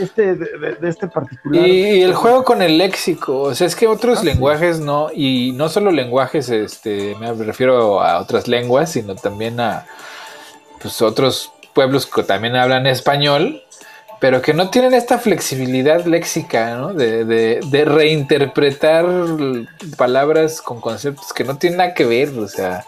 Este, 0.00 0.34
de, 0.34 0.76
este 0.82 1.08
particular. 1.08 1.66
Y, 1.66 2.02
el 2.02 2.14
juego 2.14 2.44
con 2.44 2.62
el 2.62 2.78
léxico, 2.78 3.40
o 3.42 3.54
sea, 3.54 3.66
es 3.66 3.74
que 3.74 3.86
otros 3.86 4.18
Ah, 4.18 4.20
sí. 4.20 4.26
lenguajes 4.26 4.80
no, 4.80 5.08
y 5.14 5.52
no 5.52 5.68
solo 5.68 5.90
lenguajes, 5.90 6.48
este, 6.50 7.14
me 7.18 7.32
refiero 7.32 8.00
a 8.02 8.18
otras 8.20 8.46
lenguas, 8.48 8.92
sino 8.92 9.14
también 9.14 9.58
a 9.60 9.86
pues 10.80 11.00
otros 11.02 11.52
pueblos 11.74 12.06
que 12.06 12.22
también 12.22 12.56
hablan 12.56 12.86
español, 12.86 13.62
pero 14.20 14.40
que 14.40 14.54
no 14.54 14.70
tienen 14.70 14.94
esta 14.94 15.18
flexibilidad 15.18 16.04
léxica, 16.06 16.76
¿no? 16.76 16.94
De, 16.94 17.24
de, 17.24 17.60
de 17.64 17.84
reinterpretar 17.84 19.04
palabras 19.96 20.62
con 20.62 20.80
conceptos 20.80 21.32
que 21.32 21.44
no 21.44 21.58
tienen 21.58 21.78
nada 21.78 21.94
que 21.94 22.04
ver, 22.06 22.30
o 22.38 22.48
sea, 22.48 22.84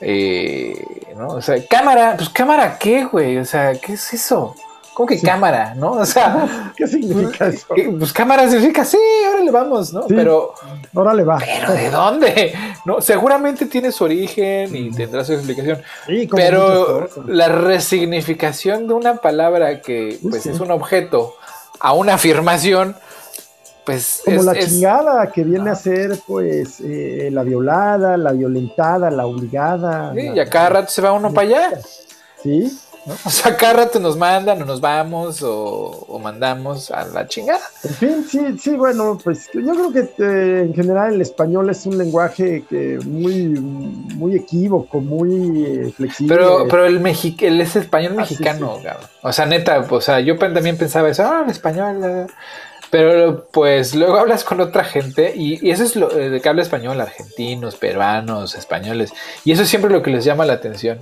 eh, 0.00 0.74
¿no? 1.16 1.28
O 1.28 1.42
sea, 1.42 1.56
cámara, 1.68 2.14
pues 2.16 2.28
cámara, 2.28 2.78
¿qué, 2.78 3.04
güey? 3.04 3.38
O 3.38 3.44
sea, 3.44 3.74
¿qué 3.74 3.94
es 3.94 4.12
eso? 4.12 4.54
¿Cómo 4.96 5.06
que 5.08 5.18
Sí. 5.18 5.26
cámara, 5.26 5.74
no? 5.74 5.90
O 5.92 6.06
sea, 6.06 6.72
¿Qué 6.74 6.86
significa 6.86 7.48
eso? 7.48 7.66
eh, 7.76 7.94
pues 7.98 8.14
cámara 8.14 8.48
significa, 8.48 8.82
sí, 8.82 8.96
órale, 9.30 9.50
vamos, 9.50 9.92
¿no? 9.92 10.04
Sí. 10.08 10.14
Pero, 10.16 10.54
Ahora 10.94 11.12
le 11.12 11.22
va. 11.22 11.36
pero 11.38 11.72
¿de 11.74 11.90
dónde? 11.90 12.54
No, 12.86 13.02
seguramente 13.02 13.66
tiene 13.66 13.92
su 13.92 14.04
origen 14.04 14.74
y 14.74 14.90
tendrá 14.92 15.22
su 15.22 15.34
explicación. 15.34 15.82
Sí, 16.06 16.26
Pero 16.34 17.08
la 17.26 17.48
resignificación 17.48 18.88
de 18.88 18.94
una 18.94 19.16
palabra 19.16 19.82
que 19.82 20.18
pues 20.30 20.46
es 20.46 20.60
un 20.60 20.70
objeto 20.70 21.34
a 21.78 21.92
una 21.92 22.14
afirmación, 22.14 22.96
pues 23.84 24.22
como 24.24 24.38
es, 24.38 24.44
la 24.46 24.52
es- 24.52 24.66
chingada 24.68 25.30
que 25.30 25.44
viene 25.44 25.70
a 25.70 25.74
ser, 25.74 26.18
pues, 26.26 26.80
eh, 26.82 27.28
la 27.32 27.42
violada, 27.42 28.16
la 28.16 28.32
violentada, 28.32 29.10
la 29.10 29.26
obligada. 29.26 30.12
sí, 30.14 30.22
la- 30.28 30.34
y 30.36 30.40
a 30.40 30.48
cada 30.48 30.70
rato 30.70 30.90
se 30.90 31.02
va 31.02 31.12
uno 31.12 31.32
para 31.34 31.48
allá. 31.48 31.80
Sí, 32.42 32.78
¿no? 33.06 33.14
O 33.24 33.30
sea, 33.30 33.56
cada 33.56 33.72
rato 33.74 34.00
nos 34.00 34.16
mandan 34.16 34.60
o 34.62 34.64
nos 34.64 34.80
vamos 34.80 35.42
o, 35.42 36.04
o 36.08 36.18
mandamos 36.18 36.90
a 36.90 37.04
la 37.06 37.26
chingada. 37.26 37.60
en 37.84 37.94
fin, 37.94 38.26
sí, 38.28 38.58
sí, 38.58 38.70
bueno, 38.76 39.18
pues 39.22 39.48
yo 39.54 39.72
creo 39.72 39.92
que 39.92 40.00
eh, 40.22 40.62
en 40.66 40.74
general 40.74 41.14
el 41.14 41.20
español 41.20 41.70
es 41.70 41.86
un 41.86 41.96
lenguaje 41.98 42.64
que 42.68 42.98
muy, 43.04 43.44
muy 43.48 44.36
equívoco, 44.36 45.00
muy 45.00 45.64
eh, 45.64 45.92
flexible. 45.96 46.34
Pero, 46.34 46.66
pero 46.68 46.86
el, 46.86 47.00
mexi 47.00 47.36
el 47.40 47.60
es 47.60 47.76
español 47.76 48.16
Ah, 48.18 48.24
sí, 48.26 48.34
mexicano, 48.34 48.78
cabrón. 48.82 49.06
O 49.22 49.32
sea, 49.32 49.46
neta, 49.46 49.86
o 49.88 50.00
sea, 50.00 50.20
yo 50.20 50.36
también 50.38 50.76
pensaba 50.76 51.08
eso, 51.08 51.24
ah, 51.24 51.42
el 51.44 51.50
español. 51.50 52.00
eh". 52.04 52.26
Pero 52.90 53.48
pues 53.50 53.94
luego 53.94 54.16
hablas 54.16 54.44
con 54.44 54.60
otra 54.60 54.84
gente 54.84 55.32
y, 55.34 55.66
y 55.66 55.70
eso 55.72 55.82
es 55.82 55.96
lo 55.96 56.10
eh, 56.16 56.30
de 56.30 56.40
que 56.40 56.48
habla 56.48 56.62
español, 56.62 57.00
argentinos, 57.00 57.76
peruanos, 57.76 58.54
españoles. 58.54 59.12
Y 59.44 59.52
eso 59.52 59.62
es 59.62 59.68
siempre 59.68 59.90
lo 59.90 60.02
que 60.02 60.10
les 60.10 60.24
llama 60.24 60.46
la 60.46 60.54
atención. 60.54 61.00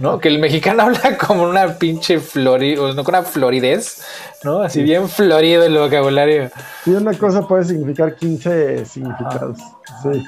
¿No? 0.00 0.18
Que 0.20 0.28
el 0.28 0.38
mexicano 0.38 0.82
habla 0.84 1.16
como 1.16 1.44
una 1.44 1.78
pinche 1.78 2.20
flori, 2.20 2.76
no 2.76 3.04
con 3.04 3.14
una 3.14 3.22
floridez, 3.22 4.02
¿no? 4.44 4.62
Así 4.62 4.82
bien 4.82 5.08
florido 5.08 5.64
el 5.64 5.76
vocabulario. 5.76 6.50
Y 6.86 6.90
una 6.90 7.16
cosa 7.16 7.46
puede 7.46 7.64
significar 7.64 8.16
15 8.16 8.84
significados. 8.84 9.58
Sí. 10.02 10.22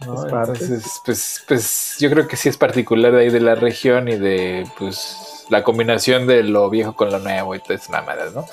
Entonces, 0.00 1.00
pues, 1.04 1.42
pues 1.48 1.96
yo 1.98 2.10
creo 2.10 2.28
que 2.28 2.36
sí 2.36 2.50
es 2.50 2.58
particular 2.58 3.12
de 3.12 3.22
ahí 3.22 3.30
de 3.30 3.40
la 3.40 3.54
región 3.54 4.08
y 4.08 4.16
de 4.16 4.66
pues 4.78 5.46
la 5.48 5.64
combinación 5.64 6.26
de 6.26 6.42
lo 6.42 6.68
viejo 6.68 6.94
con 6.94 7.10
lo 7.10 7.18
nuevo 7.18 7.54
y 7.54 7.60
todas 7.60 7.80
esas 7.80 7.90
mamadas, 7.90 8.34
¿no? 8.34 8.46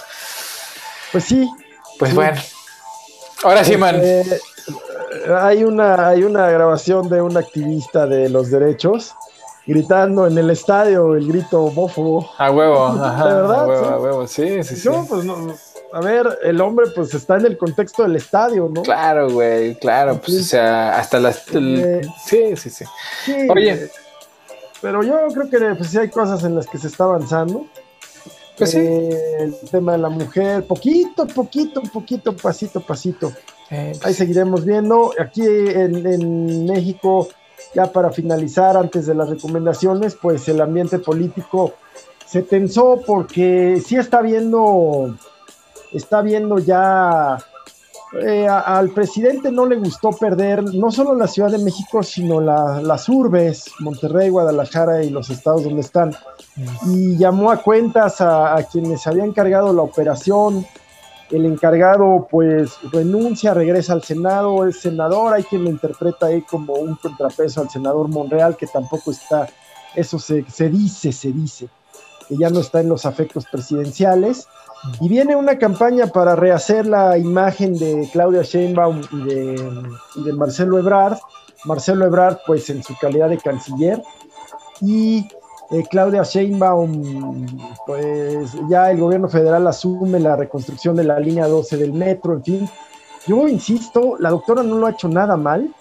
Pues 1.11 1.25
sí. 1.25 1.49
Pues 1.99 2.15
bueno. 2.15 2.41
Ahora 3.43 3.63
sí, 3.65 3.75
man. 3.75 3.99
Este, 4.01 4.39
hay 5.35 5.65
una, 5.65 6.07
hay 6.07 6.23
una 6.23 6.49
grabación 6.49 7.09
de 7.09 7.21
un 7.21 7.35
activista 7.35 8.07
de 8.07 8.29
los 8.29 8.49
derechos 8.49 9.13
gritando 9.65 10.27
en 10.27 10.37
el 10.37 10.49
estadio 10.49 11.15
el 11.15 11.27
grito 11.27 11.63
homófobo. 11.63 12.29
A 12.37 12.51
huevo, 12.51 12.85
ajá. 13.01 13.27
¿De 13.27 13.33
verdad? 13.33 13.63
A 13.63 13.67
huevo, 13.67 13.85
a 13.85 13.99
huevo, 13.99 14.27
sí, 14.27 14.63
sí, 14.63 14.75
sí. 14.75 14.89
pues 15.07 15.23
no, 15.25 15.53
a 15.93 16.01
ver, 16.01 16.39
el 16.41 16.59
hombre 16.59 16.87
pues 16.95 17.13
está 17.13 17.37
en 17.37 17.45
el 17.45 17.57
contexto 17.57 18.01
del 18.01 18.15
estadio, 18.15 18.67
¿no? 18.73 18.81
Claro, 18.81 19.29
güey, 19.29 19.75
claro, 19.75 20.19
pues 20.19 20.39
o 20.39 20.43
sea, 20.43 20.97
hasta 20.97 21.19
las... 21.19 21.45
sí, 21.45 22.01
sí, 22.25 22.55
sí, 22.55 22.69
sí. 22.69 22.85
Oye. 23.49 23.91
Pero 24.81 25.01
yo 25.03 25.27
creo 25.33 25.49
que 25.49 25.75
pues 25.75 25.91
sí 25.91 25.97
hay 25.99 26.09
cosas 26.09 26.43
en 26.43 26.55
las 26.55 26.67
que 26.67 26.77
se 26.77 26.87
está 26.87 27.05
avanzando. 27.05 27.67
Pues 28.57 28.71
sí. 28.71 28.79
Eh, 28.79 29.17
el 29.39 29.55
tema 29.69 29.93
de 29.93 29.99
la 29.99 30.09
mujer, 30.09 30.65
poquito, 30.67 31.25
poquito, 31.27 31.81
poquito, 31.83 32.35
pasito, 32.35 32.81
pasito. 32.81 33.31
Eh, 33.69 33.91
pues 33.93 34.05
Ahí 34.05 34.13
seguiremos 34.13 34.65
viendo. 34.65 35.13
Aquí 35.17 35.41
en, 35.45 36.05
en 36.05 36.65
México 36.65 37.29
ya 37.73 37.91
para 37.91 38.11
finalizar, 38.11 38.77
antes 38.77 39.05
de 39.05 39.15
las 39.15 39.29
recomendaciones, 39.29 40.15
pues 40.15 40.47
el 40.47 40.61
ambiente 40.61 40.99
político 40.99 41.73
se 42.25 42.41
tensó 42.41 42.99
porque 43.05 43.81
sí 43.85 43.95
está 43.95 44.21
viendo, 44.21 45.15
está 45.91 46.21
viendo 46.21 46.59
ya, 46.59 47.37
eh, 48.21 48.47
al 48.47 48.89
presidente 48.89 49.51
no 49.51 49.65
le 49.65 49.75
gustó 49.75 50.11
perder 50.11 50.63
no 50.63 50.91
solo 50.91 51.15
la 51.15 51.27
Ciudad 51.27 51.51
de 51.51 51.59
México, 51.59 52.03
sino 52.03 52.41
las 52.41 53.09
urbes, 53.09 53.65
Monterrey, 53.79 54.29
Guadalajara 54.29 55.03
y 55.03 55.09
los 55.09 55.29
estados 55.29 55.63
donde 55.63 55.81
están. 55.81 56.15
Y 56.87 57.17
llamó 57.17 57.51
a 57.51 57.57
cuentas 57.57 58.21
a, 58.21 58.55
a 58.55 58.63
quienes 58.63 59.05
habían 59.07 59.29
encargado 59.29 59.73
la 59.73 59.81
operación, 59.81 60.65
el 61.33 61.45
encargado 61.45 62.27
pues 62.29 62.77
renuncia, 62.91 63.53
regresa 63.53 63.93
al 63.93 64.03
Senado, 64.03 64.67
es 64.67 64.81
senador, 64.81 65.33
hay 65.33 65.43
quien 65.43 65.63
lo 65.63 65.69
interpreta 65.71 66.27
ahí 66.27 66.43
como 66.43 66.73
un 66.73 66.95
contrapeso 66.95 67.61
al 67.61 67.69
senador 67.69 68.07
Monreal, 68.07 68.55
que 68.55 68.67
tampoco 68.67 69.11
está, 69.11 69.47
eso 69.95 70.19
se, 70.19 70.43
dice, 70.69 71.11
se 71.11 71.31
dice, 71.31 71.69
que 72.27 72.37
ya 72.37 72.51
no 72.51 72.59
está 72.59 72.81
en 72.81 72.89
los 72.89 73.05
afectos 73.05 73.45
presidenciales. 73.51 74.47
Y 74.99 75.07
viene 75.07 75.35
una 75.35 75.57
campaña 75.57 76.07
para 76.07 76.35
rehacer 76.35 76.85
la 76.85 77.17
imagen 77.17 77.79
de 77.79 78.07
Claudia 78.11 78.41
Sheinbaum 78.41 79.01
y 79.11 79.23
de, 79.23 79.89
y 80.15 80.23
de 80.23 80.33
Marcelo 80.33 80.77
Ebrard. 80.77 81.17
Marcelo 81.63 82.05
Ebrard, 82.05 82.39
pues 82.45 82.69
en 82.69 82.83
su 82.83 82.93
calidad 82.99 83.29
de 83.29 83.37
canciller. 83.37 84.03
Y 84.81 85.25
eh, 85.71 85.83
Claudia 85.89 86.23
Sheinbaum, 86.23 87.47
pues 87.85 88.51
ya 88.69 88.91
el 88.91 88.99
gobierno 88.99 89.29
federal 89.29 89.65
asume 89.67 90.19
la 90.19 90.35
reconstrucción 90.35 90.95
de 90.95 91.03
la 91.03 91.19
línea 91.19 91.47
12 91.47 91.77
del 91.77 91.93
metro, 91.93 92.33
en 92.33 92.43
fin. 92.43 92.69
Yo 93.25 93.47
insisto, 93.47 94.17
la 94.19 94.29
doctora 94.29 94.63
no 94.63 94.77
lo 94.77 94.87
ha 94.87 94.91
hecho 94.91 95.07
nada 95.07 95.37
mal. 95.37 95.73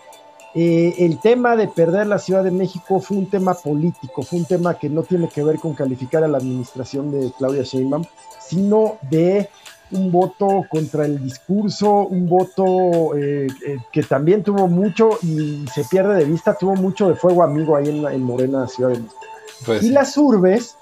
Eh, 0.54 0.94
el 0.98 1.18
tema 1.18 1.56
de 1.56 1.66
perder 1.66 2.06
la 2.06 2.18
Ciudad 2.18 2.44
de 2.44 2.50
México 2.50 3.00
fue 3.00 3.16
un 3.16 3.26
tema 3.26 3.54
político, 3.54 4.22
fue 4.22 4.38
un 4.38 4.44
tema 4.44 4.74
que 4.74 4.88
no 4.88 5.02
tiene 5.02 5.28
que 5.28 5.42
ver 5.42 5.58
con 5.58 5.72
calificar 5.72 6.22
a 6.22 6.28
la 6.28 6.38
administración 6.38 7.10
de 7.10 7.32
Claudia 7.38 7.62
Sheinbaum, 7.62 8.04
sino 8.38 8.98
de 9.10 9.48
un 9.90 10.12
voto 10.12 10.64
contra 10.70 11.06
el 11.06 11.22
discurso, 11.22 12.06
un 12.06 12.28
voto 12.28 13.16
eh, 13.16 13.46
que 13.90 14.02
también 14.02 14.42
tuvo 14.42 14.68
mucho 14.68 15.18
y 15.22 15.66
se 15.74 15.84
pierde 15.84 16.16
de 16.16 16.24
vista, 16.24 16.54
tuvo 16.54 16.76
mucho 16.76 17.08
de 17.08 17.14
fuego 17.14 17.42
amigo 17.42 17.76
ahí 17.76 17.88
en 17.88 18.22
Morena, 18.22 18.66
Ciudad 18.68 18.90
de 18.90 19.00
México. 19.00 19.31
Pues 19.64 19.82
y 19.82 19.90
las 19.90 20.16
urbes, 20.16 20.76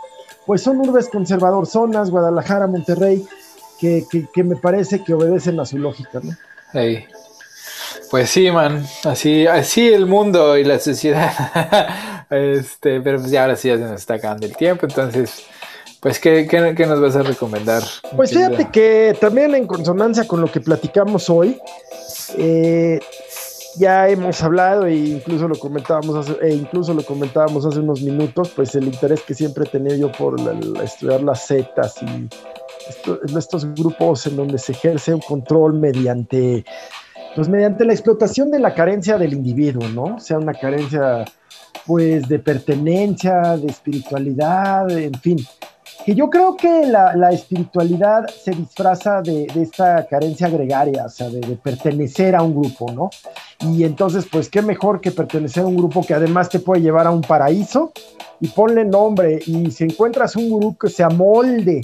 pues 0.46 0.62
son 0.62 0.78
urbes 0.80 1.08
conservador 1.08 1.66
zonas, 1.66 2.10
Guadalajara, 2.10 2.66
Monterrey, 2.66 3.26
que, 3.78 4.04
me 4.44 4.56
parece 4.56 5.02
que 5.02 5.14
obedecen 5.14 5.58
a 5.60 5.66
su 5.66 5.78
lógica, 5.78 6.20
¿no? 6.22 6.36
Pues 8.10 8.30
sí, 8.30 8.50
man, 8.50 8.84
así, 9.04 9.46
así 9.46 9.88
el 9.88 10.06
mundo 10.06 10.58
y 10.58 10.64
la 10.64 10.78
sociedad. 10.78 11.32
este, 12.30 13.00
pero 13.00 13.18
pues 13.18 13.30
ya 13.30 13.42
ahora 13.42 13.56
sí 13.56 13.68
ya 13.68 13.76
se 13.76 13.84
nos 13.84 14.00
está 14.00 14.14
acabando 14.14 14.46
el 14.46 14.56
tiempo, 14.56 14.86
entonces, 14.86 15.44
pues, 16.00 16.18
¿qué, 16.18 16.46
qué 16.48 16.86
nos 16.86 17.00
vas 17.00 17.16
a 17.16 17.22
recomendar? 17.22 17.82
Pues 18.16 18.30
fíjate 18.30 18.68
que 18.70 19.16
también 19.20 19.54
en 19.54 19.66
consonancia 19.66 20.26
con 20.26 20.40
lo 20.40 20.50
que 20.50 20.60
platicamos 20.60 21.30
hoy, 21.30 21.60
eh, 22.36 23.00
ya 23.76 24.08
hemos 24.08 24.42
hablado 24.42 24.86
e 24.86 24.94
incluso 24.94 25.48
lo 25.48 25.58
comentábamos 25.58 26.16
hace, 26.16 26.36
e 26.42 26.54
incluso 26.54 26.94
lo 26.94 27.04
comentábamos 27.04 27.64
hace 27.64 27.80
unos 27.80 28.02
minutos, 28.02 28.50
pues 28.54 28.74
el 28.74 28.84
interés 28.84 29.22
que 29.22 29.34
siempre 29.34 29.64
he 29.64 29.68
tenido 29.68 29.96
yo 29.96 30.12
por 30.12 30.36
estudiar 30.82 31.22
las 31.22 31.46
setas 31.46 31.94
y 32.02 32.28
estos 33.36 33.72
grupos 33.74 34.26
en 34.26 34.36
donde 34.36 34.58
se 34.58 34.72
ejerce 34.72 35.14
un 35.14 35.20
control 35.20 35.74
mediante, 35.74 36.64
pues 37.36 37.48
mediante 37.48 37.84
la 37.84 37.92
explotación 37.92 38.50
de 38.50 38.58
la 38.58 38.74
carencia 38.74 39.18
del 39.18 39.32
individuo, 39.32 39.86
¿no? 39.88 40.16
O 40.16 40.20
sea, 40.20 40.38
una 40.38 40.54
carencia 40.54 41.24
pues 41.86 42.28
de 42.28 42.38
pertenencia, 42.38 43.56
de 43.56 43.66
espiritualidad, 43.68 44.90
en 44.90 45.14
fin 45.14 45.38
que 46.04 46.14
yo 46.14 46.30
creo 46.30 46.56
que 46.56 46.86
la, 46.86 47.30
espiritualidad 47.30 48.26
se 48.28 48.52
disfraza 48.52 49.20
de, 49.22 49.46
esta 49.56 50.06
carencia 50.06 50.48
gregaria, 50.48 51.04
o 51.04 51.08
sea, 51.08 51.28
de, 51.28 51.40
pertenecer 51.56 52.34
a 52.34 52.42
un 52.42 52.54
grupo, 52.54 52.90
¿no? 52.92 53.10
Y 53.60 53.84
entonces, 53.84 54.26
pues, 54.30 54.48
qué 54.48 54.62
mejor 54.62 55.00
que 55.00 55.10
pertenecer 55.10 55.62
a 55.62 55.66
un 55.66 55.76
grupo 55.76 56.02
que 56.02 56.14
además 56.14 56.48
te 56.48 56.60
puede 56.60 56.82
llevar 56.82 57.06
a 57.06 57.10
un 57.10 57.20
paraíso 57.20 57.92
y 58.40 58.48
ponle 58.48 58.84
nombre. 58.84 59.40
Y 59.46 59.70
si 59.70 59.84
encuentras 59.84 60.36
un 60.36 60.48
grupo 60.48 60.86
que 60.86 60.88
se 60.88 61.02
amolde 61.02 61.82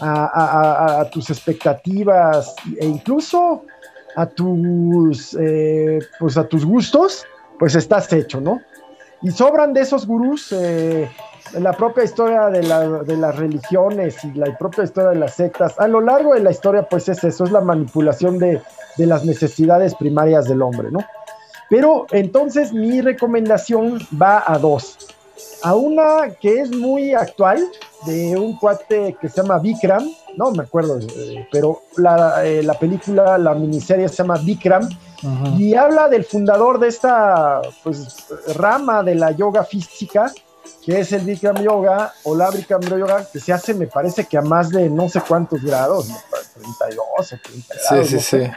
a, 0.00 1.06
tus 1.12 1.28
expectativas 1.28 2.54
e 2.78 2.86
incluso 2.86 3.64
a 4.16 4.26
tus, 4.26 5.36
eh, 5.38 5.98
pues, 6.18 6.36
a 6.38 6.44
tus 6.44 6.64
gustos, 6.64 7.26
pues 7.58 7.74
estás 7.74 8.10
hecho, 8.12 8.40
¿no? 8.40 8.60
Y 9.22 9.30
sobran 9.30 9.74
de 9.74 9.82
esos 9.82 10.06
gurús. 10.06 10.50
Eh, 10.52 11.10
la 11.58 11.72
propia 11.72 12.04
historia 12.04 12.46
de, 12.46 12.62
las 12.62 13.36
religiones 13.36 14.22
y 14.24 14.32
la 14.32 14.56
propia 14.56 14.84
historia 14.84 15.10
de 15.10 15.16
las 15.16 15.34
sectas, 15.34 15.78
a 15.78 15.88
lo 15.88 16.00
largo 16.00 16.34
de 16.34 16.40
la 16.40 16.50
historia, 16.50 16.82
pues 16.88 17.08
es 17.08 17.22
eso, 17.24 17.44
es 17.44 17.52
la 17.52 17.60
manipulación 17.60 18.38
de, 18.38 18.60
las 18.98 19.24
necesidades 19.24 19.94
primarias 19.94 20.46
del 20.46 20.60
hombre, 20.60 20.90
¿no? 20.90 21.00
Pero 21.70 22.06
entonces 22.10 22.72
mi 22.72 23.00
recomendación 23.00 23.98
va 24.20 24.44
a 24.46 24.58
dos. 24.58 24.98
A 25.62 25.74
una 25.74 26.34
que 26.38 26.60
es 26.60 26.70
muy 26.70 27.14
actual, 27.14 27.64
de 28.04 28.36
un 28.36 28.58
cuate 28.58 29.16
que 29.18 29.28
se 29.28 29.40
llama 29.40 29.58
Vikram, 29.58 30.06
no 30.36 30.50
me 30.50 30.64
acuerdo, 30.64 30.98
eh, 30.98 31.48
pero 31.50 31.82
la, 31.96 32.44
eh, 32.44 32.62
la, 32.62 32.74
película, 32.74 33.38
la 33.38 33.54
miniserie 33.54 34.08
se 34.08 34.16
llama 34.16 34.36
Vikram, 34.38 34.88
y 35.58 35.74
habla 35.74 36.08
del 36.08 36.24
fundador 36.24 36.78
de 36.78 36.88
esta 36.88 37.60
pues, 37.82 38.26
rama 38.56 39.02
de 39.02 39.14
la 39.14 39.32
yoga 39.32 39.64
física, 39.64 40.32
que 40.90 40.98
es 40.98 41.12
el 41.12 41.22
Bikram 41.22 41.62
Yoga 41.62 42.12
o 42.24 42.34
la 42.34 42.50
Bikram 42.50 42.80
Yoga, 42.80 43.24
que 43.32 43.38
se 43.38 43.52
hace, 43.52 43.74
me 43.74 43.86
parece 43.86 44.24
que 44.24 44.36
a 44.36 44.42
más 44.42 44.70
de 44.70 44.90
no 44.90 45.08
sé 45.08 45.20
cuántos 45.20 45.62
grados, 45.62 46.08
32 46.54 47.06
o 47.06 47.22
30 47.22 47.74
grados. 47.74 48.08
Sí, 48.08 48.18
sí, 48.18 48.20
sí. 48.20 48.50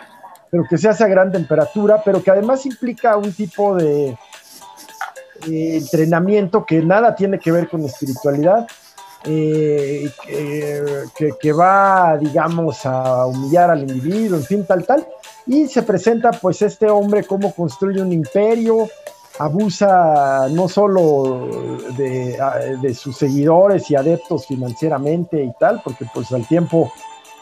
Pero 0.49 0.63
que 0.67 0.79
se 0.79 0.89
hace 0.89 1.03
a 1.03 1.07
gran 1.07 1.31
temperatura, 1.31 2.01
pero 2.03 2.23
que 2.23 2.31
además 2.31 2.65
implica 2.65 3.17
un 3.17 3.31
tipo 3.33 3.75
de 3.75 4.17
entrenamiento 5.45 6.65
que 6.65 6.81
nada 6.81 7.13
tiene 7.13 7.37
que 7.37 7.51
ver 7.51 7.69
con 7.69 7.85
espiritualidad. 7.85 8.65
Eh, 9.25 10.11
que, 10.25 11.29
que, 11.39 11.53
va, 11.53 12.17
digamos, 12.17 12.85
a 12.85 13.25
humillar 13.25 13.69
al 13.69 13.79
individuo, 13.79 14.37
en 14.37 14.43
fin, 14.43 14.65
tal, 14.65 14.85
tal. 14.85 15.07
Y 15.45 15.67
se 15.67 15.83
presenta, 15.83 16.31
pues, 16.31 16.61
este 16.61 16.89
hombre 16.89 17.23
cómo 17.23 17.53
construye 17.53 18.01
un 18.01 18.11
imperio, 18.11 18.89
abusa 19.39 20.47
no 20.49 20.67
solo 20.69 21.47
de, 21.97 22.93
sus 22.93 23.17
seguidores 23.17 23.89
y 23.89 23.95
adeptos 23.95 24.47
financieramente 24.47 25.43
y 25.43 25.51
tal, 25.59 25.81
porque 25.83 26.05
pues 26.13 26.31
al 26.31 26.47
tiempo 26.47 26.91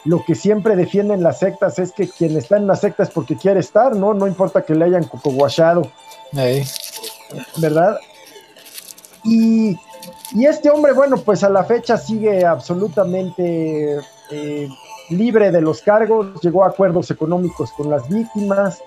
lo 0.04 0.24
que 0.24 0.34
siempre 0.34 0.74
defienden 0.74 1.22
las 1.22 1.38
sectas 1.38 1.78
es 1.78 1.92
que 1.92 2.08
quien 2.08 2.36
está 2.36 2.56
en 2.56 2.66
la 2.66 2.76
secta 2.76 3.04
es 3.04 3.10
porque 3.10 3.36
quiere 3.36 3.60
estar, 3.60 3.94
¿no? 3.94 4.14
No 4.14 4.26
importa 4.26 4.62
que 4.62 4.74
le 4.74 4.86
hayan 4.86 5.04
cocoguachado. 5.04 5.90
¿Verdad? 7.58 7.98
Y, 9.24 9.76
este 10.44 10.70
hombre, 10.70 10.92
bueno, 10.92 11.18
pues 11.18 11.44
a 11.44 11.50
la 11.50 11.62
fecha 11.64 11.96
sigue 11.96 12.44
absolutamente 12.44 13.98
eh, 14.30 14.68
libre 15.10 15.50
de 15.50 15.60
los 15.60 15.82
cargos, 15.82 16.40
llegó 16.40 16.64
a 16.64 16.68
acuerdos 16.68 17.10
económicos 17.10 17.70
con 17.72 17.90
las 17.90 18.08
víctimas, 18.08 18.82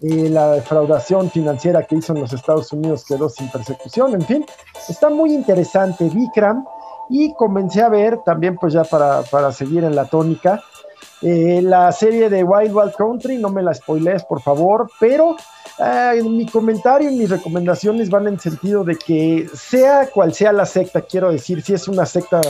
la 0.00 0.52
defraudación 0.52 1.30
financiera 1.30 1.82
que 1.84 1.96
hizo 1.96 2.12
en 2.12 2.20
los 2.20 2.32
Estados 2.32 2.72
Unidos 2.72 3.04
quedó 3.06 3.28
sin 3.28 3.50
persecución, 3.50 4.14
en 4.14 4.22
fin, 4.22 4.46
está 4.88 5.08
muy 5.08 5.32
interesante 5.34 6.08
Vikram 6.08 6.64
y 7.08 7.32
comencé 7.34 7.82
a 7.82 7.88
ver 7.88 8.18
también 8.24 8.56
pues 8.56 8.74
ya 8.74 8.84
para, 8.84 9.22
para 9.22 9.52
seguir 9.52 9.84
en 9.84 9.96
la 9.96 10.04
tónica 10.04 10.62
eh, 11.22 11.60
la 11.62 11.90
serie 11.92 12.28
de 12.28 12.44
Wild 12.44 12.74
Wild 12.74 12.94
Country, 12.94 13.38
no 13.38 13.48
me 13.48 13.62
la 13.62 13.72
spoilees 13.72 14.24
por 14.24 14.42
favor, 14.42 14.90
pero 15.00 15.34
eh, 15.78 16.22
mi 16.22 16.46
comentario 16.46 17.10
y 17.10 17.16
mis 17.16 17.30
recomendaciones 17.30 18.10
van 18.10 18.28
en 18.28 18.38
sentido 18.38 18.84
de 18.84 18.96
que 18.96 19.48
sea 19.54 20.10
cual 20.10 20.34
sea 20.34 20.52
la 20.52 20.66
secta, 20.66 21.00
quiero 21.00 21.32
decir, 21.32 21.62
si 21.62 21.72
es 21.72 21.88
una 21.88 22.04
secta 22.04 22.40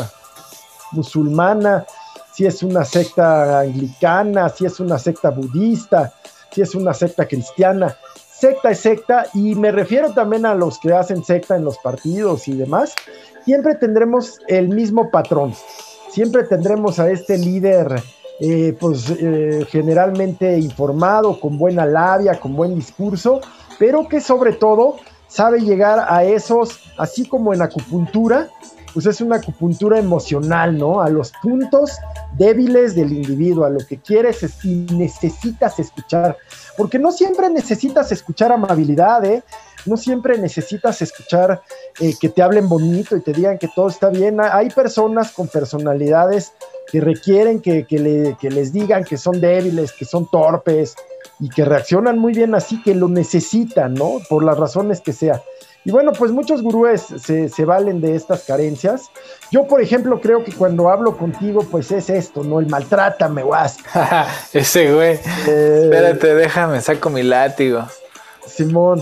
musulmana, 0.90 1.86
si 2.32 2.44
es 2.44 2.62
una 2.64 2.84
secta 2.84 3.60
anglicana, 3.60 4.48
si 4.48 4.66
es 4.66 4.80
una 4.80 4.98
secta 4.98 5.30
budista, 5.30 6.12
si 6.50 6.62
es 6.62 6.74
una 6.74 6.94
secta 6.94 7.26
cristiana. 7.26 7.96
Secta 8.32 8.70
es 8.70 8.80
secta 8.80 9.26
y 9.32 9.54
me 9.54 9.72
refiero 9.72 10.12
también 10.12 10.44
a 10.44 10.54
los 10.54 10.78
que 10.78 10.92
hacen 10.92 11.24
secta 11.24 11.56
en 11.56 11.64
los 11.64 11.78
partidos 11.78 12.48
y 12.48 12.56
demás. 12.56 12.94
Siempre 13.44 13.76
tendremos 13.76 14.40
el 14.48 14.68
mismo 14.68 15.10
patrón. 15.10 15.54
Siempre 16.10 16.44
tendremos 16.44 16.98
a 16.98 17.10
este 17.10 17.38
líder, 17.38 18.02
eh, 18.40 18.76
pues 18.78 19.10
eh, 19.10 19.66
generalmente 19.70 20.58
informado, 20.58 21.38
con 21.40 21.58
buena 21.58 21.86
labia, 21.86 22.38
con 22.40 22.56
buen 22.56 22.74
discurso, 22.74 23.40
pero 23.78 24.08
que 24.08 24.20
sobre 24.20 24.52
todo 24.52 24.96
sabe 25.28 25.60
llegar 25.60 26.06
a 26.08 26.24
esos, 26.24 26.80
así 26.98 27.26
como 27.28 27.52
en 27.54 27.62
acupuntura, 27.62 28.48
pues 28.96 29.04
es 29.04 29.20
una 29.20 29.36
acupuntura 29.36 29.98
emocional, 29.98 30.78
¿no? 30.78 31.02
A 31.02 31.10
los 31.10 31.30
puntos 31.42 31.98
débiles 32.38 32.94
del 32.94 33.12
individuo, 33.12 33.66
a 33.66 33.68
lo 33.68 33.80
que 33.80 33.98
quieres 33.98 34.42
y 34.64 34.86
necesitas 34.90 35.78
escuchar. 35.78 36.38
Porque 36.78 36.98
no 36.98 37.12
siempre 37.12 37.50
necesitas 37.50 38.10
escuchar 38.10 38.52
amabilidad, 38.52 39.22
¿eh? 39.26 39.42
No 39.84 39.98
siempre 39.98 40.38
necesitas 40.38 41.02
escuchar 41.02 41.60
eh, 42.00 42.14
que 42.18 42.30
te 42.30 42.40
hablen 42.40 42.70
bonito 42.70 43.14
y 43.18 43.20
te 43.20 43.34
digan 43.34 43.58
que 43.58 43.68
todo 43.68 43.88
está 43.88 44.08
bien. 44.08 44.40
Hay 44.40 44.70
personas 44.70 45.30
con 45.30 45.48
personalidades 45.48 46.54
que 46.90 47.02
requieren 47.02 47.60
que, 47.60 47.84
que 47.84 48.50
les 48.50 48.72
digan 48.72 49.04
que 49.04 49.18
son 49.18 49.42
débiles, 49.42 49.92
que 49.92 50.06
son 50.06 50.26
torpes 50.30 50.96
y 51.38 51.50
que 51.50 51.66
reaccionan 51.66 52.18
muy 52.18 52.32
bien 52.32 52.54
así, 52.54 52.82
que 52.82 52.94
lo 52.94 53.08
necesitan, 53.08 53.92
¿no? 53.92 54.20
Por 54.30 54.42
las 54.42 54.56
razones 54.56 55.02
que 55.02 55.12
sea. 55.12 55.42
Y 55.86 55.92
bueno, 55.92 56.12
pues 56.12 56.32
muchos 56.32 56.62
gurúes 56.62 57.02
se, 57.02 57.64
valen 57.64 58.00
de 58.00 58.16
estas 58.16 58.42
carencias. 58.42 59.08
Yo, 59.52 59.68
por 59.68 59.80
ejemplo, 59.80 60.20
creo 60.20 60.42
que 60.42 60.50
cuando 60.50 60.90
hablo 60.90 61.16
contigo, 61.16 61.62
pues 61.70 61.92
es 61.92 62.10
esto, 62.10 62.42
¿no? 62.42 62.58
El 62.58 62.66
maltrátame, 62.66 63.44
guas. 63.44 63.76
Ese 64.52 64.92
güey. 64.92 65.14
Eh, 65.46 65.82
Espérate, 65.84 66.34
déjame, 66.34 66.80
saco 66.80 67.08
mi 67.08 67.22
látigo. 67.22 67.86
Simón, 68.44 69.00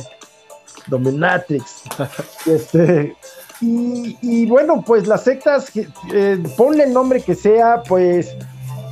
Dominatrix. 0.86 1.84
este, 2.46 3.16
y, 3.62 4.44
bueno, 4.44 4.84
pues 4.86 5.06
las 5.06 5.24
sectas, 5.24 5.72
eh, 6.12 6.38
ponle 6.54 6.84
el 6.84 6.92
nombre 6.92 7.22
que 7.22 7.34
sea, 7.34 7.82
pues, 7.88 8.36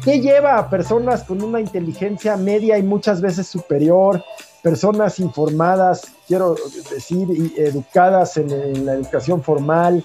¿qué 0.03 0.19
lleva 0.19 0.57
a 0.57 0.71
personas 0.71 1.25
con 1.25 1.43
una 1.43 1.61
inteligencia 1.61 2.39
media 2.39 2.79
y 2.79 2.83
muchas 2.83 3.21
veces 3.21 3.47
superior? 3.49 4.25
Personas 4.63 5.19
informadas, 5.19 6.03
quiero 6.27 6.55
decir, 6.91 7.29
educadas 7.57 8.37
en, 8.37 8.87
la 8.87 8.95
educación 8.95 9.43
formal. 9.43 10.05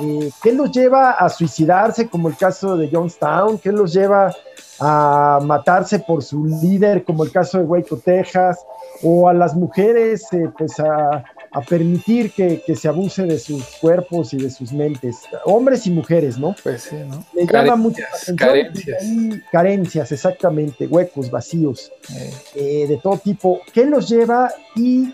Eh, 0.00 0.30
¿Qué 0.42 0.52
los 0.52 0.70
lleva 0.70 1.10
a 1.12 1.28
suicidarse, 1.28 2.08
como 2.08 2.28
el 2.28 2.36
caso 2.36 2.76
de 2.76 2.88
Johnstown? 2.90 3.58
¿Qué 3.58 3.72
los 3.72 3.92
lleva 3.92 4.32
a 4.78 5.40
matarse 5.42 5.98
por 5.98 6.22
su 6.22 6.44
líder, 6.44 7.04
como 7.04 7.24
el 7.24 7.32
caso 7.32 7.58
de 7.58 7.64
Waco, 7.64 7.96
Texas? 7.96 8.64
¿O 9.02 9.28
a 9.28 9.34
las 9.34 9.54
mujeres, 9.54 10.26
eh, 10.32 10.48
pues 10.56 10.78
a, 10.78 11.24
a 11.52 11.60
permitir 11.62 12.30
que, 12.32 12.62
se 12.76 12.88
abuse 12.88 13.24
de 13.24 13.38
sus 13.38 13.64
cuerpos 13.80 14.32
y 14.34 14.36
de 14.36 14.50
sus 14.50 14.72
mentes, 14.72 15.22
hombres 15.44 15.86
y 15.86 15.90
mujeres, 15.90 16.38
¿no? 16.38 16.54
Pues 16.62 16.82
sí, 16.82 16.96
¿no? 17.08 17.24
Le 17.34 17.46
llama 17.46 17.76
mucho 17.76 18.02
la 18.02 18.08
atención. 18.08 18.36
Carencias. 18.36 19.04
carencias, 19.50 20.12
exactamente, 20.12 20.86
huecos, 20.86 21.30
vacíos, 21.30 21.92
eh. 22.16 22.32
Eh, 22.54 22.86
de 22.88 22.96
todo 22.98 23.18
tipo. 23.18 23.60
¿Qué 23.72 23.84
los 23.84 24.08
lleva? 24.08 24.52
Y 24.76 25.12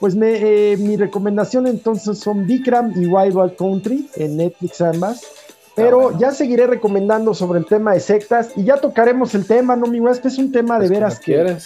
pues 0.00 0.14
me, 0.14 0.36
eh, 0.36 0.76
mi 0.78 0.96
recomendación 0.96 1.66
entonces 1.66 2.18
son 2.18 2.46
Vikram 2.46 2.92
y 2.96 3.06
Wild 3.06 3.36
Wild 3.36 3.56
Country 3.56 4.08
en 4.16 4.38
Netflix 4.38 4.80
ambas. 4.80 5.20
Pero 5.74 6.08
ah, 6.08 6.16
ya 6.18 6.32
seguiré 6.32 6.66
recomendando 6.66 7.34
sobre 7.34 7.60
el 7.60 7.66
tema 7.66 7.92
de 7.92 8.00
sectas 8.00 8.50
y 8.56 8.64
ya 8.64 8.78
tocaremos 8.78 9.34
el 9.34 9.46
tema, 9.46 9.76
¿no, 9.76 9.86
mi 9.86 10.00
Este 10.10 10.28
es 10.28 10.38
un 10.38 10.50
tema 10.50 10.74
de 10.78 10.88
pues 10.88 10.90
veras 10.90 11.20
que, 11.20 11.56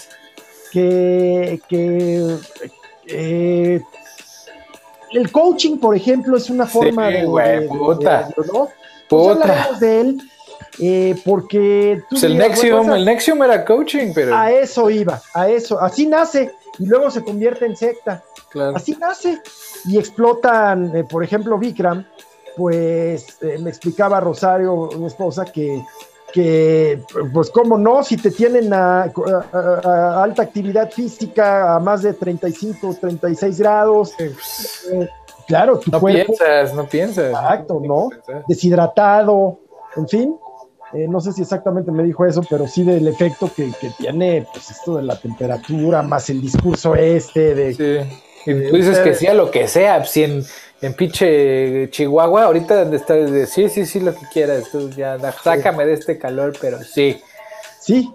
que, 0.70 1.60
que, 1.68 2.38
eh, 3.06 3.82
el 5.12 5.32
coaching, 5.32 5.78
por 5.78 5.94
ejemplo, 5.94 6.36
es 6.36 6.48
una 6.50 6.66
forma 6.66 7.08
de, 7.08 7.68
puta. 7.68 8.28
¿no? 8.52 8.68
Pues 9.08 9.80
de 9.80 10.00
él 10.00 10.22
eh, 10.78 11.14
porque 11.24 12.02
pues 12.08 12.22
el 12.22 12.38
Nexium, 12.38 12.92
el 12.92 13.04
Nexium 13.04 13.42
era 13.42 13.64
coaching, 13.64 14.12
pero 14.14 14.34
a 14.34 14.50
eso 14.50 14.88
iba, 14.88 15.20
a 15.34 15.48
eso, 15.48 15.78
así 15.78 16.06
nace 16.06 16.54
y 16.78 16.86
luego 16.86 17.10
se 17.10 17.22
convierte 17.22 17.66
en 17.66 17.76
secta. 17.76 18.22
Así 18.74 18.96
nace 18.98 19.40
y 19.86 19.98
explotan, 19.98 20.94
eh, 20.96 21.04
por 21.04 21.24
ejemplo, 21.24 21.58
Vikram, 21.58 22.06
pues 22.56 23.38
me 23.60 23.68
explicaba 23.68 24.20
Rosario, 24.20 24.90
mi 24.96 25.06
esposa, 25.06 25.44
que 25.44 25.82
que, 26.32 27.00
pues, 27.32 27.50
cómo 27.50 27.76
no, 27.78 28.02
si 28.02 28.16
te 28.16 28.30
tienen 28.30 28.72
a, 28.72 29.12
alta 30.22 30.42
actividad 30.42 30.90
física, 30.90 31.74
a 31.74 31.78
más 31.78 32.02
de 32.02 32.14
35, 32.14 32.96
36 33.00 33.58
grados, 33.60 34.14
eh, 34.20 35.08
claro, 35.46 35.78
tu 35.78 35.90
no 35.90 36.00
piensas, 36.00 36.74
no 36.74 36.86
piensas. 36.86 37.30
Exacto, 37.30 37.80
¿no? 37.84 38.08
Deshidratado, 38.48 39.58
en 39.96 40.08
fin. 40.08 40.36
Eh, 40.94 41.06
no 41.08 41.20
sé 41.20 41.32
si 41.32 41.42
exactamente 41.42 41.90
me 41.90 42.02
dijo 42.02 42.26
eso, 42.26 42.42
pero 42.48 42.66
sí 42.66 42.82
del 42.82 43.08
efecto 43.08 43.50
que, 43.54 43.70
tiene, 43.98 44.46
pues, 44.52 44.70
esto 44.70 44.96
de 44.96 45.02
la 45.02 45.18
temperatura, 45.18 46.02
más 46.02 46.30
el 46.30 46.40
discurso 46.40 46.94
este 46.94 47.54
de... 47.54 47.74
Sí. 47.74 48.18
Y 48.44 48.68
tú 48.68 48.76
dices 48.76 48.98
que 48.98 49.14
sea 49.14 49.34
lo 49.34 49.52
que 49.52 49.68
sea, 49.68 50.04
si 50.04 50.24
en 50.24 50.44
en 50.82 50.94
pinche 50.94 51.88
Chihuahua, 51.90 52.44
ahorita 52.44 52.84
donde 52.84 52.96
está, 52.96 53.14
sí, 53.46 53.68
sí, 53.68 53.86
sí, 53.86 54.00
lo 54.00 54.12
que 54.14 54.26
quieras, 54.32 54.64
tú 54.70 54.90
ya, 54.90 55.16
sácame 55.32 55.86
de 55.86 55.94
este 55.94 56.18
calor, 56.18 56.52
pero 56.60 56.82
sí. 56.82 57.20
Sí, 57.80 58.12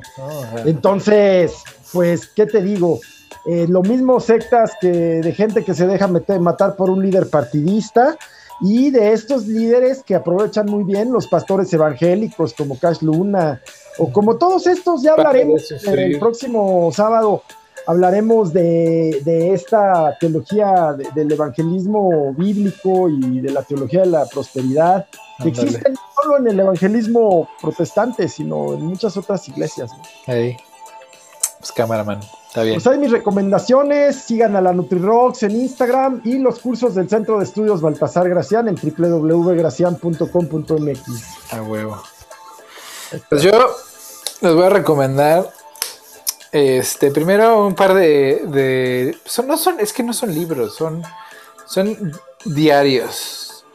entonces, 0.65 1.53
pues, 1.91 2.27
¿qué 2.27 2.45
te 2.45 2.61
digo? 2.61 2.99
Eh, 3.45 3.65
lo 3.68 3.81
mismo 3.81 4.19
sectas 4.19 4.73
que 4.80 4.89
de 4.89 5.34
gente 5.34 5.64
que 5.64 5.73
se 5.73 5.88
deja 5.88 6.07
meter, 6.07 6.39
matar 6.39 6.76
por 6.76 6.89
un 6.89 7.02
líder 7.02 7.30
partidista 7.30 8.18
y 8.61 8.91
de 8.91 9.14
estos 9.14 9.45
líderes 9.45 10.03
que 10.03 10.15
aprovechan 10.15 10.65
muy 10.65 10.84
bien 10.84 11.11
los 11.11 11.27
pastores 11.27 11.72
evangélicos 11.73 12.53
como 12.53 12.77
Cash 12.77 13.02
Luna 13.02 13.61
o 13.98 14.11
como 14.11 14.38
todos 14.38 14.68
estos, 14.68 15.02
ya 15.03 15.14
hablaremos 15.14 15.72
el 15.85 16.19
próximo 16.19 16.91
sábado 16.94 17.44
hablaremos 17.88 18.53
de, 18.53 19.51
esta 19.53 20.15
teología 20.19 20.95
del 21.15 21.31
evangelismo 21.31 22.34
bíblico 22.34 23.09
y 23.09 23.39
de 23.39 23.49
la 23.51 23.64
teología 23.64 24.01
de 24.01 24.07
la 24.07 24.26
prosperidad, 24.26 25.07
que 25.41 25.47
existe 25.49 25.89
no 25.89 25.99
solo 26.22 26.38
en 26.39 26.47
el 26.47 26.59
evangelismo 26.59 27.47
protestante, 27.61 28.27
sino 28.27 28.73
en 28.73 28.81
muchas 28.84 29.15
otras 29.18 29.47
iglesias. 29.47 29.91
Hey. 30.26 30.57
Pues 31.59 31.72
cameraman, 31.72 32.19
está 32.47 32.64
bien. 32.64 32.76
Pues 32.76 32.88
hay 32.88 32.99
mis 32.99 33.09
recomendaciones, 33.09 34.18
sigan 34.18 34.55
a 34.55 34.61
la 34.61 34.73
NutriRocks 34.73 35.41
en 35.43 35.51
Instagram 35.51 36.22
y 36.23 36.38
los 36.38 36.59
cursos 36.59 36.93
del 36.93 37.09
Centro 37.09 37.39
de 37.39 37.45
Estudios 37.45 37.81
Baltasar 37.81 38.30
Gracián 38.30 38.68
en 38.68 38.76
www.gracian.com.mx. 38.76 41.53
A 41.53 41.64
huevo. 41.64 41.99
Pues 43.30 43.41
yo 43.41 43.53
les 44.41 44.53
voy 44.53 44.65
a 44.65 44.69
recomendar 44.69 45.49
este, 46.52 47.11
primero 47.11 47.68
un 47.68 47.76
par 47.76 47.94
de, 47.94 49.18
son, 49.26 49.48
no 49.48 49.57
son, 49.57 49.80
es 49.80 49.91
que 49.91 50.03
no 50.03 50.14
son 50.14 50.34
libros, 50.34 50.76
son, 50.76 51.03
son 51.65 52.14
diarios. 52.45 53.65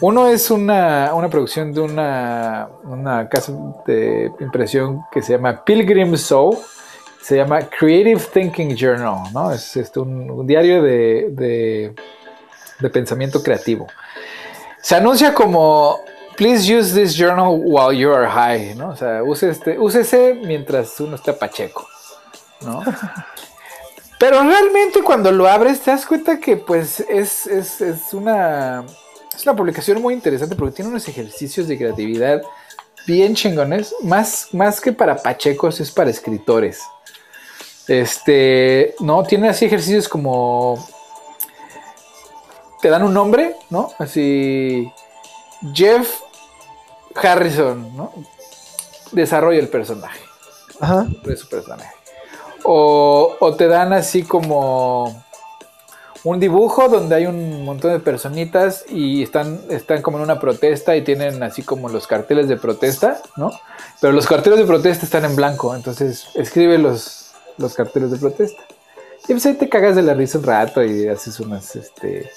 Uno 0.00 0.28
es 0.28 0.50
una, 0.50 1.10
producción 1.30 1.72
de 1.72 1.80
una, 1.80 2.68
una, 2.84 3.28
casa 3.28 3.52
de 3.86 4.30
impresión 4.40 5.02
que 5.10 5.22
se 5.22 5.32
llama 5.32 5.64
Pilgrim 5.64 6.16
Soul, 6.16 6.58
se 7.22 7.36
llama 7.36 7.60
Creative 7.62 8.20
Thinking 8.32 8.76
Journal, 8.76 9.32
¿no? 9.32 9.52
Es, 9.52 9.74
un, 9.96 10.46
diario 10.46 10.82
de, 10.82 11.28
de, 11.30 11.94
de 12.78 12.90
pensamiento 12.90 13.42
creativo. 13.42 13.86
Se 14.82 14.96
anuncia 14.96 15.32
como 15.32 16.00
Please 16.36 16.70
use 16.70 16.92
this 16.94 17.14
journal 17.16 17.58
while 17.58 17.92
you 17.92 18.12
are 18.12 18.28
high, 18.28 18.74
¿no? 18.74 18.90
O 18.90 18.96
sea, 18.96 19.22
use 19.22 19.50
este, 19.50 19.78
úsese 19.78 20.34
mientras 20.34 21.00
uno 21.00 21.16
está 21.16 21.38
pacheco, 21.38 21.88
¿no? 22.60 22.82
Pero 24.18 24.42
realmente 24.42 25.02
cuando 25.02 25.30
lo 25.30 25.46
abres 25.46 25.80
te 25.80 25.90
das 25.90 26.06
cuenta 26.06 26.38
que 26.38 26.56
pues 26.56 27.00
es, 27.00 27.46
es, 27.46 27.80
es, 27.80 28.14
una, 28.14 28.84
es 29.34 29.42
una 29.44 29.54
publicación 29.54 30.00
muy 30.00 30.14
interesante 30.14 30.56
porque 30.56 30.76
tiene 30.76 30.90
unos 30.90 31.06
ejercicios 31.08 31.68
de 31.68 31.76
creatividad 31.76 32.42
bien 33.06 33.34
chingones, 33.34 33.94
más, 34.02 34.48
más 34.52 34.80
que 34.80 34.92
para 34.92 35.16
pachecos 35.16 35.80
es 35.80 35.90
para 35.90 36.10
escritores. 36.10 36.82
Este, 37.88 38.94
no, 39.00 39.22
tiene 39.22 39.48
así 39.48 39.66
ejercicios 39.66 40.08
como 40.08 40.84
te 42.80 42.88
dan 42.88 43.04
un 43.04 43.14
nombre, 43.14 43.54
¿no? 43.70 43.92
Así 43.98 44.90
Jeff 45.72 46.20
Harrison, 47.22 47.96
¿no? 47.96 48.12
Desarrolla 49.12 49.58
el 49.58 49.68
personaje. 49.68 50.20
Ajá. 50.80 51.06
De 51.24 51.36
su 51.36 51.48
personaje. 51.48 51.94
O, 52.64 53.36
o 53.38 53.54
te 53.54 53.68
dan 53.68 53.92
así 53.92 54.22
como 54.22 55.24
un 56.26 56.40
dibujo 56.40 56.88
donde 56.88 57.14
hay 57.14 57.26
un 57.26 57.64
montón 57.64 57.92
de 57.92 58.00
personitas 58.00 58.84
y 58.88 59.22
están, 59.22 59.60
están 59.70 60.02
como 60.02 60.18
en 60.18 60.24
una 60.24 60.40
protesta 60.40 60.96
y 60.96 61.02
tienen 61.02 61.40
así 61.44 61.62
como 61.62 61.88
los 61.88 62.08
carteles 62.08 62.48
de 62.48 62.56
protesta, 62.56 63.22
¿no? 63.36 63.52
Pero 64.00 64.12
los 64.12 64.26
carteles 64.26 64.58
de 64.58 64.64
protesta 64.66 65.04
están 65.04 65.24
en 65.24 65.36
blanco, 65.36 65.74
entonces 65.76 66.28
escribe 66.34 66.78
los, 66.78 67.30
los 67.58 67.74
carteles 67.74 68.10
de 68.10 68.18
protesta. 68.18 68.60
Y 69.28 69.32
pues 69.32 69.46
ahí 69.46 69.54
te 69.54 69.68
cagas 69.68 69.94
de 69.94 70.02
la 70.02 70.14
risa 70.14 70.38
un 70.38 70.44
rato 70.44 70.82
y 70.84 71.06
haces 71.06 71.38
unas, 71.38 71.76
este, 71.76 72.28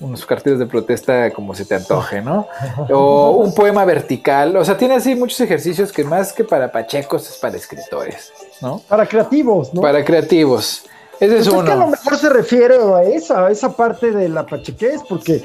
unos 0.00 0.26
carteles 0.26 0.58
de 0.58 0.66
protesta 0.66 1.30
como 1.30 1.54
se 1.54 1.64
te 1.64 1.74
antoje, 1.74 2.20
¿no? 2.20 2.48
O 2.90 3.32
un 3.32 3.54
poema 3.54 3.84
vertical, 3.84 4.56
o 4.56 4.64
sea, 4.64 4.76
tiene 4.76 4.94
así 4.94 5.14
muchos 5.14 5.40
ejercicios 5.40 5.92
que 5.92 6.04
más 6.04 6.32
que 6.32 6.44
para 6.44 6.70
pachecos 6.72 7.28
es 7.30 7.36
para 7.36 7.56
escritores, 7.56 8.32
¿no? 8.60 8.80
Para 8.88 9.06
creativos, 9.06 9.72
¿no? 9.72 9.80
Para 9.80 10.04
creativos. 10.04 10.84
Ese 11.20 11.38
es 11.38 11.46
uno. 11.46 11.64
que 11.64 11.72
a 11.72 11.76
lo 11.76 11.86
mejor 11.88 12.16
se 12.16 12.28
refiere 12.28 12.76
a 12.76 13.02
esa, 13.02 13.46
a 13.46 13.50
esa 13.50 13.76
parte 13.76 14.10
de 14.10 14.28
la 14.28 14.44
pachequez, 14.44 15.00
porque 15.08 15.44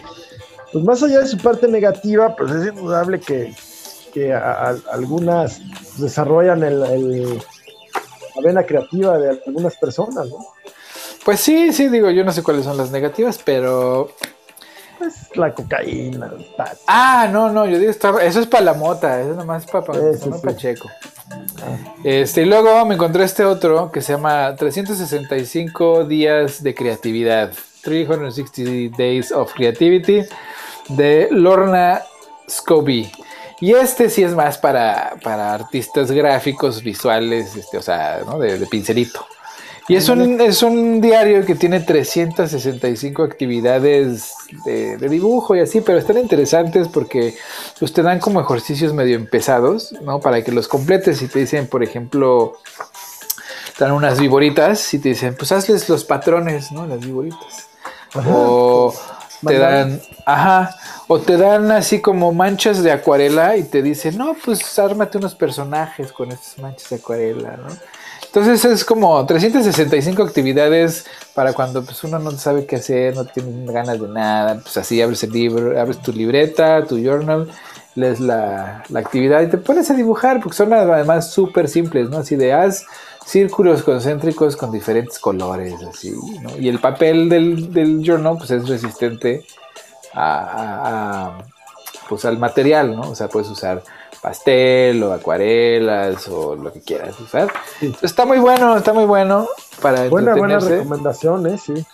pues 0.72 0.84
más 0.84 1.02
allá 1.04 1.20
de 1.20 1.28
su 1.28 1.38
parte 1.38 1.68
negativa, 1.68 2.36
pues 2.36 2.52
es 2.52 2.68
indudable 2.68 3.20
que, 3.20 3.54
algunas 4.92 5.62
desarrollan 5.98 6.62
el, 6.64 6.80
la 6.80 8.42
vena 8.44 8.66
creativa 8.66 9.18
de 9.18 9.40
algunas 9.46 9.78
personas, 9.78 10.28
¿no? 10.28 10.40
Pues 11.24 11.40
sí, 11.40 11.72
sí, 11.72 11.90
digo, 11.90 12.10
yo 12.10 12.24
no 12.24 12.32
sé 12.32 12.44
cuáles 12.44 12.66
son 12.66 12.76
las 12.76 12.92
negativas, 12.92 13.40
pero 13.44 14.10
pues 15.00 15.36
la 15.36 15.54
cocaína. 15.54 16.32
Ah, 16.86 17.28
no, 17.32 17.50
no, 17.50 17.66
yo 17.66 17.80
digo, 17.80 17.92
eso 17.92 18.40
es 18.40 18.48
para 18.48 18.64
la 18.64 18.74
mota, 18.74 19.22
eso 19.22 19.34
nomás 19.34 19.66
es 19.66 19.72
para, 19.72 19.94
Pacheco. 20.44 20.90
Este, 22.04 22.42
y 22.42 22.46
luego 22.46 22.86
me 22.86 22.96
encontré 22.96 23.24
este 23.24 23.46
otro 23.46 23.92
que 23.92 24.02
se 24.02 24.14
llama 24.14 24.56
365 24.56 26.06
días 26.06 26.62
de 26.62 26.76
creatividad. 26.76 27.52
360 27.82 28.98
Days 28.98 29.32
of 29.32 29.54
Creativity 29.54 30.24
de 30.90 31.30
Lorna 31.32 32.02
Scobie. 32.50 33.12
Y 33.62 33.74
este 33.74 34.10
sí 34.10 34.24
es 34.24 34.36
más 34.36 34.58
para, 34.58 35.16
para 35.24 35.54
artistas 35.54 36.12
gráficos, 36.12 36.82
visuales, 36.82 37.56
este, 37.56 37.78
o 37.78 37.82
sea, 37.82 38.22
¿no? 38.26 38.40
de, 38.40 38.58
de 38.58 38.66
pincelito. 38.68 39.26
Y 39.90 39.96
es 39.96 40.08
un, 40.08 40.40
es 40.40 40.62
un 40.62 41.02
diario 41.02 41.44
que 41.44 41.56
tiene 41.56 41.80
365 41.80 43.24
actividades 43.24 44.36
de, 44.64 44.98
dibujo 45.10 45.56
y 45.56 45.62
así, 45.62 45.82
pero 45.82 45.98
están 45.98 46.20
interesantes 46.20 46.88
porque 46.88 47.36
pues, 47.80 47.92
te 47.92 48.04
dan 48.04 48.20
como 48.20 48.40
ejercicios 48.40 48.94
medio 48.94 49.16
empezados, 49.16 49.94
¿no? 50.04 50.20
Para 50.20 50.44
que 50.44 50.52
los 50.52 50.68
completes 50.68 51.24
y 51.24 51.28
te 51.28 51.40
dicen, 51.40 51.66
por 51.66 51.82
ejemplo, 51.82 52.60
te 53.80 53.84
dan 53.84 53.94
unas 53.94 54.20
viboritas 54.20 54.94
y 54.94 55.00
te 55.00 55.10
dicen, 55.10 55.36
pues 55.36 55.52
hazles 55.52 55.90
los 55.90 56.06
patrones, 56.06 56.72
¿no? 56.72 56.86
Las 56.86 57.00
viboritas. 57.00 57.68
o 58.14 58.94
te 59.44 59.58
dan, 59.58 60.00
ajá, 60.24 60.76
o 61.08 61.18
te 61.18 61.36
dan 61.36 61.72
así 61.72 62.00
como 62.00 62.32
manchas 62.32 62.84
de 62.84 62.92
acuarela 62.92 63.58
y 63.58 63.64
te 63.64 63.82
dicen, 63.82 64.20
no, 64.20 64.36
pues 64.46 64.78
ármate 64.78 65.18
unos 65.18 65.34
personajes 65.34 66.12
con 66.12 66.32
estas 66.32 66.60
manchas 66.60 66.92
de 66.92 66.96
acuarela, 66.98 67.58
¿no? 67.58 67.99
Entonces 68.30 68.64
es 68.64 68.86
como 68.86 69.26
365 69.26 70.22
actividades 70.22 71.08
para 71.34 71.54
cuando 71.54 71.84
pues, 71.84 72.04
uno 72.04 72.20
no 72.20 72.30
sabe 72.32 72.68
qué 72.68 72.76
hacer, 72.76 73.16
no 73.16 73.26
tiene 73.26 73.72
ganas 73.72 74.00
de 74.00 74.08
nada, 74.08 74.60
pues 74.62 74.78
así 74.78 75.02
abres 75.02 75.24
el 75.24 75.32
libro, 75.32 75.80
abres 75.80 76.00
tu 76.00 76.14
libreta, 76.14 76.86
tu 76.86 77.00
journal, 77.00 77.50
lees 77.96 78.20
la, 78.20 78.84
actividad 78.94 79.42
y 79.42 79.48
te 79.48 79.58
pones 79.58 79.90
a 79.90 79.96
dibujar, 79.96 80.42
porque 80.42 80.56
son 80.56 80.72
además 80.74 81.32
súper 81.32 81.68
simples, 81.68 82.12
¿no? 82.12 82.20
Así 82.20 82.36
de 82.36 82.54
haz 82.54 82.86
círculos 83.26 83.82
concéntricos 83.82 84.56
con 84.56 84.72
diferentes 84.72 85.18
colores, 85.18 85.74
así, 85.92 86.14
¿no? 86.42 86.56
Y 86.56 86.70
el 86.70 86.78
papel 86.78 87.30
del, 87.30 88.04
journal 88.04 88.38
pues 88.38 88.52
es 88.52 88.70
resistente 88.70 89.44
a, 90.14 91.40
pues, 92.08 92.26
al 92.26 92.38
material, 92.38 92.96
¿no? 92.96 93.10
O 93.10 93.16
sea, 93.16 93.28
puedes 93.28 93.50
usar 93.50 93.82
pastel 94.22 95.02
o 95.04 95.14
acuarelas 95.14 96.28
o 96.28 96.56
lo 96.56 96.72
que 96.72 96.82
quieras 96.82 97.20
usar. 97.20 97.52
Está 98.02 98.26
muy 98.26 98.40
bueno, 98.40 98.78
está 98.78 98.94
muy 98.94 99.06
bueno 99.06 99.48
para 99.82 100.08
Buena, 100.10 100.36
buena 100.36 100.60
recomendación, 100.60 101.48
¿eh? 101.48 101.58
sí. 101.58 101.86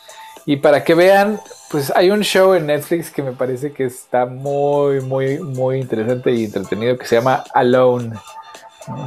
Y 0.48 0.58
para 0.58 0.84
que 0.84 0.94
vean, 0.94 1.40
pues 1.72 1.92
hay 1.96 2.12
un 2.12 2.22
show 2.22 2.54
en 2.54 2.68
Netflix 2.68 3.10
que 3.10 3.24
me 3.24 3.32
parece 3.32 3.74
que 3.74 3.86
está 3.86 4.26
muy, 4.28 5.02
muy, 5.02 5.40
muy 5.40 5.80
interesante 5.80 6.32
y 6.32 6.46
entretenido 6.46 6.98
que 6.98 7.08
se 7.08 7.16
llama 7.16 7.44
Alone, 7.54 8.14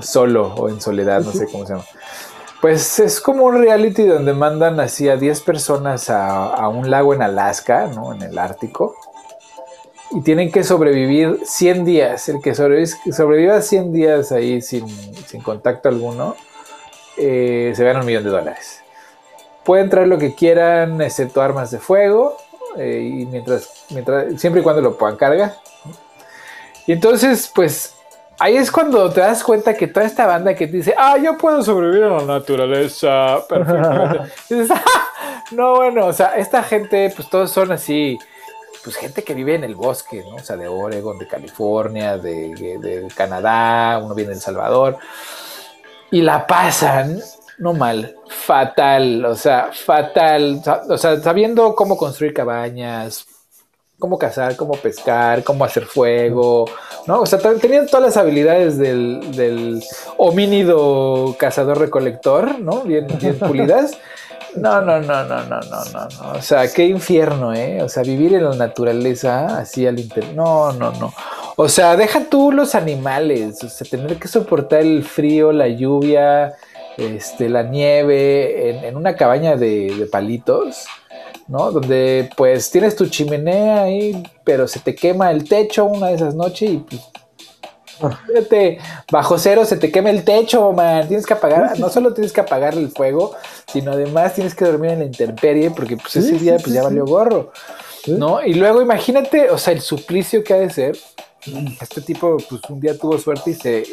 solo 0.01 0.55
o 0.55 0.69
en 0.69 0.81
soledad, 0.81 1.23
no 1.23 1.31
sé 1.31 1.47
cómo 1.47 1.65
se 1.65 1.75
llama. 1.75 1.85
Pues 2.61 2.99
es 2.99 3.21
como 3.21 3.45
un 3.45 3.63
reality 3.63 4.05
donde 4.05 4.35
mandan 4.35 4.81
así 4.81 5.09
a 5.09 5.17
10 5.17 5.43
personas 5.43 6.11
a, 6.11 6.47
a 6.47 6.69
un 6.69 6.91
lago 6.91 7.15
en 7.15 7.23
Alaska, 7.23 7.87
¿no? 7.87 8.13
En 8.13 8.23
el 8.23 8.37
Ártico 8.37 8.97
y 10.11 10.21
tienen 10.23 10.51
que 10.51 10.65
sobrevivir 10.65 11.41
100 11.45 11.85
días. 11.85 12.29
El 12.29 12.41
que 12.41 12.55
sobreviva 12.55 13.61
100 13.61 13.93
días 13.93 14.33
ahí 14.33 14.61
sin, 14.63 14.87
contacto 15.43 15.89
alguno, 15.89 16.37
eh, 17.17 17.73
se 17.75 17.85
gana 17.85 18.01
un 18.01 18.07
millón 18.07 18.25
de 18.25 18.31
dólares. 18.31 18.83
Pueden 19.65 19.91
traer 19.91 20.09
lo 20.09 20.19
que 20.19 20.35
quieran, 20.35 21.01
excepto 21.03 21.43
armas 21.43 21.71
de 21.71 21.79
fuego, 21.79 22.37
eh, 22.77 23.01
y 23.03 23.27
mientras, 23.27 23.85
mientras, 23.91 24.41
siempre 24.41 24.61
y 24.61 24.65
cuando 24.65 24.81
lo 24.81 24.97
puedan 24.97 25.17
cargar. 25.17 25.57
Y 26.87 26.93
entonces, 26.93 27.51
pues, 27.55 27.95
ahí 28.39 28.57
es 28.57 28.71
cuando 28.71 29.11
te 29.11 29.21
das 29.21 29.45
cuenta 29.45 29.75
que 29.75 29.89
toda 29.89 30.07
esta 30.07 30.27
banda 30.27 30.55
que 30.55 30.67
te 30.67 30.79
dice, 30.79 30.95
ah, 30.97 31.19
yo 31.19 31.37
puedo 31.37 31.63
sobrevivir 31.63 32.05
a 32.05 32.17
la 32.17 32.23
naturaleza, 32.23 33.47
perfectamente. 33.47 34.33
dices, 34.49 34.71
ah, 34.75 35.45
no, 35.51 35.77
bueno, 35.77 36.07
o 36.07 36.13
sea, 36.15 36.37
esta 36.37 36.63
gente, 36.63 37.13
pues 37.15 37.29
todos 37.29 37.51
son 37.51 37.73
así 37.73 38.19
pues 38.89 38.97
gente 38.97 39.23
que 39.23 39.35
vive 39.35 39.55
en 39.55 39.65
el 39.65 39.75
bosque, 39.75 40.25
¿no? 40.27 40.37
O 40.37 40.39
sea, 40.39 40.57
de 40.57 40.67
Oregon, 40.67 41.19
de 41.19 41.29
California, 41.29 42.17
de, 42.17 43.07
Canadá, 43.15 44.01
uno 44.03 44.15
viene 44.15 44.31
de 44.31 44.37
El 44.37 44.41
Salvador, 44.41 44.97
y 46.11 46.23
la 46.23 46.47
pasan, 46.47 47.21
no 47.59 47.75
mal, 47.75 48.17
fatal, 48.29 49.27
o 49.27 49.37
sea, 49.37 49.69
fatal, 49.75 50.63
o 50.89 50.97
sea, 50.97 51.21
sabiendo 51.21 51.75
cómo 51.75 51.99
construir 51.99 52.33
cabañas, 52.33 53.27
cómo 53.99 54.19
cazar, 54.19 54.57
cómo 54.57 54.73
pescar, 54.73 55.45
cómo 55.45 55.67
hacer 55.67 55.85
fuego, 55.85 56.65
¿no? 57.07 57.21
O 57.21 57.27
sea, 57.27 57.39
tenían 57.61 57.89
todas 57.89 58.07
las 58.07 58.17
habilidades 58.17 58.79
del, 58.79 59.37
del 59.37 59.85
homínido 60.17 61.37
cazador-recolector, 61.39 62.59
¿no? 62.59 62.85
Bien, 62.85 63.07
bien 63.21 63.39
pulidas. 63.39 63.99
No, 64.61 64.81
no, 64.81 65.01
no, 65.01 65.25
no, 65.25 65.45
no, 65.45 65.61
no, 65.61 65.85
no, 65.93 66.09
no. 66.09 66.33
O 66.39 66.43
sea, 66.43 66.73
qué 66.73 66.85
infierno, 66.87 67.55
¿eh? 67.55 67.83
O 67.83 67.89
sea, 67.89 68.03
vivir 68.03 68.35
en 68.35 68.45
la 68.45 68.55
naturaleza 68.55 69.59
así 69.59 69.87
al 69.87 69.99
interior. 69.99 70.35
No, 70.35 70.73
no, 70.73 70.93
no. 70.93 71.13
O 71.57 71.69
sea, 71.69 71.97
deja 71.97 72.25
tú 72.29 72.53
los 72.53 72.75
animales. 72.75 73.63
O 73.65 73.69
sea, 73.69 73.87
tener 73.89 74.17
que 74.17 74.29
soportar 74.29 74.81
el 74.81 75.05
frío, 75.05 75.53
la 75.53 75.69
lluvia, 75.69 76.55
este, 76.97 77.49
la 77.49 77.63
nieve, 77.63 78.87
en, 78.87 78.97
una 78.97 79.15
cabaña 79.15 79.57
de, 79.57 80.09
palitos, 80.11 80.87
¿no? 81.47 81.71
Donde 81.71 82.29
pues 82.37 82.71
tienes 82.71 82.97
tu 82.97 83.07
chimenea 83.07 83.83
ahí, 83.83 84.23
pero 84.45 84.67
se 84.67 84.81
te 84.81 84.95
quema 84.95 85.31
el 85.31 85.49
techo 85.49 85.85
una 85.85 86.09
de 86.09 86.15
esas 86.15 86.35
noches 86.35 86.71
y 86.71 86.79
pues 86.79 87.03
Fíjate, 88.27 88.79
bajo 89.11 89.39
cero 89.39 89.65
se 89.65 89.77
te 89.77 89.91
quema 89.91 90.11
el 90.11 90.25
techo, 90.25 90.73
man. 90.73 91.07
Tienes 91.09 91.27
que 91.27 91.35
apagar, 91.35 91.79
no 91.79 91.89
solo 91.89 92.15
tienes 92.15 92.33
que 92.33 92.41
apagar 92.41 92.75
el 92.75 92.91
fuego, 92.91 93.35
sino 93.73 93.93
además 93.93 94.35
tienes 94.35 94.55
que 94.55 94.65
dormir 94.65 94.93
en 94.93 95.01
la 95.01 95.05
intemperie, 95.05 95.71
porque 95.71 95.97
pues 95.97 96.17
ese 96.17 96.39
día 96.39 96.57
pues 96.57 96.73
ya 96.73 96.83
valió 96.83 97.05
gorro. 97.05 97.53
¿No? 98.07 98.43
Y 98.43 98.55
luego 98.55 98.81
imagínate, 98.81 99.51
o 99.51 99.59
sea, 99.59 99.75
el 99.75 99.81
suplicio 99.81 100.43
que 100.43 100.55
ha 100.55 100.59
de 100.59 100.71
ser. 100.71 100.99
Este 101.81 102.01
tipo, 102.01 102.37
pues 102.49 102.63
un 102.69 102.81
día 102.81 102.97
tuvo 102.97 103.19
suerte 103.19 103.51
y 103.51 103.55
se 103.55 103.85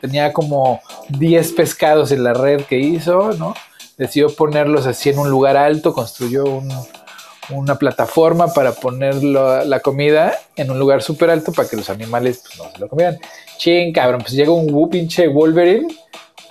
tenía 0.00 0.32
como 0.32 0.80
10 1.10 1.52
pescados 1.52 2.12
en 2.12 2.24
la 2.24 2.32
red 2.32 2.62
que 2.62 2.78
hizo, 2.78 3.32
¿no? 3.32 3.54
Decidió 3.96 4.34
ponerlos 4.34 4.86
así 4.86 5.10
en 5.10 5.18
un 5.18 5.28
lugar 5.28 5.56
alto, 5.56 5.92
construyó 5.92 6.44
una 7.50 7.74
plataforma 7.76 8.52
para 8.52 8.72
poner 8.72 9.22
la 9.22 9.80
comida 9.80 10.38
en 10.56 10.70
un 10.70 10.78
lugar 10.78 11.02
súper 11.02 11.30
alto 11.30 11.52
para 11.52 11.68
que 11.68 11.76
los 11.76 11.90
animales 11.90 12.42
pues, 12.44 12.58
no 12.58 12.70
se 12.70 12.78
lo 12.78 12.88
comieran. 12.88 13.18
Ching, 13.58 13.92
cabrón, 13.92 14.20
pues 14.22 14.32
llega 14.32 14.52
un 14.52 14.88
pinche 14.88 15.28
Wolverine, 15.28 15.88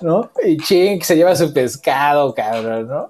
¿no? 0.01 0.29
Y 0.45 0.57
ching, 0.57 1.01
se 1.01 1.15
lleva 1.15 1.35
su 1.35 1.51
pescado, 1.53 2.33
cabrón, 2.33 2.87
¿no? 2.87 3.09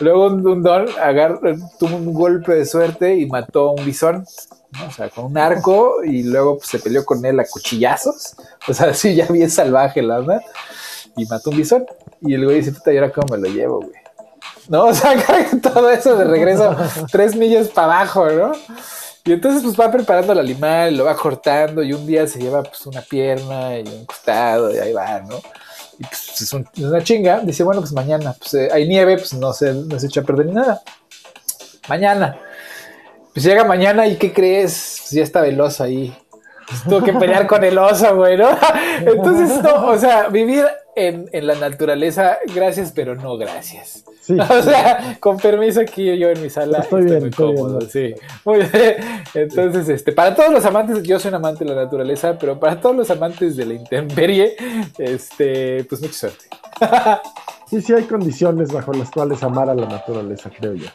Luego 0.00 0.26
un, 0.26 0.62
don 0.62 0.86
agarra, 1.00 1.54
tuvo 1.78 1.96
un 1.96 2.12
golpe 2.12 2.54
de 2.54 2.66
suerte 2.66 3.16
y 3.16 3.26
mató 3.26 3.70
a 3.70 3.72
un 3.72 3.84
bisón, 3.84 4.26
¿no? 4.72 4.86
O 4.86 4.90
sea, 4.90 5.08
con 5.08 5.24
un 5.26 5.38
arco 5.38 6.04
y 6.04 6.22
luego 6.22 6.58
pues, 6.58 6.68
se 6.68 6.78
peleó 6.78 7.04
con 7.04 7.24
él 7.24 7.40
a 7.40 7.46
cuchillazos. 7.46 8.36
O 8.68 8.74
sea, 8.74 8.94
sí, 8.94 9.14
ya 9.14 9.26
bien 9.26 9.50
salvaje 9.50 10.02
la 10.02 10.18
verdad. 10.20 10.42
y 11.16 11.26
mató 11.26 11.50
un 11.50 11.56
bisón. 11.56 11.86
Y 12.20 12.34
el 12.34 12.44
güey 12.44 12.58
dice, 12.58 12.72
puta, 12.72 12.92
¿y 12.92 12.98
ahora 12.98 13.12
cómo 13.12 13.36
me 13.36 13.48
lo 13.48 13.54
llevo, 13.54 13.80
güey? 13.80 13.92
No, 14.68 14.84
o 14.88 14.94
sea, 14.94 15.16
todo 15.62 15.90
eso 15.90 16.16
de 16.16 16.24
regreso, 16.24 16.76
tres 17.10 17.34
millas 17.34 17.68
para 17.68 18.00
abajo, 18.00 18.28
¿no? 18.30 18.52
Y 19.28 19.32
entonces 19.32 19.62
pues 19.62 19.78
va 19.78 19.90
preparando 19.90 20.32
el 20.32 20.38
animal, 20.38 20.96
lo 20.96 21.04
va 21.04 21.14
cortando 21.14 21.82
y 21.82 21.92
un 21.92 22.06
día 22.06 22.26
se 22.26 22.38
lleva 22.38 22.62
pues 22.62 22.86
una 22.86 23.02
pierna 23.02 23.78
y 23.78 23.86
un 23.86 24.06
costado 24.06 24.74
y 24.74 24.78
ahí 24.78 24.94
va, 24.94 25.20
¿no? 25.20 25.36
Y 25.98 26.04
pues 26.04 26.40
es, 26.40 26.50
una 26.54 27.04
chinga. 27.04 27.40
Dice, 27.40 27.62
bueno, 27.62 27.82
pues 27.82 27.92
mañana, 27.92 28.34
pues 28.38 28.54
eh, 28.54 28.70
hay 28.72 28.88
nieve, 28.88 29.18
pues 29.18 29.34
no 29.34 29.52
se, 29.52 29.74
no 29.74 30.00
se 30.00 30.06
echa 30.06 30.22
a 30.22 30.24
perder 30.24 30.46
ni 30.46 30.52
nada. 30.52 30.80
Mañana. 31.90 32.40
Pues 33.34 33.44
llega 33.44 33.64
mañana 33.64 34.06
y 34.06 34.16
¿qué 34.16 34.32
crees? 34.32 35.00
Pues 35.02 35.10
ya 35.10 35.24
está 35.24 35.42
veloz 35.42 35.82
ahí. 35.82 36.16
Pues, 36.68 36.82
tuvo 36.84 37.02
que 37.02 37.12
pelear 37.14 37.46
con 37.46 37.64
el 37.64 37.78
oso, 37.78 38.14
güey, 38.16 38.36
¿no? 38.36 38.50
Entonces, 39.00 39.62
no, 39.62 39.86
o 39.86 39.98
sea, 39.98 40.28
vivir 40.28 40.66
en, 40.94 41.28
en, 41.32 41.46
la 41.46 41.54
naturaleza, 41.54 42.38
gracias, 42.54 42.92
pero 42.94 43.14
no 43.14 43.36
gracias. 43.38 44.04
O 44.28 44.62
sea, 44.62 45.16
con 45.20 45.38
permiso 45.38 45.80
aquí 45.80 46.18
yo 46.18 46.28
en 46.28 46.42
mi 46.42 46.50
sala. 46.50 46.80
Estoy, 46.80 47.04
bien, 47.04 47.20
muy 47.20 47.30
cómodo, 47.30 47.80
sí. 47.80 48.14
Muy 48.44 48.58
bien. 48.58 48.96
Entonces, 49.32 49.88
este, 49.88 50.12
para 50.12 50.34
todos 50.34 50.52
los 50.52 50.66
amantes, 50.66 51.02
yo 51.02 51.18
soy 51.18 51.30
un 51.30 51.36
amante 51.36 51.64
de 51.64 51.74
la 51.74 51.84
naturaleza, 51.84 52.38
pero 52.38 52.60
para 52.60 52.78
todos 52.78 52.94
los 52.94 53.10
amantes 53.10 53.56
de 53.56 53.64
la 53.64 53.72
intemperie, 53.72 54.54
este, 54.98 55.84
pues 55.84 56.02
mucha 56.02 56.14
suerte. 56.14 56.44
Sí, 57.68 57.82
sí 57.82 57.92
hay 57.92 58.04
condiciones 58.04 58.72
bajo 58.72 58.94
las 58.94 59.10
cuales 59.10 59.42
amar 59.42 59.68
a 59.68 59.74
la 59.74 59.86
naturaleza, 59.86 60.50
creo 60.58 60.72
yo. 60.72 60.88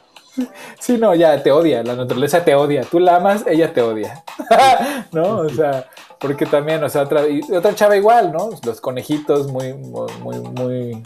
Sí, 0.80 0.98
no, 0.98 1.14
ya 1.16 1.42
te 1.42 1.52
odia, 1.52 1.84
la 1.84 1.96
naturaleza 1.96 2.44
te 2.44 2.56
odia. 2.56 2.84
Tú 2.84 3.00
la 3.00 3.18
amas, 3.18 3.44
ella 3.48 3.74
te 3.74 3.82
odia. 3.82 4.24
¿No? 5.12 5.40
O 5.40 5.50
sea, 5.50 5.88
porque 6.20 6.46
también, 6.46 6.84
o 6.84 6.90
sea, 6.90 7.04
otra, 7.04 7.24
otra 7.56 7.76
chava 7.76 7.96
igual, 7.96 8.32
¿no? 8.32 8.50
Los 8.64 8.82
conejitos 8.82 9.48
muy, 9.48 9.74
muy, 9.74 10.40
muy, 10.40 11.04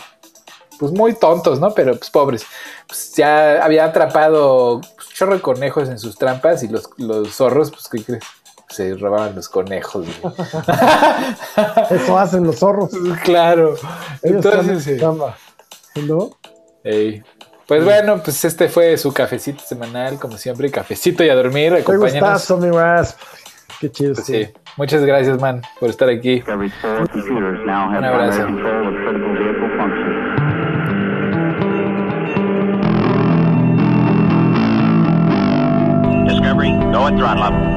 pues 0.79 0.91
muy 0.91 1.13
tontos, 1.13 1.59
¿no? 1.59 1.71
Pero 1.71 1.95
pues 1.97 2.09
pobres. 2.09 2.45
Pues 2.87 3.13
ya 3.15 3.63
había 3.63 3.85
atrapado 3.85 4.79
pues, 4.95 5.09
chorro 5.09 5.33
de 5.33 5.41
conejos 5.41 5.89
en 5.89 5.99
sus 5.99 6.17
trampas 6.17 6.63
y 6.63 6.67
los, 6.67 6.89
los 6.97 7.35
zorros, 7.35 7.71
pues, 7.71 7.89
¿qué 7.89 8.03
crees? 8.03 8.23
Se 8.69 8.95
robaban 8.95 9.35
los 9.35 9.49
conejos. 9.49 10.07
Eso 11.89 12.17
hacen 12.17 12.43
los 12.43 12.59
zorros. 12.59 12.91
Claro. 13.23 13.75
Entonces, 14.21 15.01
¿no? 15.95 16.31
Pues 17.67 17.83
bueno, 17.83 18.21
pues 18.23 18.45
este 18.45 18.69
fue 18.69 18.97
su 18.97 19.13
cafecito 19.13 19.61
semanal, 19.61 20.17
como 20.17 20.37
siempre, 20.37 20.71
cafecito 20.71 21.21
y 21.25 21.29
a 21.29 21.35
dormir. 21.35 21.73
Acompáñanos. 21.73 22.49
mi 22.59 22.69
Qué 23.81 23.91
chido. 23.91 24.13
Pues 24.13 24.25
sí. 24.25 24.47
Muchas 24.77 25.03
gracias, 25.03 25.37
man, 25.41 25.61
por 25.77 25.89
estar 25.89 26.07
aquí. 26.07 26.41
Un 26.47 28.05
abrazo. 28.05 28.47
Discovery, 36.25 36.71
go 36.93 37.05
at 37.05 37.17
throttle 37.17 37.43
up. 37.43 37.76